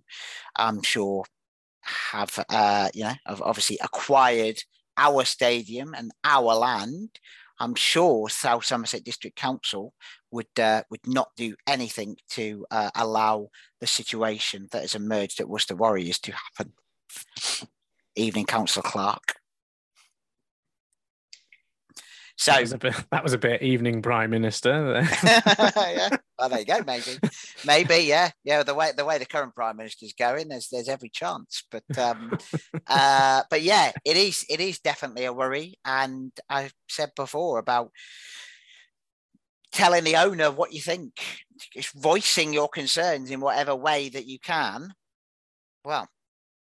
I'm 0.55 0.81
sure 0.81 1.25
have, 1.81 2.43
uh, 2.49 2.89
you 2.93 3.03
know, 3.03 3.13
have 3.25 3.41
obviously 3.41 3.77
acquired 3.83 4.57
our 4.97 5.25
stadium 5.25 5.93
and 5.93 6.11
our 6.23 6.53
land, 6.55 7.09
I'm 7.59 7.75
sure 7.75 8.29
South 8.29 8.65
Somerset 8.65 9.03
District 9.03 9.35
Council 9.35 9.93
would 10.31 10.47
uh, 10.57 10.83
would 10.89 11.05
not 11.05 11.29
do 11.35 11.55
anything 11.67 12.17
to 12.31 12.65
uh, 12.71 12.89
allow 12.95 13.49
the 13.79 13.87
situation 13.87 14.67
that 14.71 14.81
has 14.81 14.95
emerged 14.95 15.39
at 15.39 15.49
Worcester 15.49 15.75
Warriors 15.75 16.19
to 16.19 16.33
happen. 16.33 16.73
Evening, 18.15 18.45
Councillor 18.45 18.83
Clark. 18.83 19.38
So 22.39 22.53
that 22.53 22.61
was 22.61 22.71
a 22.71 22.77
bit. 22.77 22.95
That 23.11 23.23
was 23.23 23.33
a 23.33 23.37
bit 23.37 23.61
evening 23.61 24.01
Prime 24.01 24.29
Minister. 24.29 25.05
yeah. 25.23 26.15
Well, 26.37 26.47
there 26.47 26.59
you 26.59 26.65
go. 26.65 26.81
Maybe, 26.87 27.19
maybe, 27.65 28.05
yeah, 28.05 28.31
yeah. 28.45 28.63
The 28.63 28.73
way 28.73 28.93
the 28.95 29.03
way 29.03 29.17
the 29.17 29.25
current 29.25 29.53
prime 29.53 29.75
minister's 29.75 30.13
going, 30.13 30.47
there's 30.47 30.69
there's 30.69 30.87
every 30.87 31.09
chance. 31.09 31.63
But 31.69 31.97
um, 31.97 32.37
uh, 32.87 33.43
but 33.49 33.61
yeah, 33.61 33.91
it 34.05 34.15
is 34.15 34.45
it 34.49 34.61
is 34.61 34.79
definitely 34.79 35.25
a 35.25 35.33
worry. 35.33 35.79
And 35.83 36.31
I 36.49 36.69
said 36.87 37.11
before 37.13 37.59
about 37.59 37.91
telling 39.73 40.05
the 40.05 40.15
owner 40.15 40.49
what 40.49 40.71
you 40.71 40.79
think, 40.79 41.19
just 41.73 41.93
voicing 41.93 42.53
your 42.53 42.69
concerns 42.69 43.31
in 43.31 43.41
whatever 43.41 43.75
way 43.75 44.07
that 44.07 44.27
you 44.27 44.39
can. 44.39 44.93
Well, 45.83 46.07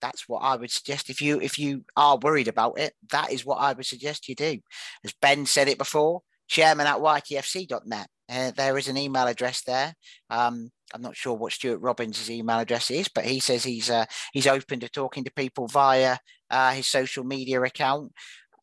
that's 0.05 0.29
what 0.29 0.39
I 0.39 0.55
would 0.55 0.71
suggest. 0.71 1.09
If 1.09 1.21
you 1.21 1.39
if 1.41 1.57
you 1.57 1.83
are 1.97 2.17
worried 2.17 2.47
about 2.47 2.79
it, 2.79 2.93
that 3.11 3.31
is 3.31 3.45
what 3.45 3.57
I 3.57 3.73
would 3.73 3.85
suggest 3.85 4.29
you 4.29 4.35
do. 4.35 4.59
As 5.03 5.13
Ben 5.21 5.45
said 5.45 5.67
it 5.67 5.77
before, 5.77 6.21
chairman 6.47 6.87
at 6.87 6.97
ytfc.net. 6.97 8.07
Uh, 8.27 8.51
there 8.55 8.77
is 8.77 8.87
an 8.87 8.97
email 8.97 9.27
address 9.27 9.61
there. 9.63 9.93
Um, 10.29 10.71
I'm 10.93 11.01
not 11.01 11.15
sure 11.15 11.33
what 11.33 11.53
Stuart 11.53 11.79
Robbins' 11.79 12.29
email 12.29 12.59
address 12.59 12.89
is, 12.91 13.07
but 13.07 13.25
he 13.25 13.39
says 13.39 13.63
he's 13.63 13.89
uh, 13.89 14.05
he's 14.31 14.47
open 14.47 14.79
to 14.79 14.89
talking 14.89 15.23
to 15.23 15.33
people 15.33 15.67
via 15.67 16.17
uh, 16.49 16.71
his 16.71 16.87
social 16.87 17.23
media 17.23 17.61
account. 17.61 18.11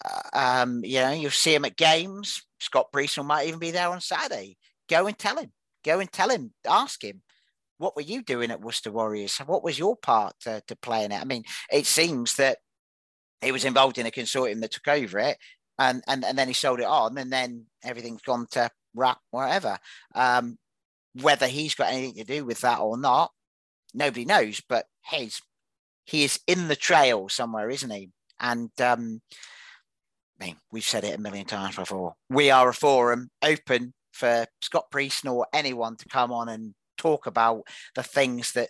Uh, 0.05 0.39
um, 0.63 0.81
you 0.85 1.01
know, 1.01 1.13
you'll 1.13 1.31
see 1.31 1.55
him 1.55 1.65
at 1.65 1.77
games. 1.77 2.43
Scott 2.61 2.87
Priestnall 2.93 3.27
might 3.27 3.49
even 3.49 3.59
be 3.59 3.73
there 3.73 3.89
on 3.89 4.01
Saturday. 4.01 4.57
Go 4.89 5.07
and 5.07 5.19
tell 5.19 5.39
him. 5.39 5.51
Go 5.85 5.99
and 5.99 6.11
tell 6.11 6.29
him. 6.29 6.53
Ask 6.69 7.03
him. 7.03 7.23
What 7.83 7.97
were 7.97 8.03
you 8.03 8.23
doing 8.23 8.53
at 8.53 8.61
Worcester 8.61 8.93
Warriors? 8.93 9.37
What 9.39 9.65
was 9.65 9.77
your 9.77 9.97
part 9.97 10.37
to, 10.43 10.63
to 10.69 10.77
play 10.77 11.05
in 11.05 11.11
it? 11.11 11.21
I 11.21 11.25
mean, 11.25 11.43
it 11.69 11.85
seems 11.85 12.37
that 12.37 12.59
he 13.41 13.51
was 13.51 13.65
involved 13.65 13.99
in 13.99 14.07
a 14.07 14.13
consortium 14.13 14.61
that 14.61 14.71
took 14.71 14.87
over 14.87 15.19
it, 15.19 15.37
and 15.81 16.01
and, 16.07 16.25
and 16.25 16.39
then 16.39 16.47
he 16.47 16.55
sold 16.55 16.79
it 16.79 16.87
on, 16.87 17.19
and 17.19 17.33
then 17.33 17.67
everything's 17.83 18.23
gone 18.23 18.47
to 18.53 18.71
rat 18.95 19.19
whatever. 19.33 19.79
Um, 20.15 20.59
whether 21.21 21.49
he's 21.49 21.75
got 21.75 21.93
anything 21.93 22.15
to 22.15 22.25
do 22.25 22.45
with 22.45 22.61
that 22.61 22.79
or 22.79 22.97
not, 22.97 23.33
nobody 23.93 24.25
knows. 24.25 24.63
But 24.69 24.87
he's 25.11 25.43
he 26.05 26.23
is 26.23 26.39
in 26.47 26.69
the 26.69 26.77
trail 26.77 27.29
somewhere, 27.29 27.69
isn't 27.69 27.91
he? 27.91 28.11
And 28.39 28.71
um, 28.81 29.23
I 30.41 30.45
mean, 30.45 30.57
we've 30.71 30.85
said 30.85 31.03
it 31.03 31.19
a 31.19 31.21
million 31.21 31.47
times 31.47 31.75
before. 31.75 32.15
We 32.31 32.49
are 32.53 32.69
a 32.69 32.75
forum 32.75 33.31
open 33.43 33.93
for 34.13 34.47
Scott 34.61 34.85
Priest 34.93 35.27
or 35.27 35.49
anyone 35.53 35.97
to 35.97 36.09
come 36.09 36.31
on 36.31 36.49
and 36.49 36.75
talk 37.03 37.27
about 37.27 37.63
the 37.95 38.03
things 38.03 38.53
that 38.53 38.69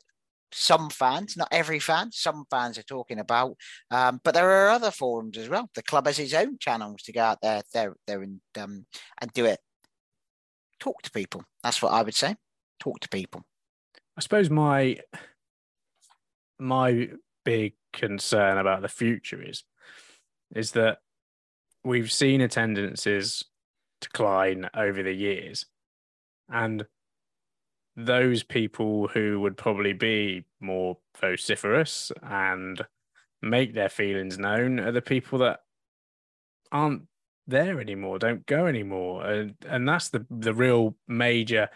some 0.53 0.91
fans, 0.91 1.37
not 1.37 1.49
every 1.51 1.78
fan, 1.78 2.12
some 2.12 2.45
fans 2.51 2.78
are 2.78 2.83
talking 2.83 3.18
about. 3.18 3.57
Um, 3.91 4.20
but 4.22 4.35
there 4.35 4.51
are 4.51 4.70
other 4.70 4.91
forums 4.91 5.39
as 5.39 5.49
well. 5.49 5.70
The 5.74 5.83
club 5.83 6.07
has 6.07 6.18
its 6.18 6.35
own 6.35 6.59
channels 6.59 7.03
to 7.03 7.12
go 7.12 7.22
out 7.22 7.39
there, 7.43 7.62
there, 7.72 7.95
there 8.07 8.22
and 8.22 8.41
um, 8.59 8.87
and 9.20 9.33
do 9.33 9.47
it. 9.47 9.61
Talk 10.78 11.03
to 11.03 11.11
people. 11.11 11.43
That's 11.62 11.80
what 11.80 11.93
I 11.93 12.03
would 12.03 12.14
say. 12.14 12.37
Talk 12.80 13.01
to 13.01 13.09
people. 13.09 13.43
I 14.16 14.20
suppose 14.20 14.51
my 14.51 14.99
my 16.59 17.09
big 17.45 17.74
concern 17.93 18.59
about 18.59 18.83
the 18.83 18.89
future 18.89 19.43
is 19.43 19.64
is 20.55 20.72
that 20.72 20.99
we've 21.85 22.12
seen 22.12 22.41
attendances 22.41 23.45
decline 24.01 24.68
over 24.74 25.03
the 25.03 25.12
years 25.12 25.66
and 26.49 26.85
those 27.97 28.43
people 28.43 29.09
who 29.09 29.40
would 29.40 29.57
probably 29.57 29.93
be 29.93 30.45
more 30.61 30.97
vociferous 31.20 32.11
and 32.22 32.84
make 33.43 33.74
their 33.74 33.88
feelings 33.88 34.38
known 34.38 34.80
are 34.80 34.93
the 34.93 35.03
people 35.03 35.38
that 35.38 35.61
aren't 36.70 37.03
there 37.47 37.80
anymore 37.80 38.18
don't 38.18 38.47
go 38.47 38.66
anymore 38.66 39.26
and 39.26 39.55
and 39.66 39.86
that's 39.86 40.11
the 40.11 40.24
the 40.30 40.55
real 40.55 40.97
major 41.09 41.68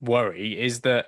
worry 0.00 0.60
is 0.60 0.82
that 0.82 1.06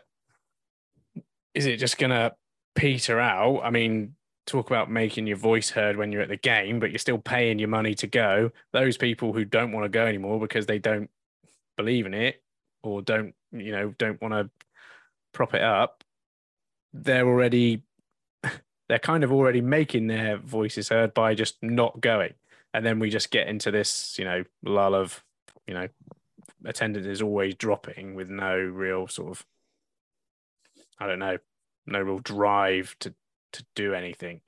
is 1.55 1.67
it 1.67 1.77
just 1.77 1.99
going 1.99 2.11
to 2.11 2.33
peter 2.77 3.19
out? 3.19 3.63
I 3.65 3.71
mean, 3.71 4.15
talk 4.47 4.71
about 4.71 4.89
making 4.89 5.27
your 5.27 5.39
voice 5.39 5.71
heard 5.71 5.97
when 5.97 6.13
you're 6.13 6.23
at 6.23 6.29
the 6.29 6.37
game, 6.37 6.79
but 6.79 6.91
you're 6.91 7.01
still 7.01 7.19
paying 7.19 7.59
your 7.59 7.69
money 7.69 7.95
to 7.97 8.07
go. 8.07 8.51
Those 8.73 8.97
people 8.97 9.33
who 9.33 9.45
don't 9.45 9.73
want 9.73 9.85
to 9.85 9.89
go 9.89 10.07
anymore 10.07 10.39
because 10.39 10.67
they 10.67 10.79
don't 10.79 11.11
believe 11.77 12.07
in 12.07 12.15
it 12.15 12.43
or 12.87 13.03
don't, 13.03 13.35
you 13.53 13.73
know, 13.73 13.95
don't 13.99 14.21
want 14.21 14.35
to 14.35 14.51
prop 15.33 15.55
it 15.55 15.63
up, 15.63 16.05
they're 16.93 17.27
already, 17.27 17.83
they're 18.89 18.99
kind 18.99 19.25
of 19.25 19.33
already 19.33 19.61
making 19.61 20.07
their 20.07 20.39
voices 20.39 20.89
heard 20.89 21.15
by 21.15 21.35
just 21.35 21.57
not 21.63 22.01
going. 22.01 22.35
And 22.73 22.85
then 22.85 22.99
we 22.99 23.11
just 23.11 23.31
get 23.31 23.49
into 23.49 23.71
this, 23.71 24.19
you 24.19 24.25
know, 24.25 24.45
lull 24.63 24.95
of, 24.95 25.25
you 25.67 25.75
know, 25.75 25.89
attendance 26.65 27.07
is 27.07 27.23
always 27.23 27.55
dropping 27.55 28.15
with 28.15 28.29
no 28.29 28.57
real 28.57 29.09
sort 29.09 29.31
of 29.31 29.47
I 30.99 31.07
don't 31.07 31.19
know, 31.19 31.39
no 31.87 32.01
real 32.01 32.19
drive 32.19 32.97
to 33.01 33.15
to 33.53 33.65
do 33.75 33.95
anything. 33.95 34.41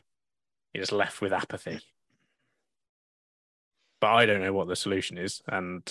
You're 0.72 0.82
just 0.82 0.92
left 0.92 1.20
with 1.20 1.32
apathy. 1.32 1.80
But 4.00 4.12
I 4.12 4.26
don't 4.26 4.42
know 4.42 4.52
what 4.52 4.68
the 4.68 4.76
solution 4.76 5.18
is, 5.18 5.42
and 5.48 5.82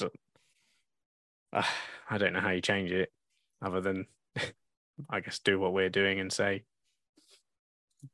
uh, 1.57 1.63
I 2.09 2.17
don't 2.17 2.33
know 2.33 2.39
how 2.39 2.51
you 2.51 2.61
change 2.61 2.91
it, 2.91 3.11
other 3.61 3.81
than 3.81 4.05
I 5.09 5.19
guess 5.19 5.39
do 5.39 5.59
what 5.59 5.73
we're 5.73 5.89
doing 5.89 6.19
and 6.19 6.31
say, 6.31 6.63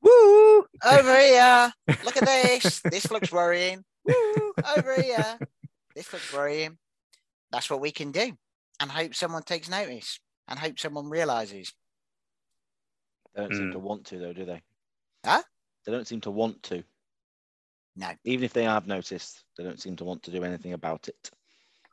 Woo! 0.02 0.66
Over 0.86 1.18
here. 1.20 1.74
Look 2.04 2.18
at 2.18 2.26
this. 2.26 2.82
this 2.82 3.12
looks 3.12 3.32
worrying. 3.32 3.84
Woo! 4.06 4.54
Over 4.78 5.02
here. 5.02 5.38
This 5.96 6.12
looks 6.12 6.34
worrying. 6.34 6.78
That's 7.52 7.70
what 7.70 7.82
we 7.82 7.92
can 7.92 8.12
do. 8.12 8.32
And 8.80 8.90
hope 8.90 9.14
someone 9.14 9.44
takes 9.44 9.70
notice 9.70 10.20
and 10.48 10.58
hope 10.58 10.80
someone 10.80 11.10
realizes. 11.10 11.74
They 13.36 13.44
don't 13.44 13.54
seem 13.56 13.70
Mm. 13.70 13.74
to 13.74 13.80
want 13.80 14.06
to, 14.08 14.20
though, 14.20 14.34
do 14.34 14.46
they? 14.46 14.62
Huh? 15.26 15.44
They 15.86 15.92
don't 15.92 16.08
seem 16.08 16.22
to 16.22 16.32
want 16.32 16.64
to. 16.64 16.84
No. 17.96 18.10
Even 18.24 18.44
if 18.44 18.54
they 18.54 18.64
have 18.64 18.88
noticed, 18.88 19.44
they 19.58 19.64
don't 19.64 19.80
seem 19.82 19.96
to 19.98 20.04
want 20.04 20.24
to 20.24 20.32
do 20.32 20.44
anything 20.44 20.74
about 20.74 21.08
it. 21.08 21.32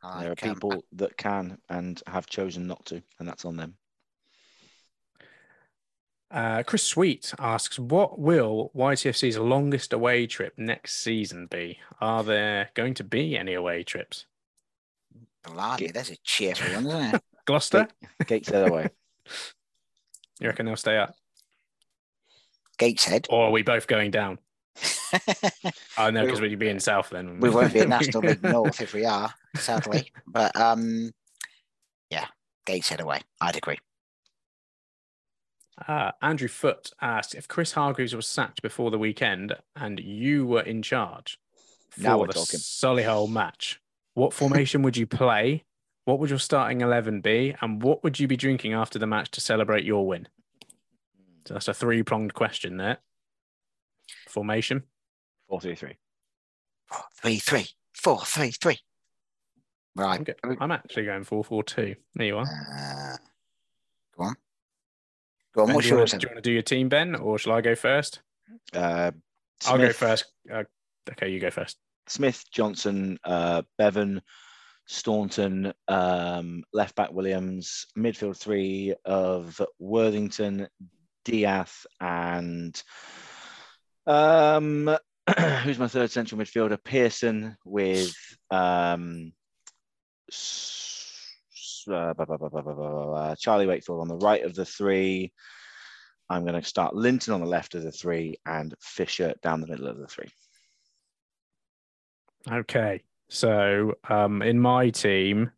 I 0.02 0.22
there 0.22 0.32
are 0.32 0.36
can- 0.36 0.54
people 0.54 0.84
that 0.92 1.16
can 1.16 1.58
and 1.68 2.02
have 2.06 2.26
chosen 2.26 2.66
not 2.66 2.86
to, 2.86 3.02
and 3.18 3.28
that's 3.28 3.44
on 3.44 3.56
them. 3.56 3.76
Uh, 6.30 6.62
Chris 6.62 6.84
Sweet 6.84 7.34
asks, 7.40 7.76
"What 7.78 8.18
will 8.18 8.70
YTFC's 8.74 9.36
longest 9.36 9.92
away 9.92 10.28
trip 10.28 10.54
next 10.56 10.94
season 11.00 11.46
be? 11.46 11.80
Are 12.00 12.22
there 12.22 12.70
going 12.74 12.94
to 12.94 13.04
be 13.04 13.36
any 13.36 13.54
away 13.54 13.82
trips? 13.82 14.26
Blimey, 15.42 15.88
that's 15.88 16.10
a 16.10 16.16
cheerful 16.22 16.72
one, 16.74 16.86
isn't 16.86 17.14
it? 17.16 17.22
Gloucester? 17.46 17.88
Gateshead 18.26 18.68
away. 18.68 18.90
You 20.38 20.46
reckon 20.46 20.66
they'll 20.66 20.76
stay 20.76 20.98
up? 20.98 21.16
Gateshead. 22.78 23.26
Or 23.28 23.46
are 23.46 23.50
we 23.50 23.62
both 23.62 23.86
going 23.88 24.12
down? 24.12 24.38
I 25.98 26.10
know 26.12 26.24
because 26.24 26.40
we'd 26.40 26.58
be 26.58 26.68
in 26.68 26.78
South 26.78 27.10
then. 27.10 27.40
We 27.40 27.50
won't 27.50 27.72
be 27.72 27.80
in 27.80 27.88
National 27.88 28.22
League 28.22 28.42
North 28.44 28.80
if 28.80 28.94
we 28.94 29.04
are, 29.04 29.34
sadly. 29.56 30.10
But 30.26 30.54
um, 30.56 31.10
yeah, 32.10 32.26
Gateshead 32.66 33.00
away. 33.00 33.20
I'd 33.40 33.56
agree. 33.56 33.78
Uh, 35.88 36.12
Andrew 36.20 36.48
Foote 36.48 36.90
asked 37.00 37.34
if 37.34 37.48
Chris 37.48 37.72
Hargreaves 37.72 38.14
was 38.14 38.26
sacked 38.26 38.60
before 38.60 38.90
the 38.90 38.98
weekend 38.98 39.54
and 39.74 39.98
you 39.98 40.46
were 40.46 40.60
in 40.60 40.82
charge 40.82 41.38
Now 41.96 42.14
for 42.14 42.20
we're 42.20 42.26
the 42.26 42.32
talking. 42.34 42.60
Solihull 42.60 43.30
match, 43.30 43.80
what 44.14 44.34
formation 44.34 44.82
would 44.82 44.96
you 44.96 45.06
play? 45.06 45.64
What 46.04 46.18
would 46.18 46.30
your 46.30 46.38
starting 46.38 46.80
11 46.80 47.22
be? 47.22 47.54
And 47.60 47.82
what 47.82 48.04
would 48.04 48.20
you 48.20 48.26
be 48.26 48.36
drinking 48.36 48.74
after 48.74 48.98
the 48.98 49.06
match 49.06 49.30
to 49.32 49.40
celebrate 49.40 49.84
your 49.84 50.06
win? 50.06 50.28
So 51.46 51.54
that's 51.54 51.68
a 51.68 51.74
three 51.74 52.02
pronged 52.02 52.34
question 52.34 52.76
there. 52.76 52.98
Formation. 54.28 54.82
Four 55.48 55.60
three 55.60 55.74
three. 55.74 55.96
Four, 56.86 57.04
three, 57.20 57.38
three, 57.38 57.66
four, 57.94 58.20
three, 58.24 58.50
three. 58.50 58.78
Right. 59.96 60.18
I'm, 60.18 60.24
go- 60.24 60.56
I'm 60.60 60.70
actually 60.72 61.04
going 61.06 61.24
4 61.24 61.44
4 61.44 61.62
2. 61.64 61.94
There 62.14 62.26
you 62.26 62.38
are. 62.38 62.42
Uh, 62.44 63.16
go 64.16 64.24
on. 64.24 64.34
Go 65.54 65.60
on. 65.62 65.66
Ben, 65.68 65.74
What's 65.76 65.86
do, 65.88 65.94
you 65.94 65.98
yours? 65.98 66.12
want, 66.12 66.22
do 66.22 66.26
you 66.26 66.28
want 66.34 66.44
to 66.44 66.48
do 66.48 66.52
your 66.52 66.62
team, 66.62 66.88
Ben, 66.88 67.14
or 67.16 67.38
shall 67.38 67.52
I 67.52 67.60
go 67.60 67.74
first? 67.74 68.20
Uh, 68.72 69.10
I'll 69.66 69.78
go 69.78 69.92
first. 69.92 70.26
Uh, 70.52 70.64
okay, 71.10 71.28
you 71.28 71.40
go 71.40 71.50
first. 71.50 71.76
Smith, 72.06 72.44
Johnson, 72.52 73.18
uh, 73.24 73.62
Bevan, 73.78 74.22
Staunton, 74.86 75.72
um, 75.86 76.64
left 76.72 76.94
back 76.96 77.12
Williams, 77.12 77.86
midfield 77.96 78.36
three 78.36 78.94
of 79.04 79.60
Worthington, 79.78 80.66
D'Ath, 81.24 81.86
and 82.00 82.80
um, 84.06 84.96
who's 85.62 85.78
my 85.78 85.86
third 85.88 86.10
central 86.10 86.40
midfielder? 86.40 86.82
Pearson 86.82 87.56
with 87.64 88.12
um, 88.50 89.32
Charlie 93.36 93.66
Wakefield 93.66 94.00
on 94.00 94.08
the 94.08 94.16
right 94.16 94.44
of 94.44 94.54
the 94.54 94.64
three. 94.64 95.32
I'm 96.28 96.44
going 96.44 96.60
to 96.60 96.66
start 96.66 96.94
Linton 96.94 97.34
on 97.34 97.40
the 97.40 97.46
left 97.46 97.74
of 97.74 97.82
the 97.82 97.90
three 97.90 98.36
and 98.46 98.74
Fisher 98.80 99.34
down 99.42 99.60
the 99.60 99.66
middle 99.66 99.88
of 99.88 99.98
the 99.98 100.06
three. 100.06 100.28
Okay. 102.50 103.02
So 103.28 103.94
um, 104.08 104.42
in 104.42 104.60
my 104.60 104.90
team, 104.90 105.50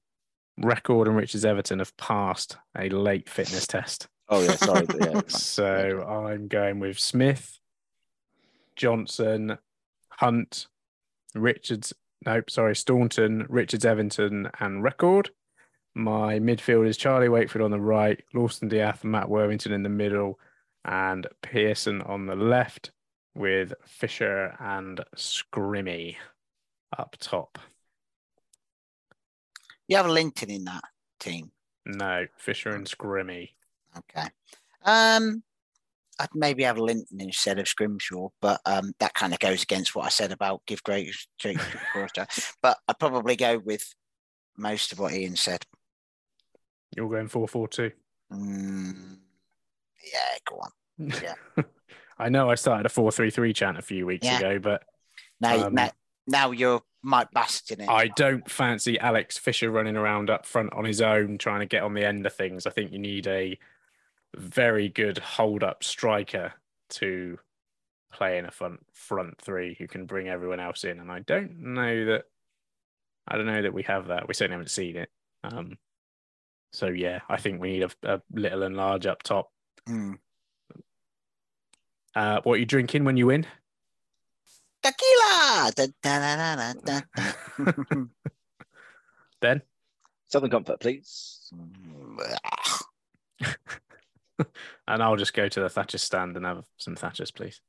Reckord 0.60 1.06
and 1.06 1.16
Richards 1.16 1.44
Everton 1.44 1.78
have 1.78 1.96
passed 1.96 2.56
a 2.76 2.88
late 2.88 3.28
fitness 3.28 3.66
test. 3.66 4.08
Oh, 4.28 4.42
yeah. 4.42 4.56
Sorry. 4.56 4.86
yeah, 5.00 5.20
so 5.26 6.02
I'm 6.08 6.48
going 6.48 6.78
with 6.80 6.98
Smith, 6.98 7.58
Johnson, 8.76 9.58
Hunt, 10.10 10.68
Richards 11.34 11.92
Nope, 12.24 12.50
sorry, 12.50 12.76
Staunton, 12.76 13.46
Richards 13.48 13.84
Everton, 13.84 14.48
and 14.60 14.82
Reckord. 14.82 15.30
My 15.94 16.38
midfield 16.38 16.86
is 16.86 16.96
Charlie 16.96 17.28
Wakefield 17.28 17.64
on 17.64 17.70
the 17.70 17.80
right, 17.80 18.22
Lawson 18.32 18.68
D'Ath, 18.68 19.04
Matt 19.04 19.28
Worthington 19.28 19.72
in 19.72 19.82
the 19.82 19.88
middle, 19.88 20.38
and 20.84 21.26
Pearson 21.42 22.00
on 22.02 22.26
the 22.26 22.36
left, 22.36 22.92
with 23.34 23.72
Fisher 23.86 24.56
and 24.60 25.00
Scrimmy 25.16 26.16
up 26.96 27.16
top. 27.18 27.58
You 29.88 29.96
have 29.96 30.06
Linton 30.06 30.50
in 30.50 30.64
that 30.64 30.84
team. 31.18 31.50
No, 31.84 32.26
Fisher 32.36 32.70
and 32.70 32.86
Scrimmy. 32.86 33.50
Okay. 33.96 34.28
Um, 34.84 35.42
I'd 36.22 36.28
maybe 36.34 36.62
have 36.62 36.78
Linton 36.78 37.20
instead 37.20 37.58
of 37.58 37.66
Scrimshaw, 37.66 38.28
but 38.40 38.60
um, 38.64 38.92
that 39.00 39.12
kind 39.14 39.32
of 39.32 39.40
goes 39.40 39.64
against 39.64 39.96
what 39.96 40.06
I 40.06 40.08
said 40.08 40.30
about 40.30 40.62
give 40.66 40.80
great 40.84 41.12
But 42.62 42.78
I'd 42.86 42.98
probably 43.00 43.34
go 43.34 43.58
with 43.58 43.92
most 44.56 44.92
of 44.92 45.00
what 45.00 45.12
Ian 45.12 45.34
said. 45.34 45.66
You're 46.96 47.08
going 47.10 47.26
4 47.26 47.48
4 47.48 47.66
2. 47.68 47.90
Mm, 48.32 49.18
yeah, 50.12 50.38
go 50.48 50.60
on. 50.60 50.70
Yeah. 51.22 51.34
I 52.18 52.28
know 52.28 52.48
I 52.48 52.54
started 52.54 52.86
a 52.86 52.90
4 52.90 53.10
3 53.10 53.30
3 53.30 53.52
chant 53.52 53.78
a 53.78 53.82
few 53.82 54.06
weeks 54.06 54.24
Yeah. 54.24 54.38
ago, 54.38 54.58
but 54.60 54.84
Now, 55.40 55.66
Um, 55.66 55.74
now, 55.74 55.90
now 56.28 56.50
you're 56.52 56.82
Mike 57.02 57.32
Bassett 57.32 57.80
in. 57.80 57.88
I 57.88 58.06
don't 58.08 58.48
fancy 58.48 58.96
Alex 59.00 59.38
Fisher 59.38 59.72
running 59.72 59.96
around 59.96 60.30
up 60.30 60.46
front 60.46 60.72
on 60.72 60.84
his 60.84 61.00
own 61.00 61.36
trying 61.38 61.60
to 61.60 61.66
get 61.66 61.82
on 61.82 61.94
the 61.94 62.04
end 62.06 62.24
of 62.26 62.32
things. 62.32 62.64
I 62.64 62.70
think 62.70 62.92
you 62.92 63.00
need 63.00 63.26
a 63.26 63.58
very 64.36 64.88
good 64.88 65.18
hold 65.18 65.62
up 65.62 65.84
striker 65.84 66.52
to 66.90 67.38
play 68.12 68.38
in 68.38 68.44
a 68.44 68.50
front 68.50 68.80
front 68.92 69.40
three 69.40 69.74
who 69.78 69.86
can 69.86 70.06
bring 70.06 70.28
everyone 70.28 70.60
else 70.60 70.84
in. 70.84 71.00
And 71.00 71.10
I 71.10 71.20
don't 71.20 71.58
know 71.58 72.04
that 72.06 72.24
I 73.26 73.36
don't 73.36 73.46
know 73.46 73.62
that 73.62 73.74
we 73.74 73.82
have 73.84 74.08
that. 74.08 74.28
We 74.28 74.34
certainly 74.34 74.54
haven't 74.54 74.70
seen 74.70 74.96
it. 74.96 75.10
Um, 75.44 75.78
so 76.72 76.86
yeah, 76.86 77.20
I 77.28 77.36
think 77.36 77.60
we 77.60 77.72
need 77.72 77.82
a, 77.84 78.14
a 78.14 78.22
little 78.32 78.62
and 78.62 78.76
large 78.76 79.06
up 79.06 79.22
top. 79.22 79.50
Hmm. 79.86 80.14
Uh, 82.14 82.40
what 82.44 82.54
are 82.54 82.58
you 82.58 82.66
drinking 82.66 83.04
when 83.04 83.16
you 83.16 83.26
win? 83.26 83.46
Tequila. 84.82 85.72
Da, 85.74 85.86
da, 86.02 86.18
da, 86.18 86.56
da, 86.56 86.72
da, 86.72 87.00
da. 87.64 88.04
Ben? 89.40 89.62
Southern 90.28 90.50
Comfort, 90.50 90.80
please. 90.80 91.52
and 94.88 95.02
I'll 95.02 95.16
just 95.16 95.34
go 95.34 95.48
to 95.48 95.60
the 95.60 95.68
Thatcher 95.68 95.98
stand 95.98 96.36
and 96.36 96.46
have 96.46 96.64
some 96.76 96.94
Thatchers, 96.94 97.34
please. 97.34 97.60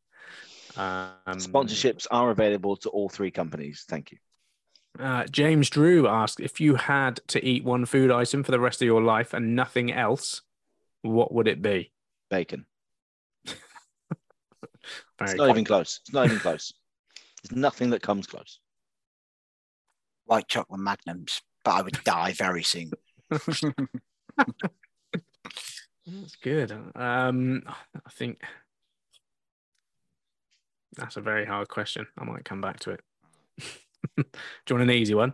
Um, 0.75 1.37
Sponsorships 1.37 2.07
are 2.09 2.31
available 2.31 2.75
to 2.77 2.89
all 2.89 3.09
three 3.09 3.31
companies. 3.31 3.85
Thank 3.87 4.11
you. 4.11 4.17
Uh, 4.99 5.25
James 5.25 5.69
Drew 5.69 6.07
asked 6.07 6.39
if 6.39 6.61
you 6.61 6.75
had 6.75 7.19
to 7.27 7.43
eat 7.43 7.63
one 7.63 7.85
food 7.85 8.11
item 8.11 8.43
for 8.43 8.51
the 8.51 8.59
rest 8.59 8.81
of 8.81 8.85
your 8.85 9.01
life 9.01 9.33
and 9.33 9.55
nothing 9.55 9.91
else, 9.91 10.41
what 11.01 11.33
would 11.33 11.47
it 11.47 11.61
be? 11.61 11.91
Bacon. 12.29 12.65
Very 13.45 13.61
It's 15.21 15.33
not 15.35 15.47
com- 15.47 15.49
even 15.49 15.65
close. 15.65 15.99
It's 16.03 16.13
not 16.13 16.25
even 16.25 16.39
close. 16.39 16.73
There's 17.43 17.57
nothing 17.57 17.89
that 17.91 18.01
comes 18.01 18.27
close. 18.27 18.59
White 20.25 20.47
chocolate 20.47 20.79
magnums, 20.79 21.41
but 21.65 21.71
I 21.71 21.81
would 21.81 22.03
die 22.03 22.33
very 22.33 22.63
soon. 22.63 22.91
That's 26.05 26.35
good. 26.35 26.71
Um, 26.95 27.63
I 27.65 28.09
think 28.11 28.41
that's 30.95 31.17
a 31.17 31.21
very 31.21 31.45
hard 31.45 31.69
question. 31.69 32.07
I 32.17 32.25
might 32.25 32.45
come 32.45 32.61
back 32.61 32.79
to 32.81 32.91
it. 32.91 33.01
Do 34.17 34.23
you 34.69 34.75
want 34.75 34.89
an 34.89 34.95
easy 34.95 35.13
one? 35.13 35.33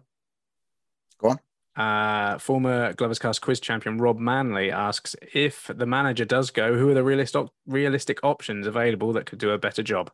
Go 1.18 1.30
on. 1.30 1.40
Uh, 1.76 2.38
former 2.38 2.94
Glover's 2.94 3.20
Cast 3.20 3.42
quiz 3.42 3.60
champion 3.60 4.00
Rob 4.00 4.20
Manley 4.20 4.72
asks 4.72 5.16
if 5.34 5.72
the 5.74 5.86
manager 5.86 6.26
does 6.26 6.52
go, 6.52 6.78
who 6.78 6.90
are 6.90 6.94
the 6.94 7.04
realistic 7.04 7.48
realistic 7.66 8.20
options 8.24 8.68
available 8.68 9.14
that 9.14 9.26
could 9.26 9.40
do 9.40 9.52
a 9.52 9.58
better 9.58 9.82
job? 9.82 10.12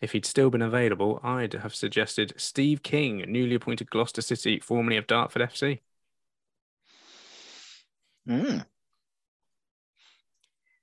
If 0.00 0.12
he'd 0.12 0.26
still 0.26 0.50
been 0.50 0.62
available, 0.62 1.20
I'd 1.22 1.54
have 1.54 1.74
suggested 1.74 2.34
Steve 2.36 2.82
King, 2.82 3.24
newly 3.28 3.54
appointed 3.54 3.88
Gloucester 3.88 4.20
City, 4.20 4.60
formerly 4.60 4.98
of 4.98 5.06
Dartford 5.06 5.42
FC. 5.42 5.80
Mm. 8.28 8.66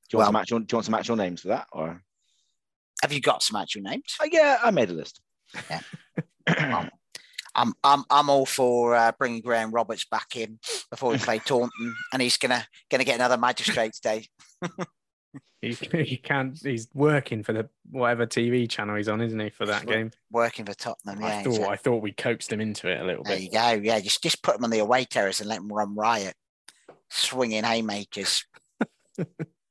Do 0.10 0.16
you, 0.16 0.20
Well- 0.20 0.28
want 0.32 0.34
to 0.34 0.40
match 0.40 0.52
your, 0.52 0.60
do 0.60 0.66
you 0.72 0.76
want 0.78 0.86
to 0.86 0.92
match 0.92 1.08
your 1.08 1.18
names 1.18 1.42
for 1.42 1.48
that? 1.50 1.68
Or 1.72 2.02
Have 3.02 3.12
you 3.14 3.22
got 3.22 3.42
some 3.44 3.60
actual 3.60 3.82
names? 3.82 4.16
oh, 4.22 4.28
yeah, 4.32 4.60
I 4.64 4.72
made 4.72 4.90
a 4.90 4.94
list. 4.94 5.22
Well, 6.48 6.90
I'm 7.56 7.74
I'm 7.84 8.04
I'm 8.10 8.30
all 8.30 8.46
for 8.48 8.96
uh, 8.96 9.12
bringing 9.18 9.42
Graham 9.42 9.72
Roberts 9.72 10.06
back 10.06 10.36
in 10.36 10.58
before 10.90 11.12
we 11.12 11.18
play 11.20 11.38
Taunton, 11.46 11.96
and 12.12 12.22
he's 12.22 12.38
gonna 12.38 12.66
gonna 12.90 13.04
get 13.04 13.16
another 13.16 13.38
magistrate's 13.38 14.00
day. 14.00 14.26
He, 15.62 15.74
he 16.04 16.18
can't. 16.18 16.60
He's 16.62 16.88
working 16.96 17.44
for 17.44 17.54
the 17.54 17.70
whatever 17.92 18.26
TV 18.26 18.68
channel 18.68 18.96
he's 18.96 19.08
on, 19.08 19.22
isn't 19.22 19.40
he, 19.40 19.50
for 19.52 19.68
that 19.68 19.86
game? 19.86 20.10
Working 20.32 20.66
for 20.66 20.74
Tottenham, 20.74 21.22
yeah. 21.22 21.38
I 21.38 21.44
thought 21.44 21.54
so- 21.56 21.70
I 21.70 21.76
thought 21.76 22.02
we 22.02 22.12
coaxed 22.12 22.52
him 22.52 22.60
into 22.62 22.90
it 22.90 23.00
a 23.00 23.04
little 23.06 23.24
there 23.24 23.36
bit. 23.36 23.44
you 23.44 23.52
go. 23.52 23.70
Yeah, 23.74 24.00
just 24.00 24.24
just 24.24 24.42
put 24.42 24.56
him 24.58 24.64
on 24.64 24.72
the 24.72 24.80
away 24.80 25.06
terrace 25.06 25.40
and 25.40 25.48
let 25.48 25.60
him 25.60 25.72
run 25.72 25.94
riot, 25.96 26.34
swinging 27.12 27.64
haymakers. 27.64 28.46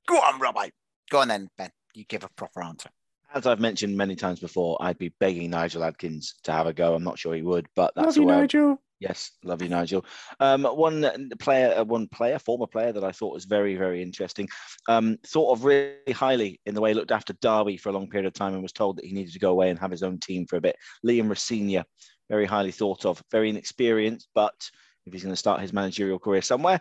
Go 0.06 0.16
on, 0.16 0.40
Robbo. 0.40 0.70
Go 1.10 1.20
on 1.20 1.28
then, 1.28 1.48
Ben. 1.56 1.70
You 1.94 2.04
give 2.04 2.24
a 2.24 2.28
proper 2.36 2.62
answer. 2.62 2.90
As 3.34 3.46
I've 3.46 3.60
mentioned 3.60 3.96
many 3.96 4.14
times 4.14 4.40
before, 4.40 4.76
I'd 4.80 4.98
be 4.98 5.12
begging 5.20 5.50
Nigel 5.50 5.84
Adkins 5.84 6.34
to 6.44 6.52
have 6.52 6.66
a 6.66 6.72
go. 6.72 6.94
I'm 6.94 7.04
not 7.04 7.18
sure 7.18 7.34
he 7.34 7.42
would, 7.42 7.66
but 7.74 7.92
that's 7.94 8.08
Love 8.08 8.16
you, 8.16 8.26
the 8.26 8.32
Nigel. 8.32 8.82
Yes, 9.00 9.32
love 9.42 9.60
you, 9.62 9.68
Nigel. 9.68 10.04
Um, 10.38 10.64
one 10.64 11.30
player, 11.40 11.74
uh, 11.76 11.84
one 11.84 12.06
player, 12.06 12.38
former 12.38 12.68
player 12.68 12.92
that 12.92 13.02
I 13.02 13.10
thought 13.10 13.34
was 13.34 13.46
very, 13.46 13.74
very 13.74 14.00
interesting. 14.00 14.48
Um, 14.88 15.18
thought 15.26 15.52
of 15.52 15.64
really 15.64 16.12
highly 16.14 16.60
in 16.66 16.74
the 16.74 16.80
way 16.80 16.90
he 16.90 16.94
looked 16.94 17.10
after 17.10 17.32
Derby 17.40 17.78
for 17.78 17.88
a 17.88 17.92
long 17.92 18.08
period 18.08 18.26
of 18.28 18.32
time 18.32 18.54
and 18.54 18.62
was 18.62 18.72
told 18.72 18.98
that 18.98 19.04
he 19.04 19.12
needed 19.12 19.32
to 19.32 19.40
go 19.40 19.50
away 19.50 19.70
and 19.70 19.78
have 19.78 19.90
his 19.90 20.04
own 20.04 20.18
team 20.18 20.46
for 20.46 20.56
a 20.56 20.60
bit. 20.60 20.76
Liam 21.04 21.28
Rosenior, 21.28 21.84
very 22.30 22.46
highly 22.46 22.70
thought 22.70 23.04
of, 23.04 23.20
very 23.32 23.50
inexperienced, 23.50 24.28
but 24.34 24.70
if 25.04 25.12
he's 25.12 25.24
going 25.24 25.32
to 25.32 25.36
start 25.36 25.60
his 25.60 25.72
managerial 25.72 26.20
career 26.20 26.42
somewhere, 26.42 26.80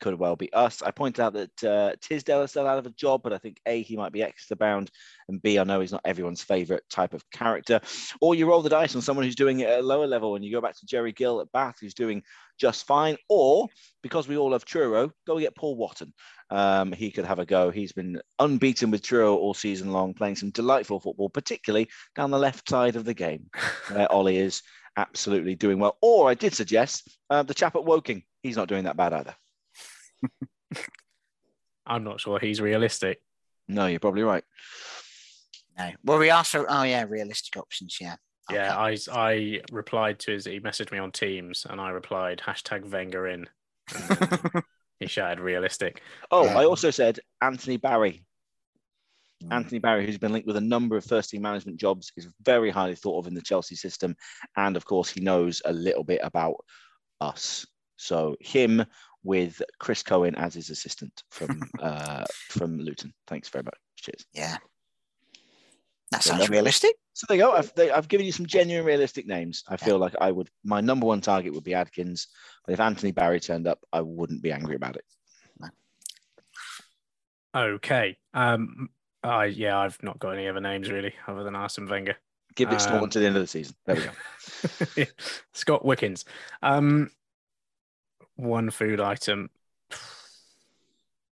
could 0.00 0.18
well 0.18 0.36
be 0.36 0.52
us. 0.52 0.82
I 0.82 0.90
pointed 0.90 1.20
out 1.22 1.32
that 1.34 1.64
uh, 1.64 1.92
Tisdale 2.00 2.42
is 2.42 2.50
still 2.50 2.66
out 2.66 2.78
of 2.78 2.86
a 2.86 2.90
job, 2.90 3.22
but 3.22 3.32
I 3.32 3.38
think 3.38 3.60
A, 3.66 3.82
he 3.82 3.96
might 3.96 4.12
be 4.12 4.22
extra 4.22 4.56
bound, 4.56 4.90
and 5.28 5.40
B, 5.40 5.58
I 5.58 5.64
know 5.64 5.80
he's 5.80 5.92
not 5.92 6.02
everyone's 6.04 6.42
favourite 6.42 6.82
type 6.90 7.14
of 7.14 7.28
character. 7.30 7.80
Or 8.20 8.34
you 8.34 8.46
roll 8.46 8.62
the 8.62 8.70
dice 8.70 8.94
on 8.94 9.02
someone 9.02 9.24
who's 9.24 9.34
doing 9.34 9.60
it 9.60 9.68
at 9.68 9.80
a 9.80 9.82
lower 9.82 10.06
level, 10.06 10.36
and 10.36 10.44
you 10.44 10.52
go 10.52 10.60
back 10.60 10.76
to 10.76 10.86
Jerry 10.86 11.12
Gill 11.12 11.40
at 11.40 11.52
Bath, 11.52 11.76
who's 11.80 11.94
doing 11.94 12.22
just 12.58 12.86
fine. 12.86 13.16
Or 13.28 13.68
because 14.02 14.28
we 14.28 14.36
all 14.36 14.50
love 14.50 14.64
Truro, 14.64 15.10
go 15.26 15.38
get 15.38 15.56
Paul 15.56 15.76
Wotton. 15.76 16.12
Um, 16.50 16.92
he 16.92 17.10
could 17.10 17.24
have 17.24 17.38
a 17.38 17.46
go. 17.46 17.70
He's 17.70 17.92
been 17.92 18.20
unbeaten 18.38 18.90
with 18.90 19.02
Truro 19.02 19.36
all 19.36 19.54
season 19.54 19.92
long, 19.92 20.14
playing 20.14 20.36
some 20.36 20.50
delightful 20.50 21.00
football, 21.00 21.28
particularly 21.28 21.88
down 22.14 22.30
the 22.30 22.38
left 22.38 22.68
side 22.68 22.96
of 22.96 23.04
the 23.04 23.14
game, 23.14 23.50
where 23.90 24.10
Ollie 24.10 24.38
is 24.38 24.62
absolutely 24.96 25.54
doing 25.54 25.78
well. 25.78 25.96
Or 26.00 26.28
I 26.28 26.34
did 26.34 26.54
suggest 26.54 27.10
uh, 27.30 27.42
the 27.42 27.54
chap 27.54 27.76
at 27.76 27.84
Woking. 27.84 28.22
He's 28.42 28.56
not 28.56 28.68
doing 28.68 28.84
that 28.84 28.96
bad 28.96 29.12
either. 29.12 29.34
I'm 31.86 32.04
not 32.04 32.20
sure 32.20 32.38
he's 32.38 32.60
realistic. 32.60 33.20
No, 33.68 33.86
you're 33.86 34.00
probably 34.00 34.22
right. 34.22 34.44
No. 35.78 35.90
Well, 36.04 36.18
we 36.18 36.30
asked 36.30 36.52
for, 36.52 36.66
oh, 36.68 36.82
yeah, 36.82 37.04
realistic 37.08 37.56
options. 37.56 37.98
Yeah. 38.00 38.16
Yeah, 38.50 38.76
I, 38.76 38.96
I 39.10 39.60
replied 39.72 40.20
to 40.20 40.32
his, 40.32 40.44
he 40.44 40.60
messaged 40.60 40.92
me 40.92 40.98
on 40.98 41.10
Teams 41.10 41.66
and 41.68 41.80
I 41.80 41.90
replied, 41.90 42.40
hashtag 42.44 42.88
Wenger 42.88 43.26
in. 43.26 43.46
he 45.00 45.06
shouted 45.06 45.40
realistic. 45.40 46.00
Oh, 46.30 46.46
I 46.46 46.64
also 46.64 46.90
said 46.90 47.18
Anthony 47.42 47.76
Barry. 47.76 48.24
Mm. 49.42 49.52
Anthony 49.52 49.80
Barry, 49.80 50.06
who's 50.06 50.18
been 50.18 50.32
linked 50.32 50.46
with 50.46 50.56
a 50.56 50.60
number 50.60 50.96
of 50.96 51.04
first 51.04 51.30
team 51.30 51.42
management 51.42 51.78
jobs, 51.80 52.12
is 52.16 52.28
very 52.44 52.70
highly 52.70 52.94
thought 52.94 53.18
of 53.18 53.26
in 53.26 53.34
the 53.34 53.42
Chelsea 53.42 53.74
system. 53.74 54.14
And 54.56 54.76
of 54.76 54.84
course, 54.84 55.10
he 55.10 55.20
knows 55.20 55.60
a 55.64 55.72
little 55.72 56.04
bit 56.04 56.20
about 56.22 56.64
us. 57.20 57.66
So, 57.96 58.36
him 58.40 58.84
with 59.26 59.60
Chris 59.78 60.02
Cohen 60.02 60.34
as 60.36 60.54
his 60.54 60.70
assistant 60.70 61.22
from 61.30 61.60
uh, 61.82 62.24
from 62.48 62.78
Luton. 62.78 63.12
Thanks 63.26 63.48
very 63.48 63.64
much. 63.64 63.78
Cheers. 63.96 64.24
Yeah. 64.32 64.56
That 66.12 66.22
sounds 66.22 66.48
realistic. 66.48 66.94
So 67.14 67.26
there 67.28 67.36
you 67.36 67.42
go. 67.42 67.52
I've, 67.52 67.74
they, 67.74 67.90
I've 67.90 68.06
given 68.06 68.26
you 68.26 68.32
some 68.32 68.46
genuine 68.46 68.86
realistic 68.86 69.26
names. 69.26 69.64
I 69.68 69.76
feel 69.76 69.98
like 69.98 70.14
I 70.20 70.30
would, 70.30 70.48
my 70.62 70.80
number 70.80 71.04
one 71.04 71.20
target 71.20 71.52
would 71.52 71.64
be 71.64 71.74
Adkins. 71.74 72.28
But 72.64 72.74
if 72.74 72.80
Anthony 72.80 73.10
Barry 73.10 73.40
turned 73.40 73.66
up, 73.66 73.80
I 73.92 74.02
wouldn't 74.02 74.40
be 74.40 74.52
angry 74.52 74.76
about 74.76 74.94
it. 74.96 75.04
Okay. 77.56 78.18
Um, 78.34 78.90
I 79.22 79.46
yeah, 79.46 79.78
I've 79.78 80.00
not 80.02 80.18
got 80.18 80.32
any 80.32 80.46
other 80.46 80.60
names 80.60 80.90
really, 80.90 81.14
other 81.26 81.42
than 81.42 81.56
Arsene 81.56 81.88
Wenger. 81.88 82.16
Give 82.54 82.70
it 82.70 82.86
um, 82.86 83.08
to 83.08 83.18
the 83.18 83.26
end 83.26 83.36
of 83.36 83.42
the 83.42 83.48
season. 83.48 83.74
There 83.86 83.96
we 83.96 85.04
go. 85.04 85.10
Scott 85.54 85.84
Wickens. 85.84 86.24
Um, 86.62 87.10
one 88.36 88.70
food 88.70 89.00
item. 89.00 89.50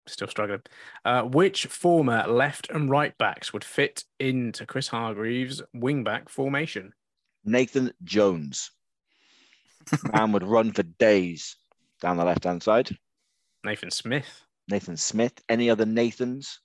Still 0.06 0.28
struggling. 0.28 0.62
Uh, 1.04 1.22
which 1.22 1.66
former 1.66 2.24
left 2.26 2.70
and 2.70 2.90
right 2.90 3.16
backs 3.18 3.52
would 3.52 3.64
fit 3.64 4.04
into 4.18 4.66
Chris 4.66 4.88
Hargreaves' 4.88 5.62
wingback 5.74 6.28
formation? 6.28 6.92
Nathan 7.44 7.92
Jones. 8.04 8.70
Man 10.12 10.32
would 10.32 10.44
run 10.44 10.72
for 10.72 10.82
days 10.82 11.56
down 12.00 12.16
the 12.16 12.24
left 12.24 12.44
hand 12.44 12.62
side. 12.62 12.90
Nathan 13.64 13.90
Smith. 13.90 14.44
Nathan 14.68 14.96
Smith. 14.96 15.32
Any 15.48 15.70
other 15.70 15.86
Nathans? 15.86 16.60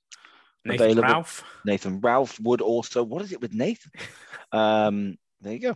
Nathan 0.63 0.85
available? 0.85 1.09
Ralph. 1.09 1.43
Nathan 1.65 1.99
Ralph 1.99 2.39
would 2.39 2.61
also. 2.61 3.03
What 3.03 3.21
is 3.21 3.31
it 3.31 3.41
with 3.41 3.53
Nathan? 3.53 3.91
Um, 4.51 5.17
there 5.41 5.51
you 5.51 5.59
go. 5.59 5.75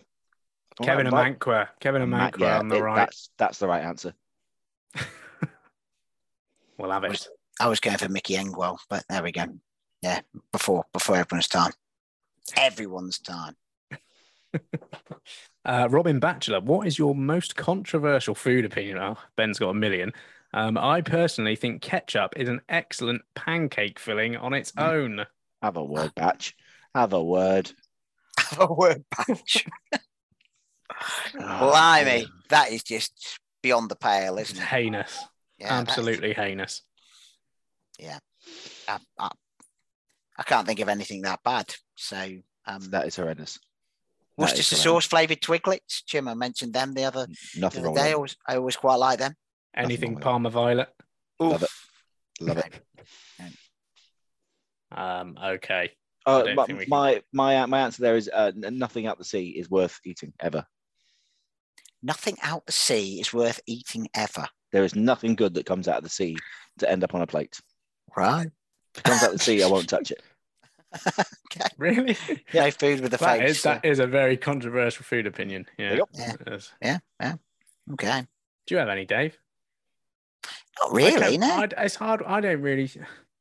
Kevin 0.82 1.10
right, 1.10 1.38
Amankwaah. 1.38 1.68
Kevin 1.82 2.02
Amankwaah 2.04 2.40
yeah, 2.40 2.60
on 2.60 2.70
the 2.70 2.78
it, 2.78 2.82
right. 2.82 2.96
That's, 2.96 3.30
that's 3.38 3.58
the 3.58 3.68
right 3.68 3.84
answer. 3.84 4.14
We'll 6.80 6.92
have 6.92 7.04
it. 7.04 7.08
I 7.08 7.10
was, 7.10 7.30
I 7.62 7.68
was 7.68 7.80
going 7.80 7.98
for 7.98 8.10
Mickey 8.10 8.36
Engwell, 8.36 8.80
but 8.90 9.04
there 9.10 9.22
we 9.22 9.32
go. 9.32 9.46
Yeah, 10.02 10.22
before 10.52 10.86
before 10.94 11.18
everyone's 11.18 11.48
time. 11.48 11.74
Everyone's 12.56 13.20
time. 13.20 13.56
uh, 15.66 15.88
Robin 15.92 16.20
Batchelor, 16.20 16.62
what 16.62 16.88
is 16.88 16.98
your 16.98 17.14
most 17.14 17.56
controversial 17.56 18.34
food 18.34 18.66
opinion? 18.66 18.98
Well, 18.98 19.20
Ben's 19.36 19.60
got 19.60 19.70
a 19.70 19.74
million. 19.74 20.14
Um, 20.54 20.78
I 20.78 21.02
personally 21.02 21.56
think 21.56 21.82
ketchup 21.82 22.34
is 22.36 22.50
an 22.50 22.62
excellent 22.70 23.22
pancake 23.36 24.00
filling 24.00 24.36
on 24.36 24.54
its 24.54 24.72
mm. 24.72 24.88
own. 24.88 25.26
Have 25.62 25.78
a 25.78 25.84
word, 25.84 26.16
Batch. 26.16 26.56
Have 26.96 27.14
a 27.14 27.24
word. 27.24 27.72
Have 28.40 28.62
a 28.62 28.74
word, 28.74 29.04
Batch. 29.16 29.66
Blimey, 31.34 32.26
that 32.50 32.72
is 32.72 32.84
just 32.84 33.40
beyond 33.62 33.90
the 33.90 33.96
pale, 33.96 34.38
isn't 34.38 34.56
it's 34.56 34.64
it? 34.64 34.68
Heinous. 34.68 35.20
Yeah, 35.60 35.74
Absolutely 35.74 36.34
heinous. 36.34 36.82
Yeah. 37.98 38.20
I, 38.88 38.98
I, 39.18 39.30
I, 40.38 40.44
can't 40.44 40.66
think 40.66 40.80
of 40.80 40.90
anything 40.90 41.24
that 41.24 41.42
bad. 41.44 41.74
So 41.96 42.18
um, 42.66 42.82
that 42.92 43.08
is 43.08 43.18
horrendous. 43.18 43.60
Worcestershire 44.38 44.78
sauce 44.78 45.06
flavoured 45.06 45.42
Twiglets. 45.42 46.04
Jim, 46.08 46.30
I 46.30 46.34
mentioned 46.34 46.74
them 46.74 46.94
the 46.94 47.04
other, 47.04 47.28
Nothing 47.58 47.84
the 47.84 47.92
other 47.92 48.00
day. 48.00 48.10
I 48.10 48.14
always, 48.14 48.38
I 48.48 48.56
always 48.56 48.78
quite 48.78 48.96
like 48.96 49.20
them. 49.20 49.36
Anything 49.76 50.18
Parma 50.18 50.50
Violet. 50.50 50.88
Oof. 51.44 51.52
Love 51.52 51.64
it. 51.64 51.70
Love 52.42 52.58
it. 52.58 52.82
Um, 54.92 55.38
okay. 55.44 55.92
Uh, 56.26 56.44
my, 56.56 56.86
my, 56.88 57.22
my 57.34 57.66
my 57.66 57.80
answer 57.80 58.02
there 58.02 58.16
is 58.16 58.30
uh, 58.32 58.52
nothing 58.56 59.08
out 59.08 59.18
the 59.18 59.24
sea 59.24 59.50
is 59.50 59.70
worth 59.70 60.00
eating 60.06 60.34
ever. 60.40 60.66
Nothing 62.04 62.38
out 62.42 62.66
the 62.66 62.72
sea 62.72 63.20
is 63.20 63.34
worth 63.34 63.60
eating 63.66 64.08
ever. 64.14 64.48
There 64.72 64.84
is 64.84 64.96
nothing 64.96 65.36
good 65.36 65.56
that 65.56 65.66
comes 65.66 65.88
out 65.88 65.98
of 65.98 66.04
the 66.04 66.10
sea 66.10 66.38
to 66.80 66.90
end 66.90 67.04
up 67.04 67.16
on 67.16 67.22
a 67.22 67.28
plate. 67.28 67.60
Right. 68.16 68.48
If 68.94 69.00
it 69.00 69.04
comes 69.04 69.24
out 69.24 69.34
of 69.34 69.38
the 69.38 69.44
sea, 69.44 69.64
I 69.64 69.68
won't 69.68 69.90
touch 69.90 70.12
it. 70.12 70.22
okay. 71.08 71.70
Really? 71.78 72.18
Yeah, 72.52 72.66
no 72.66 72.72
food 72.72 73.02
with 73.02 73.12
the 73.12 73.18
that 73.18 73.40
face. 73.40 73.58
Is, 73.58 73.64
that 73.64 73.86
is 73.86 74.00
a 74.00 74.08
very 74.08 74.38
controversial 74.38 75.04
food 75.04 75.28
opinion. 75.28 75.68
Yeah. 75.78 76.00
Yeah. 76.14 76.34
yeah. 76.82 76.98
Yeah. 77.20 77.34
Okay. 77.94 78.26
Do 78.68 78.76
you 78.76 78.80
have 78.80 78.90
any, 78.90 79.06
Dave? 79.06 79.38
Not 80.82 80.94
really, 80.94 81.38
no. 81.38 81.48
I, 81.48 81.68
it's 81.84 81.96
hard. 81.96 82.24
I 82.26 82.40
don't 82.40 82.62
really, 82.62 82.90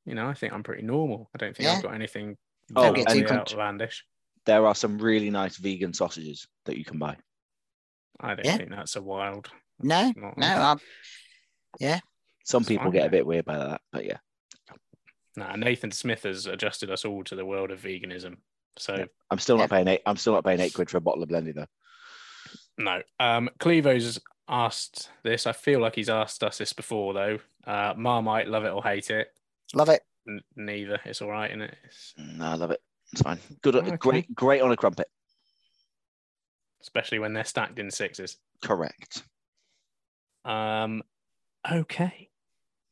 you 0.04 0.14
know, 0.14 0.26
I 0.26 0.34
think 0.34 0.52
I'm 0.52 0.62
pretty 0.62 0.82
normal. 0.82 1.30
I 1.34 1.38
don't 1.38 1.56
think 1.56 1.68
yeah. 1.68 1.76
I've 1.76 1.82
got 1.82 1.94
anything 1.94 2.36
oh, 2.74 2.94
outlandish. 3.30 4.04
There 4.44 4.66
are 4.66 4.74
some 4.74 4.98
really 4.98 5.30
nice 5.30 5.56
vegan 5.56 5.94
sausages 5.94 6.46
that 6.64 6.76
you 6.76 6.84
can 6.84 6.98
buy. 6.98 7.16
I 8.18 8.34
don't 8.34 8.44
yeah. 8.44 8.56
think 8.56 8.70
that's 8.70 8.96
a 8.96 9.02
wild. 9.02 9.48
No, 9.80 10.12
no. 10.16 10.46
I'm, 10.46 10.78
yeah. 11.78 12.00
Some 12.44 12.64
people 12.64 12.86
fine, 12.86 12.92
get 12.92 13.00
yeah. 13.02 13.06
a 13.06 13.10
bit 13.10 13.26
weird 13.26 13.44
by 13.44 13.58
that, 13.58 13.80
but 13.92 14.04
yeah. 14.04 14.18
Nah, 15.36 15.54
Nathan 15.54 15.92
Smith 15.92 16.24
has 16.24 16.46
adjusted 16.46 16.90
us 16.90 17.04
all 17.04 17.22
to 17.24 17.36
the 17.36 17.44
world 17.44 17.70
of 17.70 17.80
veganism. 17.80 18.38
So 18.76 18.96
yeah. 18.96 19.04
I'm 19.30 19.38
still 19.38 19.56
not 19.58 19.70
paying 19.70 19.86
eight. 19.88 20.02
I'm 20.06 20.16
still 20.16 20.32
not 20.32 20.44
paying 20.44 20.60
eight 20.60 20.74
quid 20.74 20.90
for 20.90 20.98
a 20.98 21.00
bottle 21.00 21.22
of 21.22 21.28
Blendy 21.28 21.54
though. 21.54 21.66
No. 22.76 23.02
Um, 23.20 23.50
Clevo's 23.58 24.18
asked 24.48 25.10
this. 25.22 25.46
I 25.46 25.52
feel 25.52 25.80
like 25.80 25.94
he's 25.94 26.08
asked 26.08 26.42
us 26.42 26.58
this 26.58 26.72
before 26.72 27.12
though. 27.14 27.38
Uh, 27.66 27.94
Marmite, 27.96 28.48
love 28.48 28.64
it 28.64 28.72
or 28.72 28.82
hate 28.82 29.10
it. 29.10 29.28
Love 29.74 29.90
it. 29.90 30.02
N- 30.28 30.40
neither. 30.56 30.98
It's 31.04 31.22
all 31.22 31.30
right, 31.30 31.50
isn't 31.50 31.62
it? 31.62 31.76
It's... 31.84 32.14
No, 32.16 32.46
I 32.46 32.54
love 32.54 32.70
it. 32.70 32.80
It's 33.12 33.22
fine. 33.22 33.38
Good. 33.62 33.76
Okay. 33.76 33.96
Great. 33.96 34.34
Great 34.34 34.62
on 34.62 34.72
a 34.72 34.76
crumpet. 34.76 35.08
Especially 36.80 37.18
when 37.18 37.32
they're 37.32 37.44
stacked 37.44 37.78
in 37.78 37.90
sixes. 37.90 38.38
Correct. 38.62 39.22
Um. 40.44 41.02
Okay. 41.70 42.28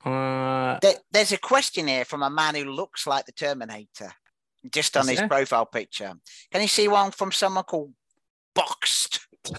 Uh, 0.05 0.79
there, 0.83 0.95
there's 1.11 1.33
a 1.33 1.39
question 1.39 1.89
here 1.89 2.05
from 2.05 2.23
a 2.23 2.31
man 2.31 2.55
who 2.55 2.65
looks 2.65 3.07
like 3.07 3.27
the 3.27 3.33
Terminator, 3.33 4.13
just 4.71 4.97
on 4.97 5.09
his 5.09 5.19
there? 5.19 5.29
profile 5.29 5.67
picture. 5.67 6.13
Can 6.53 6.63
you 6.63 6.69
see 6.69 6.87
one 6.87 7.11
from 7.11 7.33
someone 7.33 7.65
called 7.65 7.93
Boxed? 8.55 9.27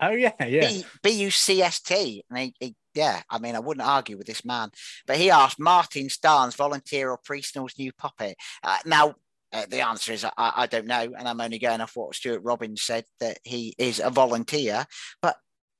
Oh 0.00 0.10
yeah, 0.10 0.32
yeah. 0.44 0.82
B 1.02 1.10
U 1.10 1.30
C 1.30 1.62
S 1.62 1.80
T, 1.80 2.24
and 2.30 2.38
he, 2.38 2.54
he, 2.58 2.74
yeah. 2.94 3.22
I 3.30 3.38
mean, 3.38 3.54
I 3.54 3.60
wouldn't 3.60 3.86
argue 3.86 4.16
with 4.16 4.26
this 4.26 4.44
man, 4.44 4.70
but 5.06 5.16
he 5.16 5.30
asked 5.30 5.60
Martin 5.60 6.06
Starnes, 6.08 6.56
volunteer 6.56 7.10
or 7.10 7.18
Priestnall's 7.18 7.78
new 7.78 7.92
puppet. 7.92 8.36
Uh, 8.64 8.78
now, 8.86 9.14
uh, 9.52 9.66
the 9.68 9.86
answer 9.86 10.12
is 10.12 10.24
I, 10.24 10.30
I, 10.36 10.66
don't 10.66 10.86
know, 10.86 11.12
and 11.16 11.28
I'm 11.28 11.40
only 11.40 11.58
going 11.58 11.80
off 11.80 11.92
what 11.94 12.14
Stuart 12.14 12.42
Robbins 12.42 12.82
said 12.82 13.04
that 13.20 13.38
he 13.44 13.74
is 13.78 14.00
a 14.00 14.10
volunteer. 14.10 14.86
But 15.20 15.36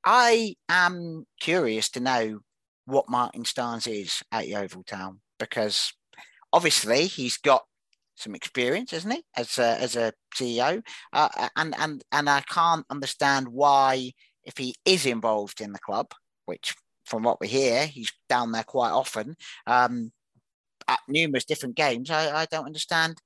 I 0.09 0.55
am 0.69 1.27
curious 1.41 1.91
to 1.91 2.01
know 2.01 2.39
what 2.85 3.11
Martin 3.11 3.43
Starnes 3.43 3.89
is 3.89 4.23
at 4.31 4.47
Yeovil 4.47 4.85
Town 4.85 5.21
because 5.41 5.93
obviously 6.53 7.09
he's 7.09 7.39
got 7.39 7.65
some 8.15 8.37
experience, 8.37 8.93
isn't 8.93 9.11
he, 9.11 9.25
as 9.37 9.59
a, 9.59 9.83
as 9.83 9.97
a 9.97 10.13
CEO? 10.37 10.81
Uh, 11.13 11.49
and 11.57 11.75
and 11.77 12.05
and 12.13 12.31
I 12.31 12.41
can't 12.43 12.87
understand 12.89 13.49
why, 13.49 14.13
if 14.45 14.57
he 14.57 14.77
is 14.85 15.07
involved 15.07 15.61
in 15.61 15.73
the 15.73 15.81
club, 15.81 16.13
which 16.45 16.77
from 17.05 17.25
what 17.25 17.41
we 17.41 17.49
hear, 17.49 17.87
he's 17.87 18.13
down 18.29 18.53
there 18.53 18.63
quite 18.63 18.93
often 18.93 19.35
um, 19.67 20.13
at 20.87 21.01
numerous 21.09 21.45
different 21.45 21.75
games. 21.75 22.11
I, 22.13 22.43
I 22.43 22.47
don't 22.47 22.67
understand. 22.67 23.21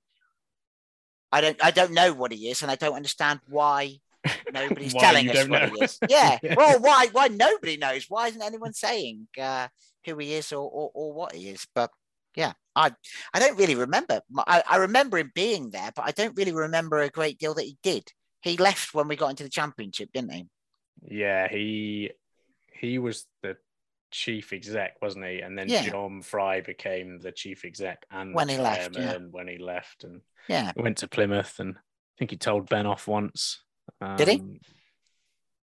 I 1.30 1.42
don't 1.42 1.62
I 1.62 1.72
don't 1.72 1.92
know 1.92 2.14
what 2.14 2.32
he 2.32 2.48
is, 2.48 2.62
and 2.62 2.70
I 2.70 2.76
don't 2.76 2.96
understand 2.96 3.40
why 3.48 3.98
Nobody's 4.52 4.92
Why 4.94 5.00
telling 5.00 5.30
us 5.30 5.48
what 5.48 5.62
know. 5.62 5.68
he 5.76 5.84
is. 5.84 5.98
Yeah. 6.08 6.38
Yeah. 6.42 6.54
Well, 6.56 6.80
why? 6.80 7.08
Why 7.12 7.28
nobody 7.28 7.76
knows? 7.76 8.06
Why 8.08 8.28
isn't 8.28 8.42
anyone 8.42 8.72
saying 8.72 9.28
uh, 9.40 9.68
who 10.04 10.18
he 10.18 10.34
is 10.34 10.52
or, 10.52 10.68
or 10.68 10.90
or 10.94 11.12
what 11.12 11.34
he 11.34 11.48
is? 11.48 11.66
But 11.74 11.90
yeah, 12.36 12.52
I 12.76 12.92
I 13.32 13.38
don't 13.38 13.58
really 13.58 13.74
remember. 13.74 14.20
I, 14.46 14.62
I 14.68 14.76
remember 14.76 15.18
him 15.18 15.32
being 15.34 15.70
there, 15.70 15.90
but 15.94 16.04
I 16.06 16.10
don't 16.12 16.36
really 16.36 16.52
remember 16.52 16.98
a 16.98 17.08
great 17.08 17.38
deal 17.38 17.54
that 17.54 17.64
he 17.64 17.76
did. 17.82 18.04
He 18.42 18.56
left 18.56 18.94
when 18.94 19.08
we 19.08 19.16
got 19.16 19.30
into 19.30 19.42
the 19.42 19.50
championship, 19.50 20.10
didn't 20.12 20.32
he? 20.32 20.46
Yeah, 21.02 21.48
he 21.48 22.10
he 22.72 22.98
was 22.98 23.26
the 23.42 23.56
chief 24.10 24.52
exec, 24.52 24.96
wasn't 25.00 25.24
he? 25.26 25.40
And 25.40 25.56
then 25.58 25.68
Yeah. 25.68 25.82
John 25.88 26.20
Fry 26.22 26.60
became 26.60 27.20
the 27.20 27.32
chief 27.32 27.64
exec 27.64 28.04
and 28.10 28.34
When 28.34 28.48
he 28.48 28.58
left, 28.58 28.94
yeah. 28.96 29.12
chairman 29.12 29.30
when 29.32 29.48
he 29.48 29.58
left, 29.58 30.04
and 30.04 30.20
Yeah. 30.48 30.72
went 30.76 30.98
to 30.98 31.08
Plymouth. 31.08 31.58
And 31.60 31.76
I 31.76 31.80
think 32.18 32.30
he 32.32 32.36
told 32.36 32.68
Ben 32.68 32.86
off 32.86 33.06
once. 33.06 33.62
Did 34.16 34.28
he? 34.28 34.34
Um, 34.40 34.60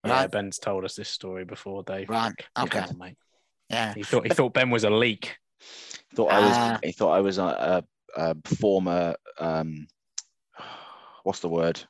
Yeah, 0.05 0.11
Right. 0.21 0.31
Ben's 0.31 0.59
told 0.59 0.83
us 0.85 0.95
this 0.95 1.09
story 1.09 1.45
before, 1.45 1.83
Dave. 1.83 2.09
Right. 2.09 2.33
Okay. 2.59 2.79
on, 2.79 2.97
mate. 2.97 3.17
Yeah. 3.69 3.93
He 3.93 4.03
thought 4.03 4.27
he 4.27 4.33
thought 4.33 4.53
Ben 4.53 4.69
was 4.69 4.83
a 4.83 4.89
leak. 4.89 5.37
Thought 6.15 6.31
I 6.31 6.39
was. 6.39 6.55
Ah. 6.57 6.79
He 6.83 6.91
thought 6.91 7.11
I 7.11 7.21
was 7.21 7.37
a, 7.37 7.43
a, 7.43 7.83
a 8.15 8.35
former. 8.57 9.15
Um, 9.39 9.87
what's 11.23 11.39
the 11.39 11.49
word? 11.49 11.81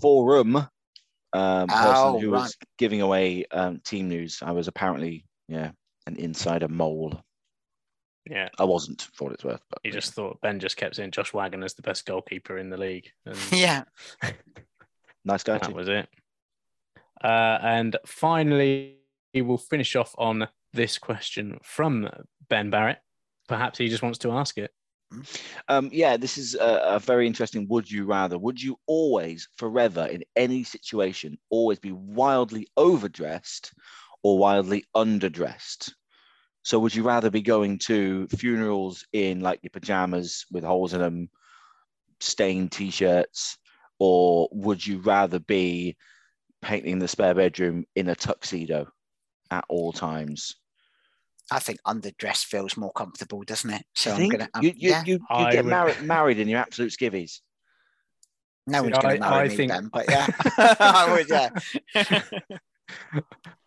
Forum 0.00 0.56
um, 1.32 1.68
person 1.68 1.94
Oh, 1.96 2.18
who 2.20 2.30
right. 2.30 2.40
was 2.42 2.56
giving 2.76 3.00
away 3.00 3.46
um, 3.50 3.80
team 3.84 4.08
news. 4.08 4.40
I 4.42 4.52
was 4.52 4.68
apparently, 4.68 5.24
yeah, 5.48 5.70
an 6.06 6.16
insider 6.16 6.68
mole. 6.68 7.20
Yeah, 8.28 8.50
I 8.58 8.64
wasn't, 8.64 9.08
for 9.14 9.24
what 9.24 9.32
it's 9.32 9.44
worth. 9.44 9.62
But 9.70 9.78
he 9.82 9.90
just 9.90 10.12
thought 10.12 10.38
Ben 10.42 10.60
just 10.60 10.76
kept 10.76 10.96
saying 10.96 11.12
Josh 11.12 11.32
Wagner's 11.32 11.72
the 11.72 11.82
best 11.82 12.04
goalkeeper 12.04 12.58
in 12.58 12.68
the 12.68 12.76
league. 12.76 13.10
And 13.24 13.36
Yeah. 13.52 13.84
Nice 15.24 15.42
guy 15.42 15.58
that 15.58 15.72
was 15.72 15.88
it. 15.88 16.08
Uh, 17.22 17.58
and 17.62 17.96
finally, 18.06 18.98
we 19.34 19.42
will 19.42 19.58
finish 19.58 19.96
off 19.96 20.14
on 20.18 20.48
this 20.72 20.98
question 20.98 21.58
from 21.62 22.08
Ben 22.48 22.70
Barrett. 22.70 22.98
Perhaps 23.48 23.78
he 23.78 23.88
just 23.88 24.02
wants 24.02 24.18
to 24.18 24.32
ask 24.32 24.58
it. 24.58 24.70
Um, 25.68 25.88
yeah, 25.92 26.16
this 26.16 26.36
is 26.36 26.54
a, 26.54 26.82
a 26.84 26.98
very 26.98 27.26
interesting. 27.26 27.66
Would 27.68 27.90
you 27.90 28.04
rather? 28.04 28.38
Would 28.38 28.62
you 28.62 28.78
always, 28.86 29.48
forever, 29.56 30.04
in 30.06 30.22
any 30.36 30.64
situation, 30.64 31.38
always 31.48 31.78
be 31.78 31.92
wildly 31.92 32.68
overdressed 32.76 33.72
or 34.22 34.38
wildly 34.38 34.84
underdressed? 34.94 35.92
So, 36.62 36.78
would 36.80 36.94
you 36.94 37.02
rather 37.04 37.30
be 37.30 37.40
going 37.40 37.78
to 37.86 38.28
funerals 38.28 39.06
in 39.12 39.40
like 39.40 39.60
your 39.62 39.70
pajamas 39.70 40.44
with 40.52 40.64
holes 40.64 40.92
in 40.92 41.00
them, 41.00 41.30
stained 42.20 42.72
t-shirts, 42.72 43.56
or 43.98 44.48
would 44.52 44.86
you 44.86 44.98
rather 44.98 45.38
be 45.40 45.96
painting 46.62 46.98
the 46.98 47.08
spare 47.08 47.34
bedroom 47.34 47.84
in 47.96 48.08
a 48.08 48.14
tuxedo 48.14 48.88
at 49.50 49.64
all 49.68 49.92
times? 49.92 50.56
I 51.50 51.58
think 51.60 51.78
underdress 51.86 52.44
feels 52.44 52.76
more 52.76 52.92
comfortable, 52.92 53.42
doesn't 53.42 53.70
it? 53.70 53.82
So 53.94 54.10
You 54.10 54.14
I'm 54.14 54.20
think? 54.20 54.32
gonna. 54.32 54.48
um, 54.54 54.62
you 54.62 54.72
you, 54.76 54.90
yeah. 54.90 55.02
you, 55.06 55.14
you 55.14 55.50
get 55.50 55.64
would- 55.64 55.70
married 55.70 56.02
married 56.02 56.38
in 56.38 56.48
your 56.48 56.60
absolute 56.60 56.92
skivvies. 56.92 57.40
No 58.66 58.80
See, 58.82 58.90
one's 58.90 58.98
going 58.98 59.14
to 59.14 59.20
marry 59.30 59.46
I 59.46 59.48
me 59.48 59.56
think- 59.56 59.72
then, 59.72 59.88
but 59.90 60.10
yeah, 60.10 60.26
I 60.78 61.10
would. 61.12 61.28
Yeah. 61.30 61.48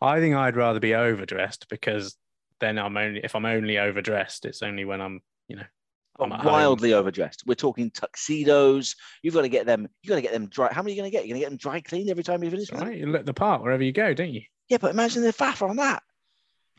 I 0.01 0.19
think 0.19 0.35
I'd 0.35 0.55
rather 0.55 0.79
be 0.79 0.93
overdressed 0.95 1.67
because 1.69 2.15
then 2.59 2.77
I'm 2.77 2.95
only 2.97 3.21
if 3.23 3.35
I'm 3.35 3.45
only 3.45 3.77
overdressed, 3.79 4.45
it's 4.45 4.61
only 4.61 4.85
when 4.85 5.01
I'm, 5.01 5.21
you 5.47 5.55
know, 5.57 5.63
I'm 6.19 6.31
home. 6.31 6.45
wildly 6.45 6.93
overdressed. 6.93 7.43
We're 7.45 7.55
talking 7.55 7.89
tuxedos. 7.89 8.95
You've 9.23 9.33
got 9.33 9.41
to 9.41 9.49
get 9.49 9.65
them. 9.65 9.87
You've 10.03 10.09
got 10.09 10.15
to 10.15 10.21
get 10.21 10.33
them 10.33 10.47
dry. 10.47 10.71
How 10.71 10.81
many 10.81 10.93
are 10.93 10.95
you 10.95 11.01
going 11.01 11.11
to 11.11 11.17
get? 11.17 11.27
You're 11.27 11.35
going 11.35 11.41
to 11.41 11.45
get 11.45 11.49
them 11.49 11.57
dry 11.57 11.81
cleaned 11.81 12.09
every 12.09 12.23
time 12.23 12.43
you 12.43 12.49
finish. 12.49 12.63
It's 12.63 12.71
all 12.71 12.79
with 12.79 12.85
them? 12.85 12.89
right. 12.89 12.99
You 12.99 13.07
look 13.07 13.25
the 13.25 13.33
part 13.33 13.61
wherever 13.61 13.83
you 13.83 13.91
go, 13.91 14.13
don't 14.13 14.33
you? 14.33 14.41
Yeah, 14.69 14.77
but 14.79 14.91
imagine 14.91 15.23
the 15.23 15.33
faff 15.33 15.67
on 15.67 15.77
that. 15.77 16.03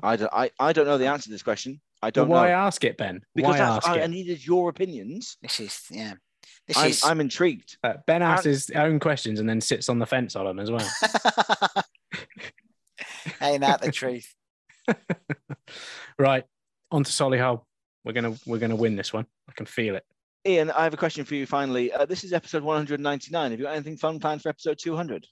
I 0.02 0.16
don't. 0.16 0.32
I, 0.32 0.50
I 0.59 0.72
don't 0.72 0.86
know 0.86 0.98
the 0.98 1.06
answer 1.06 1.24
to 1.24 1.30
this 1.30 1.42
question. 1.42 1.80
I 2.02 2.10
don't 2.10 2.28
why 2.28 2.48
know 2.48 2.54
ask 2.54 2.82
it, 2.84 2.96
Ben? 2.96 3.22
because 3.34 3.59
why 3.59 3.64
ask 3.64 3.88
I, 3.88 3.98
it? 3.98 4.02
I 4.02 4.06
needed 4.06 4.44
your 4.44 4.68
opinions. 4.68 5.36
This 5.40 5.60
is 5.60 5.82
yeah. 5.90 6.14
This 6.66 6.76
I'm, 6.76 6.90
is 6.90 7.04
I'm 7.04 7.20
intrigued. 7.20 7.76
Uh, 7.82 7.94
ben 8.06 8.22
asks 8.22 8.44
his 8.44 8.70
own 8.70 8.98
questions 9.00 9.40
and 9.40 9.48
then 9.48 9.60
sits 9.60 9.88
on 9.88 9.98
the 9.98 10.06
fence 10.06 10.36
on 10.36 10.44
them 10.46 10.59
as 10.59 10.70
well. 10.70 10.88
ain't 13.40 13.60
that 13.60 13.80
the 13.82 13.92
truth? 13.92 14.34
right, 16.18 16.44
on 16.90 17.04
to 17.04 17.10
Solihull. 17.10 17.62
We're 18.04 18.12
gonna 18.12 18.34
we're 18.46 18.58
gonna 18.58 18.76
win 18.76 18.96
this 18.96 19.12
one. 19.12 19.26
I 19.48 19.52
can 19.52 19.66
feel 19.66 19.96
it. 19.96 20.04
Ian, 20.46 20.70
I 20.70 20.84
have 20.84 20.94
a 20.94 20.96
question 20.96 21.24
for 21.24 21.34
you. 21.36 21.46
Finally, 21.46 21.92
uh, 21.92 22.04
this 22.04 22.24
is 22.24 22.32
episode 22.32 22.64
199. 22.64 23.50
Have 23.50 23.60
you 23.60 23.66
got 23.66 23.74
anything 23.74 23.96
fun 23.96 24.18
planned 24.18 24.42
for 24.42 24.48
episode 24.48 24.78
200? 24.80 25.26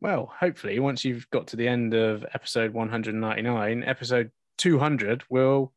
Well, 0.00 0.32
hopefully, 0.38 0.78
once 0.78 1.04
you've 1.04 1.28
got 1.30 1.46
to 1.48 1.56
the 1.56 1.68
end 1.68 1.94
of 1.94 2.24
episode 2.34 2.72
199, 2.72 3.84
episode 3.84 4.30
200 4.58 5.24
will 5.30 5.72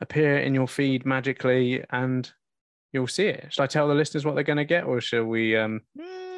appear 0.00 0.38
in 0.38 0.54
your 0.54 0.66
feed 0.66 1.04
magically 1.04 1.84
and 1.90 2.30
you'll 2.92 3.06
see 3.06 3.26
it. 3.26 3.52
Should 3.52 3.62
I 3.62 3.66
tell 3.66 3.88
the 3.88 3.94
listeners 3.94 4.24
what 4.24 4.34
they're 4.34 4.44
going 4.44 4.56
to 4.56 4.64
get 4.64 4.84
or 4.84 5.00
shall 5.00 5.24
we 5.24 5.56
um, 5.56 5.82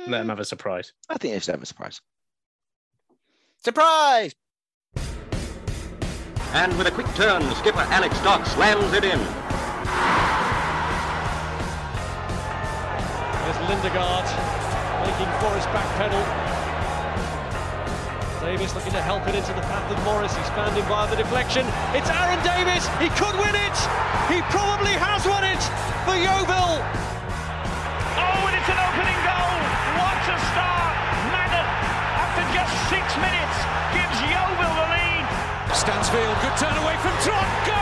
let 0.09 0.19
them 0.19 0.29
have 0.31 0.41
a 0.41 0.45
surprise? 0.45 0.93
I 1.09 1.19
think 1.19 1.35
they 1.35 1.41
should 1.41 1.53
have 1.53 1.63
a 1.63 1.67
surprise. 1.67 2.01
Surprise! 3.63 4.35
And 6.55 6.77
with 6.77 6.87
a 6.87 6.91
quick 6.91 7.09
turn, 7.15 7.41
skipper 7.57 7.81
Alex 7.89 8.13
Dock 8.21 8.45
slams 8.45 8.93
it 8.93 9.05
in. 9.05 9.19
There's 13.41 13.61
Lindegaard 13.73 14.29
making 15.01 15.33
for 15.41 15.49
his 15.57 15.65
back 15.73 15.89
pedal. 15.97 16.21
Davis 18.45 18.75
looking 18.75 18.93
to 18.93 19.01
help 19.01 19.27
it 19.29 19.35
into 19.35 19.55
the 19.55 19.65
path 19.65 19.89
of 19.91 19.97
Morris. 20.05 20.37
He's 20.37 20.49
found 20.51 20.77
him 20.77 20.85
via 20.93 21.09
the 21.09 21.17
deflection. 21.17 21.65
It's 21.97 22.11
Aaron 22.11 22.43
Davis. 22.45 22.85
He 23.01 23.09
could 23.17 23.33
win 23.41 23.57
it. 23.57 23.77
He 24.29 24.45
probably 24.53 24.93
has 24.93 25.25
won 25.25 25.49
it 25.49 25.63
for 26.05 26.21
Yeovil. 26.21 26.85
Stansfield, 35.75 36.37
good 36.43 36.57
turn 36.59 36.77
away 36.77 36.97
from 36.99 37.13
Trot. 37.23 37.67
Goal. 37.67 37.82